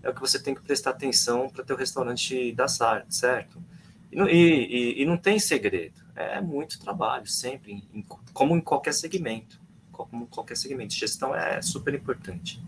é 0.00 0.08
o 0.08 0.14
que 0.14 0.20
você 0.20 0.40
tem 0.40 0.54
que 0.54 0.62
prestar 0.62 0.90
atenção 0.90 1.48
para 1.50 1.64
ter 1.64 1.72
o 1.72 1.76
restaurante 1.76 2.52
dar 2.52 2.68
certo. 2.68 3.60
E, 4.12 4.18
e, 4.18 5.02
e, 5.02 5.04
não 5.04 5.16
tem 5.16 5.38
segredo, 5.38 6.00
é 6.16 6.40
muito 6.40 6.80
trabalho, 6.80 7.26
sempre, 7.26 7.82
como 8.32 8.56
em 8.56 8.60
qualquer 8.60 8.92
segmento. 8.92 9.60
Como 9.92 10.26
qualquer 10.26 10.56
segmento. 10.56 10.94
Gestão 10.94 11.34
é 11.34 11.62
super 11.62 11.94
importante. 11.94 12.60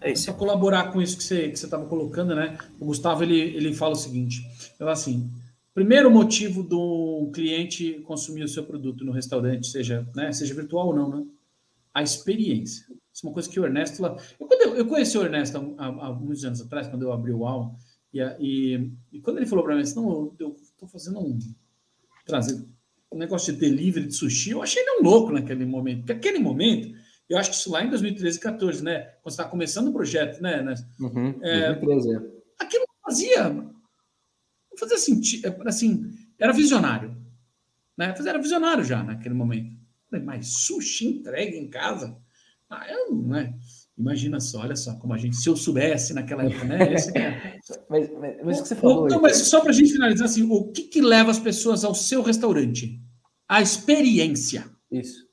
É 0.00 0.10
isso. 0.10 0.26
Para 0.26 0.34
colaborar 0.34 0.92
com 0.92 1.00
isso 1.00 1.16
que 1.16 1.22
você 1.22 1.48
que 1.48 1.54
estava 1.54 1.84
colocando, 1.86 2.34
né? 2.34 2.56
O 2.80 2.86
Gustavo 2.86 3.22
ele, 3.22 3.38
ele 3.38 3.74
fala 3.74 3.92
o 3.92 3.96
seguinte: 3.96 4.44
ele 4.80 4.90
assim, 4.90 5.30
primeiro 5.74 6.10
motivo 6.10 6.62
do 6.62 7.30
cliente 7.32 8.00
consumir 8.00 8.42
o 8.42 8.48
seu 8.48 8.64
produto 8.64 9.04
no 9.04 9.12
restaurante, 9.12 9.68
seja, 9.68 10.08
né, 10.14 10.32
seja 10.32 10.54
virtual 10.54 10.88
ou 10.88 10.96
não, 10.96 11.08
né? 11.08 11.26
A 11.94 12.02
experiência. 12.02 12.86
Isso 13.12 13.24
é 13.24 13.28
uma 13.28 13.34
coisa 13.34 13.48
que 13.48 13.60
o 13.60 13.64
Ernesto 13.64 14.02
lá. 14.02 14.16
Eu, 14.38 14.46
quando 14.46 14.62
eu, 14.62 14.76
eu 14.76 14.86
conheci 14.86 15.16
o 15.18 15.22
Ernesto 15.22 15.76
há, 15.78 15.86
há, 15.86 16.12
muitos 16.12 16.44
anos 16.44 16.60
atrás, 16.60 16.88
quando 16.88 17.02
eu 17.02 17.12
abri 17.12 17.32
o 17.32 17.46
aula, 17.46 17.74
e, 18.12 18.20
e, 18.40 18.92
e 19.12 19.20
quando 19.20 19.36
ele 19.36 19.46
falou 19.46 19.64
para 19.64 19.74
mim 19.74 19.82
assim, 19.82 19.96
não, 19.96 20.34
eu 20.38 20.56
estou 20.78 20.88
fazendo 20.88 21.20
um. 21.20 21.38
trazer 22.24 22.64
um 23.10 23.18
negócio 23.18 23.52
de 23.52 23.58
delivery 23.58 24.06
de 24.06 24.14
sushi, 24.14 24.50
eu 24.50 24.62
achei 24.62 24.82
ele 24.82 25.00
um 25.00 25.02
louco 25.02 25.32
naquele 25.32 25.64
momento. 25.64 26.00
Porque 26.00 26.12
aquele 26.12 26.38
momento 26.38 26.94
eu 27.28 27.36
acho 27.36 27.50
que 27.50 27.56
isso 27.56 27.70
lá 27.70 27.84
em 27.84 27.90
2013 27.90 28.38
e 28.38 28.40
14, 28.40 28.82
né? 28.82 29.00
Quando 29.00 29.22
você 29.24 29.28
está 29.30 29.44
começando 29.44 29.88
o 29.88 29.92
projeto, 29.92 30.40
né? 30.40 30.62
né? 30.62 30.74
Uhum, 30.98 31.38
é, 31.42 31.74
2013, 31.74 32.14
é. 32.14 32.38
Aquilo 32.58 32.84
fazia. 33.04 33.50
Não 33.50 34.78
fazia 34.78 34.96
sentido. 34.98 35.46
É, 35.46 35.68
assim, 35.68 36.10
era 36.38 36.52
visionário. 36.52 37.16
Né? 37.96 38.14
Era 38.26 38.38
visionário 38.38 38.82
já 38.84 39.02
naquele 39.02 39.34
momento. 39.34 39.76
Mas 40.24 40.48
sushi 40.64 41.06
entregue 41.06 41.58
em 41.58 41.68
casa? 41.68 42.16
Ah, 42.70 42.86
eu 42.88 43.10
não, 43.10 43.28
né? 43.28 43.54
Imagina 43.98 44.38
só, 44.38 44.60
olha 44.60 44.76
só, 44.76 44.94
como 44.94 45.12
a 45.12 45.18
gente, 45.18 45.36
se 45.36 45.48
eu 45.48 45.56
soubesse 45.56 46.14
naquela 46.14 46.44
época, 46.44 46.64
né? 46.64 46.78
É... 47.16 47.58
mas, 47.90 48.10
mas, 48.12 48.36
mas 48.44 48.58
o 48.60 48.62
que 48.62 48.68
você 48.68 48.76
falou. 48.76 49.08
Não, 49.08 49.20
mas 49.20 49.36
só 49.38 49.60
para 49.60 49.70
a 49.70 49.74
gente 49.74 49.92
finalizar, 49.92 50.26
assim, 50.26 50.44
o 50.48 50.70
que, 50.70 50.82
que 50.84 51.00
leva 51.00 51.32
as 51.32 51.40
pessoas 51.40 51.84
ao 51.84 51.94
seu 51.94 52.22
restaurante? 52.22 53.02
A 53.48 53.60
experiência. 53.60 54.70
Isso. 54.90 55.26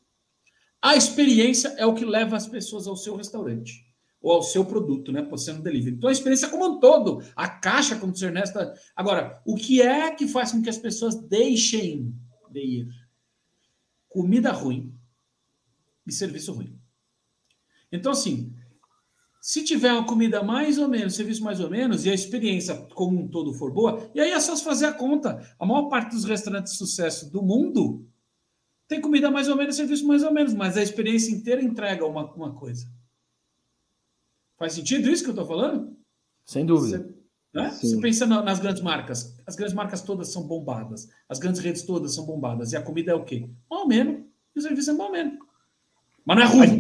A 0.82 0.96
experiência 0.96 1.70
é 1.78 1.86
o 1.86 1.94
que 1.94 2.06
leva 2.06 2.36
as 2.36 2.48
pessoas 2.48 2.88
ao 2.88 2.96
seu 2.96 3.16
restaurante 3.16 3.86
ou 4.20 4.32
ao 4.32 4.42
seu 4.42 4.66
produto, 4.66 5.12
né? 5.12 5.22
Por 5.22 5.38
ser 5.38 5.62
delivery. 5.62 5.96
Então 5.96 6.10
a 6.10 6.14
experiência 6.14 6.50
como 6.50 6.66
um 6.66 6.80
todo, 6.80 7.24
a 7.36 7.48
caixa, 7.48 7.96
como 7.96 8.12
dizer 8.12 8.28
Ernesto. 8.28 8.58
Agora, 8.96 9.42
o 9.46 9.56
que 9.56 9.82
é 9.82 10.10
que 10.12 10.28
faz 10.28 10.52
com 10.52 10.62
que 10.64 10.70
as 10.70 10.78
pessoas 10.78 11.16
deixem 11.16 12.12
de 12.50 12.60
ir? 12.60 12.88
Comida 14.10 14.52
ruim 14.52 14.92
e 16.08 16.12
serviço 16.12 16.54
ruim. 16.54 16.80
Então, 17.92 18.12
assim, 18.12 18.54
se 19.46 19.64
tiver 19.64 19.94
uma 19.94 20.08
comida 20.08 20.42
mais 20.42 20.80
ou 20.80 20.88
menos, 20.88 21.14
serviço 21.14 21.44
mais 21.44 21.60
ou 21.60 21.70
menos, 21.70 22.04
e 22.04 22.10
a 22.10 22.16
experiência 22.16 22.76
como 22.96 23.20
um 23.20 23.28
todo 23.28 23.54
for 23.54 23.72
boa, 23.72 24.10
e 24.16 24.20
aí 24.20 24.32
é 24.32 24.40
só 24.40 24.58
fazer 24.58 24.88
a 24.88 24.92
conta. 24.92 25.40
A 25.60 25.66
maior 25.68 25.88
parte 25.88 26.16
dos 26.16 26.26
restaurantes 26.26 26.72
de 26.72 26.80
sucesso 26.80 27.32
do 27.32 27.44
mundo 27.44 28.10
tem 28.88 29.00
comida 29.00 29.30
mais 29.30 29.48
ou 29.48 29.56
menos, 29.56 29.76
serviço 29.76 30.08
mais 30.08 30.24
ou 30.24 30.34
menos, 30.34 30.56
mas 30.56 30.76
a 30.76 30.82
experiência 30.82 31.32
inteira 31.32 31.62
entrega 31.62 32.08
uma, 32.08 32.34
uma 32.34 32.56
coisa. 32.56 32.88
Faz 34.58 34.74
sentido 34.74 35.12
isso 35.12 35.22
que 35.22 35.30
eu 35.30 35.34
estou 35.34 35.46
falando? 35.46 35.96
Sem 36.44 36.66
dúvida. 36.66 36.98
Você, 36.98 37.16
né? 37.54 37.70
Você 37.70 38.02
pensa 38.02 38.26
nas 38.26 38.60
grandes 38.60 38.82
marcas. 38.82 39.38
As 39.46 39.56
grandes 39.56 39.76
marcas 39.76 40.02
todas 40.02 40.34
são 40.34 40.42
bombadas. 40.42 41.08
As 41.30 41.38
grandes 41.38 41.62
redes 41.62 41.84
todas 41.84 42.16
são 42.16 42.26
bombadas. 42.26 42.74
E 42.74 42.78
a 42.78 42.82
comida 42.82 43.12
é 43.12 43.16
o 43.16 43.24
quê? 43.24 43.48
Mal 43.70 43.82
ou 43.82 43.88
menos. 43.88 44.26
E 44.56 44.60
o 44.60 44.62
serviço 44.64 44.90
é 44.90 44.94
mal 44.94 45.06
ou 45.06 45.14
menos. 45.14 45.38
Mas 46.26 46.36
não 46.36 46.44
é 46.44 46.48
ruim. 46.48 46.80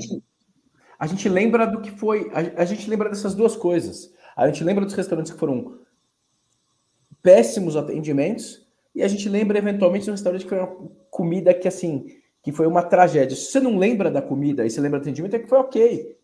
A 0.99 1.07
gente, 1.07 1.27
lembra 1.27 1.65
do 1.65 1.81
que 1.81 1.91
foi. 1.91 2.31
A, 2.33 2.61
a 2.61 2.65
gente 2.65 2.89
lembra 2.89 3.09
dessas 3.09 3.35
duas 3.35 3.55
coisas. 3.55 4.13
A 4.35 4.47
gente 4.47 4.63
lembra 4.63 4.85
dos 4.85 4.93
restaurantes 4.93 5.31
que 5.31 5.39
foram 5.39 5.79
péssimos 7.21 7.75
atendimentos 7.75 8.65
e 8.93 9.01
a 9.01 9.07
gente 9.07 9.27
lembra 9.27 9.57
eventualmente 9.57 10.05
de 10.05 10.11
um 10.11 10.13
restaurante 10.13 10.43
que 10.43 10.49
foi 10.49 10.59
uma 10.59 10.75
comida 11.09 11.53
que 11.53 11.67
assim, 11.67 12.05
que 12.43 12.51
foi 12.51 12.67
uma 12.67 12.83
tragédia. 12.83 13.35
Se 13.35 13.45
você 13.45 13.59
não 13.59 13.77
lembra 13.77 14.11
da 14.11 14.21
comida 14.21 14.65
e 14.65 14.69
você 14.69 14.79
lembra 14.79 14.99
do 14.99 15.03
atendimento, 15.03 15.35
é 15.35 15.39
que 15.39 15.49
foi 15.49 15.57
ok. 15.57 16.17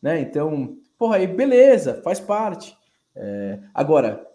Né? 0.00 0.20
Então, 0.20 0.76
porra, 0.98 1.16
aí 1.16 1.26
beleza, 1.26 2.00
faz 2.02 2.20
parte. 2.20 2.76
É, 3.14 3.58
agora, 3.72 4.26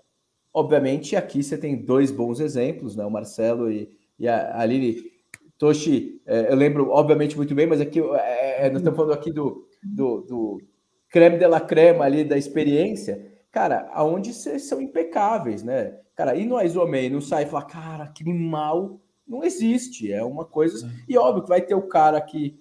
obviamente, 0.54 1.16
aqui 1.16 1.44
você 1.44 1.58
tem 1.58 1.76
dois 1.76 2.12
bons 2.12 2.40
exemplos, 2.40 2.96
né? 2.96 3.06
O 3.06 3.12
Marcelo 3.12 3.72
e, 3.72 3.90
e 4.18 4.28
a 4.28 4.60
Aline 4.60 5.12
Toshi, 5.58 6.22
é, 6.26 6.52
eu 6.52 6.56
lembro, 6.56 6.90
obviamente, 6.90 7.36
muito 7.36 7.54
bem, 7.54 7.66
mas 7.66 7.82
aqui 7.82 8.00
é, 8.00 8.66
é, 8.66 8.70
nós 8.70 8.78
estamos 8.78 8.96
falando 8.96 9.14
aqui 9.14 9.32
do, 9.32 9.67
do, 9.94 10.22
do 10.22 10.62
creme 11.10 11.38
de 11.38 11.48
la 11.48 11.62
crema 11.62 12.06
ali 12.06 12.24
da 12.24 12.38
experiência, 12.38 13.26
cara, 13.52 13.90
aonde 13.94 14.34
vocês 14.34 14.64
são 14.64 14.82
impecáveis, 14.82 15.64
né? 15.64 15.98
Cara, 16.16 16.36
e 16.36 16.46
no 16.46 16.62
Isomei 16.62 17.10
não 17.10 17.22
sai 17.22 17.44
e 17.44 17.48
falar, 17.48 17.66
cara, 17.66 18.08
que 18.08 18.24
mal 18.24 19.00
não 19.28 19.44
existe, 19.44 20.12
é 20.12 20.24
uma 20.24 20.46
coisa. 20.46 20.90
E 21.08 21.18
óbvio 21.18 21.44
que 21.44 21.50
vai 21.50 21.62
ter 21.62 21.76
o 21.76 21.88
cara 21.88 22.20
que 22.22 22.60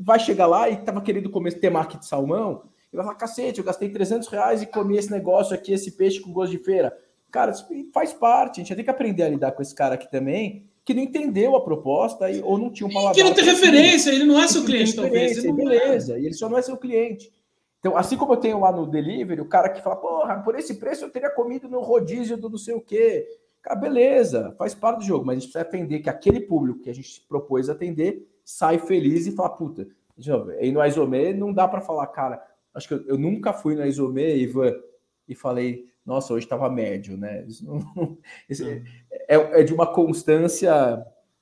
vai 0.00 0.18
chegar 0.18 0.46
lá 0.46 0.68
e 0.68 0.76
tava 0.76 1.00
querendo 1.00 1.30
comer 1.30 1.52
temaki 1.52 1.98
de 1.98 2.06
salmão, 2.06 2.64
e 2.92 2.96
vai 2.96 3.04
falar, 3.04 3.16
cacete, 3.16 3.58
eu 3.58 3.64
gastei 3.64 3.88
300 3.88 4.28
reais 4.28 4.62
e 4.62 4.66
comi 4.66 4.96
esse 4.96 5.10
negócio 5.10 5.54
aqui, 5.54 5.72
esse 5.72 5.92
peixe 5.92 6.20
com 6.20 6.32
gosto 6.32 6.52
de 6.52 6.58
feira. 6.58 6.96
Cara, 7.30 7.52
faz 7.92 8.12
parte, 8.12 8.60
a 8.60 8.64
gente 8.64 8.74
tem 8.74 8.84
que 8.84 8.90
aprender 8.90 9.24
a 9.24 9.28
lidar 9.28 9.52
com 9.52 9.60
esse 9.60 9.74
cara 9.74 9.96
aqui 9.96 10.08
também, 10.08 10.68
que 10.84 10.92
não 10.92 11.02
entendeu 11.02 11.56
a 11.56 11.64
proposta 11.64 12.30
e, 12.30 12.42
ou 12.42 12.58
não 12.58 12.70
tinha 12.70 12.86
um 12.86 12.92
palavra. 12.92 13.14
Que 13.14 13.22
não 13.22 13.32
tem 13.32 13.44
referência, 13.44 14.10
ele 14.10 14.24
não 14.24 14.40
é 14.40 14.46
seu 14.46 14.64
cliente, 14.64 14.94
talvez. 14.94 15.42
Beleza, 15.42 16.18
e 16.18 16.26
ele 16.26 16.34
só 16.34 16.48
não 16.48 16.58
é 16.58 16.62
seu 16.62 16.76
cliente. 16.76 17.32
Então, 17.80 17.96
assim 17.96 18.16
como 18.16 18.32
eu 18.32 18.38
tenho 18.38 18.60
lá 18.60 18.72
no 18.72 18.86
delivery, 18.86 19.40
o 19.40 19.48
cara 19.48 19.68
que 19.68 19.82
fala, 19.82 19.96
porra, 19.96 20.42
por 20.42 20.58
esse 20.58 20.74
preço 20.74 21.04
eu 21.04 21.10
teria 21.10 21.30
comido 21.30 21.68
no 21.68 21.80
rodízio 21.80 22.36
do 22.36 22.48
não 22.48 22.58
sei 22.58 22.74
o 22.74 22.80
quê. 22.80 23.26
Cara, 23.60 23.76
beleza, 23.76 24.54
faz 24.58 24.74
parte 24.74 24.98
do 24.98 25.04
jogo, 25.04 25.24
mas 25.24 25.36
a 25.36 25.40
gente 25.40 25.50
precisa 25.50 25.68
atender 25.68 26.00
que 26.00 26.10
aquele 26.10 26.40
público 26.40 26.80
que 26.80 26.90
a 26.90 26.94
gente 26.94 27.20
propôs 27.28 27.68
atender 27.68 28.26
sai 28.44 28.78
feliz 28.78 29.26
e 29.26 29.32
fala, 29.32 29.50
puta, 29.50 29.86
aí 30.58 30.70
no 30.70 30.84
Isomé 30.84 31.32
não 31.32 31.52
dá 31.52 31.66
para 31.66 31.80
falar, 31.80 32.06
cara, 32.08 32.42
acho 32.74 32.88
que 32.88 32.94
eu, 32.94 33.04
eu, 33.06 33.18
nunca 33.18 33.52
fui 33.52 33.74
no 33.74 33.86
Isomé, 33.86 34.36
Ivan, 34.36 34.74
e 35.26 35.34
falei, 35.34 35.86
nossa, 36.04 36.34
hoje 36.34 36.44
estava 36.46 36.68
médio, 36.70 37.16
né? 37.16 37.44
Isso, 37.46 37.64
não, 37.64 38.18
isso 38.48 38.64
é, 38.64 38.82
é, 39.28 39.62
de 39.62 39.72
uma 39.72 39.86
constância. 39.86 40.72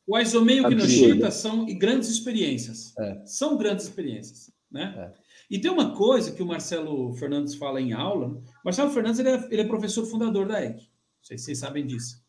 O 0.07 0.19
Isomé 0.19 0.55
e 0.55 0.61
o 0.61 0.69
Kinoshita 0.69 1.31
são 1.31 1.67
grandes 1.79 2.09
experiências. 2.09 2.97
É. 2.99 3.23
São 3.25 3.57
grandes 3.57 3.87
experiências, 3.87 4.53
né? 4.71 4.95
É. 5.19 5.23
E 5.51 5.59
tem 5.59 5.71
uma 5.71 5.95
coisa 5.95 6.33
que 6.33 6.43
o 6.43 6.47
Marcelo 6.47 7.13
Fernandes 7.15 7.55
fala 7.55 7.81
em 7.81 7.93
aula. 7.93 8.41
Marcelo 8.65 8.91
Fernandes 8.91 9.21
ele 9.21 9.29
é, 9.29 9.49
ele 9.51 9.63
é 9.63 9.67
professor 9.67 10.07
fundador 10.07 10.47
da 10.47 10.65
EC. 10.65 10.77
Não 10.77 10.85
sei 11.23 11.37
se 11.37 11.45
vocês 11.45 11.59
sabem 11.59 11.87
disso. 11.87 12.23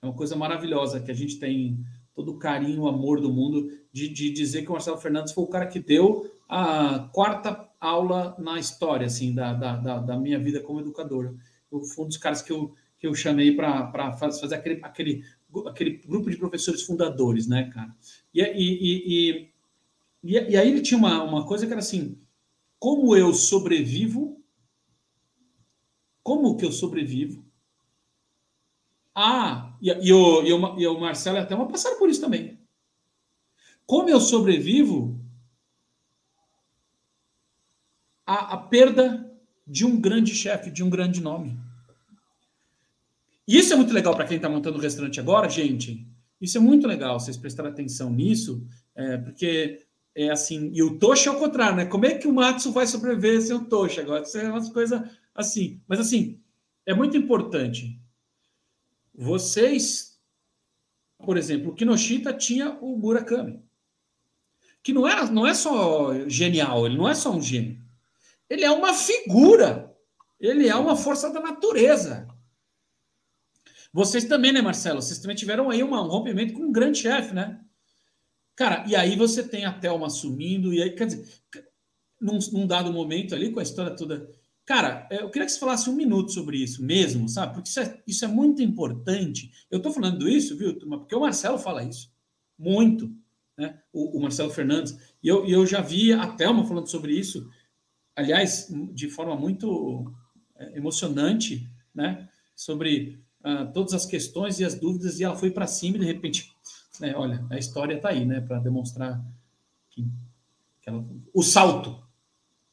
É 0.00 0.06
uma 0.06 0.14
coisa 0.14 0.36
maravilhosa 0.36 1.00
que 1.00 1.10
a 1.10 1.14
gente 1.14 1.38
tem 1.38 1.84
todo 2.14 2.32
o 2.32 2.38
carinho, 2.38 2.82
o 2.82 2.88
amor 2.88 3.20
do 3.20 3.32
mundo 3.32 3.68
de, 3.92 4.08
de 4.08 4.30
dizer 4.30 4.62
que 4.62 4.68
o 4.68 4.72
Marcelo 4.72 4.98
Fernandes 4.98 5.32
foi 5.32 5.44
o 5.44 5.48
cara 5.48 5.66
que 5.66 5.80
deu 5.80 6.30
a 6.48 7.08
quarta 7.12 7.68
aula 7.80 8.36
na 8.38 8.58
história 8.58 9.06
assim 9.06 9.34
da, 9.34 9.52
da, 9.52 9.98
da 9.98 10.16
minha 10.16 10.38
vida 10.38 10.60
como 10.60 10.80
educador. 10.80 11.34
Fui 11.82 12.04
um 12.04 12.08
dos 12.08 12.16
caras 12.16 12.42
que 12.42 12.52
eu, 12.52 12.74
que 12.98 13.06
eu 13.06 13.14
chamei 13.14 13.54
para 13.54 14.12
fazer 14.16 14.54
aquele, 14.54 14.80
aquele, 14.82 15.24
aquele 15.66 15.90
grupo 15.98 16.30
de 16.30 16.36
professores 16.36 16.82
fundadores, 16.82 17.46
né, 17.46 17.70
cara? 17.72 17.94
E, 18.32 18.42
e, 18.42 19.50
e, 20.22 20.38
e, 20.52 20.56
aí 20.56 20.68
ele 20.70 20.82
tinha 20.82 20.98
uma, 20.98 21.22
uma 21.22 21.46
coisa 21.46 21.66
que 21.66 21.72
era 21.72 21.80
assim: 21.80 22.18
como 22.78 23.16
eu 23.16 23.32
sobrevivo, 23.34 24.42
como 26.22 26.56
que 26.56 26.64
eu 26.64 26.72
sobrevivo? 26.72 27.44
Ah, 29.14 29.76
e, 29.80 29.90
e, 29.90 30.12
o, 30.12 30.42
e, 30.42 30.52
o, 30.52 30.80
e 30.80 30.86
o 30.86 31.00
Marcelo 31.00 31.36
e 31.36 31.40
a 31.40 31.46
Thelma 31.46 31.68
passaram 31.68 31.98
por 31.98 32.08
isso 32.08 32.20
também. 32.20 32.58
Como 33.86 34.08
eu 34.08 34.20
sobrevivo 34.20 35.20
a, 38.26 38.54
a 38.54 38.56
perda 38.56 39.33
de 39.66 39.84
um 39.84 40.00
grande 40.00 40.34
chefe, 40.34 40.70
de 40.70 40.82
um 40.82 40.90
grande 40.90 41.20
nome. 41.20 41.58
E 43.46 43.58
isso 43.58 43.72
é 43.72 43.76
muito 43.76 43.92
legal 43.92 44.14
para 44.14 44.26
quem 44.26 44.36
está 44.36 44.48
montando 44.48 44.78
o 44.78 44.80
restaurante 44.80 45.20
agora, 45.20 45.48
gente. 45.48 46.06
Isso 46.40 46.58
é 46.58 46.60
muito 46.60 46.86
legal, 46.86 47.18
vocês 47.18 47.36
prestarem 47.36 47.72
atenção 47.72 48.10
nisso, 48.10 48.66
é, 48.94 49.16
porque 49.16 49.80
é 50.14 50.30
assim, 50.30 50.70
e 50.72 50.82
o 50.82 50.98
Tocha 50.98 51.30
é 51.30 51.32
o 51.32 51.38
contrário, 51.38 51.76
né? 51.76 51.86
Como 51.86 52.06
é 52.06 52.14
que 52.16 52.28
o 52.28 52.32
Matsu 52.32 52.72
vai 52.72 52.86
sobreviver 52.86 53.40
sem 53.42 53.56
o 53.56 53.64
Tocha? 53.64 54.00
Agora, 54.00 54.22
isso 54.22 54.38
é 54.38 54.50
uma 54.50 54.72
coisa 54.72 55.10
assim. 55.34 55.80
Mas 55.88 56.00
assim, 56.00 56.40
é 56.86 56.94
muito 56.94 57.16
importante. 57.16 58.00
Vocês, 59.14 60.18
por 61.18 61.36
exemplo, 61.36 61.70
o 61.70 61.74
Kinoshita 61.74 62.32
tinha 62.32 62.70
o 62.80 62.96
Murakami, 62.96 63.62
que 64.82 64.92
não 64.92 65.08
é, 65.08 65.30
não 65.30 65.46
é 65.46 65.54
só 65.54 66.28
genial, 66.28 66.86
ele 66.86 66.96
não 66.96 67.08
é 67.08 67.14
só 67.14 67.34
um 67.34 67.40
gênio. 67.40 67.83
Ele 68.48 68.64
é 68.64 68.70
uma 68.70 68.92
figura. 68.92 69.94
Ele 70.40 70.68
é 70.68 70.74
uma 70.74 70.96
força 70.96 71.32
da 71.32 71.40
natureza. 71.40 72.28
Vocês 73.92 74.24
também, 74.24 74.52
né, 74.52 74.60
Marcelo? 74.60 75.00
Vocês 75.00 75.20
também 75.20 75.36
tiveram 75.36 75.70
aí 75.70 75.82
um 75.82 75.94
rompimento 76.08 76.52
com 76.52 76.64
um 76.64 76.72
grande 76.72 76.98
chefe, 76.98 77.32
né? 77.32 77.60
Cara, 78.56 78.84
e 78.88 78.94
aí 78.94 79.16
você 79.16 79.46
tem 79.46 79.64
a 79.64 79.72
Thelma 79.72 80.06
assumindo, 80.06 80.72
e 80.72 80.82
aí, 80.82 80.90
quer 80.90 81.06
dizer, 81.06 81.28
num, 82.20 82.38
num, 82.52 82.66
dado 82.66 82.92
momento 82.92 83.34
ali, 83.34 83.52
com 83.52 83.60
a 83.60 83.62
história 83.62 83.94
toda. 83.94 84.28
Cara, 84.64 85.06
é, 85.10 85.22
eu 85.22 85.30
queria 85.30 85.46
que 85.46 85.52
você 85.52 85.58
falasse 85.58 85.90
um 85.90 85.94
minuto 85.94 86.32
sobre 86.32 86.56
isso 86.56 86.84
mesmo, 86.84 87.28
sabe? 87.28 87.54
Porque 87.54 87.68
isso 87.68 87.80
é, 87.80 88.02
isso 88.06 88.24
é 88.24 88.28
muito 88.28 88.62
importante. 88.62 89.50
Eu 89.70 89.78
estou 89.78 89.92
falando 89.92 90.28
isso, 90.28 90.56
viu, 90.56 90.76
turma? 90.76 90.98
Porque 90.98 91.14
o 91.14 91.20
Marcelo 91.20 91.58
fala 91.58 91.84
isso. 91.84 92.12
Muito. 92.58 93.12
Né? 93.56 93.80
O, 93.92 94.18
o 94.18 94.22
Marcelo 94.22 94.50
Fernandes. 94.50 94.96
E 95.22 95.28
eu, 95.28 95.46
eu 95.46 95.66
já 95.66 95.80
vi 95.80 96.12
a 96.12 96.26
Thelma 96.28 96.64
falando 96.64 96.88
sobre 96.88 97.12
isso, 97.12 97.48
aliás, 98.16 98.68
de 98.92 99.08
forma 99.08 99.36
muito 99.36 100.12
é, 100.56 100.76
emocionante, 100.76 101.68
né? 101.94 102.28
Sobre 102.54 103.20
uh, 103.44 103.72
todas 103.72 103.94
as 103.94 104.06
questões 104.06 104.60
e 104.60 104.64
as 104.64 104.74
dúvidas, 104.74 105.18
e 105.18 105.24
ela 105.24 105.36
foi 105.36 105.50
para 105.50 105.66
cima 105.66 105.96
e 105.96 106.00
de 106.00 106.06
repente 106.06 106.54
é, 107.00 107.14
olha, 107.16 107.44
a 107.50 107.58
história 107.58 107.94
está 107.94 108.10
aí, 108.10 108.24
né, 108.24 108.40
para 108.40 108.60
demonstrar 108.60 109.24
que, 109.90 110.02
que 110.80 110.88
ela, 110.88 111.04
o 111.32 111.42
salto, 111.42 112.02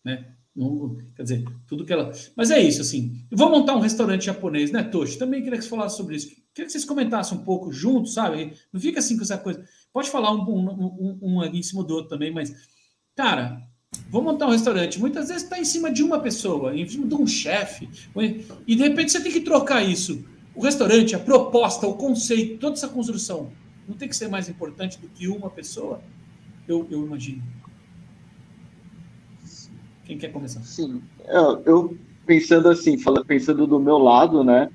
né? 0.04 0.36
Não, 0.54 0.98
quer 1.16 1.24
dizer, 1.24 1.46
tudo 1.66 1.86
que 1.86 1.94
ela. 1.94 2.12
Mas 2.36 2.52
é 2.52 2.60
isso, 2.60 2.82
assim. 2.82 3.26
Vou 3.32 3.50
montar 3.50 3.74
um 3.74 3.80
restaurante 3.80 4.26
japonês, 4.26 4.70
né, 4.70 4.84
Toshi? 4.84 5.18
Também 5.18 5.42
queria 5.42 5.58
que 5.58 5.64
você 5.64 5.70
falasse 5.70 5.96
sobre 5.96 6.18
isso. 6.18 6.28
Queria 6.54 6.66
que 6.66 6.72
vocês 6.72 6.84
comentassem 6.84 7.38
um 7.38 7.44
pouco 7.44 7.72
juntos, 7.72 8.14
sabe? 8.14 8.54
Não 8.72 8.80
fica 8.80 9.00
assim 9.00 9.16
com 9.16 9.24
essa 9.24 9.38
coisa. 9.38 9.64
Pode 9.94 10.10
falar 10.10 10.34
um, 10.34 10.42
um, 10.42 10.70
um, 10.70 11.20
um 11.22 11.42
ali 11.42 11.60
em 11.60 11.64
cima 11.64 11.86
do 11.86 11.94
outro 11.94 12.10
também, 12.10 12.34
mas, 12.34 12.54
cara, 13.16 13.66
vou 14.12 14.22
montar 14.22 14.48
um 14.48 14.52
restaurante. 14.52 15.00
Muitas 15.00 15.30
vezes 15.30 15.44
está 15.44 15.58
em 15.58 15.64
cima 15.64 15.90
de 15.90 16.04
uma 16.04 16.20
pessoa, 16.20 16.76
em 16.76 16.88
cima 16.88 17.08
de 17.08 17.16
um 17.16 17.26
chefe, 17.26 17.90
e 18.68 18.76
de 18.76 18.84
repente 18.84 19.12
você 19.12 19.22
tem 19.22 19.32
que 19.32 19.40
trocar 19.40 19.82
isso. 19.82 20.24
O 20.54 20.62
restaurante, 20.62 21.16
a 21.16 21.20
proposta, 21.20 21.88
o 21.88 21.94
conceito, 21.94 22.60
toda 22.60 22.76
essa 22.76 22.90
construção 22.90 23.50
não 23.88 23.96
tem 23.96 24.10
que 24.10 24.16
ser 24.16 24.28
mais 24.28 24.50
importante 24.50 25.00
do 25.00 25.08
que 25.08 25.28
uma 25.30 25.50
pessoa? 25.50 26.02
Eu, 26.68 26.86
eu 26.92 27.06
imagino. 27.06 27.42
Quem 30.06 30.18
quer 30.18 30.32
começar? 30.32 30.62
Sim, 30.62 31.02
eu, 31.26 31.62
eu 31.66 31.98
pensando 32.26 32.68
assim, 32.68 32.98
pensando 33.26 33.66
do 33.66 33.80
meu 33.80 33.98
lado, 33.98 34.44
né, 34.44 34.70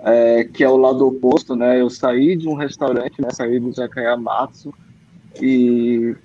é, 0.00 0.44
que 0.44 0.64
é 0.64 0.68
o 0.68 0.76
lado 0.76 1.06
oposto, 1.06 1.54
né, 1.54 1.80
eu 1.80 1.88
saí 1.88 2.36
de 2.36 2.48
um 2.48 2.54
restaurante, 2.54 3.22
né, 3.22 3.30
saí 3.30 3.60
do 3.60 3.72
Zakayamatsu 3.72 4.74
e 5.40 6.16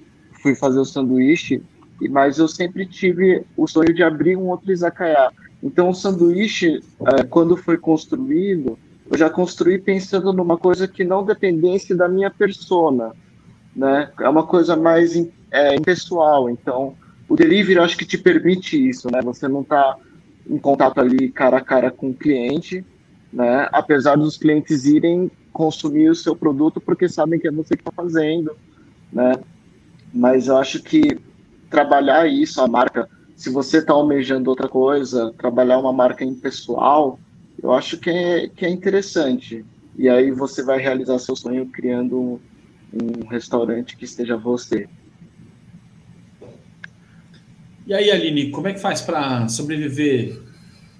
fui 0.41 0.55
fazer 0.55 0.79
o 0.79 0.85
sanduíche, 0.85 1.61
mas 2.09 2.37
eu 2.37 2.47
sempre 2.47 2.85
tive 2.85 3.43
o 3.55 3.67
sonho 3.67 3.93
de 3.93 4.03
abrir 4.03 4.35
um 4.35 4.49
outro 4.49 4.71
izakaya. 4.71 5.31
Então, 5.63 5.89
o 5.89 5.95
sanduíche, 5.95 6.81
é, 7.05 7.23
quando 7.23 7.57
foi 7.57 7.77
construído, 7.77 8.77
eu 9.09 9.17
já 9.17 9.29
construí 9.29 9.77
pensando 9.77 10.33
numa 10.33 10.57
coisa 10.57 10.87
que 10.87 11.03
não 11.03 11.23
dependesse 11.23 11.95
da 11.95 12.07
minha 12.07 12.29
persona, 12.29 13.13
né? 13.75 14.11
É 14.19 14.27
uma 14.27 14.45
coisa 14.45 14.75
mais 14.75 15.15
é, 15.51 15.75
impessoal. 15.75 16.49
Então, 16.49 16.95
o 17.27 17.35
delivery 17.35 17.79
acho 17.79 17.97
que 17.97 18.05
te 18.05 18.17
permite 18.17 18.89
isso, 18.89 19.09
né? 19.11 19.21
Você 19.23 19.47
não 19.47 19.61
está 19.61 19.97
em 20.47 20.57
contato 20.57 20.99
ali 20.99 21.29
cara 21.29 21.57
a 21.57 21.61
cara 21.61 21.89
com 21.91 22.09
o 22.09 22.13
cliente, 22.13 22.85
né? 23.31 23.67
Apesar 23.71 24.15
dos 24.15 24.37
clientes 24.37 24.85
irem 24.85 25.31
consumir 25.51 26.09
o 26.09 26.15
seu 26.15 26.35
produto 26.35 26.81
porque 26.81 27.07
sabem 27.07 27.39
que 27.39 27.47
é 27.47 27.51
você 27.51 27.75
que 27.75 27.81
está 27.81 27.91
fazendo, 27.91 28.55
né? 29.11 29.33
Mas 30.13 30.47
eu 30.47 30.57
acho 30.57 30.81
que 30.81 31.17
trabalhar 31.75 32.25
isso, 32.25 32.61
a 32.61 32.67
marca, 32.69 33.09
se 33.35 33.49
você 33.49 33.79
está 33.79 33.91
almejando 33.91 34.49
outra 34.49 34.69
coisa, 34.69 35.33
trabalhar 35.37 35.77
uma 35.77 35.91
marca 35.91 36.23
impessoal, 36.23 37.19
eu 37.61 37.73
acho 37.73 37.97
que 37.97 38.09
é, 38.09 38.47
que 38.47 38.65
é 38.65 38.69
interessante. 38.69 39.65
E 39.97 40.07
aí 40.07 40.31
você 40.31 40.63
vai 40.63 40.79
realizar 40.79 41.19
seu 41.19 41.35
sonho 41.35 41.65
criando 41.65 42.17
um, 42.17 42.39
um 42.93 43.27
restaurante 43.27 43.97
que 43.97 44.05
esteja 44.05 44.37
você. 44.37 44.87
E 47.85 47.93
aí, 47.93 48.09
Aline, 48.09 48.51
como 48.51 48.69
é 48.69 48.73
que 48.73 48.79
faz 48.79 49.01
para 49.01 49.49
sobreviver 49.49 50.41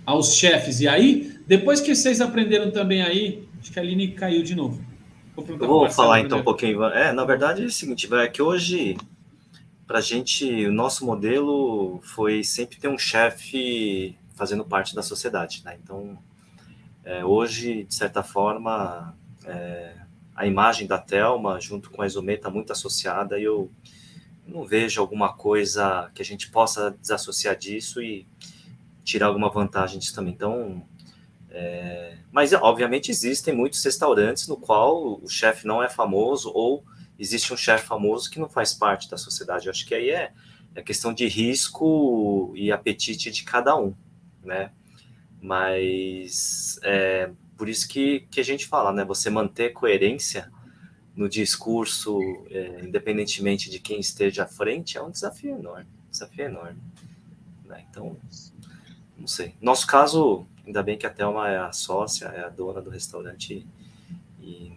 aos 0.06 0.36
chefes? 0.36 0.82
E 0.82 0.90
aí, 0.90 1.40
depois 1.48 1.80
que 1.80 1.96
vocês 1.96 2.20
aprenderam 2.20 2.70
também 2.70 3.02
aí, 3.02 3.48
acho 3.62 3.72
que 3.72 3.80
a 3.80 3.82
Aline 3.82 4.10
caiu 4.10 4.44
de 4.44 4.54
novo. 4.54 4.84
Vou, 5.36 5.46
vou 5.58 5.90
falar 5.90 6.20
então 6.20 6.40
um 6.40 6.44
pouquinho. 6.44 6.84
É, 6.84 7.14
na 7.14 7.24
verdade 7.24 7.64
é 7.64 7.66
o 7.66 7.72
seguinte, 7.72 8.14
é 8.14 8.28
que 8.28 8.42
hoje, 8.42 8.98
para 9.88 10.00
a 10.00 10.02
gente, 10.02 10.66
o 10.66 10.72
nosso 10.72 11.06
modelo 11.06 12.00
foi 12.02 12.44
sempre 12.44 12.78
ter 12.78 12.88
um 12.88 12.98
chefe 12.98 14.18
fazendo 14.34 14.66
parte 14.66 14.96
da 14.96 15.02
sociedade, 15.02 15.62
né? 15.64 15.78
Então, 15.82 16.18
é, 17.04 17.24
hoje, 17.24 17.84
de 17.84 17.94
certa 17.94 18.24
forma, 18.24 19.16
é, 19.46 19.96
a 20.36 20.46
imagem 20.46 20.88
da 20.88 20.98
Telma 20.98 21.60
junto 21.60 21.90
com 21.92 22.02
a 22.02 22.08
Isomê 22.08 22.34
está 22.34 22.50
muito 22.50 22.72
associada 22.72 23.40
e 23.40 23.44
eu 23.44 23.72
não 24.46 24.66
vejo 24.66 25.00
alguma 25.00 25.34
coisa 25.34 26.12
que 26.14 26.22
a 26.22 26.26
gente 26.26 26.50
possa 26.52 26.92
desassociar 26.92 27.56
disso 27.56 28.02
e 28.02 28.28
tirar 29.04 29.28
alguma 29.28 29.50
vantagem 29.50 30.00
disso 30.00 30.16
também. 30.16 30.34
Então, 30.34 30.84
é... 31.50 32.18
mas 32.32 32.54
obviamente 32.54 33.12
existem 33.12 33.56
muitos 33.56 33.84
restaurantes 33.84 34.48
no 34.48 34.58
qual 34.58 35.22
o 35.22 35.30
chefe 35.30 35.66
não 35.66 35.82
é 35.82 35.90
famoso 35.90 36.52
ou 36.54 36.84
existe 37.18 37.54
um 37.54 37.58
chefe 37.58 37.86
famoso 37.86 38.30
que 38.30 38.40
não 38.40 38.50
faz 38.50 38.74
parte 38.74 39.10
da 39.10 39.18
sociedade. 39.18 39.68
Eu 39.68 39.72
acho 39.72 39.86
que 39.86 39.96
aí 39.96 40.10
é, 40.10 40.32
é 40.74 40.82
questão 40.82 41.14
de 41.14 41.28
risco 41.28 42.52
e 42.56 42.72
apetite 42.72 43.32
de 43.32 43.44
cada 43.44 43.76
um, 43.78 43.94
né? 44.44 44.72
Mas 45.42 46.80
é 46.84 47.30
por 47.58 47.70
isso 47.70 47.88
que, 47.88 48.22
que 48.32 48.40
a 48.40 48.44
gente 48.44 48.66
fala, 48.66 48.92
né? 48.92 49.06
Você 49.06 49.30
manter 49.30 49.72
coerência 49.72 50.52
no 51.16 51.30
discurso, 51.30 52.20
é, 52.50 52.82
independentemente 52.84 53.70
de 53.70 53.80
quem 53.80 54.00
esteja 54.00 54.44
à 54.44 54.48
frente, 54.48 54.98
é 54.98 55.02
um 55.02 55.10
desafio 55.10 55.58
enorme. 55.58 55.88
Desafio 56.12 56.46
enorme. 56.46 56.80
Né? 57.64 57.86
Então, 57.90 58.18
não 59.18 59.28
sei. 59.28 59.56
Nosso 59.62 59.88
caso, 59.88 60.46
ainda 60.66 60.84
bem 60.84 60.98
que 60.98 61.08
a 61.08 61.10
Thelma 61.10 61.50
é 61.50 61.58
a 61.58 61.72
sócia, 61.72 62.26
é 62.26 62.44
a 62.44 62.50
dona 62.50 62.82
do 62.82 62.90
restaurante 62.90 63.66
e 64.42 64.74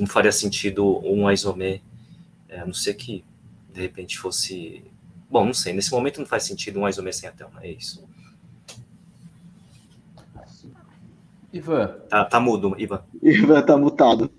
não 0.00 0.08
faria 0.08 0.32
sentido 0.32 1.00
um 1.04 1.30
isomê, 1.30 1.80
é, 2.48 2.60
a 2.60 2.66
não 2.66 2.74
ser 2.74 2.94
que 2.94 3.24
de 3.72 3.80
repente 3.80 4.18
fosse. 4.18 4.82
Bom, 5.30 5.46
não 5.46 5.54
sei, 5.54 5.72
nesse 5.72 5.92
momento 5.92 6.18
não 6.18 6.26
faz 6.26 6.42
sentido 6.42 6.80
um 6.80 6.88
isomê 6.88 7.12
sem 7.12 7.28
a 7.28 7.32
Thelma, 7.32 7.60
é 7.62 7.70
isso. 7.70 8.04
Ivan. 11.52 11.96
Tá, 12.08 12.24
tá 12.24 12.40
mudo, 12.40 12.74
Ivan. 12.78 13.02
Ivan 13.22 13.62
tá 13.62 13.76
mutado. 13.76 14.30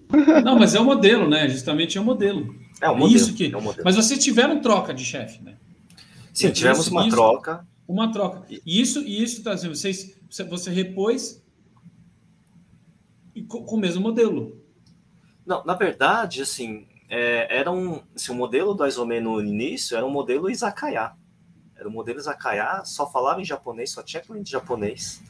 Não, 0.44 0.58
mas 0.58 0.76
é 0.76 0.80
o 0.80 0.86
modelo, 0.86 1.30
né? 1.30 1.48
Justamente 1.50 1.98
é 1.98 2.02
o 2.02 2.04
modelo. 2.04 2.56
É 2.80 2.90
o 2.90 2.96
modelo. 2.96 3.16
Isso 3.16 3.34
que... 3.34 3.52
É 3.52 3.58
o 3.58 3.62
modelo. 3.62 3.84
Mas 3.84 3.96
vocês 3.96 4.24
tiveram 4.24 4.62
troca 4.62 4.94
de 4.94 5.04
chefe, 5.04 5.44
né? 5.44 5.56
Sim, 6.34 6.52
tivemos 6.52 6.88
uma 6.88 7.02
isso, 7.02 7.12
troca. 7.16 7.68
Uma 7.88 8.12
troca. 8.12 8.44
E 8.50 8.82
isso, 8.82 9.00
e 9.02 9.22
isso 9.22 9.44
tá 9.44 9.54
dizendo, 9.54 9.76
vocês, 9.76 10.18
você 10.50 10.72
repôs 10.72 11.42
com 13.48 13.76
o 13.76 13.80
mesmo 13.80 14.02
modelo. 14.02 14.61
Não, 15.52 15.66
na 15.66 15.74
verdade, 15.74 16.44
assim, 16.44 16.88
é, 17.10 17.60
era 17.60 17.70
um, 17.70 18.02
assim, 18.16 18.32
o 18.32 18.36
modelo 18.36 18.74
do 18.74 18.84
Aizome 18.84 19.20
no 19.20 19.42
início 19.42 19.98
era 19.98 20.06
um 20.06 20.10
modelo 20.10 20.50
izakaya. 20.50 21.12
Era 21.76 21.90
um 21.90 21.92
modelo 21.92 22.20
izakaya, 22.20 22.86
só 22.86 23.06
falava 23.12 23.42
em 23.42 23.44
japonês, 23.44 23.90
só 23.90 24.02
tinha 24.02 24.24
cliente 24.24 24.50
japonês. 24.50 25.22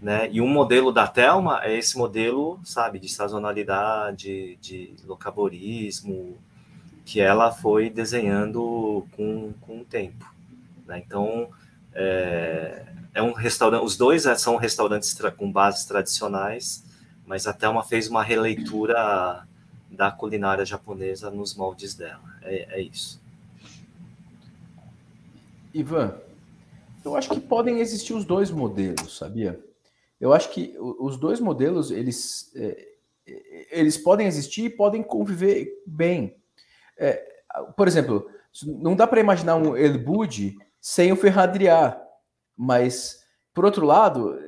Né? 0.00 0.28
E 0.32 0.40
um 0.40 0.48
modelo 0.48 0.90
da 0.90 1.06
Telma 1.06 1.60
é 1.62 1.78
esse 1.78 1.96
modelo, 1.96 2.58
sabe, 2.64 2.98
de 2.98 3.08
sazonalidade, 3.08 4.56
de 4.56 4.96
locaborismo, 5.04 6.36
que 7.04 7.20
ela 7.20 7.52
foi 7.52 7.88
desenhando 7.88 9.06
com, 9.12 9.54
com 9.60 9.82
o 9.82 9.84
tempo. 9.84 10.28
Né? 10.88 11.04
Então, 11.06 11.50
é, 11.94 12.84
é, 13.14 13.22
um 13.22 13.32
restaurante, 13.32 13.84
os 13.84 13.96
dois 13.96 14.26
é, 14.26 14.34
são 14.34 14.56
restaurantes 14.56 15.16
com 15.36 15.52
bases 15.52 15.84
tradicionais, 15.84 16.82
mas 17.24 17.46
a 17.46 17.52
Thelma 17.52 17.84
fez 17.84 18.08
uma 18.08 18.24
releitura 18.24 19.46
da 19.92 20.10
culinária 20.10 20.64
japonesa 20.64 21.30
nos 21.30 21.54
moldes 21.54 21.94
dela. 21.94 22.22
É, 22.42 22.80
é 22.80 22.82
isso. 22.82 23.20
Ivan, 25.72 26.14
eu 27.04 27.16
acho 27.16 27.30
que 27.30 27.40
podem 27.40 27.80
existir 27.80 28.14
os 28.14 28.24
dois 28.24 28.50
modelos, 28.50 29.16
sabia? 29.16 29.60
Eu 30.20 30.32
acho 30.32 30.50
que 30.50 30.76
os 30.78 31.16
dois 31.16 31.40
modelos 31.40 31.90
eles, 31.90 32.52
é, 32.54 32.88
eles 33.70 33.96
podem 33.96 34.26
existir 34.26 34.64
e 34.66 34.70
podem 34.70 35.02
conviver 35.02 35.82
bem. 35.86 36.36
É, 36.96 37.44
por 37.76 37.88
exemplo, 37.88 38.30
não 38.64 38.94
dá 38.94 39.06
para 39.06 39.20
imaginar 39.20 39.56
um 39.56 39.76
El 39.76 39.98
Budi 39.98 40.56
sem 40.80 41.10
o 41.12 41.16
Ferradriá, 41.16 42.00
mas 42.56 43.24
por 43.52 43.64
outro 43.64 43.84
lado, 43.84 44.38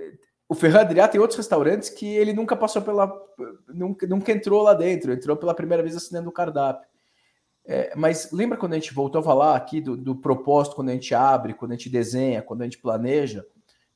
o 0.49 0.55
Ferradriá 0.55 1.09
tem 1.09 1.21
outros 1.21 1.39
restaurantes 1.39 1.89
que 1.89 2.07
ele 2.07 2.33
nunca 2.33 2.55
passou 2.55 2.83
pela. 2.83 3.11
Nunca, 3.69 4.07
nunca 4.07 4.33
entrou 4.33 4.63
lá 4.63 4.75
dentro, 4.75 5.13
entrou 5.13 5.37
pela 5.37 5.55
primeira 5.55 5.83
vez 5.83 5.97
assinando 5.97 6.29
o 6.29 6.33
cardápio. 6.33 6.89
É, 7.67 7.95
mas 7.97 8.31
lembra 8.31 8.59
quando 8.59 8.75
a 8.75 8.77
gente 8.77 8.93
voltou 8.93 9.21
a 9.21 9.25
falar 9.25 9.57
aqui 9.57 9.81
do, 9.81 9.97
do, 9.97 10.15
propósito, 10.15 10.77
quando 10.77 10.91
a 10.91 10.93
gente 10.93 11.15
abre, 11.15 11.55
quando 11.55 11.73
a 11.73 11.75
gente 11.75 11.89
desenha, 11.89 12.43
quando 12.43 12.61
a 12.61 12.65
gente 12.65 12.79
planeja? 12.79 13.45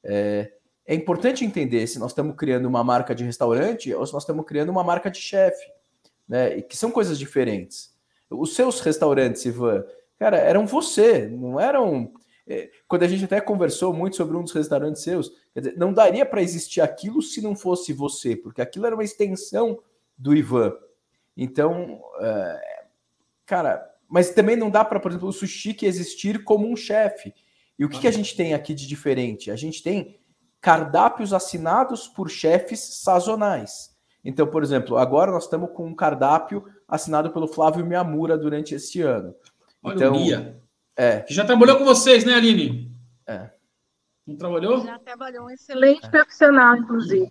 É, 0.02 0.50
é 0.86 0.94
importante 0.94 1.44
entender 1.44 1.86
se 1.86 1.98
nós 1.98 2.12
estamos 2.12 2.34
criando 2.34 2.66
uma 2.66 2.82
marca 2.82 3.14
de 3.14 3.24
restaurante 3.24 3.92
ou 3.92 4.06
se 4.06 4.12
nós 4.14 4.22
estamos 4.22 4.46
criando 4.46 4.70
uma 4.70 4.82
marca 4.82 5.10
de 5.10 5.20
chefe, 5.20 5.66
né? 6.26 6.56
E 6.56 6.62
que 6.62 6.78
são 6.78 6.90
coisas 6.90 7.18
diferentes. 7.18 7.94
Os 8.30 8.54
seus 8.54 8.80
restaurantes, 8.80 9.44
Ivan, 9.44 9.84
cara, 10.18 10.38
eram 10.38 10.66
você, 10.66 11.26
não 11.28 11.60
eram 11.60 12.10
quando 12.86 13.02
a 13.02 13.08
gente 13.08 13.24
até 13.24 13.40
conversou 13.40 13.92
muito 13.92 14.16
sobre 14.16 14.36
um 14.36 14.42
dos 14.42 14.52
restaurantes 14.52 15.02
seus, 15.02 15.30
quer 15.52 15.60
dizer, 15.60 15.76
não 15.76 15.92
daria 15.92 16.24
para 16.24 16.42
existir 16.42 16.80
aquilo 16.80 17.20
se 17.20 17.42
não 17.42 17.54
fosse 17.54 17.92
você, 17.92 18.34
porque 18.36 18.62
aquilo 18.62 18.86
era 18.86 18.94
uma 18.94 19.04
extensão 19.04 19.80
do 20.16 20.34
Ivan. 20.34 20.72
Então, 21.36 22.00
é, 22.20 22.86
cara, 23.44 23.88
mas 24.08 24.30
também 24.30 24.56
não 24.56 24.70
dá 24.70 24.84
para, 24.84 24.98
por 24.98 25.10
exemplo, 25.10 25.28
o 25.28 25.32
sushi 25.32 25.74
que 25.74 25.86
existir 25.86 26.42
como 26.42 26.70
um 26.70 26.74
chefe. 26.74 27.34
E 27.78 27.84
o 27.84 27.88
que, 27.88 28.00
que 28.00 28.08
a 28.08 28.12
gente 28.12 28.34
tem 28.34 28.54
aqui 28.54 28.74
de 28.74 28.86
diferente? 28.86 29.50
A 29.50 29.56
gente 29.56 29.82
tem 29.82 30.18
cardápios 30.60 31.32
assinados 31.32 32.08
por 32.08 32.28
chefes 32.28 32.80
sazonais. 32.80 33.96
Então, 34.24 34.46
por 34.46 34.62
exemplo, 34.62 34.96
agora 34.96 35.30
nós 35.30 35.44
estamos 35.44 35.70
com 35.72 35.86
um 35.86 35.94
cardápio 35.94 36.64
assinado 36.88 37.30
pelo 37.30 37.46
Flávio 37.46 37.86
Miyamura 37.86 38.36
durante 38.36 38.74
este 38.74 39.00
ano. 39.00 39.34
Olha 39.82 39.94
então, 39.94 40.12
o 40.12 40.20
Mia. 40.20 40.60
É. 40.98 41.20
Que 41.20 41.32
já 41.32 41.44
trabalhou 41.44 41.78
com 41.78 41.84
vocês, 41.84 42.24
né, 42.24 42.34
Aline? 42.34 42.92
É. 43.24 43.50
Não 44.26 44.36
trabalhou? 44.36 44.84
Já 44.84 44.98
trabalhou 44.98 45.46
um 45.46 45.50
excelente 45.50 46.04
é. 46.04 46.10
profissional, 46.10 46.76
inclusive. 46.76 47.30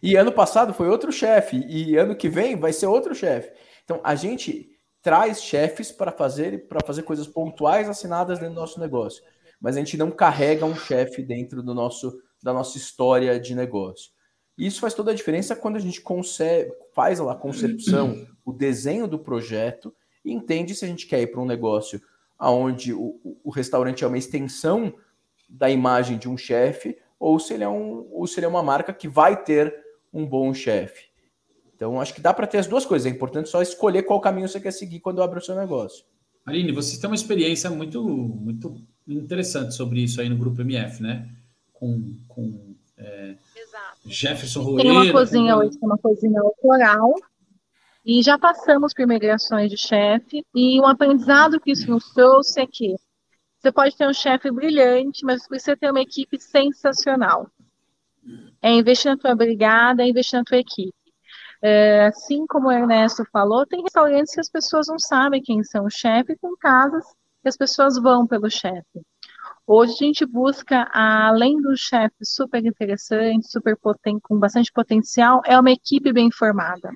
E 0.00 0.14
ano 0.16 0.30
passado 0.30 0.72
foi 0.72 0.88
outro 0.88 1.10
chefe, 1.10 1.56
e 1.66 1.96
ano 1.96 2.14
que 2.14 2.28
vem 2.28 2.56
vai 2.56 2.72
ser 2.72 2.86
outro 2.86 3.12
chefe. 3.14 3.52
Então 3.82 4.00
a 4.04 4.14
gente 4.14 4.70
traz 5.02 5.42
chefes 5.42 5.90
para 5.90 6.12
fazer 6.12 6.68
para 6.68 6.86
fazer 6.86 7.02
coisas 7.02 7.26
pontuais 7.26 7.88
assinadas 7.88 8.38
dentro 8.38 8.54
do 8.54 8.60
nosso 8.60 8.78
negócio, 8.78 9.24
mas 9.60 9.76
a 9.76 9.80
gente 9.80 9.96
não 9.96 10.10
carrega 10.10 10.64
um 10.64 10.76
chefe 10.76 11.22
dentro 11.22 11.62
do 11.62 11.74
nosso 11.74 12.16
da 12.42 12.52
nossa 12.52 12.78
história 12.78 13.40
de 13.40 13.54
negócio. 13.54 14.12
E 14.56 14.66
isso 14.66 14.80
faz 14.80 14.94
toda 14.94 15.10
a 15.10 15.14
diferença 15.14 15.56
quando 15.56 15.76
a 15.76 15.80
gente 15.80 16.00
consegue, 16.00 16.70
faz 16.94 17.20
a 17.20 17.34
concepção, 17.34 18.26
o 18.44 18.52
desenho 18.52 19.08
do 19.08 19.18
projeto 19.18 19.92
e 20.24 20.32
entende 20.32 20.74
se 20.74 20.84
a 20.84 20.88
gente 20.88 21.06
quer 21.06 21.20
ir 21.22 21.26
para 21.28 21.40
um 21.40 21.46
negócio 21.46 22.00
aonde 22.44 22.92
o, 22.92 23.18
o 23.42 23.50
restaurante 23.50 24.04
é 24.04 24.06
uma 24.06 24.18
extensão 24.18 24.92
da 25.48 25.70
imagem 25.70 26.18
de 26.18 26.28
um 26.28 26.36
chefe, 26.36 26.98
ou 27.18 27.38
se 27.38 27.54
ele 27.54 27.64
é 27.64 27.68
um, 27.68 28.06
ou 28.12 28.26
se 28.26 28.38
ele 28.38 28.44
é 28.44 28.48
uma 28.48 28.62
marca 28.62 28.92
que 28.92 29.08
vai 29.08 29.42
ter 29.42 29.74
um 30.12 30.26
bom 30.26 30.52
chefe. 30.52 31.06
Então, 31.74 31.98
acho 31.98 32.12
que 32.12 32.20
dá 32.20 32.34
para 32.34 32.46
ter 32.46 32.58
as 32.58 32.66
duas 32.66 32.84
coisas. 32.84 33.06
É 33.06 33.10
importante 33.10 33.48
só 33.48 33.62
escolher 33.62 34.02
qual 34.02 34.20
caminho 34.20 34.46
você 34.46 34.60
quer 34.60 34.72
seguir 34.72 35.00
quando 35.00 35.22
abre 35.22 35.38
o 35.38 35.42
seu 35.42 35.56
negócio. 35.56 36.04
Aline, 36.44 36.70
você 36.70 37.00
tem 37.00 37.08
uma 37.08 37.16
experiência 37.16 37.70
muito, 37.70 38.04
muito 38.04 38.76
interessante 39.08 39.74
sobre 39.74 40.00
isso 40.02 40.20
aí 40.20 40.28
no 40.28 40.36
Grupo 40.36 40.60
MF, 40.60 41.02
né? 41.02 41.26
Com, 41.72 42.12
com 42.28 42.74
é, 42.98 43.36
Jefferson 44.04 44.60
Roeira. 44.60 44.82
Tem 44.82 44.92
uma 44.92 45.12
cozinha 45.12 45.54
com... 45.54 45.60
hoje, 45.60 45.78
uma 45.80 45.98
cozinha 45.98 46.40
autoral, 46.42 47.14
e 48.04 48.22
já 48.22 48.38
passamos 48.38 48.92
por 48.92 49.06
migrações 49.06 49.70
de 49.70 49.76
chefe, 49.78 50.44
e 50.54 50.80
um 50.80 50.86
aprendizado 50.86 51.58
que 51.58 51.72
isso 51.72 51.90
nos 51.90 52.12
trouxe 52.12 52.60
é 52.60 52.66
que 52.66 52.94
você 53.58 53.72
pode 53.72 53.96
ter 53.96 54.06
um 54.06 54.12
chefe 54.12 54.50
brilhante, 54.50 55.24
mas 55.24 55.48
precisa 55.48 55.74
ter 55.74 55.90
uma 55.90 56.02
equipe 56.02 56.38
sensacional. 56.38 57.48
É 58.60 58.70
investir 58.70 59.10
na 59.10 59.16
tua 59.16 59.34
brigada, 59.34 60.02
é 60.02 60.08
investir 60.08 60.38
na 60.38 60.44
tua 60.44 60.58
equipe. 60.58 60.92
É, 61.62 62.06
assim 62.08 62.46
como 62.46 62.68
o 62.68 62.72
Ernesto 62.72 63.24
falou, 63.32 63.66
tem 63.66 63.82
restaurantes 63.82 64.34
que 64.34 64.40
as 64.40 64.50
pessoas 64.50 64.86
não 64.86 64.98
sabem 64.98 65.42
quem 65.42 65.64
são 65.64 65.86
o 65.86 65.90
chefe, 65.90 66.36
tem 66.36 66.54
casas 66.56 67.06
que 67.42 67.48
as 67.48 67.56
pessoas 67.56 67.96
vão 67.98 68.26
pelo 68.26 68.50
chefe. 68.50 69.00
Hoje 69.66 69.94
a 69.94 70.04
gente 70.04 70.26
busca, 70.26 70.90
além 70.92 71.58
do 71.62 71.74
chefe 71.74 72.16
super 72.22 72.62
interessante, 72.62 73.50
super 73.50 73.78
poten 73.78 74.20
com 74.20 74.38
bastante 74.38 74.70
potencial, 74.70 75.40
é 75.46 75.58
uma 75.58 75.70
equipe 75.70 76.12
bem 76.12 76.30
formada. 76.30 76.90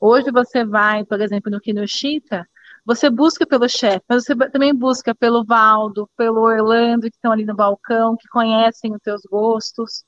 Hoje 0.00 0.30
você 0.30 0.64
vai, 0.64 1.04
por 1.04 1.20
exemplo, 1.20 1.50
no 1.50 1.60
Kinoshita, 1.60 2.46
você 2.84 3.08
busca 3.08 3.46
pelo 3.46 3.68
chefe, 3.68 4.02
mas 4.08 4.24
você 4.24 4.34
também 4.50 4.74
busca 4.74 5.14
pelo 5.14 5.44
Valdo, 5.44 6.08
pelo 6.16 6.40
Orlando, 6.40 7.02
que 7.02 7.16
estão 7.16 7.32
ali 7.32 7.44
no 7.44 7.54
balcão, 7.54 8.16
que 8.16 8.28
conhecem 8.28 8.92
os 8.92 9.00
teus 9.00 9.22
gostos, 9.22 10.04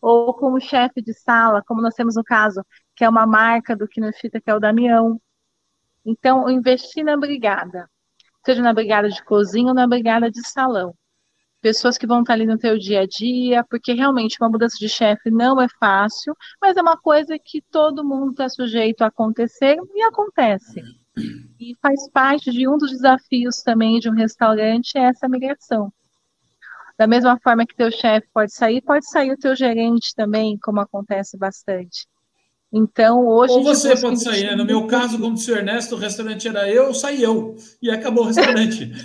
ou 0.00 0.32
como 0.34 0.60
chefe 0.60 1.02
de 1.02 1.12
sala, 1.12 1.62
como 1.66 1.82
nós 1.82 1.94
temos 1.94 2.16
no 2.16 2.24
caso, 2.24 2.64
que 2.96 3.04
é 3.04 3.08
uma 3.08 3.26
marca 3.26 3.76
do 3.76 3.86
Kinoshita, 3.86 4.40
que 4.40 4.50
é 4.50 4.54
o 4.54 4.60
Damião. 4.60 5.20
Então, 6.04 6.48
investir 6.50 7.04
na 7.04 7.16
brigada, 7.16 7.88
seja 8.44 8.62
na 8.62 8.72
brigada 8.72 9.08
de 9.08 9.22
cozinha 9.24 9.68
ou 9.68 9.74
na 9.74 9.86
brigada 9.86 10.30
de 10.30 10.46
salão. 10.46 10.94
Pessoas 11.64 11.96
que 11.96 12.06
vão 12.06 12.20
estar 12.20 12.34
ali 12.34 12.44
no 12.44 12.58
teu 12.58 12.76
dia 12.76 13.00
a 13.00 13.06
dia, 13.06 13.64
porque 13.64 13.94
realmente 13.94 14.36
uma 14.38 14.50
mudança 14.50 14.76
de 14.78 14.86
chefe 14.86 15.30
não 15.30 15.58
é 15.58 15.66
fácil, 15.80 16.36
mas 16.60 16.76
é 16.76 16.82
uma 16.82 16.98
coisa 16.98 17.38
que 17.42 17.62
todo 17.70 18.04
mundo 18.04 18.32
está 18.32 18.50
sujeito 18.50 19.00
a 19.00 19.06
acontecer 19.06 19.78
e 19.94 20.02
acontece. 20.02 20.82
E 21.58 21.74
faz 21.80 22.06
parte 22.10 22.50
de 22.50 22.68
um 22.68 22.76
dos 22.76 22.90
desafios 22.90 23.62
também 23.62 23.98
de 23.98 24.10
um 24.10 24.12
restaurante 24.12 24.98
é 24.98 25.04
essa 25.04 25.26
migração. 25.26 25.90
Da 26.98 27.06
mesma 27.06 27.40
forma 27.42 27.64
que 27.64 27.74
teu 27.74 27.90
chefe 27.90 28.28
pode 28.30 28.52
sair, 28.52 28.82
pode 28.82 29.08
sair 29.08 29.32
o 29.32 29.38
teu 29.38 29.56
gerente 29.56 30.14
também, 30.14 30.58
como 30.62 30.80
acontece 30.80 31.38
bastante. 31.38 32.06
Então, 32.70 33.26
hoje. 33.26 33.54
Ou 33.54 33.62
você 33.62 33.98
pode 33.98 34.22
sair, 34.22 34.48
né? 34.48 34.54
No 34.54 34.66
meu 34.66 34.86
caso, 34.86 35.18
como 35.18 35.34
disse 35.34 35.50
o 35.50 35.56
Ernesto, 35.56 35.94
o 35.94 35.98
restaurante 35.98 36.46
era 36.46 36.68
eu, 36.68 36.92
saí 36.92 37.22
eu. 37.22 37.56
E 37.80 37.90
acabou 37.90 38.24
o 38.24 38.26
restaurante. 38.26 38.92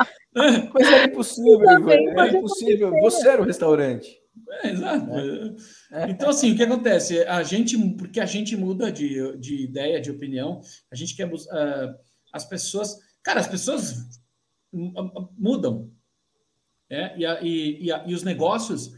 Mas 0.72 0.86
era 0.86 1.04
impossível, 1.06 1.60
Ivan. 1.60 1.92
Era 1.92 2.28
impossível. 2.28 2.90
Você 3.00 3.28
era 3.28 3.42
o 3.42 3.44
restaurante. 3.44 4.08
É, 4.62 4.70
exato. 4.70 5.10
É. 5.92 6.10
Então, 6.10 6.30
assim, 6.30 6.52
o 6.52 6.56
que 6.56 6.62
acontece? 6.62 7.22
A 7.24 7.42
gente, 7.42 7.76
porque 7.94 8.20
a 8.20 8.26
gente 8.26 8.56
muda 8.56 8.90
de, 8.90 9.36
de 9.38 9.64
ideia, 9.64 10.00
de 10.00 10.10
opinião, 10.10 10.60
a 10.90 10.94
gente 10.94 11.16
quer. 11.16 11.26
Uh, 11.26 11.94
as 12.32 12.44
pessoas. 12.44 12.96
Cara, 13.22 13.40
as 13.40 13.48
pessoas 13.48 13.96
mudam. 14.72 15.90
É? 16.88 17.16
E, 17.18 17.26
a, 17.26 17.40
e, 17.42 17.84
e, 17.84 17.92
a, 17.92 18.04
e 18.06 18.14
os 18.14 18.22
negócios 18.22 18.92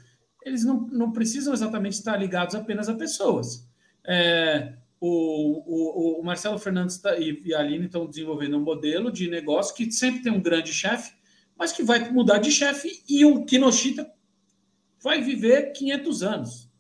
eles 0.45 0.65
não, 0.65 0.87
não 0.89 1.13
precisam 1.13 1.53
exatamente 1.53 1.95
estar 1.95 2.17
ligados 2.17 2.55
apenas 2.55 2.89
a 2.89 2.95
pessoas. 2.95 3.69
É, 4.07 4.75
o, 5.01 6.19
o, 6.19 6.21
o, 6.21 6.25
Marcelo 6.25 6.59
Fernandes 6.59 6.99
tá, 6.99 7.17
e, 7.17 7.55
a 7.55 7.61
Aline 7.61 7.87
estão 7.87 8.07
desenvolvendo 8.07 8.57
um 8.57 8.63
modelo 8.63 9.11
de 9.11 9.29
negócio 9.29 9.75
que 9.75 9.91
sempre 9.91 10.23
tem 10.23 10.33
um 10.33 10.43
grande 10.43 10.73
chefe, 10.73 11.13
mas 11.57 11.73
que 11.73 11.83
vai 11.83 12.11
mudar 12.11 12.39
de 12.39 12.51
chefe 12.51 13.03
e 13.09 13.25
o 13.25 13.45
Kinoshita 13.45 14.11
vai 15.01 15.21
viver 15.21 15.73
500 15.73 16.23
anos. 16.23 16.71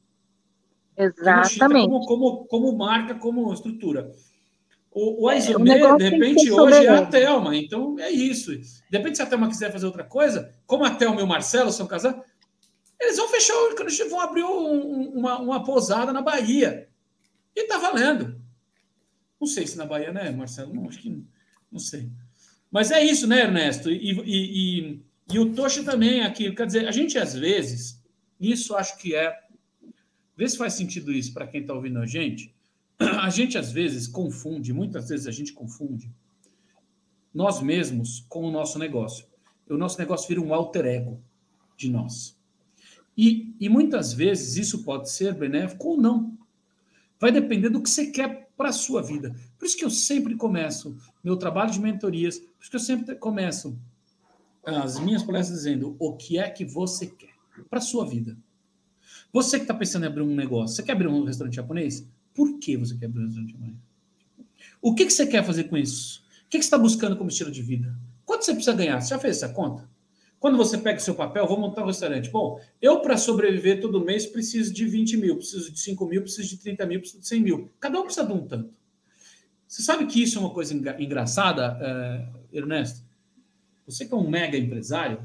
Exatamente. 0.96 1.88
Como, 1.88 2.06
como, 2.06 2.44
como 2.46 2.76
marca, 2.76 3.14
como 3.14 3.52
estrutura. 3.52 4.12
O, 4.90 5.24
o 5.24 5.28
Aizomê, 5.28 5.78
é, 5.78 5.96
de 5.96 6.08
repente, 6.08 6.50
hoje 6.50 6.86
é 6.86 6.88
a 6.90 7.06
Thelma. 7.06 7.56
Então, 7.56 7.98
é 7.98 8.10
isso. 8.10 8.54
De 8.54 8.98
repente, 8.98 9.16
se 9.16 9.22
a 9.22 9.26
Thelma 9.26 9.48
quiser 9.48 9.72
fazer 9.72 9.86
outra 9.86 10.04
coisa, 10.04 10.54
como 10.66 10.84
a 10.84 10.94
Thelma 10.94 11.20
e 11.20 11.24
o 11.24 11.26
Marcelo 11.26 11.72
são 11.72 11.86
casados, 11.86 12.22
eles 13.00 13.16
vão 13.16 13.28
fechar 13.28 13.54
o 13.54 14.08
vão 14.08 14.20
abrir 14.20 14.44
um, 14.44 15.18
uma, 15.18 15.40
uma 15.40 15.64
pousada 15.64 16.12
na 16.12 16.22
Bahia. 16.22 16.88
E 17.56 17.66
tá 17.66 17.78
valendo. 17.78 18.40
Não 19.40 19.46
sei 19.46 19.66
se 19.66 19.76
na 19.76 19.86
Bahia, 19.86 20.12
né, 20.12 20.30
Marcelo? 20.30 20.72
Não, 20.72 20.88
acho 20.88 21.00
que 21.00 21.24
não 21.70 21.80
sei. 21.80 22.08
Mas 22.72 22.90
é 22.90 23.04
isso, 23.04 23.26
né, 23.26 23.42
Ernesto? 23.42 23.90
E, 23.90 24.12
e, 24.12 24.80
e, 24.80 25.00
e 25.34 25.38
o 25.38 25.52
Tocha 25.54 25.84
também 25.84 26.22
aqui. 26.22 26.50
Quer 26.52 26.66
dizer, 26.66 26.88
a 26.88 26.90
gente 26.90 27.18
às 27.18 27.34
vezes, 27.34 28.02
isso 28.40 28.74
acho 28.74 28.96
que 28.96 29.14
é. 29.14 29.38
Vê 30.34 30.48
se 30.48 30.56
faz 30.56 30.72
sentido 30.72 31.12
isso 31.12 31.34
para 31.34 31.46
quem 31.46 31.60
está 31.60 31.74
ouvindo 31.74 31.98
a 31.98 32.06
gente. 32.06 32.52
A 32.98 33.28
gente 33.28 33.58
às 33.58 33.70
vezes 33.70 34.08
confunde, 34.08 34.72
muitas 34.72 35.08
vezes 35.08 35.26
a 35.26 35.30
gente 35.30 35.52
confunde 35.52 36.10
nós 37.34 37.60
mesmos 37.60 38.24
com 38.28 38.44
o 38.44 38.50
nosso 38.50 38.78
negócio. 38.78 39.26
O 39.68 39.76
nosso 39.76 39.98
negócio 39.98 40.28
vira 40.28 40.40
um 40.40 40.54
alter 40.54 40.86
ego 40.86 41.22
de 41.76 41.90
nós. 41.90 42.38
E, 43.16 43.54
e 43.60 43.68
muitas 43.68 44.12
vezes 44.12 44.56
isso 44.56 44.82
pode 44.82 45.10
ser 45.10 45.34
benéfico 45.34 45.90
ou 45.90 46.00
não. 46.00 46.36
Vai 47.18 47.30
depender 47.30 47.68
do 47.68 47.82
que 47.82 47.88
você 47.88 48.10
quer 48.10 48.41
para 48.56 48.68
a 48.68 48.72
sua 48.72 49.02
vida. 49.02 49.34
Por 49.58 49.66
isso 49.66 49.76
que 49.76 49.84
eu 49.84 49.90
sempre 49.90 50.36
começo 50.36 50.96
meu 51.22 51.36
trabalho 51.36 51.70
de 51.70 51.80
mentorias, 51.80 52.38
por 52.38 52.60
isso 52.60 52.70
que 52.70 52.76
eu 52.76 52.80
sempre 52.80 53.14
começo 53.16 53.78
as 54.64 54.98
minhas 55.00 55.22
palestras 55.22 55.58
dizendo 55.58 55.96
o 55.98 56.16
que 56.16 56.38
é 56.38 56.48
que 56.48 56.64
você 56.64 57.06
quer 57.06 57.34
para 57.68 57.78
a 57.78 57.82
sua 57.82 58.06
vida. 58.06 58.36
Você 59.32 59.56
que 59.58 59.64
está 59.64 59.74
pensando 59.74 60.04
em 60.04 60.08
abrir 60.08 60.22
um 60.22 60.34
negócio, 60.34 60.76
você 60.76 60.82
quer 60.82 60.92
abrir 60.92 61.08
um 61.08 61.24
restaurante 61.24 61.56
japonês? 61.56 62.06
Por 62.34 62.58
que 62.58 62.76
você 62.76 62.96
quer 62.96 63.06
abrir 63.06 63.22
um 63.22 63.26
restaurante 63.26 63.52
japonês? 63.52 63.76
O 64.80 64.94
que, 64.94 65.06
que 65.06 65.12
você 65.12 65.26
quer 65.26 65.44
fazer 65.44 65.64
com 65.64 65.76
isso? 65.76 66.22
O 66.46 66.48
que, 66.50 66.58
que 66.58 66.64
você 66.64 66.66
está 66.66 66.78
buscando 66.78 67.16
como 67.16 67.30
estilo 67.30 67.50
de 67.50 67.62
vida? 67.62 67.96
Quanto 68.24 68.44
você 68.44 68.52
precisa 68.52 68.76
ganhar? 68.76 69.00
Você 69.00 69.08
já 69.08 69.18
fez 69.18 69.36
essa 69.36 69.48
conta? 69.48 69.88
Quando 70.42 70.56
você 70.56 70.76
pega 70.76 70.98
o 70.98 71.00
seu 71.00 71.14
papel, 71.14 71.46
vou 71.46 71.56
montar 71.56 71.84
um 71.84 71.86
restaurante. 71.86 72.28
Bom, 72.28 72.60
eu 72.80 72.98
para 72.98 73.16
sobreviver 73.16 73.80
todo 73.80 74.04
mês 74.04 74.26
preciso 74.26 74.74
de 74.74 74.84
20 74.84 75.16
mil, 75.16 75.36
preciso 75.36 75.70
de 75.70 75.78
5 75.78 76.04
mil, 76.04 76.20
preciso 76.20 76.48
de 76.48 76.56
30 76.56 76.84
mil, 76.84 76.98
preciso 76.98 77.20
de 77.20 77.28
100 77.28 77.40
mil. 77.40 77.70
Cada 77.78 78.00
um 78.00 78.02
precisa 78.02 78.26
de 78.26 78.32
um 78.32 78.44
tanto. 78.44 78.74
Você 79.68 79.82
sabe 79.82 80.04
que 80.04 80.20
isso 80.20 80.38
é 80.38 80.40
uma 80.40 80.50
coisa 80.50 80.74
engraçada, 80.74 81.78
uh, 81.78 82.40
Ernesto? 82.52 83.04
Você 83.86 84.04
que 84.04 84.12
é 84.12 84.16
um 84.16 84.28
mega 84.28 84.58
empresário, 84.58 85.22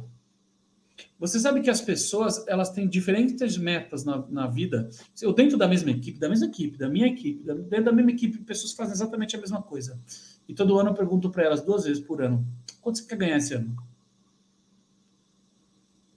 você 1.19 1.39
sabe 1.39 1.61
que 1.61 1.69
as 1.71 1.81
pessoas 1.81 2.47
elas 2.47 2.69
têm 2.69 2.87
diferentes 2.87 3.57
metas 3.57 4.05
na, 4.05 4.23
na 4.29 4.45
vida. 4.45 4.87
Eu 5.19 5.33
dentro 5.33 5.57
da 5.57 5.67
mesma 5.67 5.89
equipe, 5.89 6.19
da 6.19 6.29
mesma 6.29 6.45
equipe, 6.45 6.77
da 6.77 6.87
minha 6.87 7.07
equipe, 7.07 7.43
dentro 7.43 7.85
da 7.85 7.91
mesma 7.91 8.11
equipe, 8.11 8.37
pessoas 8.43 8.73
fazem 8.73 8.93
exatamente 8.93 9.35
a 9.35 9.39
mesma 9.39 9.63
coisa. 9.63 9.99
E 10.47 10.53
todo 10.53 10.77
ano 10.77 10.91
eu 10.91 10.93
pergunto 10.93 11.31
para 11.31 11.43
elas 11.43 11.63
duas 11.63 11.85
vezes 11.85 12.03
por 12.03 12.21
ano: 12.21 12.45
quanto 12.79 12.99
você 12.99 13.05
quer 13.07 13.17
ganhar 13.17 13.37
esse 13.37 13.55
ano? 13.55 13.75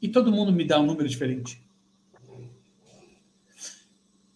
E 0.01 0.09
todo 0.09 0.33
mundo 0.33 0.53
me 0.53 0.65
dá 0.65 0.81
um 0.81 0.87
número 0.87 1.09
diferente. 1.09 1.63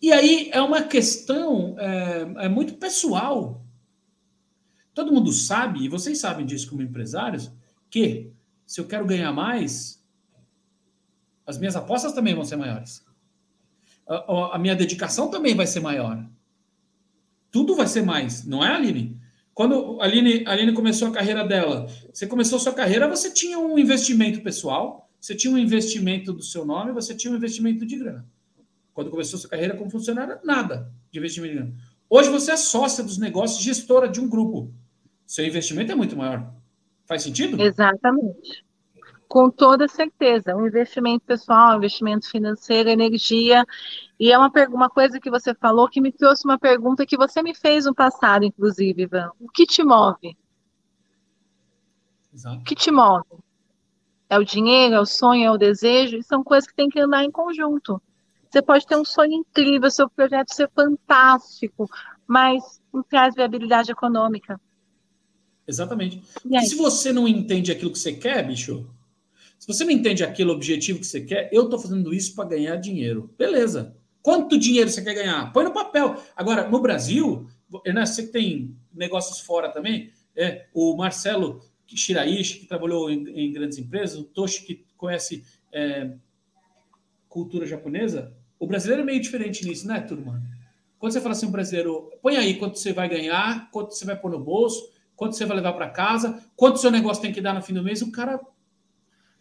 E 0.01 0.13
aí 0.13 0.51
é 0.53 0.61
uma 0.61 0.83
questão 0.83 1.77
é, 1.79 2.45
é 2.45 2.49
muito 2.49 2.75
pessoal. 2.75 3.65
Todo 4.93 5.13
mundo 5.13 5.33
sabe, 5.33 5.83
e 5.83 5.89
vocês 5.89 6.19
sabem 6.19 6.45
disso 6.45 6.69
como 6.69 6.83
empresários, 6.83 7.51
que 7.89 8.31
se 8.67 8.81
eu 8.81 8.87
quero 8.87 9.07
ganhar 9.07 9.33
mais, 9.33 10.05
as 11.47 11.59
minhas 11.59 11.75
apostas 11.77 12.13
também 12.13 12.35
vão 12.35 12.45
ser 12.45 12.57
maiores. 12.57 13.05
A, 14.07 14.57
a, 14.57 14.59
minha 14.59 14.77
dedicação 14.77 15.31
também 15.31 15.55
vai 15.55 15.67
ser 15.67 15.81
maior. 15.81 16.25
Tudo 17.51 17.75
vai 17.75 17.87
ser 17.87 18.03
mais, 18.03 18.45
não 18.45 18.65
é, 18.65 18.75
Aline? 18.75 19.19
Quando 19.55 20.01
a 20.01 20.05
Aline, 20.05 20.45
a 20.47 20.53
Aline 20.53 20.73
começou 20.73 21.09
a 21.09 21.13
carreira 21.13 21.47
dela, 21.47 21.87
você 22.13 22.27
começou 22.27 22.57
a 22.57 22.61
sua 22.61 22.75
carreira, 22.75 23.09
você 23.09 23.31
tinha 23.31 23.59
um 23.59 23.79
investimento 23.79 24.43
pessoal, 24.43 25.04
você 25.25 25.35
tinha 25.35 25.55
um 25.55 25.57
investimento 25.57 26.35
do 26.35 26.43
seu 26.43 26.67
nome, 26.67 26.93
você 26.93 27.15
tinha 27.15 27.33
um 27.33 27.37
investimento 27.37 27.87
de 27.87 27.97
grana. 27.97 28.29
Quando 28.93 29.09
começou 29.09 29.39
sua 29.39 29.49
carreira 29.49 29.75
como 29.75 29.91
funcionário, 29.91 30.39
nada 30.45 30.93
de 31.11 31.19
investimento 31.19 31.55
de 31.55 31.61
grana. 31.61 31.75
Hoje 32.11 32.29
você 32.29 32.53
é 32.53 32.57
sócia 32.59 33.03
dos 33.03 33.17
negócios, 33.17 33.63
gestora 33.63 34.07
de 34.07 34.21
um 34.21 34.29
grupo. 34.29 34.71
Seu 35.27 35.47
investimento 35.47 35.91
é 35.91 35.95
muito 35.95 36.15
maior. 36.15 36.53
Faz 37.07 37.23
sentido? 37.23 37.59
Exatamente. 37.59 38.67
Com 39.27 39.49
toda 39.49 39.89
certeza. 39.89 40.55
Um 40.55 40.67
investimento 40.67 41.25
pessoal, 41.25 41.73
um 41.73 41.79
investimento 41.79 42.31
financeiro, 42.31 42.91
energia. 42.91 43.65
E 44.21 44.31
é 44.31 44.37
uma, 44.37 44.53
uma 44.69 44.91
coisa 44.91 45.19
que 45.19 45.31
você 45.31 45.55
falou 45.55 45.89
que 45.89 46.03
me 46.03 46.13
trouxe 46.13 46.45
uma 46.45 46.59
pergunta 46.59 47.07
que 47.07 47.17
você 47.17 47.43
me 47.43 47.55
fez 47.55 47.87
no 47.87 47.95
passado, 47.95 48.45
inclusive, 48.45 49.05
Ivan. 49.05 49.31
O 49.41 49.49
que 49.49 49.65
te 49.65 49.83
move? 49.83 50.37
Exato. 52.31 52.59
O 52.59 52.63
que 52.63 52.75
te 52.75 52.91
move? 52.91 53.25
É 54.35 54.39
o 54.39 54.45
dinheiro, 54.45 54.97
é 54.97 55.01
o 55.01 55.07
sonho, 55.07 55.45
é 55.45 55.51
o 55.53 55.57
desejo, 55.57 56.17
e 56.17 56.23
são 56.25 56.43
coisas 56.43 56.69
que 56.69 56.75
têm 56.75 56.89
que 56.89 56.99
andar 56.99 57.25
em 57.25 57.31
conjunto. 57.31 58.03
Você 58.51 58.61
pode 58.61 58.85
ter 58.85 58.97
um 58.97 59.05
sonho 59.05 59.33
incrível, 59.33 59.89
seu 59.93 60.11
projeto 60.11 60.53
ser 60.53 60.69
fantástico, 60.75 61.89
mas 62.27 62.81
não 62.93 63.05
traz 63.05 63.33
viabilidade 63.37 63.93
econômica. 63.93 64.61
Exatamente. 65.69 66.21
E, 66.45 66.61
se 66.63 66.75
você 66.75 67.13
não 67.13 67.29
entende 67.29 67.71
aquilo 67.71 67.93
que 67.93 67.99
você 67.99 68.13
quer, 68.13 68.45
bicho, 68.45 68.91
se 69.57 69.69
você 69.69 69.85
não 69.85 69.93
entende 69.93 70.25
aquele 70.25 70.51
objetivo 70.51 70.99
que 70.99 71.07
você 71.07 71.21
quer, 71.21 71.49
eu 71.53 71.65
estou 71.65 71.79
fazendo 71.79 72.13
isso 72.13 72.35
para 72.35 72.49
ganhar 72.49 72.75
dinheiro. 72.75 73.31
Beleza. 73.39 73.97
Quanto 74.21 74.59
dinheiro 74.59 74.91
você 74.91 75.01
quer 75.01 75.15
ganhar? 75.15 75.53
Põe 75.53 75.63
no 75.63 75.73
papel. 75.73 76.21
Agora, 76.35 76.69
no 76.69 76.81
Brasil, 76.81 77.47
Ernesto, 77.85 78.17
você 78.17 78.23
que 78.25 78.33
tem 78.33 78.77
negócios 78.93 79.39
fora 79.39 79.69
também, 79.69 80.11
é, 80.35 80.67
o 80.75 80.97
Marcelo 80.97 81.61
Shiraishi, 81.89 82.61
que 82.61 82.67
trabalhou 82.67 83.11
em, 83.11 83.29
em, 83.29 83.53
grandes 83.53 83.79
empresas, 83.79 84.19
o 84.19 84.25
Toshi, 84.25 84.65
que 84.65 84.85
conhece 84.97 85.45
é, 85.73 86.13
cultura 87.29 87.67
japonesa, 87.67 88.33
o 88.59 88.67
brasileiro 88.67 89.03
é 89.03 89.05
meio 89.05 89.21
diferente 89.21 89.67
nisso, 89.67 89.87
né, 89.87 90.01
turma? 90.01 90.43
Quando 90.99 91.13
você 91.13 91.21
fala 91.21 91.33
assim, 91.33 91.47
o 91.47 91.51
brasileiro, 91.51 92.11
põe 92.23 92.37
aí 92.37 92.55
quanto 92.55 92.79
você 92.79 92.93
vai 92.93 93.09
ganhar, 93.09 93.71
quanto 93.71 93.95
você 93.95 94.07
vai 94.07 94.17
pôr 94.17 94.31
no 94.31 94.39
bolso, 94.39 94.91
quanto 95.15 95.37
você 95.37 95.45
vai 95.45 95.57
levar 95.57 95.75
para 95.75 95.91
casa, 95.91 96.43
quanto 96.57 96.79
seu 96.79 96.91
negócio 96.91 97.23
tem 97.23 97.33
que 97.33 97.41
dar 97.41 97.53
no 97.53 97.63
fim 97.63 97.75
do 97.75 97.83
mês, 97.83 98.01
o 98.01 98.11
cara. 98.11 98.41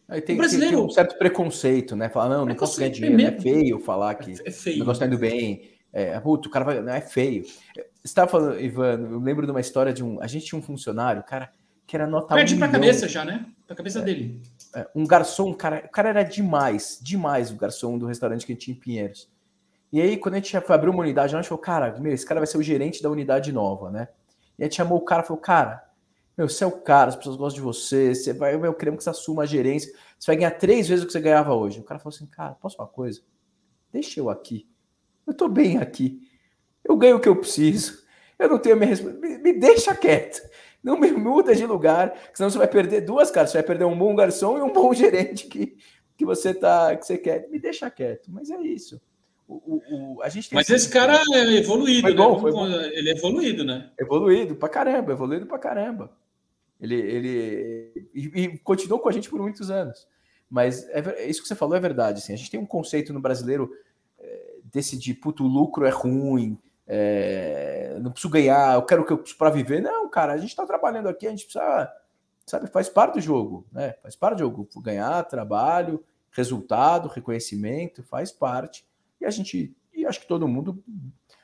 Aí 0.08 0.22
tem, 0.22 0.36
o 0.36 0.40
brasileiro... 0.40 0.78
tem, 0.78 0.86
um 0.86 0.90
certo 0.90 1.18
preconceito, 1.18 1.96
né? 1.96 2.10
Falar, 2.10 2.36
não, 2.36 2.46
não 2.46 2.56
posso 2.56 2.78
ganhar 2.78 2.92
dinheiro, 2.92 3.22
é, 3.22 3.26
é 3.26 3.40
feio 3.40 3.80
falar 3.80 4.16
que 4.16 4.34
é 4.44 4.52
feio. 4.52 4.78
o 4.78 4.80
negócio 4.80 5.04
está 5.04 5.06
indo 5.06 5.18
bem. 5.18 5.72
É, 5.94 6.20
puto, 6.20 6.50
o 6.50 6.52
cara 6.52 6.66
vai. 6.66 6.82
Não, 6.82 6.92
é 6.92 7.00
feio. 7.00 7.46
Você 7.46 7.86
estava 8.04 8.30
falando, 8.30 8.60
Ivan, 8.60 9.00
eu 9.12 9.20
lembro 9.20 9.46
de 9.46 9.52
uma 9.52 9.62
história 9.62 9.94
de 9.94 10.04
um. 10.04 10.20
A 10.22 10.28
gente 10.28 10.46
tinha 10.46 10.60
um 10.60 10.62
funcionário, 10.62 11.24
cara 11.24 11.52
que 11.94 11.98
era 11.98 12.08
nota 12.08 12.34
Perde 12.34 12.56
um 12.56 12.58
pra 12.58 12.68
cabeça 12.68 13.08
já, 13.08 13.24
né? 13.24 13.46
Pra 13.68 13.76
cabeça 13.76 14.00
é, 14.00 14.02
dele. 14.02 14.42
É, 14.76 14.88
um 14.96 15.06
garçom, 15.06 15.54
cara, 15.54 15.84
o 15.86 15.90
cara 15.90 16.10
era 16.10 16.24
demais, 16.24 16.98
demais 17.00 17.52
o 17.52 17.56
garçom 17.56 18.00
do 18.00 18.08
restaurante 18.08 18.48
que 18.48 18.52
a 18.52 18.56
gente 18.56 18.66
tinha 18.66 18.76
em 18.76 18.80
Pinheiros. 18.80 19.30
E 19.92 20.02
aí, 20.02 20.18
quando 20.18 20.34
a 20.34 20.38
gente 20.38 20.60
foi 20.62 20.76
abrir 20.76 20.90
uma 20.90 21.04
unidade, 21.04 21.36
a 21.36 21.40
gente 21.40 21.48
falou, 21.48 21.62
cara, 21.62 21.96
meu, 22.00 22.12
esse 22.12 22.26
cara 22.26 22.40
vai 22.40 22.48
ser 22.48 22.58
o 22.58 22.64
gerente 22.64 23.04
da 23.04 23.12
unidade 23.12 23.52
nova, 23.52 23.92
né? 23.92 24.08
E 24.58 24.64
a 24.64 24.66
gente 24.66 24.76
chamou 24.76 24.98
o 24.98 25.06
cara 25.06 25.22
e 25.22 25.28
falou, 25.28 25.40
cara, 25.40 25.88
Meu, 26.36 26.50
você 26.50 26.64
é 26.64 26.68
o 26.68 26.72
cara, 26.72 27.10
as 27.10 27.16
pessoas 27.16 27.36
gostam 27.36 27.58
de 27.58 27.62
você, 27.62 28.16
você 28.16 28.34
vai, 28.34 28.56
eu 28.56 28.74
queremos 28.74 28.98
que 28.98 29.04
você 29.04 29.12
assuma 29.12 29.44
a 29.44 29.46
gerência, 29.46 29.94
você 30.18 30.32
vai 30.32 30.36
ganhar 30.36 30.52
três 30.52 30.88
vezes 30.88 31.04
o 31.04 31.06
que 31.06 31.14
você 31.14 31.20
ganhava 31.20 31.54
hoje. 31.54 31.80
O 31.80 31.84
cara 31.84 32.00
falou 32.00 32.16
assim, 32.16 32.26
cara, 32.26 32.54
posso 32.56 32.82
uma 32.82 32.88
coisa? 32.88 33.22
Deixa 33.92 34.20
eu 34.20 34.32
aqui. 34.32 34.68
Eu 35.28 35.34
tô 35.36 35.48
bem 35.48 35.78
aqui. 35.78 36.28
Eu 36.84 36.98
ganho 36.98 37.18
o 37.18 37.20
que 37.20 37.30
eu 37.30 37.36
preciso. 37.36 38.02
Eu 38.40 38.50
não 38.50 38.58
tenho 38.58 38.76
a 38.76 38.80
minha 38.80 38.96
me, 38.96 39.38
me 39.38 39.54
deixa 39.54 39.96
quieto. 39.96 40.42
Não 40.84 41.00
me 41.00 41.12
muda 41.12 41.56
de 41.56 41.66
lugar, 41.66 42.14
senão 42.34 42.50
você 42.50 42.58
vai 42.58 42.68
perder 42.68 43.02
duas 43.02 43.32
caras. 43.32 43.52
Você 43.52 43.58
vai 43.58 43.66
perder 43.66 43.86
um 43.86 43.98
bom 43.98 44.14
garçom 44.16 44.58
e 44.58 44.62
um 44.62 44.74
bom 44.74 44.92
gerente 44.94 45.48
que, 45.48 45.78
que 46.18 46.26
você 46.26 46.54
tá, 46.54 46.96
que 46.96 47.06
você 47.06 47.18
quer. 47.18 47.48
Me 47.50 47.58
deixa 47.58 47.90
quieto. 47.90 48.30
Mas 48.30 48.50
é 48.50 48.60
isso. 48.62 49.02
O, 49.48 49.56
o, 49.56 50.16
o 50.16 50.22
a 50.22 50.30
gente 50.30 50.54
Mas 50.54 50.70
esse 50.70 50.90
cara 50.90 51.22
é 51.34 51.56
evoluído, 51.56 52.10
né? 52.10 52.16
bom, 52.16 52.40
bom. 52.40 52.68
Ele 52.68 53.10
é 53.10 53.14
evoluído, 53.14 53.64
né? 53.64 53.92
Evoluído 53.98 54.56
pra 54.56 54.70
caramba, 54.70 55.12
evoluído 55.14 55.46
pra 55.46 55.60
caramba. 55.60 56.12
Ele, 56.80 56.96
ele 56.96 58.10
e, 58.14 58.42
e 58.42 58.58
continuou 58.60 59.00
com 59.00 59.08
a 59.08 59.12
gente 59.12 59.30
por 59.30 59.40
muitos 59.40 59.72
anos. 59.72 60.06
Mas 60.50 60.88
é, 60.90 61.28
isso 61.28 61.42
que 61.42 61.48
você 61.48 61.56
falou 61.56 61.78
é 61.78 61.80
verdade. 61.80 62.20
Assim, 62.20 62.34
a 62.34 62.36
gente 62.36 62.52
tem 62.52 62.60
um 62.60 62.66
conceito 62.66 63.14
no 63.14 63.22
brasileiro 63.22 63.72
é, 64.20 64.58
desse 64.66 64.98
de 64.98 65.14
puto 65.14 65.46
lucro 65.46 65.86
é 65.86 65.90
ruim, 65.90 66.58
é, 66.88 67.98
não 68.02 68.12
preciso 68.12 68.32
ganhar, 68.32 68.76
eu 68.76 68.84
quero 68.84 69.02
o 69.02 69.06
que 69.06 69.14
eu 69.14 69.18
preciso 69.18 69.38
para 69.38 69.50
viver. 69.50 69.82
Não, 69.82 70.10
cara, 70.10 70.34
a 70.34 70.38
gente 70.38 70.50
está 70.50 70.66
trabalhando 70.66 71.08
aqui, 71.08 71.28
a 71.28 71.30
gente 71.30 71.46
precisa, 71.46 71.92
sabe, 72.46 72.68
faz 72.68 72.90
parte 72.90 73.16
do 73.16 73.22
jogo, 73.22 73.66
né? 73.72 73.96
Faz 74.02 74.16
parte 74.16 74.36
do 74.36 74.40
jogo. 74.40 74.68
Ganhar 74.82 75.24
trabalho, 75.24 76.04
resultado, 76.32 77.08
reconhecimento, 77.08 78.04
faz 78.04 78.32
parte. 78.32 78.86
E 79.22 79.26
a 79.26 79.30
gente, 79.30 79.76
e 79.94 80.06
acho 80.06 80.20
que 80.20 80.28
todo 80.28 80.48
mundo, 80.48 80.84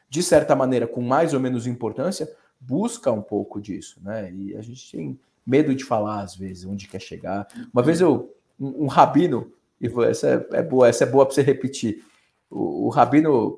de 0.10 0.22
certa 0.22 0.56
maneira, 0.56 0.88
com 0.88 1.02
mais 1.02 1.34
ou 1.34 1.40
menos 1.40 1.68
importância, 1.68 2.30
busca 2.60 3.12
um 3.12 3.22
pouco 3.22 3.62
disso, 3.62 4.02
né? 4.04 4.32
E 4.34 4.56
a 4.58 4.62
gente 4.62 4.92
tem 4.92 5.20
medo 5.46 5.74
de 5.74 5.86
falar 5.86 6.22
às 6.22 6.36
vezes 6.36 6.66
onde 6.66 6.88
quer 6.88 7.00
chegar. 7.00 7.48
Uma 7.74 7.82
vez 7.82 8.02
eu, 8.02 8.36
um, 8.60 8.84
um 8.84 8.88
rabino, 8.88 9.52
e 9.80 9.88
essa 10.04 10.48
é, 10.52 10.58
é, 10.58 10.62
boa, 10.62 10.90
essa 10.90 11.06
é 11.06 11.08
boa 11.08 11.26
para 11.26 11.34
você 11.34 11.42
repetir. 11.42 12.04
O, 12.50 12.88
o 12.88 12.90
rabino 12.90 13.58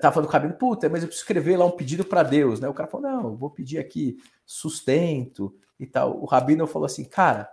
Tava 0.00 0.14
falando 0.14 0.26
com 0.26 0.30
o 0.30 0.32
Rabino, 0.32 0.54
puta, 0.54 0.88
mas 0.88 1.02
eu 1.02 1.08
preciso 1.08 1.24
escrever 1.24 1.56
lá 1.56 1.64
um 1.64 1.70
pedido 1.70 2.04
para 2.04 2.22
Deus, 2.22 2.60
né? 2.60 2.68
O 2.68 2.74
cara 2.74 2.88
falou, 2.88 3.10
não, 3.10 3.24
eu 3.24 3.36
vou 3.36 3.50
pedir 3.50 3.78
aqui 3.78 4.16
sustento 4.44 5.54
e 5.78 5.86
tal. 5.86 6.20
O 6.20 6.24
Rabino 6.24 6.66
falou 6.66 6.86
assim, 6.86 7.04
cara, 7.04 7.48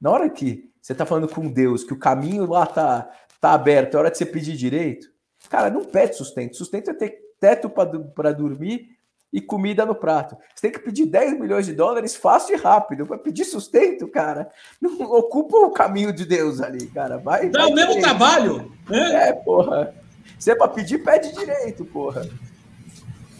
na 0.00 0.10
hora 0.10 0.28
que 0.30 0.70
você 0.80 0.94
tá 0.94 1.04
falando 1.04 1.28
com 1.28 1.48
Deus, 1.48 1.84
que 1.84 1.92
o 1.92 1.98
caminho 1.98 2.46
lá 2.46 2.66
tá, 2.66 3.10
tá 3.40 3.52
aberto, 3.52 3.94
é 3.94 3.98
hora 3.98 4.10
de 4.10 4.18
você 4.18 4.26
pedir 4.26 4.56
direito, 4.56 5.10
cara, 5.48 5.70
não 5.70 5.84
pede 5.84 6.16
sustento. 6.16 6.56
Sustento 6.56 6.90
é 6.90 6.94
ter 6.94 7.18
teto 7.38 7.70
para 7.70 8.32
dormir 8.32 9.00
e 9.32 9.40
comida 9.40 9.86
no 9.86 9.94
prato. 9.94 10.36
Você 10.54 10.62
tem 10.62 10.72
que 10.72 10.84
pedir 10.84 11.06
10 11.06 11.38
milhões 11.38 11.66
de 11.66 11.72
dólares 11.72 12.16
fácil 12.16 12.56
e 12.56 12.58
rápido. 12.58 13.06
Para 13.06 13.18
pedir 13.18 13.44
sustento, 13.44 14.08
cara, 14.08 14.50
não 14.80 15.00
ocupa 15.12 15.56
o 15.56 15.70
caminho 15.70 16.12
de 16.12 16.24
Deus 16.24 16.60
ali, 16.60 16.86
cara. 16.86 17.16
Vai. 17.18 17.48
Dá 17.48 17.60
vai 17.60 17.70
o 17.70 17.74
mesmo 17.74 18.00
trabalho. 18.00 18.72
Né? 18.88 19.28
É, 19.28 19.32
porra. 19.32 19.94
Se 20.38 20.50
é 20.50 20.54
para 20.54 20.68
pedir, 20.68 21.02
pede 21.02 21.32
direito, 21.32 21.84
porra. 21.84 22.28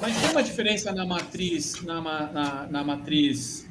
Mas 0.00 0.18
tem 0.20 0.30
uma 0.30 0.42
diferença 0.42 0.92
na 0.92 1.04
matriz, 1.04 1.82
na, 1.82 2.00
na, 2.00 2.66
na 2.66 2.84
matriz. 2.84 3.68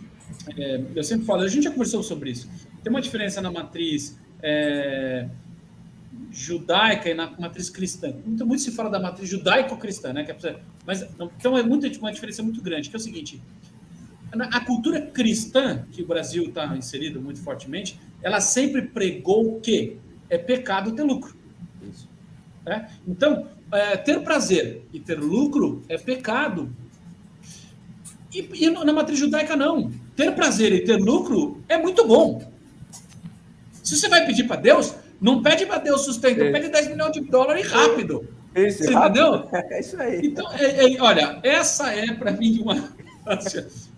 É, 0.55 0.81
eu 0.95 1.03
sempre 1.03 1.25
falo, 1.25 1.41
a 1.41 1.47
gente 1.47 1.63
já 1.63 1.71
conversou 1.71 2.03
sobre 2.03 2.31
isso. 2.31 2.49
Tem 2.83 2.91
uma 2.91 3.01
diferença 3.01 3.41
na 3.41 3.51
matriz 3.51 4.17
é, 4.41 5.27
judaica 6.31 7.09
e 7.09 7.13
na 7.13 7.31
matriz 7.31 7.69
cristã. 7.69 8.13
Muito, 8.25 8.45
muito 8.45 8.61
se 8.61 8.71
fala 8.71 8.89
da 8.89 8.99
matriz 8.99 9.29
judaico-cristã, 9.29 10.13
né? 10.13 10.25
É, 10.43 10.55
mas 10.85 11.01
então 11.37 11.57
é 11.57 11.63
muito, 11.63 11.87
uma 11.99 12.11
diferença 12.11 12.43
muito 12.43 12.61
grande, 12.61 12.89
que 12.89 12.95
é 12.95 12.99
o 12.99 13.01
seguinte: 13.01 13.41
a 14.33 14.59
cultura 14.61 15.01
cristã 15.01 15.85
que 15.91 16.03
o 16.03 16.07
Brasil 16.07 16.45
está 16.45 16.77
inserido 16.77 17.19
muito 17.19 17.41
fortemente, 17.41 17.99
ela 18.21 18.39
sempre 18.39 18.83
pregou 18.83 19.59
que 19.59 19.97
é 20.29 20.37
pecado 20.37 20.91
ter 20.91 21.03
lucro. 21.03 21.38
Né? 22.69 22.87
Então, 23.07 23.47
é, 23.71 23.97
ter 23.97 24.21
prazer 24.21 24.83
e 24.93 24.99
ter 24.99 25.19
lucro 25.19 25.81
é 25.89 25.97
pecado. 25.97 26.69
E, 28.31 28.47
e, 28.53 28.69
na 28.69 28.93
matriz 28.93 29.17
judaica, 29.17 29.55
não. 29.55 29.91
Ter 30.15 30.35
prazer 30.35 30.71
e 30.71 30.81
ter 30.81 30.97
lucro 30.97 31.63
é 31.67 31.79
muito 31.79 32.05
bom. 32.05 32.47
Se 33.83 33.97
você 33.97 34.07
vai 34.07 34.23
pedir 34.27 34.43
para 34.43 34.61
Deus, 34.61 34.93
não 35.19 35.41
pede 35.41 35.65
para 35.65 35.79
Deus 35.79 36.05
sustento, 36.05 36.43
é. 36.43 36.51
pede 36.51 36.69
10 36.69 36.89
milhões 36.89 37.11
de 37.11 37.21
dólares 37.21 37.65
rápido. 37.71 38.27
Esse, 38.53 38.83
você 38.83 38.93
rápido. 38.93 39.19
entendeu? 39.19 39.49
É 39.71 39.79
isso 39.79 39.99
aí. 39.99 40.21
Então, 40.23 40.53
é, 40.53 40.93
é, 40.93 41.01
olha, 41.01 41.39
essa 41.41 41.91
é 41.91 42.13
para 42.13 42.31
mim 42.31 42.59
uma. 42.61 42.75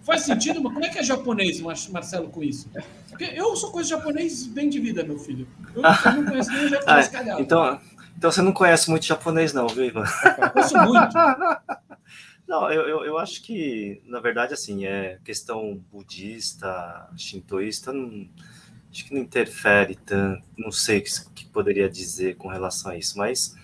Faz 0.03 0.22
sentido, 0.22 0.61
mas 0.61 0.73
como 0.73 0.85
é 0.85 0.89
que 0.89 0.98
é 0.98 1.03
japonês, 1.03 1.61
Marcelo, 1.61 2.30
com 2.30 2.41
isso? 2.41 2.69
Porque 3.10 3.26
eu 3.35 3.56
sou 3.56 3.72
coisa 3.72 3.89
japonês 3.89 4.48
bem 4.48 4.68
de 4.68 4.80
vida, 4.80 5.03
meu 5.03 5.19
filho. 5.19 5.48
Eu, 5.76 5.81
não 5.84 6.26
conheço 6.26 6.52
nem 6.52 6.69
japonês 6.69 7.07
ah, 7.07 7.10
calhado. 7.10 7.41
Então, 7.41 7.80
então 8.18 8.32
você 8.32 8.42
não 8.42 8.52
conhece 8.52 8.90
muito 8.90 9.06
japonês, 9.06 9.54
não, 9.54 9.68
viu, 9.68 9.86
Ivan? 9.86 10.06
Conheço 10.54 10.78
muito. 10.78 11.18
Não, 12.48 12.70
eu, 12.70 12.82
eu, 12.82 13.06
eu, 13.06 13.18
acho 13.18 13.42
que, 13.44 14.02
na 14.06 14.20
verdade, 14.20 14.54
assim, 14.54 14.86
é 14.86 15.20
questão 15.24 15.82
budista, 15.90 17.10
shintoísta, 17.16 17.94
não, 17.94 18.28
acho 18.92 19.06
que 19.06 19.14
não 19.14 19.22
interfere 19.22 19.96
tanto, 19.96 20.44
não 20.58 20.70
sei 20.70 20.98
o 21.00 21.04
que, 21.04 21.12
que 21.34 21.46
poderia 21.46 21.90
dizer 21.90 22.36
com 22.36 22.50
relação 22.50 22.92
a 22.92 22.98
isso, 22.98 23.18
mas 23.18 23.56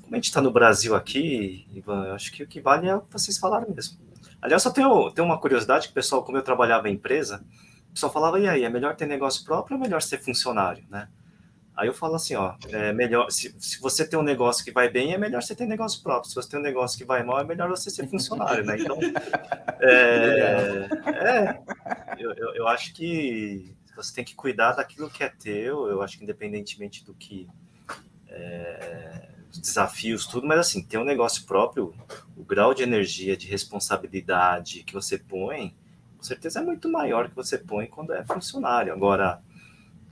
como 0.00 0.14
a 0.14 0.16
gente 0.16 0.28
está 0.28 0.40
no 0.40 0.50
Brasil 0.50 0.94
aqui, 0.94 1.66
Ivan, 1.74 2.06
eu 2.06 2.14
acho 2.14 2.32
que 2.32 2.42
o 2.42 2.46
que 2.46 2.62
vale 2.62 2.88
é 2.88 2.98
vocês 3.10 3.36
falaram 3.36 3.68
mesmo. 3.74 3.98
Aliás, 4.40 4.62
só 4.62 4.70
tenho, 4.70 5.10
tenho 5.10 5.26
uma 5.26 5.38
curiosidade, 5.38 5.88
que 5.88 5.92
o 5.92 5.94
pessoal, 5.94 6.24
como 6.24 6.38
eu 6.38 6.42
trabalhava 6.42 6.88
em 6.88 6.94
empresa, 6.94 7.44
o 7.90 7.92
pessoal 7.92 8.10
falava, 8.12 8.40
e 8.40 8.48
aí, 8.48 8.64
é 8.64 8.70
melhor 8.70 8.96
ter 8.96 9.04
negócio 9.04 9.44
próprio 9.44 9.76
ou 9.76 9.82
é 9.82 9.86
melhor 9.86 10.00
ser 10.00 10.18
funcionário, 10.18 10.82
né? 10.88 11.08
Aí 11.76 11.88
eu 11.88 11.94
falo 11.94 12.14
assim, 12.14 12.34
ó, 12.34 12.54
é 12.68 12.92
melhor, 12.92 13.30
se, 13.30 13.54
se 13.58 13.80
você 13.80 14.06
tem 14.06 14.18
um 14.18 14.22
negócio 14.22 14.64
que 14.64 14.70
vai 14.70 14.88
bem, 14.90 15.14
é 15.14 15.18
melhor 15.18 15.42
você 15.42 15.54
ter 15.54 15.66
negócio 15.66 16.02
próprio. 16.02 16.28
Se 16.28 16.34
você 16.34 16.50
tem 16.50 16.60
um 16.60 16.62
negócio 16.62 16.98
que 16.98 17.04
vai 17.04 17.22
mal, 17.22 17.40
é 17.40 17.44
melhor 17.44 17.68
você 17.70 17.90
ser 17.90 18.06
funcionário, 18.08 18.64
né? 18.64 18.76
Então, 18.78 18.98
é, 19.80 20.88
é 21.08 21.62
eu, 22.18 22.32
eu, 22.32 22.54
eu, 22.56 22.68
acho 22.68 22.92
que 22.92 23.74
você 23.96 24.14
tem 24.14 24.24
que 24.24 24.34
cuidar 24.34 24.72
daquilo 24.72 25.08
que 25.08 25.24
é 25.24 25.28
teu, 25.28 25.86
eu 25.86 26.02
acho 26.02 26.18
que 26.18 26.24
independentemente 26.24 27.04
do 27.04 27.14
que 27.14 27.48
é, 28.28 29.28
desafios, 29.50 30.26
tudo, 30.26 30.46
mas 30.46 30.58
assim, 30.58 30.82
ter 30.82 30.98
um 30.98 31.04
negócio 31.04 31.44
próprio, 31.44 31.94
o 32.36 32.44
grau 32.44 32.74
de 32.74 32.82
energia, 32.82 33.36
de 33.36 33.46
responsabilidade 33.46 34.84
que 34.84 34.92
você 34.92 35.18
põe, 35.18 35.74
com 36.16 36.22
certeza 36.22 36.60
é 36.60 36.62
muito 36.62 36.90
maior 36.90 37.28
que 37.28 37.34
você 37.34 37.56
põe 37.56 37.86
quando 37.86 38.12
é 38.12 38.22
funcionário. 38.24 38.92
Agora, 38.92 39.42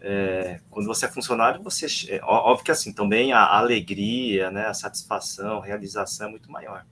é, 0.01 0.61
quando 0.71 0.87
você 0.87 1.07
é 1.07 1.09
funcionário, 1.09 1.63
você 1.63 1.87
é, 2.09 2.21
óbvio 2.23 2.65
que 2.65 2.71
assim 2.71 2.93
também 2.93 3.33
a, 3.33 3.59
alegria, 3.59 4.51
né, 4.51 4.67
a 4.67 4.75
satisfação, 4.75 5.59
a 5.59 5.65
realização 5.65 6.29
é 6.29 6.31
muito 6.31 6.51
maior. 6.51 6.87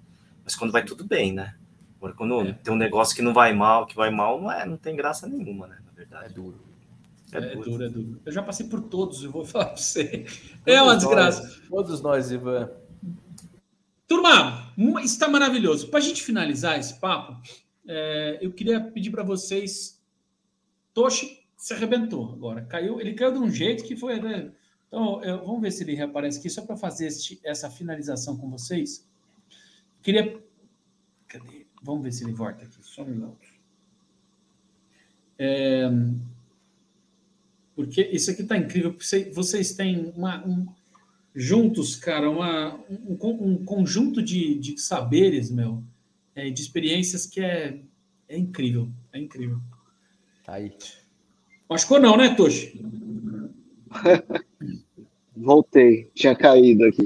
Mas 0.44 0.54
quando 0.54 0.72
vai 0.72 0.84
tudo 0.84 1.04
bem, 1.04 1.32
né? 1.32 1.54
Agora, 1.96 2.12
quando 2.14 2.40
é. 2.42 2.52
tem 2.52 2.72
um 2.72 2.76
negócio 2.76 3.14
que 3.14 3.22
não 3.22 3.32
vai 3.32 3.52
mal, 3.52 3.86
que 3.86 3.96
vai 3.96 4.10
mal, 4.10 4.40
não 4.40 4.50
é, 4.50 4.66
não 4.66 4.76
tem 4.76 4.94
graça 4.94 5.26
nenhuma, 5.26 5.66
né? 5.66 5.78
Na 5.86 5.92
verdade, 5.92 6.26
é 6.26 6.28
duro. 6.28 6.60
É, 7.32 7.38
é 7.38 7.56
duro. 7.56 7.84
é 7.84 7.88
duro, 7.88 8.20
Eu 8.24 8.32
já 8.32 8.42
passei 8.42 8.66
por 8.66 8.82
todos, 8.82 9.22
eu 9.22 9.30
vou 9.30 9.44
falar 9.46 9.66
para 9.66 9.76
você. 9.76 10.04
Todos 10.04 10.66
é 10.66 10.82
uma 10.82 10.96
desgraça. 10.96 11.42
Nós, 11.42 11.68
todos 11.68 12.00
nós, 12.02 12.30
Ivan. 12.30 12.70
Turma, 14.06 14.72
está 15.02 15.26
maravilhoso. 15.26 15.88
Para 15.88 15.98
a 15.98 16.02
gente 16.02 16.22
finalizar 16.22 16.78
esse 16.78 16.94
papo, 16.94 17.36
é, 17.88 18.38
eu 18.40 18.52
queria 18.52 18.80
pedir 18.80 19.10
para 19.10 19.24
vocês, 19.24 20.00
Toshi, 20.94 21.35
se 21.56 21.72
arrebentou 21.74 22.32
agora. 22.32 22.64
Caiu, 22.64 23.00
ele 23.00 23.14
caiu 23.14 23.32
de 23.32 23.38
um 23.38 23.50
jeito 23.50 23.84
que 23.84 23.96
foi. 23.96 24.20
Né? 24.20 24.52
Então, 24.88 25.22
eu, 25.22 25.44
vamos 25.44 25.62
ver 25.62 25.70
se 25.70 25.82
ele 25.82 25.94
reaparece 25.94 26.38
aqui, 26.38 26.50
só 26.50 26.62
para 26.62 26.76
fazer 26.76 27.06
este, 27.06 27.40
essa 27.42 27.70
finalização 27.70 28.36
com 28.36 28.50
vocês. 28.50 29.06
Queria. 30.02 30.40
Cadê? 31.26 31.66
Vamos 31.82 32.02
ver 32.02 32.12
se 32.12 32.24
ele 32.24 32.32
volta 32.32 32.64
aqui, 32.64 32.76
só 32.82 33.02
um 33.02 33.06
minuto. 33.06 33.46
É, 35.38 35.90
porque 37.74 38.02
isso 38.02 38.30
aqui 38.30 38.42
está 38.42 38.56
incrível. 38.56 38.96
Vocês 39.34 39.74
têm 39.74 40.12
uma, 40.16 40.44
um, 40.46 40.66
juntos, 41.34 41.94
cara, 41.94 42.30
uma, 42.30 42.74
um, 42.88 43.18
um 43.22 43.64
conjunto 43.64 44.22
de, 44.22 44.58
de 44.58 44.78
saberes, 44.78 45.50
meu, 45.50 45.84
é, 46.34 46.48
de 46.48 46.62
experiências 46.62 47.26
que 47.26 47.40
é, 47.40 47.78
é 48.28 48.38
incrível. 48.38 48.90
É 49.12 49.18
incrível. 49.18 49.60
Tá 50.42 50.54
aí. 50.54 50.74
Machucou 51.68 52.00
não, 52.00 52.16
né, 52.16 52.34
Toshi? 52.34 52.80
Voltei, 55.36 56.10
tinha 56.14 56.34
caído 56.34 56.84
aqui. 56.84 57.04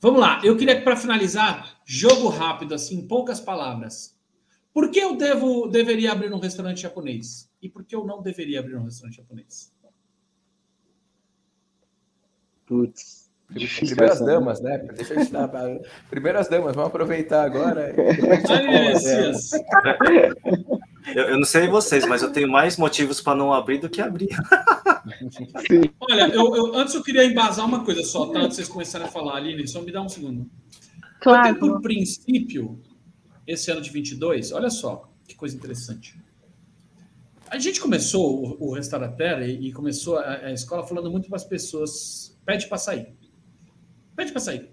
Vamos 0.00 0.20
lá, 0.20 0.40
eu 0.42 0.56
queria 0.56 0.80
para 0.82 0.96
finalizar, 0.96 1.80
jogo 1.84 2.28
rápido, 2.28 2.74
assim, 2.74 2.98
em 2.98 3.06
poucas 3.06 3.40
palavras. 3.40 4.16
Por 4.72 4.90
que 4.90 4.98
eu 4.98 5.16
devo, 5.16 5.68
deveria 5.68 6.12
abrir 6.12 6.32
um 6.32 6.38
restaurante 6.38 6.80
japonês? 6.80 7.48
E 7.60 7.68
por 7.68 7.84
que 7.84 7.94
eu 7.94 8.04
não 8.04 8.22
deveria 8.22 8.60
abrir 8.60 8.76
um 8.76 8.84
restaurante 8.84 9.16
japonês? 9.16 9.72
Putz. 12.66 13.30
Primeiras 13.52 14.20
damas, 14.20 14.60
né? 14.62 14.78
Deixa 14.78 15.14
eu. 15.14 15.20
Primeiras 16.08 16.48
damas, 16.48 16.74
vamos 16.74 16.88
aproveitar 16.88 17.44
agora. 17.44 17.94
Eu, 21.06 21.24
eu, 21.24 21.36
não 21.36 21.44
sei 21.44 21.68
vocês, 21.68 22.06
mas 22.06 22.22
eu 22.22 22.32
tenho 22.32 22.50
mais 22.50 22.76
motivos 22.76 23.20
para 23.20 23.36
não 23.36 23.52
abrir 23.52 23.78
do 23.78 23.88
que 23.88 24.00
abrir. 24.00 24.28
Olha, 26.00 26.28
eu, 26.28 26.54
eu, 26.54 26.74
antes 26.76 26.94
eu 26.94 27.02
queria 27.02 27.24
embasar 27.24 27.66
uma 27.66 27.84
coisa 27.84 28.02
só, 28.04 28.26
tá? 28.26 28.38
Antes 28.38 28.50
de 28.50 28.54
vocês 28.56 28.68
começarem 28.68 29.06
a 29.06 29.10
falar, 29.10 29.36
Aline, 29.36 29.66
só 29.66 29.82
me 29.82 29.90
dá 29.90 30.00
um 30.00 30.08
segundo. 30.08 30.48
Claro. 31.20 31.48
Eu 31.48 31.54
tenho 31.54 31.72
por 31.72 31.82
princípio, 31.82 32.80
esse 33.46 33.70
ano 33.70 33.80
de 33.80 33.90
22, 33.90 34.52
olha 34.52 34.70
só 34.70 35.12
que 35.26 35.34
coisa 35.34 35.56
interessante. 35.56 36.20
A 37.48 37.58
gente 37.58 37.80
começou 37.80 38.58
o, 38.58 38.72
o 38.72 38.78
e, 38.78 39.68
e 39.68 39.72
começou 39.72 40.18
a, 40.18 40.46
a, 40.46 40.52
escola 40.52 40.86
falando 40.86 41.10
muito 41.10 41.28
para 41.28 41.36
as 41.36 41.44
pessoas: 41.44 42.38
pede 42.46 42.66
para 42.66 42.78
sair. 42.78 43.14
Pede 44.16 44.32
para 44.32 44.40
sair. 44.40 44.70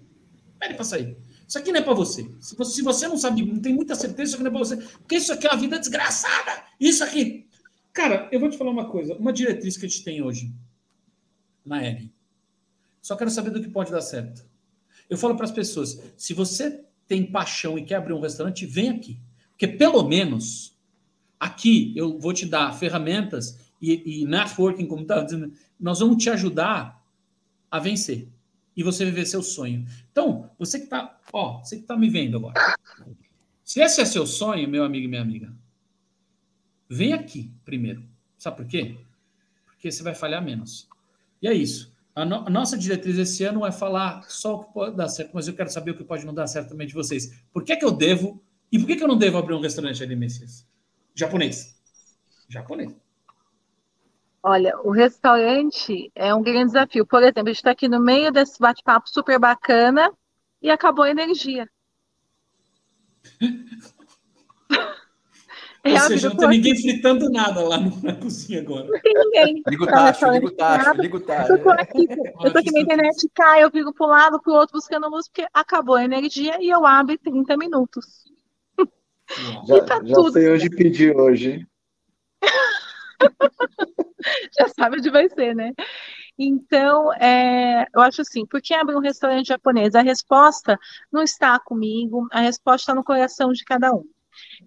Pede 0.58 0.74
para 0.74 0.84
sair. 0.84 1.16
Isso 1.50 1.58
aqui 1.58 1.72
não 1.72 1.80
é 1.80 1.82
para 1.82 1.94
você. 1.94 2.30
Se, 2.38 2.54
você. 2.80 3.08
não 3.08 3.18
sabe, 3.18 3.44
não 3.44 3.60
tem 3.60 3.74
muita 3.74 3.96
certeza, 3.96 4.22
isso 4.22 4.34
aqui 4.36 4.44
não 4.44 4.50
é 4.50 4.54
para 4.54 4.60
você. 4.60 4.76
Porque 4.76 5.16
isso 5.16 5.32
aqui 5.32 5.48
é 5.48 5.50
uma 5.50 5.58
vida 5.58 5.80
desgraçada. 5.80 6.62
Isso 6.78 7.02
aqui. 7.02 7.48
Cara, 7.92 8.28
eu 8.30 8.38
vou 8.38 8.48
te 8.48 8.56
falar 8.56 8.70
uma 8.70 8.88
coisa. 8.88 9.16
Uma 9.16 9.32
diretriz 9.32 9.76
que 9.76 9.84
a 9.84 9.88
gente 9.88 10.04
tem 10.04 10.22
hoje 10.22 10.54
na 11.66 11.82
L. 11.82 12.08
Só 13.02 13.16
quero 13.16 13.32
saber 13.32 13.50
do 13.50 13.60
que 13.60 13.68
pode 13.68 13.90
dar 13.90 14.00
certo. 14.00 14.48
Eu 15.08 15.18
falo 15.18 15.34
para 15.34 15.44
as 15.44 15.50
pessoas: 15.50 16.00
se 16.16 16.32
você 16.32 16.84
tem 17.08 17.26
paixão 17.26 17.76
e 17.76 17.84
quer 17.84 17.96
abrir 17.96 18.12
um 18.12 18.20
restaurante, 18.20 18.64
vem 18.64 18.90
aqui. 18.90 19.18
Porque 19.50 19.66
pelo 19.66 20.04
menos 20.04 20.78
aqui 21.40 21.92
eu 21.96 22.16
vou 22.16 22.32
te 22.32 22.46
dar 22.46 22.72
ferramentas 22.78 23.58
e, 23.82 24.20
e 24.20 24.24
networking, 24.24 24.86
como 24.86 25.02
estava 25.02 25.24
dizendo, 25.24 25.52
nós 25.80 25.98
vamos 25.98 26.22
te 26.22 26.30
ajudar 26.30 27.04
a 27.68 27.80
vencer 27.80 28.28
e 28.80 28.82
você 28.82 29.04
viver 29.04 29.26
seu 29.26 29.42
sonho. 29.42 29.86
Então, 30.10 30.50
você 30.58 30.78
que 30.78 30.84
está, 30.84 31.20
ó, 31.32 31.58
você 31.58 31.76
que 31.76 31.82
está 31.82 31.98
me 31.98 32.08
vendo 32.08 32.38
agora. 32.38 32.54
Se 33.62 33.78
esse 33.80 34.00
é 34.00 34.06
seu 34.06 34.26
sonho, 34.26 34.66
meu 34.66 34.82
amigo 34.84 35.04
e 35.04 35.08
minha 35.08 35.20
amiga, 35.20 35.52
vem 36.88 37.12
aqui 37.12 37.52
primeiro. 37.62 38.02
Sabe 38.38 38.56
por 38.56 38.66
quê? 38.66 38.96
Porque 39.66 39.92
você 39.92 40.02
vai 40.02 40.14
falhar 40.14 40.42
menos. 40.42 40.88
E 41.42 41.46
é 41.46 41.52
isso. 41.52 41.94
A, 42.14 42.24
no, 42.24 42.36
a, 42.46 42.50
nossa 42.50 42.76
diretriz 42.76 43.18
esse 43.18 43.44
ano 43.44 43.66
é 43.66 43.70
falar 43.70 44.24
só 44.30 44.56
o 44.56 44.64
que 44.64 44.72
pode 44.72 44.96
dar 44.96 45.08
certo, 45.08 45.32
mas 45.34 45.46
eu 45.46 45.54
quero 45.54 45.70
saber 45.70 45.90
o 45.90 45.96
que 45.96 46.02
pode 46.02 46.24
não 46.24 46.32
dar 46.32 46.46
certo 46.46 46.70
também 46.70 46.86
de 46.86 46.94
vocês. 46.94 47.44
Por 47.52 47.62
que, 47.62 47.76
que 47.76 47.84
eu 47.84 47.92
devo 47.92 48.42
e 48.72 48.78
por 48.78 48.86
que, 48.86 48.96
que 48.96 49.04
eu 49.04 49.08
não 49.08 49.18
devo 49.18 49.36
abrir 49.36 49.54
um 49.54 49.60
restaurante 49.60 50.02
ali, 50.02 50.16
Messias? 50.16 50.66
Japonês. 51.14 51.78
Japonês. 52.48 52.94
Olha, 54.42 54.74
o 54.82 54.90
restaurante 54.90 56.10
é 56.14 56.34
um 56.34 56.42
grande 56.42 56.66
desafio. 56.66 57.06
Por 57.06 57.22
exemplo, 57.22 57.42
a 57.42 57.46
gente 57.48 57.56
está 57.56 57.70
aqui 57.72 57.88
no 57.88 58.00
meio 58.00 58.32
desse 58.32 58.58
bate-papo 58.58 59.08
super 59.10 59.38
bacana 59.38 60.10
e 60.62 60.70
acabou 60.70 61.04
a 61.04 61.10
energia. 61.10 61.68
É 65.82 65.94
Ou 65.94 66.00
seja, 66.00 66.28
não 66.28 66.36
tem 66.36 66.48
ninguém 66.48 66.76
fritando 66.76 67.30
nada 67.30 67.62
lá 67.62 67.78
na 67.78 68.14
cozinha 68.14 68.60
agora. 68.60 68.86
Não 68.86 69.00
tem 69.00 69.14
ninguém. 69.14 69.62
Liga 69.66 69.84
o 69.84 69.86
tacho, 69.86 70.30
liga 70.30 70.46
o 70.46 70.50
tacho, 70.50 71.00
liga 71.00 71.16
o 71.16 71.20
tacho. 71.20 71.52
Eu 71.52 71.62
tô 71.62 71.70
aqui, 71.70 72.06
eu 72.44 72.52
tô 72.52 72.58
aqui 72.58 72.70
na 72.70 72.80
internet, 72.80 73.30
cai, 73.34 73.64
eu 73.64 73.70
fico 73.70 73.94
pro 73.94 74.06
lado, 74.06 74.38
pro 74.42 74.52
outro 74.52 74.74
buscando 74.74 75.08
luz, 75.08 75.26
porque 75.26 75.46
acabou 75.54 75.94
a 75.94 76.04
energia 76.04 76.58
e 76.60 76.68
eu 76.68 76.84
abro 76.84 77.14
em 77.14 77.18
30 77.18 77.56
minutos. 77.56 78.04
Já, 79.66 79.84
tá 79.84 80.00
já 80.04 80.14
tudo. 80.14 80.32
sei 80.32 80.52
onde 80.52 80.68
pedir 80.68 81.16
hoje. 81.16 81.66
já 84.58 84.68
sabe 84.68 84.98
onde 84.98 85.10
vai 85.10 85.28
ser, 85.28 85.54
né? 85.54 85.72
Então, 86.38 87.12
é, 87.14 87.86
eu 87.94 88.00
acho 88.00 88.22
assim, 88.22 88.46
por 88.46 88.62
que 88.62 88.72
abrir 88.72 88.96
um 88.96 89.00
restaurante 89.00 89.48
japonês? 89.48 89.94
A 89.94 90.00
resposta 90.00 90.78
não 91.12 91.22
está 91.22 91.58
comigo, 91.58 92.26
a 92.30 92.40
resposta 92.40 92.84
está 92.84 92.94
no 92.94 93.04
coração 93.04 93.52
de 93.52 93.64
cada 93.64 93.92
um. 93.92 94.04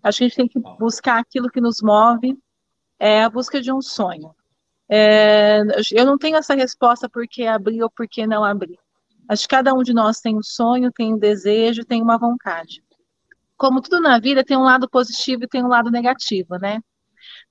Acho 0.03 0.19
que 0.19 0.23
a 0.23 0.27
gente 0.27 0.37
tem 0.37 0.47
que 0.47 0.59
buscar 0.77 1.19
aquilo 1.19 1.49
que 1.49 1.61
nos 1.61 1.81
move, 1.81 2.37
é 2.99 3.23
a 3.23 3.29
busca 3.29 3.59
de 3.61 3.71
um 3.71 3.81
sonho. 3.81 4.35
É, 4.87 5.61
eu 5.91 6.05
não 6.05 6.17
tenho 6.17 6.37
essa 6.37 6.53
resposta 6.53 7.09
por 7.09 7.27
que 7.27 7.47
abrir 7.47 7.81
ou 7.81 7.89
por 7.89 8.07
que 8.07 8.27
não 8.27 8.43
abrir. 8.43 8.77
Acho 9.27 9.43
que 9.43 9.55
cada 9.55 9.73
um 9.73 9.81
de 9.81 9.93
nós 9.93 10.19
tem 10.19 10.37
um 10.37 10.43
sonho, 10.43 10.91
tem 10.91 11.13
um 11.13 11.17
desejo, 11.17 11.85
tem 11.85 12.01
uma 12.01 12.17
vontade. 12.17 12.83
Como 13.57 13.81
tudo 13.81 14.01
na 14.01 14.19
vida, 14.19 14.43
tem 14.43 14.57
um 14.57 14.63
lado 14.63 14.89
positivo 14.89 15.45
e 15.45 15.47
tem 15.47 15.63
um 15.63 15.69
lado 15.69 15.89
negativo, 15.89 16.57
né? 16.57 16.79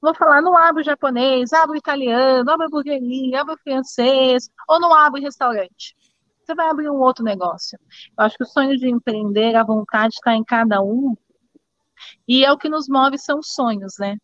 Vou 0.02 0.14
falar, 0.14 0.42
não 0.42 0.56
abre 0.56 0.82
o 0.82 0.84
japonês, 0.84 1.52
abre 1.52 1.76
o 1.76 1.78
italiano, 1.78 2.50
abre 2.50 2.66
a 2.66 2.68
burgueria, 2.68 3.40
abre 3.40 3.54
o 3.54 3.58
francês, 3.58 4.50
ou 4.68 4.80
não 4.80 4.92
abre 4.92 5.20
restaurante. 5.20 5.96
Você 6.44 6.54
vai 6.56 6.68
abrir 6.68 6.90
um 6.90 7.00
outro 7.00 7.24
negócio. 7.24 7.78
Eu 8.18 8.24
acho 8.24 8.36
que 8.36 8.42
o 8.42 8.46
sonho 8.46 8.76
de 8.76 8.88
empreender, 8.90 9.54
a 9.54 9.62
vontade 9.62 10.14
está 10.14 10.34
em 10.34 10.42
cada 10.42 10.82
um, 10.82 11.14
e 12.26 12.44
é 12.44 12.52
o 12.52 12.58
que 12.58 12.68
nos 12.68 12.88
move 12.88 13.16
são 13.16 13.40
sonhos, 13.42 13.94
né? 13.98 14.16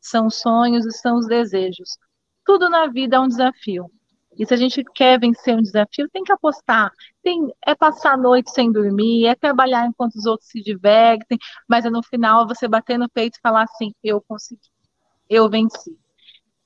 São 0.00 0.30
sonhos 0.30 0.86
e 0.86 0.92
são 0.92 1.16
os 1.16 1.26
desejos. 1.26 1.98
Tudo 2.44 2.70
na 2.70 2.86
vida 2.86 3.16
é 3.16 3.20
um 3.20 3.28
desafio. 3.28 3.90
E 4.38 4.46
se 4.46 4.54
a 4.54 4.56
gente 4.56 4.82
quer 4.94 5.18
vencer 5.20 5.54
um 5.54 5.62
desafio, 5.62 6.08
tem 6.10 6.24
que 6.24 6.32
apostar. 6.32 6.90
Tem, 7.22 7.52
é 7.66 7.74
passar 7.74 8.14
a 8.14 8.16
noite 8.16 8.50
sem 8.50 8.72
dormir, 8.72 9.26
é 9.26 9.34
trabalhar 9.34 9.86
enquanto 9.86 10.14
os 10.14 10.26
outros 10.26 10.48
se 10.48 10.62
divertem, 10.62 11.38
mas 11.68 11.84
é 11.84 11.90
no 11.90 12.02
final 12.02 12.46
você 12.46 12.66
bater 12.66 12.98
no 12.98 13.10
peito 13.10 13.36
e 13.36 13.40
falar 13.40 13.64
assim: 13.64 13.92
eu 14.02 14.20
consegui, 14.22 14.71
eu 15.34 15.48
venci. 15.48 15.98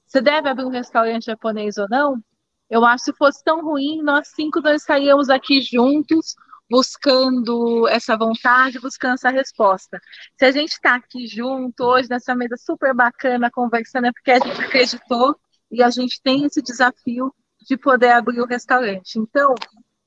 Você 0.07 0.21
deve 0.21 0.49
abrir 0.49 0.65
um 0.65 0.71
restaurante 0.71 1.27
japonês 1.27 1.77
ou 1.77 1.87
não? 1.89 2.23
Eu 2.69 2.85
acho 2.85 3.05
que 3.05 3.13
se 3.13 3.17
fosse 3.17 3.45
tão 3.45 3.63
ruim, 3.63 4.03
nós 4.03 4.29
cinco 4.29 4.61
não 4.61 4.75
estaríamos 4.75 5.29
aqui 5.29 5.61
juntos, 5.61 6.35
buscando 6.69 7.87
essa 7.89 8.17
vontade, 8.17 8.81
buscando 8.81 9.15
essa 9.15 9.31
resposta. 9.31 10.01
Se 10.37 10.45
a 10.45 10.51
gente 10.51 10.73
está 10.73 10.97
aqui 10.97 11.27
junto 11.27 11.85
hoje 11.85 12.09
nessa 12.11 12.35
mesa 12.35 12.57
super 12.57 12.93
bacana 12.93 13.51
conversando 13.51 14.07
é 14.07 14.13
porque 14.13 14.33
a 14.33 14.39
gente 14.41 14.61
acreditou 14.61 15.37
e 15.71 15.83
a 15.83 15.91
gente 15.91 16.21
tem 16.23 16.45
esse 16.45 16.61
desafio 16.61 17.33
de 17.61 17.77
poder 17.77 18.11
abrir 18.13 18.41
o 18.41 18.47
restaurante. 18.47 19.19
Então, 19.19 19.55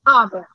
abra, 0.04 0.46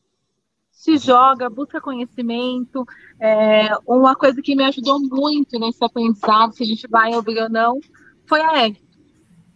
se 0.76 0.98
joga, 0.98 1.50
busca 1.50 1.80
conhecimento. 1.80 2.86
É, 3.20 3.70
uma 3.88 4.14
coisa 4.14 4.42
que 4.42 4.56
me 4.56 4.66
ajudou 4.66 5.00
muito 5.00 5.58
nesse 5.58 5.84
aprendizado, 5.84 6.54
se 6.54 6.64
a 6.64 6.66
gente 6.66 6.86
vai 6.88 7.14
abrir 7.14 7.42
ou 7.42 7.50
não, 7.50 7.80
foi 8.28 8.42
a 8.42 8.66
Egg. 8.66 8.80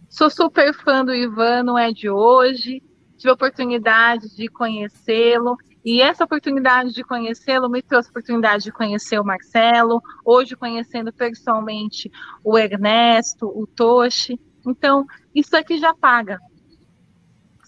Sou 0.08 0.30
super 0.30 0.74
fã 0.74 1.04
do 1.04 1.14
Ivan, 1.14 1.62
não 1.62 1.78
é 1.78 1.92
de 1.92 2.08
hoje. 2.08 2.82
Tive 3.18 3.30
a 3.30 3.34
oportunidade 3.34 4.34
de 4.34 4.48
conhecê-lo. 4.48 5.56
E 5.84 6.00
essa 6.00 6.24
oportunidade 6.24 6.92
de 6.92 7.04
conhecê-lo 7.04 7.68
me 7.68 7.82
trouxe 7.82 8.08
a 8.08 8.10
oportunidade 8.10 8.64
de 8.64 8.72
conhecer 8.72 9.20
o 9.20 9.24
Marcelo, 9.24 10.02
hoje 10.24 10.56
conhecendo 10.56 11.12
pessoalmente 11.12 12.10
o 12.42 12.58
Ernesto, 12.58 13.46
o 13.46 13.66
Toshi. 13.66 14.40
Então, 14.66 15.06
isso 15.34 15.56
aqui 15.56 15.78
já 15.78 15.94
paga. 15.94 16.40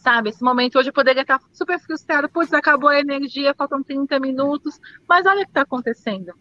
Sabe, 0.03 0.31
esse 0.31 0.43
momento 0.43 0.81
hoje 0.81 0.89
eu 0.89 0.93
poderia 0.93 1.23
estar 1.23 1.41
super 1.53 1.79
frustrado, 1.79 2.29
putz, 2.29 2.53
acabou 2.53 2.89
a 2.89 2.99
energia, 2.99 3.55
faltam 3.55 3.85
30 3.85 4.19
minutos, 4.19 4.81
mas 5.09 5.25
olha 5.27 5.43
o 5.43 5.45
que 5.45 5.51
está 5.51 5.61
acontecendo. 5.61 6.33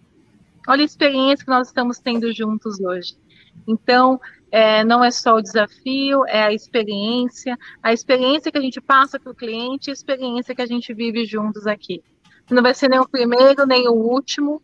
Olha 0.67 0.81
a 0.81 0.85
experiência 0.85 1.45
que 1.45 1.51
nós 1.51 1.67
estamos 1.67 1.99
tendo 1.99 2.33
juntos 2.33 2.79
hoje. 2.79 3.15
Então, 3.67 4.19
é, 4.51 4.83
não 4.83 5.03
é 5.03 5.11
só 5.11 5.35
o 5.35 5.41
desafio, 5.43 6.25
é 6.25 6.41
a 6.41 6.51
experiência, 6.51 7.55
a 7.83 7.93
experiência 7.93 8.51
que 8.51 8.57
a 8.57 8.61
gente 8.61 8.81
passa 8.81 9.19
para 9.19 9.31
o 9.31 9.35
cliente, 9.35 9.91
a 9.91 9.93
experiência 9.93 10.55
que 10.55 10.61
a 10.63 10.65
gente 10.65 10.91
vive 10.91 11.23
juntos 11.25 11.67
aqui. 11.67 12.01
Não 12.49 12.63
vai 12.63 12.73
ser 12.73 12.89
nem 12.89 12.99
o 12.99 13.07
primeiro, 13.07 13.67
nem 13.67 13.87
o 13.87 13.93
último 13.93 14.59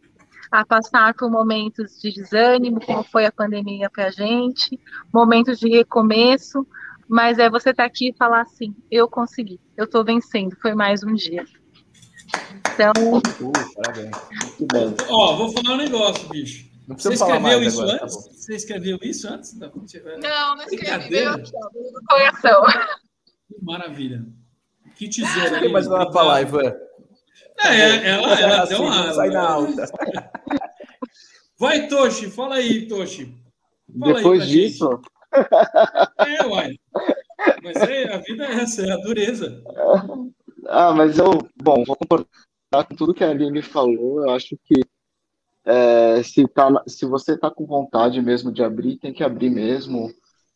a 0.52 0.66
passar 0.66 1.14
por 1.14 1.30
momentos 1.30 2.02
de 2.02 2.12
desânimo, 2.12 2.82
como 2.82 3.04
foi 3.04 3.28
a 3.28 3.32
pandemia 3.32 3.92
para 3.92 4.08
a 4.08 4.12
gente, 4.12 4.80
momentos 5.14 5.60
de 5.60 5.70
recomeço, 5.70 6.66
mas 7.10 7.40
é 7.40 7.50
você 7.50 7.72
estar 7.72 7.84
tá 7.84 7.88
aqui 7.88 8.10
e 8.10 8.18
falar 8.18 8.42
assim: 8.42 8.76
eu 8.92 9.08
consegui, 9.08 9.60
eu 9.76 9.86
estou 9.86 10.04
vencendo, 10.04 10.56
foi 10.62 10.74
mais 10.74 11.04
um 11.04 11.14
dia. 11.14 11.46
Então. 12.74 12.92
Uh, 13.08 13.52
parabéns. 13.76 14.18
Muito 14.60 14.68
bom. 14.68 14.94
Ó, 15.10 15.36
vou 15.36 15.50
falar 15.52 15.76
um 15.76 15.78
negócio, 15.78 16.28
bicho. 16.30 16.68
Não 16.88 16.98
Você 16.98 17.14
escreveu 17.14 17.62
isso 17.64 17.82
agora, 17.82 17.98
tá 17.98 18.06
antes? 18.06 18.16
Tá 18.16 18.32
Você 18.32 18.56
escreveu 18.56 19.00
isso 19.02 19.28
antes? 19.28 19.54
Não, 19.60 20.56
não 20.56 20.66
escrevi. 20.66 21.26
Do 21.26 22.02
coração. 22.08 22.64
Maravilha. 23.62 24.26
Que 24.96 25.10
tesoura. 25.10 25.60
Tem 25.60 25.72
mais 25.72 25.86
uma 25.86 26.12
falar, 26.12 26.42
Ivan. 26.42 26.74
É, 27.60 27.68
é, 27.68 28.10
ela, 28.10 28.40
ela 28.40 28.66
deu 28.66 28.82
uma. 28.84 29.14
Sai 29.14 29.30
na 29.30 29.50
alta. 29.50 29.86
Vai, 31.60 31.88
Toshi, 31.88 32.30
fala 32.30 32.56
aí, 32.56 32.88
Toshi. 32.88 33.36
Fala 34.00 34.14
Depois 34.14 34.42
aí 34.44 34.48
disso. 34.48 35.02
É, 36.20 36.46
uai. 36.46 36.80
A 38.14 38.18
vida 38.18 38.46
é 38.46 38.54
essa, 38.62 38.86
é 38.86 38.92
a 38.92 38.98
dureza. 38.98 39.64
Ah, 40.68 40.94
mas 40.94 41.18
eu, 41.18 41.32
bom, 41.62 41.84
vou 41.86 41.96
concordar 41.96 42.28
com 42.88 42.96
tudo 42.96 43.14
que 43.14 43.24
a 43.24 43.30
Aline 43.30 43.62
falou. 43.62 44.24
Eu 44.24 44.32
acho 44.32 44.58
que 44.64 44.82
é, 45.66 46.22
se, 46.24 46.48
tá, 46.48 46.70
se 46.88 47.06
você 47.06 47.34
está 47.34 47.50
com 47.50 47.66
vontade 47.66 48.22
mesmo 48.22 48.52
de 48.52 48.64
abrir, 48.64 48.98
tem 48.98 49.14
que 49.14 49.24
abrir 49.24 49.50
mesmo. 49.50 50.12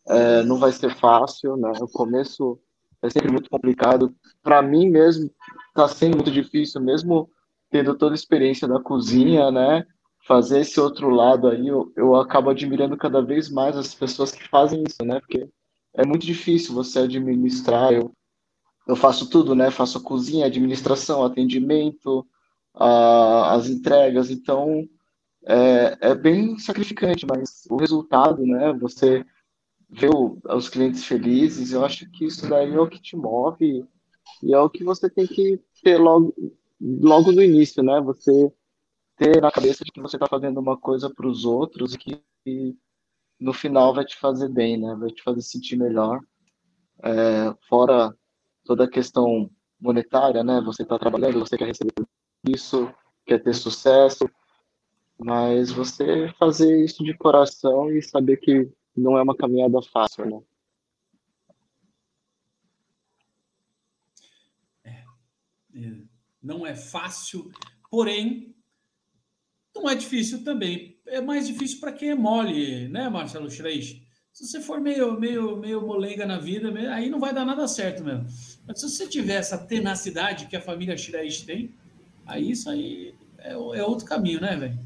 É, 0.08 0.44
não 0.44 0.58
vai 0.58 0.72
ser 0.72 0.96
fácil, 0.96 1.56
né? 1.58 1.72
O 1.82 1.88
começo 1.88 2.60
é 3.02 3.10
sempre 3.10 3.32
muito 3.32 3.50
complicado. 3.50 4.14
Para 4.44 4.62
mim 4.62 4.90
mesmo 4.90 5.30
está 5.70 5.88
sendo 5.88 6.16
muito 6.16 6.32
difícil, 6.32 6.82
mesmo 6.82 7.30
tendo 7.70 7.96
toda 7.96 8.14
a 8.14 8.16
experiência 8.16 8.68
da 8.68 8.80
cozinha, 8.80 9.50
né? 9.50 9.86
fazer 10.28 10.60
esse 10.60 10.80
outro 10.80 11.10
lado 11.10 11.48
aí, 11.48 11.68
eu, 11.68 11.92
eu 11.96 12.16
acabo 12.16 12.50
admirando 12.50 12.98
cada 12.98 13.22
vez 13.22 13.50
mais 13.50 13.76
as 13.76 13.94
pessoas 13.94 14.32
que 14.32 14.48
fazem 14.48 14.84
isso, 14.88 15.04
né? 15.04 15.20
Porque 15.20 15.48
é 15.94 16.06
muito 16.06 16.26
difícil 16.26 16.74
você 16.74 17.00
administrar. 17.00 17.92
Eu, 17.92 18.12
eu 18.88 18.96
faço 18.96 19.30
tudo, 19.30 19.56
né? 19.56 19.72
Faço 19.72 19.98
a 19.98 20.02
cozinha, 20.02 20.46
administração, 20.46 21.24
atendimento, 21.24 22.26
a, 22.74 23.54
as 23.54 23.70
entregas. 23.70 24.30
Então, 24.30 24.88
é, 25.46 25.98
é 26.02 26.16
bem 26.16 26.58
sacrificante, 26.58 27.26
mas 27.26 27.66
o 27.70 27.78
resultado, 27.78 28.46
né? 28.46 28.74
Você 28.74 29.26
vê 29.90 30.08
o, 30.08 30.38
os 30.46 30.70
clientes 30.70 31.04
felizes, 31.04 31.74
eu 31.74 31.84
acho 31.84 32.10
que 32.12 32.26
isso 32.26 32.48
daí 32.48 32.74
é 32.74 32.80
o 32.80 32.88
que 32.88 33.02
te 33.02 33.16
move 33.16 33.86
e 34.42 34.54
é 34.54 34.60
o 34.60 34.70
que 34.70 34.84
você 34.84 35.10
tem 35.10 35.28
que 35.28 35.60
ter 35.84 35.98
logo, 35.98 36.34
logo 36.80 37.32
no 37.32 37.42
início, 37.42 37.84
né? 37.84 38.00
Você 38.02 38.52
ter 39.18 39.42
na 39.42 39.52
cabeça 39.52 39.84
de 39.84 39.92
que 39.92 40.02
você 40.02 40.16
está 40.16 40.28
fazendo 40.28 40.60
uma 40.60 40.78
coisa 40.78 41.10
para 41.10 41.28
os 41.28 41.44
outros 41.44 41.94
e 41.94 41.98
que 41.98 42.78
no 43.42 43.54
final 43.54 43.92
vai 43.92 44.06
te 44.06 44.16
fazer 44.18 44.48
bem, 44.50 44.80
né? 44.80 44.96
Vai 44.96 45.10
te 45.10 45.24
fazer 45.24 45.42
sentir 45.42 45.76
melhor. 45.76 46.22
É, 47.04 47.52
fora 47.68 48.16
toda 48.64 48.84
a 48.84 48.90
questão 48.90 49.50
monetária, 49.80 50.44
né? 50.44 50.62
Você 50.64 50.84
está 50.84 51.00
trabalhando, 51.00 51.40
você 51.40 51.58
quer 51.58 51.66
receber 51.66 51.92
isso, 52.48 52.94
quer 53.26 53.42
ter 53.42 53.56
sucesso, 53.56 54.30
mas 55.18 55.72
você 55.72 56.32
fazer 56.38 56.86
isso 56.86 57.04
de 57.04 57.18
coração 57.18 57.92
e 57.92 58.00
saber 58.04 58.38
que 58.38 58.72
não 58.96 59.18
é 59.18 59.24
uma 59.24 59.36
caminhada 59.36 59.82
fácil, 59.82 60.30
né? 60.30 60.42
É, 64.84 65.04
é, 65.76 66.02
não 66.44 66.64
é 66.64 66.76
fácil, 66.76 67.50
porém 67.90 68.56
não 69.82 69.90
é 69.90 69.96
difícil 69.96 70.44
também. 70.44 70.96
É 71.08 71.20
mais 71.20 71.48
difícil 71.48 71.80
para 71.80 71.92
quem 71.92 72.12
é 72.12 72.16
mole, 72.16 72.88
né, 72.88 73.10
Marcelo 73.10 73.50
Schreich? 73.50 74.02
Se 74.32 74.48
você 74.48 74.62
for 74.62 74.80
meio, 74.80 75.20
meio, 75.20 75.58
meio 75.58 75.86
molenga 75.86 76.26
na 76.26 76.38
vida, 76.38 76.72
aí 76.94 77.10
não 77.10 77.20
vai 77.20 77.34
dar 77.34 77.46
nada 77.46 77.68
certo 77.68 78.04
mesmo. 78.04 78.26
Mas 78.66 78.80
se 78.80 78.90
você 78.90 79.08
tiver 79.08 79.36
essa 79.36 79.58
tenacidade 79.58 80.46
que 80.46 80.56
a 80.56 80.62
família 80.62 80.98
Schreich 80.98 81.46
tem, 81.46 81.74
aí 82.26 82.52
isso 82.52 82.70
aí 82.70 83.14
é, 83.38 83.52
é 83.52 83.84
outro 83.84 84.06
caminho, 84.06 84.40
né, 84.40 84.56
velho? 84.56 84.80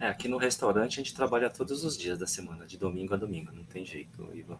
É, 0.00 0.08
aqui 0.08 0.26
no 0.26 0.38
restaurante 0.38 0.94
a 0.94 1.02
gente 1.02 1.14
trabalha 1.14 1.48
todos 1.50 1.84
os 1.84 1.96
dias 1.96 2.18
da 2.18 2.26
semana, 2.26 2.66
de 2.66 2.76
domingo 2.76 3.14
a 3.14 3.16
domingo, 3.16 3.52
não 3.52 3.64
tem 3.64 3.84
jeito, 3.84 4.28
Ivan. 4.34 4.58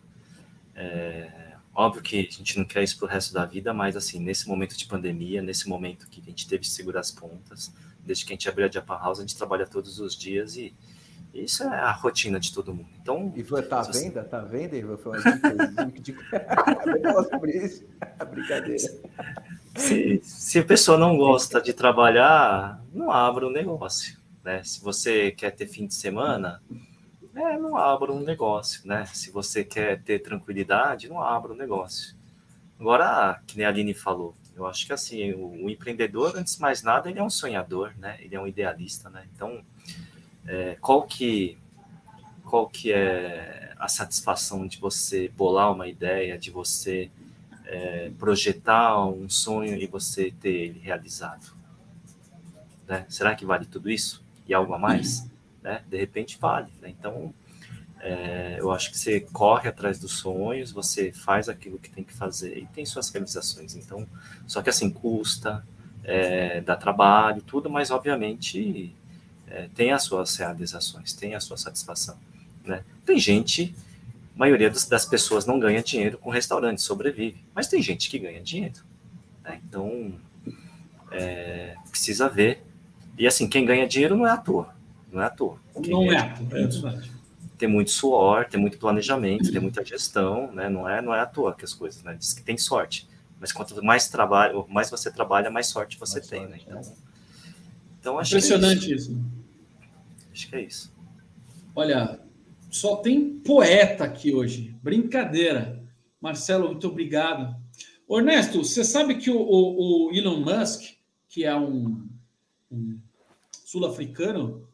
É, 0.74 1.54
óbvio 1.74 2.02
que 2.02 2.18
a 2.18 2.22
gente 2.22 2.56
não 2.58 2.64
quer 2.64 2.84
isso 2.84 2.98
pro 2.98 3.08
resto 3.08 3.32
da 3.34 3.44
vida, 3.46 3.74
mas 3.74 3.96
assim, 3.96 4.20
nesse 4.20 4.46
momento 4.46 4.76
de 4.76 4.84
pandemia, 4.86 5.42
nesse 5.42 5.68
momento 5.68 6.08
que 6.08 6.20
a 6.20 6.24
gente 6.24 6.46
teve 6.46 6.62
que 6.62 6.68
segurar 6.68 7.00
as 7.00 7.10
pontas, 7.10 7.72
desde 8.04 8.24
que 8.24 8.32
a 8.32 8.34
gente 8.34 8.48
abriu 8.48 8.66
a 8.66 8.70
Japan 8.70 8.98
House, 8.98 9.18
a 9.18 9.22
gente 9.22 9.36
trabalha 9.36 9.66
todos 9.66 10.00
os 10.00 10.16
dias 10.16 10.56
e 10.56 10.74
isso 11.32 11.62
é 11.62 11.68
a 11.68 11.92
rotina 11.92 12.40
de 12.40 12.52
todo 12.52 12.74
mundo. 12.74 12.88
Então, 13.00 13.32
Ivan, 13.36 13.62
tá 13.62 13.80
à 13.80 13.82
venda? 13.82 14.24
Tá 14.24 14.40
à 14.40 14.44
venda, 14.44 14.76
Ivan? 14.76 14.96
Foi 14.96 15.18
uma 15.18 15.86
dica. 15.92 16.22
sobre 17.30 17.56
isso. 17.56 17.84
Brincadeira. 18.30 18.92
Se, 19.76 20.20
se 20.24 20.58
a 20.58 20.64
pessoa 20.64 20.98
não 20.98 21.16
gosta 21.16 21.60
de 21.60 21.72
trabalhar, 21.72 22.82
não 22.92 23.10
abra 23.10 23.46
o 23.46 23.48
um 23.48 23.52
negócio. 23.52 24.18
Né? 24.42 24.62
Se 24.64 24.82
você 24.82 25.30
quer 25.30 25.52
ter 25.52 25.68
fim 25.68 25.86
de 25.86 25.94
semana, 25.94 26.60
é, 27.34 27.56
não 27.56 27.76
abra 27.76 28.12
um 28.12 28.20
negócio. 28.20 28.86
Né? 28.86 29.06
Se 29.12 29.30
você 29.30 29.62
quer 29.62 30.02
ter 30.02 30.18
tranquilidade, 30.20 31.08
não 31.08 31.22
abra 31.22 31.52
um 31.52 31.56
negócio. 31.56 32.16
Agora, 32.78 33.40
que 33.46 33.56
nem 33.56 33.66
a 33.66 33.68
Aline 33.68 33.94
falou, 33.94 34.34
eu 34.60 34.66
acho 34.66 34.86
que 34.86 34.92
assim, 34.92 35.32
o, 35.32 35.64
o, 35.64 35.70
empreendedor, 35.70 36.36
antes 36.36 36.56
de 36.56 36.60
mais 36.60 36.82
nada, 36.82 37.08
ele 37.08 37.18
é 37.18 37.22
um 37.22 37.30
sonhador, 37.30 37.92
né? 37.98 38.18
Ele 38.20 38.36
é 38.36 38.40
um 38.40 38.46
idealista, 38.46 39.08
né? 39.08 39.26
Então, 39.34 39.64
é, 40.46 40.76
qual 40.80 41.02
que 41.04 41.58
qual 42.44 42.68
que 42.68 42.92
é 42.92 43.72
a 43.78 43.86
satisfação 43.86 44.66
de 44.66 44.78
você 44.78 45.28
bolar 45.28 45.72
uma 45.72 45.86
ideia, 45.86 46.36
de 46.36 46.50
você 46.50 47.10
é, 47.64 48.10
projetar 48.18 49.06
um 49.06 49.28
sonho 49.30 49.76
e 49.76 49.86
você 49.86 50.32
ter 50.32 50.50
ele 50.50 50.80
realizado? 50.80 51.54
Né? 52.88 53.06
Será 53.08 53.36
que 53.36 53.46
vale 53.46 53.66
tudo 53.66 53.88
isso? 53.88 54.24
E 54.48 54.52
algo 54.52 54.74
a 54.74 54.78
mais? 54.78 55.30
Né? 55.62 55.84
De 55.86 55.96
repente 55.96 56.38
vale. 56.40 56.72
Né? 56.80 56.88
Então, 56.90 57.32
é, 58.02 58.56
eu 58.58 58.70
acho 58.70 58.90
que 58.90 58.98
você 58.98 59.20
corre 59.20 59.68
atrás 59.68 59.98
dos 59.98 60.12
sonhos, 60.12 60.72
você 60.72 61.12
faz 61.12 61.48
aquilo 61.48 61.78
que 61.78 61.90
tem 61.90 62.02
que 62.02 62.14
fazer 62.14 62.56
e 62.56 62.66
tem 62.66 62.84
suas 62.86 63.10
realizações. 63.10 63.76
Então, 63.76 64.06
só 64.46 64.62
que 64.62 64.70
assim, 64.70 64.90
custa, 64.90 65.64
é, 66.02 66.62
dá 66.62 66.76
trabalho, 66.76 67.42
tudo, 67.42 67.68
mas 67.68 67.90
obviamente 67.90 68.94
é, 69.46 69.68
tem 69.74 69.92
as 69.92 70.02
suas 70.04 70.34
realizações, 70.36 71.12
tem 71.12 71.34
a 71.34 71.40
sua 71.40 71.58
satisfação. 71.58 72.16
Né? 72.64 72.82
Tem 73.04 73.18
gente, 73.18 73.74
a 74.34 74.38
maioria 74.38 74.70
das 74.70 75.04
pessoas 75.04 75.44
não 75.44 75.60
ganha 75.60 75.82
dinheiro 75.82 76.16
com 76.16 76.30
restaurante, 76.30 76.80
sobrevive, 76.80 77.44
mas 77.54 77.68
tem 77.68 77.82
gente 77.82 78.08
que 78.08 78.18
ganha 78.18 78.40
dinheiro. 78.40 78.80
Né? 79.44 79.60
Então, 79.68 80.14
é, 81.10 81.74
precisa 81.90 82.30
ver. 82.30 82.62
E 83.18 83.26
assim, 83.26 83.46
quem 83.46 83.66
ganha 83.66 83.86
dinheiro 83.86 84.16
não 84.16 84.26
é 84.26 84.30
à 84.30 84.38
toa. 84.38 84.74
Não 85.12 85.20
é 85.20 85.26
à 85.26 85.30
toa. 85.30 85.58
Quem 85.82 85.92
não 85.92 86.10
é 86.10 86.16
é 86.16 86.44
verdade 86.44 87.19
tem 87.60 87.68
muito 87.68 87.90
suor, 87.90 88.46
tem 88.46 88.58
muito 88.58 88.78
planejamento, 88.78 89.52
tem 89.52 89.60
muita 89.60 89.84
gestão, 89.84 90.50
né? 90.50 90.70
Não 90.70 90.88
é, 90.88 91.02
não 91.02 91.14
é 91.14 91.20
à 91.20 91.26
toa 91.26 91.54
que 91.54 91.62
as 91.62 91.74
coisas, 91.74 92.02
né? 92.02 92.16
Diz 92.18 92.32
que 92.32 92.42
tem 92.42 92.56
sorte. 92.56 93.06
Mas 93.38 93.52
quanto 93.52 93.84
mais 93.84 94.08
trabalho, 94.08 94.66
mais 94.68 94.90
você 94.90 95.12
trabalha, 95.12 95.50
mais 95.50 95.66
sorte 95.66 95.98
você 95.98 96.20
mais 96.20 96.28
tem, 96.28 96.48
sorte, 96.48 96.52
né? 96.70 96.80
Então, 96.80 96.96
então 98.00 98.18
acho 98.18 98.30
Impressionante 98.30 98.86
que 98.86 98.92
é 98.92 98.96
isso. 98.96 99.12
isso. 99.12 99.20
Acho 100.32 100.48
que 100.48 100.56
é 100.56 100.62
isso. 100.62 100.92
Olha, 101.76 102.18
só 102.70 102.96
tem 102.96 103.28
poeta 103.40 104.04
aqui 104.04 104.34
hoje. 104.34 104.74
Brincadeira. 104.82 105.84
Marcelo, 106.18 106.68
muito 106.68 106.88
obrigado. 106.88 107.54
Ernesto, 108.10 108.64
você 108.64 108.82
sabe 108.82 109.16
que 109.16 109.30
o, 109.30 109.38
o, 109.38 110.08
o 110.08 110.14
Elon 110.14 110.40
Musk, 110.40 110.94
que 111.28 111.44
é 111.44 111.54
um, 111.54 112.08
um 112.70 112.98
sul-africano, 113.64 114.66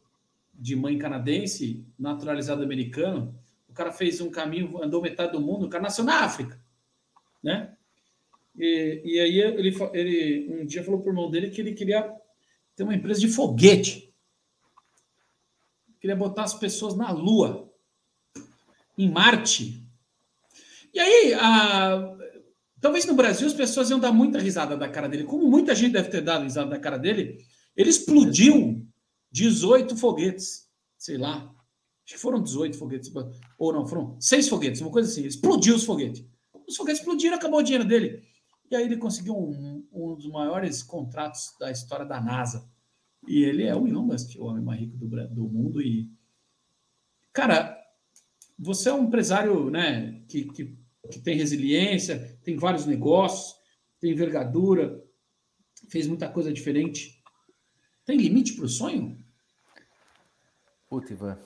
de 0.57 0.75
mãe 0.75 0.97
canadense, 0.97 1.85
naturalizado 1.97 2.63
americano, 2.63 3.37
o 3.69 3.73
cara 3.73 3.91
fez 3.91 4.19
um 4.19 4.31
caminho, 4.31 4.81
andou 4.83 5.01
metade 5.01 5.31
do 5.31 5.41
mundo, 5.41 5.65
o 5.65 5.69
cara 5.69 5.83
nasceu 5.83 6.03
na 6.03 6.23
África, 6.23 6.59
né? 7.43 7.75
E, 8.57 9.01
e 9.05 9.19
aí 9.19 9.39
ele, 9.39 9.77
ele 9.93 10.61
um 10.61 10.65
dia 10.65 10.83
falou 10.83 10.99
para 10.99 11.09
o 11.09 11.11
irmão 11.11 11.29
dele 11.29 11.51
que 11.51 11.61
ele 11.61 11.73
queria 11.73 12.11
ter 12.75 12.83
uma 12.83 12.95
empresa 12.95 13.19
de 13.19 13.27
foguete. 13.27 14.11
Queria 15.99 16.15
botar 16.15 16.43
as 16.43 16.55
pessoas 16.55 16.95
na 16.95 17.11
Lua, 17.11 17.71
em 18.97 19.09
Marte. 19.09 19.83
E 20.93 20.99
aí, 20.99 21.33
a, 21.35 22.17
talvez 22.81 23.05
no 23.05 23.13
Brasil 23.13 23.45
as 23.45 23.53
pessoas 23.53 23.89
iam 23.89 23.99
dar 23.99 24.11
muita 24.11 24.39
risada 24.39 24.75
da 24.75 24.89
cara 24.89 25.07
dele, 25.07 25.23
como 25.23 25.47
muita 25.47 25.75
gente 25.75 25.93
deve 25.93 26.09
ter 26.09 26.21
dado 26.21 26.43
risada 26.43 26.71
da 26.71 26.79
cara 26.79 26.97
dele. 26.97 27.37
Ele 27.75 27.89
explodiu 27.89 28.87
18 29.31 29.95
foguetes, 29.97 30.67
sei 30.97 31.17
lá. 31.17 31.53
Acho 32.05 32.15
que 32.15 32.17
foram 32.17 32.41
18 32.41 32.77
foguetes, 32.77 33.11
ou 33.57 33.73
não, 33.73 33.85
foram 33.85 34.19
seis 34.19 34.47
foguetes, 34.47 34.81
uma 34.81 34.91
coisa 34.91 35.09
assim. 35.09 35.25
Explodiu 35.25 35.75
os 35.75 35.83
foguetes. 35.83 36.25
Os 36.67 36.75
foguetes 36.75 36.99
explodiram, 36.99 37.35
acabou 37.35 37.59
o 37.59 37.63
dinheiro 37.63 37.85
dele. 37.85 38.23
E 38.69 38.75
aí 38.75 38.83
ele 38.83 38.97
conseguiu 38.97 39.35
um, 39.35 39.85
um 39.91 40.15
dos 40.15 40.27
maiores 40.29 40.83
contratos 40.83 41.53
da 41.59 41.71
história 41.71 42.05
da 42.05 42.21
NASA. 42.21 42.69
E 43.27 43.43
ele 43.43 43.63
é 43.63 43.75
o 43.75 43.87
Elon 43.87 44.03
Musk, 44.03 44.37
o 44.37 44.45
homem 44.45 44.63
mais 44.63 44.79
rico 44.79 44.97
do, 44.97 45.07
do 45.29 45.47
mundo. 45.47 45.81
E, 45.81 46.09
cara, 47.33 47.77
você 48.57 48.89
é 48.89 48.93
um 48.93 49.05
empresário 49.05 49.69
né, 49.69 50.21
que, 50.27 50.45
que, 50.45 50.77
que 51.11 51.19
tem 51.21 51.37
resiliência, 51.37 52.37
tem 52.43 52.57
vários 52.57 52.85
negócios, 52.85 53.55
tem 53.99 54.11
envergadura, 54.11 55.03
fez 55.89 56.07
muita 56.07 56.29
coisa 56.29 56.51
diferente. 56.51 57.16
Tem 58.07 58.17
limite 58.17 58.53
para 58.53 58.63
o 58.63 58.69
sonho? 58.69 59.17
Puta, 60.89 61.11
Ivan. 61.11 61.37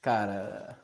Cara, 0.00 0.78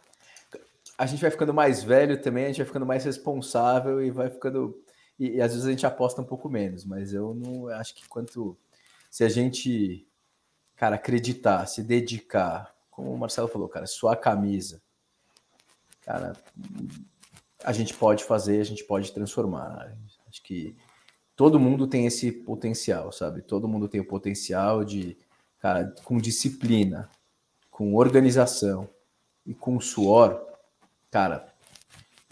a 0.99 1.07
gente 1.07 1.23
vai 1.23 1.31
ficando 1.31 1.55
mais 1.55 1.83
velho 1.83 2.21
também, 2.21 2.45
a 2.45 2.49
gente 2.49 2.59
vai 2.59 2.67
ficando 2.67 2.85
mais 2.85 3.07
responsável 3.07 4.05
e 4.05 4.11
vai 4.11 4.29
ficando. 4.29 4.79
E, 5.19 5.37
e, 5.37 5.41
às 5.41 5.53
vezes 5.53 5.67
a 5.67 5.71
gente 5.71 5.87
aposta 5.87 6.21
um 6.21 6.27
pouco 6.27 6.47
menos, 6.51 6.85
mas 6.85 7.15
eu 7.15 7.33
não 7.33 7.69
acho 7.69 7.95
que 7.95 8.07
quanto. 8.07 8.55
Se 9.11 9.25
a 9.25 9.29
gente, 9.31 10.07
cara, 10.77 10.97
acreditar, 10.97 11.65
se 11.67 11.83
dedicar, 11.83 12.75
como 12.91 13.11
o 13.11 13.19
Marcelo 13.19 13.49
falou, 13.49 13.69
cara, 13.69 13.87
sua 13.87 14.15
camisa, 14.15 14.83
cara, 16.03 16.35
a 17.63 17.73
gente 17.73 17.95
pode 17.95 18.25
fazer, 18.25 18.61
a 18.61 18.65
gente 18.65 18.85
pode 18.85 19.11
transformar. 19.11 19.97
Acho 20.29 20.43
que 20.43 20.77
todo 21.37 21.61
mundo 21.61 21.87
tem 21.87 22.07
esse 22.07 22.31
potencial, 22.31 23.13
sabe? 23.13 23.43
Todo 23.43 23.69
mundo 23.69 23.89
tem 23.89 24.01
o 24.01 24.07
potencial 24.07 24.85
de, 24.85 25.17
cara, 25.59 25.95
com 26.05 26.19
disciplina, 26.19 27.09
com 27.71 27.95
organização 27.95 28.89
e 29.45 29.53
com 29.55 29.81
suor, 29.81 30.41
cara, 31.11 31.53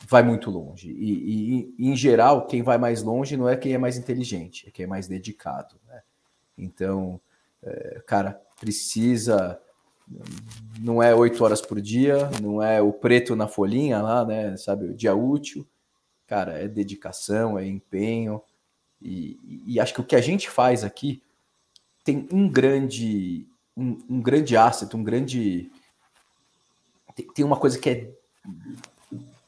vai 0.09 0.23
muito 0.23 0.51
longe. 0.51 0.91
E, 0.91 1.75
e, 1.79 1.89
em 1.89 1.97
geral, 1.97 2.47
quem 2.47 2.63
vai 2.63 2.79
mais 2.79 3.03
longe 3.03 3.37
não 3.37 3.49
é 3.49 3.57
quem 3.57 3.75
é 3.75 3.79
mais 3.79 3.97
inteligente, 3.97 4.69
é 4.69 4.71
quem 4.71 4.85
é 4.85 4.87
mais 4.87 5.09
dedicado. 5.09 5.77
Né? 5.87 6.03
Então, 6.57 7.21
é, 7.63 8.03
cara, 8.07 8.41
precisa. 8.61 9.61
Não 10.81 11.03
é 11.03 11.15
oito 11.15 11.43
horas 11.43 11.63
por 11.63 11.81
dia, 11.81 12.29
não 12.43 12.63
é 12.63 12.83
o 12.83 12.93
preto 12.93 13.35
na 13.35 13.49
folhinha 13.49 14.03
lá, 14.03 14.25
né? 14.25 14.57
Sabe, 14.57 14.87
o 14.87 14.95
dia 14.95 15.15
útil. 15.15 15.67
Cara, 16.27 16.53
é 16.59 16.69
dedicação, 16.69 17.59
é 17.59 17.67
empenho. 17.67 18.43
E, 19.03 19.65
e 19.67 19.81
acho 19.81 19.95
que 19.95 20.01
o 20.01 20.05
que 20.05 20.17
a 20.17 20.21
gente 20.21 20.49
faz 20.49 20.85
aqui 20.85 21.23
tem 22.05 22.29
um 22.33 22.49
grande, 22.49 23.47
um, 23.77 23.99
um 24.09 24.21
grande 24.21 24.57
asset, 24.57 24.95
um 24.97 25.03
grande. 25.03 25.71
Tem, 27.15 27.27
tem 27.27 27.45
uma 27.45 27.57
coisa 27.57 27.79
que 27.79 27.91
é 27.91 28.11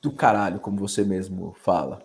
do 0.00 0.12
caralho, 0.12 0.60
como 0.60 0.78
você 0.78 1.02
mesmo 1.02 1.56
fala. 1.60 2.02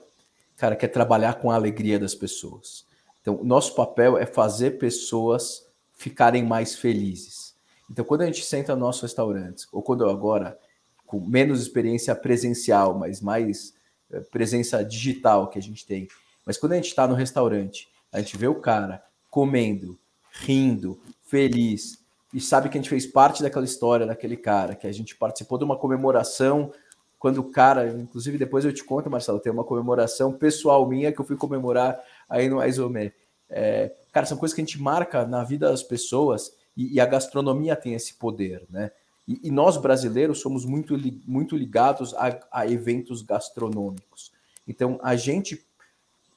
Cara, 0.56 0.76
que 0.76 0.86
é 0.86 0.90
trabalhar 0.90 1.36
com 1.36 1.52
a 1.52 1.56
alegria 1.56 2.00
das 2.00 2.16
pessoas. 2.16 2.86
Então, 3.22 3.44
nosso 3.44 3.76
papel 3.76 4.18
é 4.18 4.26
fazer 4.26 4.78
pessoas 4.78 5.66
ficarem 5.94 6.44
mais 6.44 6.76
felizes. 6.76 7.54
Então, 7.90 8.06
quando 8.06 8.22
a 8.22 8.26
gente 8.26 8.44
senta 8.44 8.74
nos 8.74 8.80
nossos 8.82 9.02
restaurantes, 9.02 9.68
ou 9.72 9.82
quando 9.82 10.04
eu 10.04 10.10
agora, 10.10 10.58
com 11.06 11.20
menos 11.20 11.62
experiência 11.62 12.16
presencial, 12.16 12.98
mas 12.98 13.20
mais 13.20 13.74
eh, 14.12 14.22
presença 14.32 14.84
digital 14.84 15.50
que 15.50 15.60
a 15.60 15.62
gente 15.62 15.86
tem, 15.86 16.08
mas 16.50 16.58
quando 16.58 16.72
a 16.72 16.76
gente 16.78 16.88
está 16.88 17.08
no 17.08 17.14
restaurante, 17.14 17.88
a 18.12 18.18
gente 18.18 18.36
vê 18.36 18.48
o 18.48 18.56
cara 18.56 19.04
comendo, 19.30 20.00
rindo, 20.32 21.00
feliz, 21.22 22.04
e 22.34 22.42
sabe 22.42 22.70
que 22.70 22.76
a 22.76 22.82
gente 22.82 22.90
fez 22.90 23.06
parte 23.06 23.44
daquela 23.44 23.66
história 23.66 24.04
daquele 24.04 24.36
cara, 24.36 24.74
que 24.74 24.88
a 24.88 24.92
gente 24.92 25.16
participou 25.16 25.60
de 25.60 25.64
uma 25.64 25.78
comemoração 25.78 26.74
quando 27.20 27.38
o 27.38 27.52
cara, 27.52 27.88
inclusive 27.88 28.36
depois 28.36 28.66
eu 28.66 28.74
te 28.74 28.84
conto, 28.84 29.12
Marcelo, 29.12 29.40
tem 29.40 29.52
uma 29.52 29.64
comemoração 29.64 30.34
pessoal 30.34 30.90
minha 30.90 31.12
que 31.12 31.22
eu 31.22 31.26
fui 31.26 31.38
comemorar 31.38 32.00
aí 32.28 32.50
no 32.50 32.60
Aizomé. 32.60 33.14
É, 33.48 33.94
cara, 34.12 34.26
são 34.26 34.36
coisas 34.36 34.56
que 34.56 34.62
a 34.62 34.66
gente 34.66 34.82
marca 34.82 35.28
na 35.28 35.44
vida 35.44 35.70
das 35.70 35.84
pessoas 35.84 36.52
e, 36.76 36.96
e 36.96 37.00
a 37.00 37.06
gastronomia 37.06 37.76
tem 37.76 37.94
esse 37.94 38.16
poder, 38.16 38.66
né? 38.72 38.90
E, 39.28 39.40
e 39.44 39.52
nós 39.52 39.78
brasileiros 39.78 40.42
somos 40.42 40.66
muito, 40.66 40.98
muito 41.28 41.56
ligados 41.56 42.16
a, 42.16 42.40
a 42.52 42.66
eventos 42.66 43.22
gastronômicos. 43.22 44.32
Então 44.68 45.00
a 45.04 45.16
gente, 45.16 45.64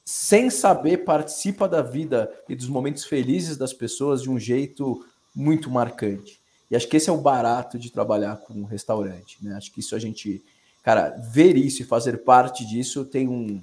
sem 0.04 0.50
saber, 0.50 0.98
participa 0.98 1.68
da 1.68 1.82
vida 1.82 2.32
e 2.48 2.54
dos 2.54 2.68
momentos 2.68 3.04
felizes 3.04 3.56
das 3.56 3.72
pessoas 3.72 4.22
de 4.22 4.30
um 4.30 4.38
jeito 4.38 5.04
muito 5.34 5.70
marcante. 5.70 6.40
E 6.70 6.76
acho 6.76 6.88
que 6.88 6.96
esse 6.96 7.10
é 7.10 7.12
o 7.12 7.20
barato 7.20 7.78
de 7.78 7.90
trabalhar 7.90 8.36
com 8.36 8.54
um 8.54 8.64
restaurante, 8.64 9.38
né? 9.42 9.54
Acho 9.54 9.72
que 9.72 9.80
isso 9.80 9.94
a 9.94 9.98
gente 9.98 10.42
cara, 10.82 11.10
ver 11.18 11.56
isso 11.56 11.82
e 11.82 11.86
fazer 11.86 12.18
parte 12.24 12.66
disso 12.66 13.04
tem 13.04 13.28
um, 13.28 13.62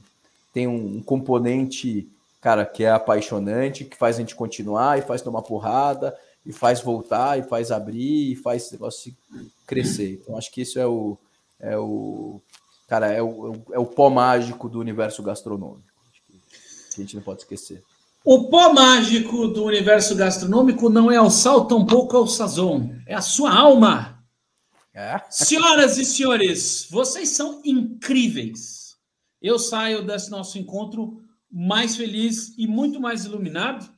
tem 0.53 0.67
um 0.67 1.01
componente, 1.01 2.07
cara, 2.39 2.65
que 2.65 2.83
é 2.83 2.91
apaixonante, 2.91 3.83
que 3.83 3.97
faz 3.97 4.15
a 4.15 4.19
gente 4.19 4.35
continuar 4.35 4.97
e 4.97 5.01
faz 5.01 5.21
tomar 5.21 5.41
porrada, 5.41 6.17
e 6.45 6.53
faz 6.53 6.79
voltar, 6.81 7.37
e 7.37 7.43
faz 7.43 7.71
abrir, 7.71 8.31
e 8.31 8.35
faz 8.35 8.63
esse 8.63 8.73
negócio 8.73 9.13
crescer. 9.67 10.19
Então, 10.21 10.37
acho 10.37 10.51
que 10.51 10.61
isso 10.61 10.79
é 10.79 10.87
o, 10.87 11.17
é 11.59 11.77
o 11.77 12.41
cara, 12.87 13.07
é 13.11 13.21
o, 13.21 13.55
é 13.71 13.77
o 13.79 13.85
pó 13.85 14.09
mágico 14.09 14.69
do 14.69 14.79
universo 14.79 15.21
gastronômico. 15.21 15.88
Que 16.93 17.01
a 17.01 17.03
gente 17.03 17.15
não 17.15 17.23
pode 17.23 17.41
esquecer. 17.41 17.83
O 18.23 18.49
pó 18.49 18.73
mágico 18.73 19.47
do 19.47 19.63
universo 19.63 20.15
gastronômico 20.15 20.89
não 20.89 21.09
é 21.09 21.21
o 21.21 21.29
sal, 21.29 21.65
tampouco 21.65 22.15
é 22.15 22.19
o 22.19 22.27
sazon. 22.27 22.93
É 23.05 23.15
a 23.15 23.21
sua 23.21 23.53
alma. 23.53 24.23
É. 24.93 25.21
Senhoras 25.29 25.97
e 25.97 26.03
senhores, 26.03 26.87
vocês 26.91 27.29
são 27.29 27.61
incríveis. 27.63 28.97
Eu 29.41 29.57
saio 29.57 30.05
desse 30.05 30.29
nosso 30.29 30.57
encontro 30.57 31.23
mais 31.49 31.95
feliz 31.95 32.53
e 32.57 32.67
muito 32.67 32.99
mais 32.99 33.23
iluminado 33.23 33.89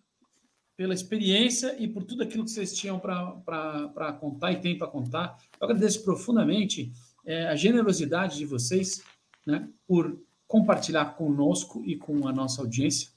pela 0.77 0.93
experiência 0.93 1.75
e 1.79 1.87
por 1.87 2.03
tudo 2.03 2.23
aquilo 2.23 2.43
que 2.43 2.51
vocês 2.51 2.73
tinham 2.73 2.99
para 2.99 4.13
contar 4.19 4.51
e 4.51 4.61
tem 4.61 4.77
para 4.77 4.87
contar. 4.87 5.37
Eu 5.59 5.65
agradeço 5.65 6.03
profundamente 6.03 6.91
é, 7.25 7.47
a 7.47 7.55
generosidade 7.55 8.37
de 8.37 8.45
vocês 8.45 9.01
né, 9.45 9.67
por 9.87 10.19
compartilhar 10.51 11.05
conosco 11.15 11.81
e 11.85 11.95
com 11.95 12.27
a 12.27 12.33
nossa 12.33 12.61
audiência 12.61 13.09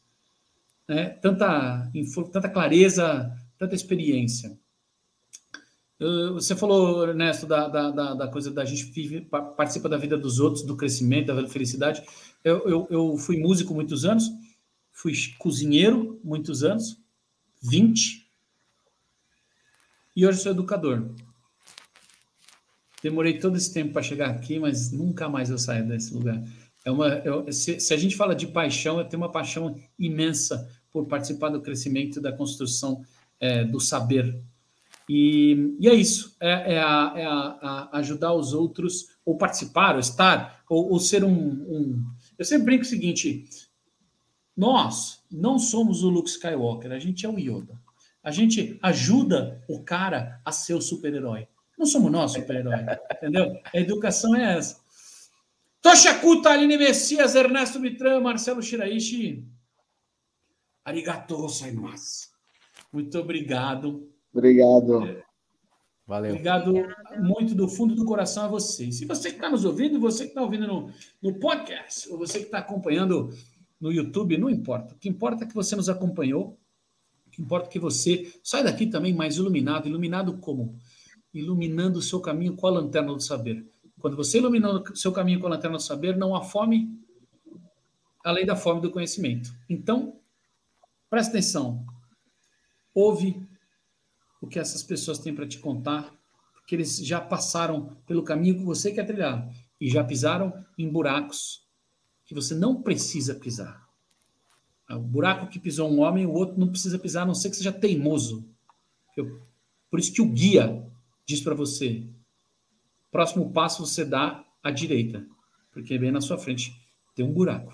né, 0.88 1.06
tanta, 1.20 1.90
tanta 2.32 2.48
clareza, 2.48 3.36
tanta 3.58 3.74
experiência. 3.74 4.56
Você 6.34 6.54
falou, 6.54 7.08
Ernesto, 7.08 7.44
da, 7.46 7.66
da, 7.66 8.14
da, 8.14 8.28
coisa 8.28 8.52
da 8.52 8.64
gente 8.64 8.84
vive, 8.84 9.22
participa 9.56 9.88
da 9.88 9.96
vida 9.96 10.16
dos 10.16 10.38
outros, 10.38 10.62
do 10.62 10.76
crescimento, 10.76 11.34
da 11.34 11.48
felicidade. 11.48 12.04
Eu, 12.44 12.68
eu, 12.68 12.86
eu, 12.88 13.16
fui 13.16 13.38
músico 13.38 13.74
muitos 13.74 14.04
anos, 14.04 14.30
fui 14.92 15.12
cozinheiro 15.38 16.20
muitos 16.22 16.62
anos, 16.62 17.00
20, 17.62 18.28
e 20.14 20.24
hoje 20.24 20.40
sou 20.40 20.52
educador. 20.52 21.10
Demorei 23.02 23.38
todo 23.38 23.56
esse 23.56 23.72
tempo 23.72 23.92
para 23.92 24.02
chegar 24.02 24.30
aqui, 24.30 24.58
mas 24.58 24.92
nunca 24.92 25.28
mais 25.28 25.50
eu 25.50 25.58
saio 25.58 25.86
desse 25.88 26.14
lugar. 26.14 26.42
É 26.84 26.90
uma, 26.90 27.08
eu, 27.08 27.50
se, 27.52 27.80
se, 27.80 27.94
a 27.94 27.96
gente 27.96 28.16
fala 28.16 28.34
de 28.34 28.46
paixão, 28.46 28.98
eu 28.98 29.04
tenho 29.04 29.22
uma 29.22 29.32
paixão 29.32 29.74
imensa 29.98 30.70
por 30.92 31.06
participar 31.06 31.48
do 31.48 31.62
crescimento, 31.62 32.20
da 32.20 32.32
construção 32.32 33.02
é, 33.40 33.64
do 33.64 33.80
saber 33.80 34.38
e, 35.08 35.76
e 35.78 35.88
é 35.88 35.94
isso, 35.94 36.34
é, 36.40 36.74
é, 36.74 36.78
a, 36.78 37.12
é 37.16 37.26
a, 37.26 37.88
a 37.92 37.98
ajudar 37.98 38.32
os 38.32 38.52
outros, 38.52 39.08
ou 39.24 39.36
participar, 39.36 39.94
ou 39.94 40.00
estar, 40.00 40.64
ou, 40.68 40.92
ou 40.92 40.98
ser 40.98 41.24
um, 41.24 41.30
um, 41.30 42.04
Eu 42.38 42.44
sempre 42.44 42.66
brinco 42.66 42.84
o 42.84 42.86
seguinte: 42.86 43.44
nós 44.56 45.22
não 45.30 45.58
somos 45.58 46.02
o 46.02 46.08
Luke 46.08 46.30
Skywalker, 46.30 46.92
a 46.92 46.98
gente 46.98 47.26
é 47.26 47.28
o 47.28 47.38
Yoda. 47.38 47.78
A 48.22 48.30
gente 48.30 48.78
ajuda 48.80 49.62
o 49.68 49.82
cara 49.82 50.40
a 50.42 50.50
ser 50.50 50.72
o 50.72 50.80
super-herói. 50.80 51.46
Não 51.78 51.84
somos 51.84 52.10
nós 52.10 52.32
super-herói, 52.32 52.86
entendeu? 53.16 53.60
A 53.74 53.78
educação 53.78 54.34
é 54.34 54.56
essa. 54.56 54.82
Toshakuta, 55.84 56.48
Aline 56.48 56.78
Messias, 56.78 57.34
Ernesto 57.34 57.78
Mitran, 57.78 58.18
Marcelo 58.18 58.62
Shiraishi. 58.62 59.46
Arigatou 60.82 61.42
gozaimasu. 61.42 62.28
Muito 62.90 63.18
obrigado. 63.18 64.08
Obrigado. 64.32 65.22
Valeu. 66.06 66.30
Obrigado 66.30 66.72
muito 67.20 67.54
do 67.54 67.68
fundo 67.68 67.94
do 67.94 68.06
coração 68.06 68.46
a 68.46 68.48
vocês. 68.48 69.02
E 69.02 69.04
você 69.04 69.28
que 69.28 69.36
está 69.36 69.50
nos 69.50 69.66
ouvindo, 69.66 70.00
você 70.00 70.24
que 70.24 70.30
está 70.30 70.40
ouvindo 70.40 70.66
no, 70.66 70.90
no 71.20 71.38
podcast, 71.38 72.08
ou 72.08 72.16
você 72.16 72.38
que 72.38 72.46
está 72.46 72.60
acompanhando 72.60 73.28
no 73.78 73.92
YouTube, 73.92 74.38
não 74.38 74.48
importa. 74.48 74.94
O 74.94 74.98
que 74.98 75.10
importa 75.10 75.44
é 75.44 75.46
que 75.46 75.54
você 75.54 75.76
nos 75.76 75.90
acompanhou. 75.90 76.58
O 77.26 77.30
que 77.30 77.42
importa 77.42 77.68
é 77.68 77.70
que 77.72 77.78
você 77.78 78.32
sai 78.42 78.64
daqui 78.64 78.86
também 78.86 79.12
mais 79.12 79.36
iluminado. 79.36 79.86
Iluminado 79.86 80.38
como? 80.38 80.78
Iluminando 81.32 81.98
o 81.98 82.02
seu 82.02 82.20
caminho 82.20 82.56
com 82.56 82.66
a 82.66 82.70
lanterna 82.70 83.12
do 83.12 83.20
saber. 83.20 83.66
Quando 84.04 84.18
você 84.18 84.36
ilumina 84.36 84.70
o 84.70 84.94
seu 84.94 85.10
caminho 85.12 85.40
com 85.40 85.46
a 85.46 85.48
lanterna 85.48 85.78
do 85.78 85.82
saber, 85.82 86.14
não 86.14 86.36
há 86.36 86.42
fome 86.42 86.94
além 88.22 88.44
da 88.44 88.54
fome 88.54 88.82
do 88.82 88.90
conhecimento. 88.90 89.50
Então, 89.66 90.20
presta 91.08 91.30
atenção. 91.30 91.86
Ouve 92.94 93.42
o 94.42 94.46
que 94.46 94.58
essas 94.58 94.82
pessoas 94.82 95.18
têm 95.18 95.34
para 95.34 95.48
te 95.48 95.58
contar, 95.58 96.14
porque 96.52 96.74
eles 96.74 96.98
já 96.98 97.18
passaram 97.18 97.96
pelo 98.06 98.22
caminho 98.22 98.58
que 98.58 98.62
você 98.62 98.92
quer 98.92 99.06
trilhar 99.06 99.50
e 99.80 99.88
já 99.88 100.04
pisaram 100.04 100.52
em 100.76 100.86
buracos 100.86 101.66
que 102.26 102.34
você 102.34 102.54
não 102.54 102.82
precisa 102.82 103.34
pisar. 103.34 103.88
O 104.90 104.98
buraco 104.98 105.46
que 105.46 105.58
pisou 105.58 105.90
um 105.90 106.00
homem, 106.00 106.26
o 106.26 106.32
outro 106.32 106.60
não 106.60 106.68
precisa 106.68 106.98
pisar, 106.98 107.22
a 107.22 107.26
não 107.26 107.34
ser 107.34 107.48
que 107.48 107.56
seja 107.56 107.72
teimoso. 107.72 108.46
Por 109.90 109.98
isso 109.98 110.12
que 110.12 110.20
o 110.20 110.28
guia 110.28 110.86
diz 111.24 111.40
para 111.40 111.54
você: 111.54 112.06
próximo 113.14 113.52
passo 113.52 113.86
você 113.86 114.04
dá 114.04 114.44
à 114.60 114.72
direita, 114.72 115.24
porque 115.70 115.96
bem 115.96 116.10
na 116.10 116.20
sua 116.20 116.36
frente 116.36 116.74
tem 117.14 117.24
um 117.24 117.32
buraco. 117.32 117.72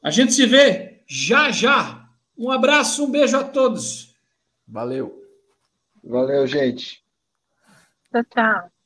A 0.00 0.12
gente 0.12 0.32
se 0.32 0.46
vê 0.46 1.02
já 1.08 1.50
já. 1.50 2.08
Um 2.36 2.48
abraço, 2.48 3.04
um 3.04 3.10
beijo 3.10 3.36
a 3.36 3.42
todos. 3.42 4.14
Valeu. 4.64 5.20
Valeu, 6.04 6.46
gente. 6.46 7.04
Tchau, 8.12 8.24
tchau. 8.30 8.77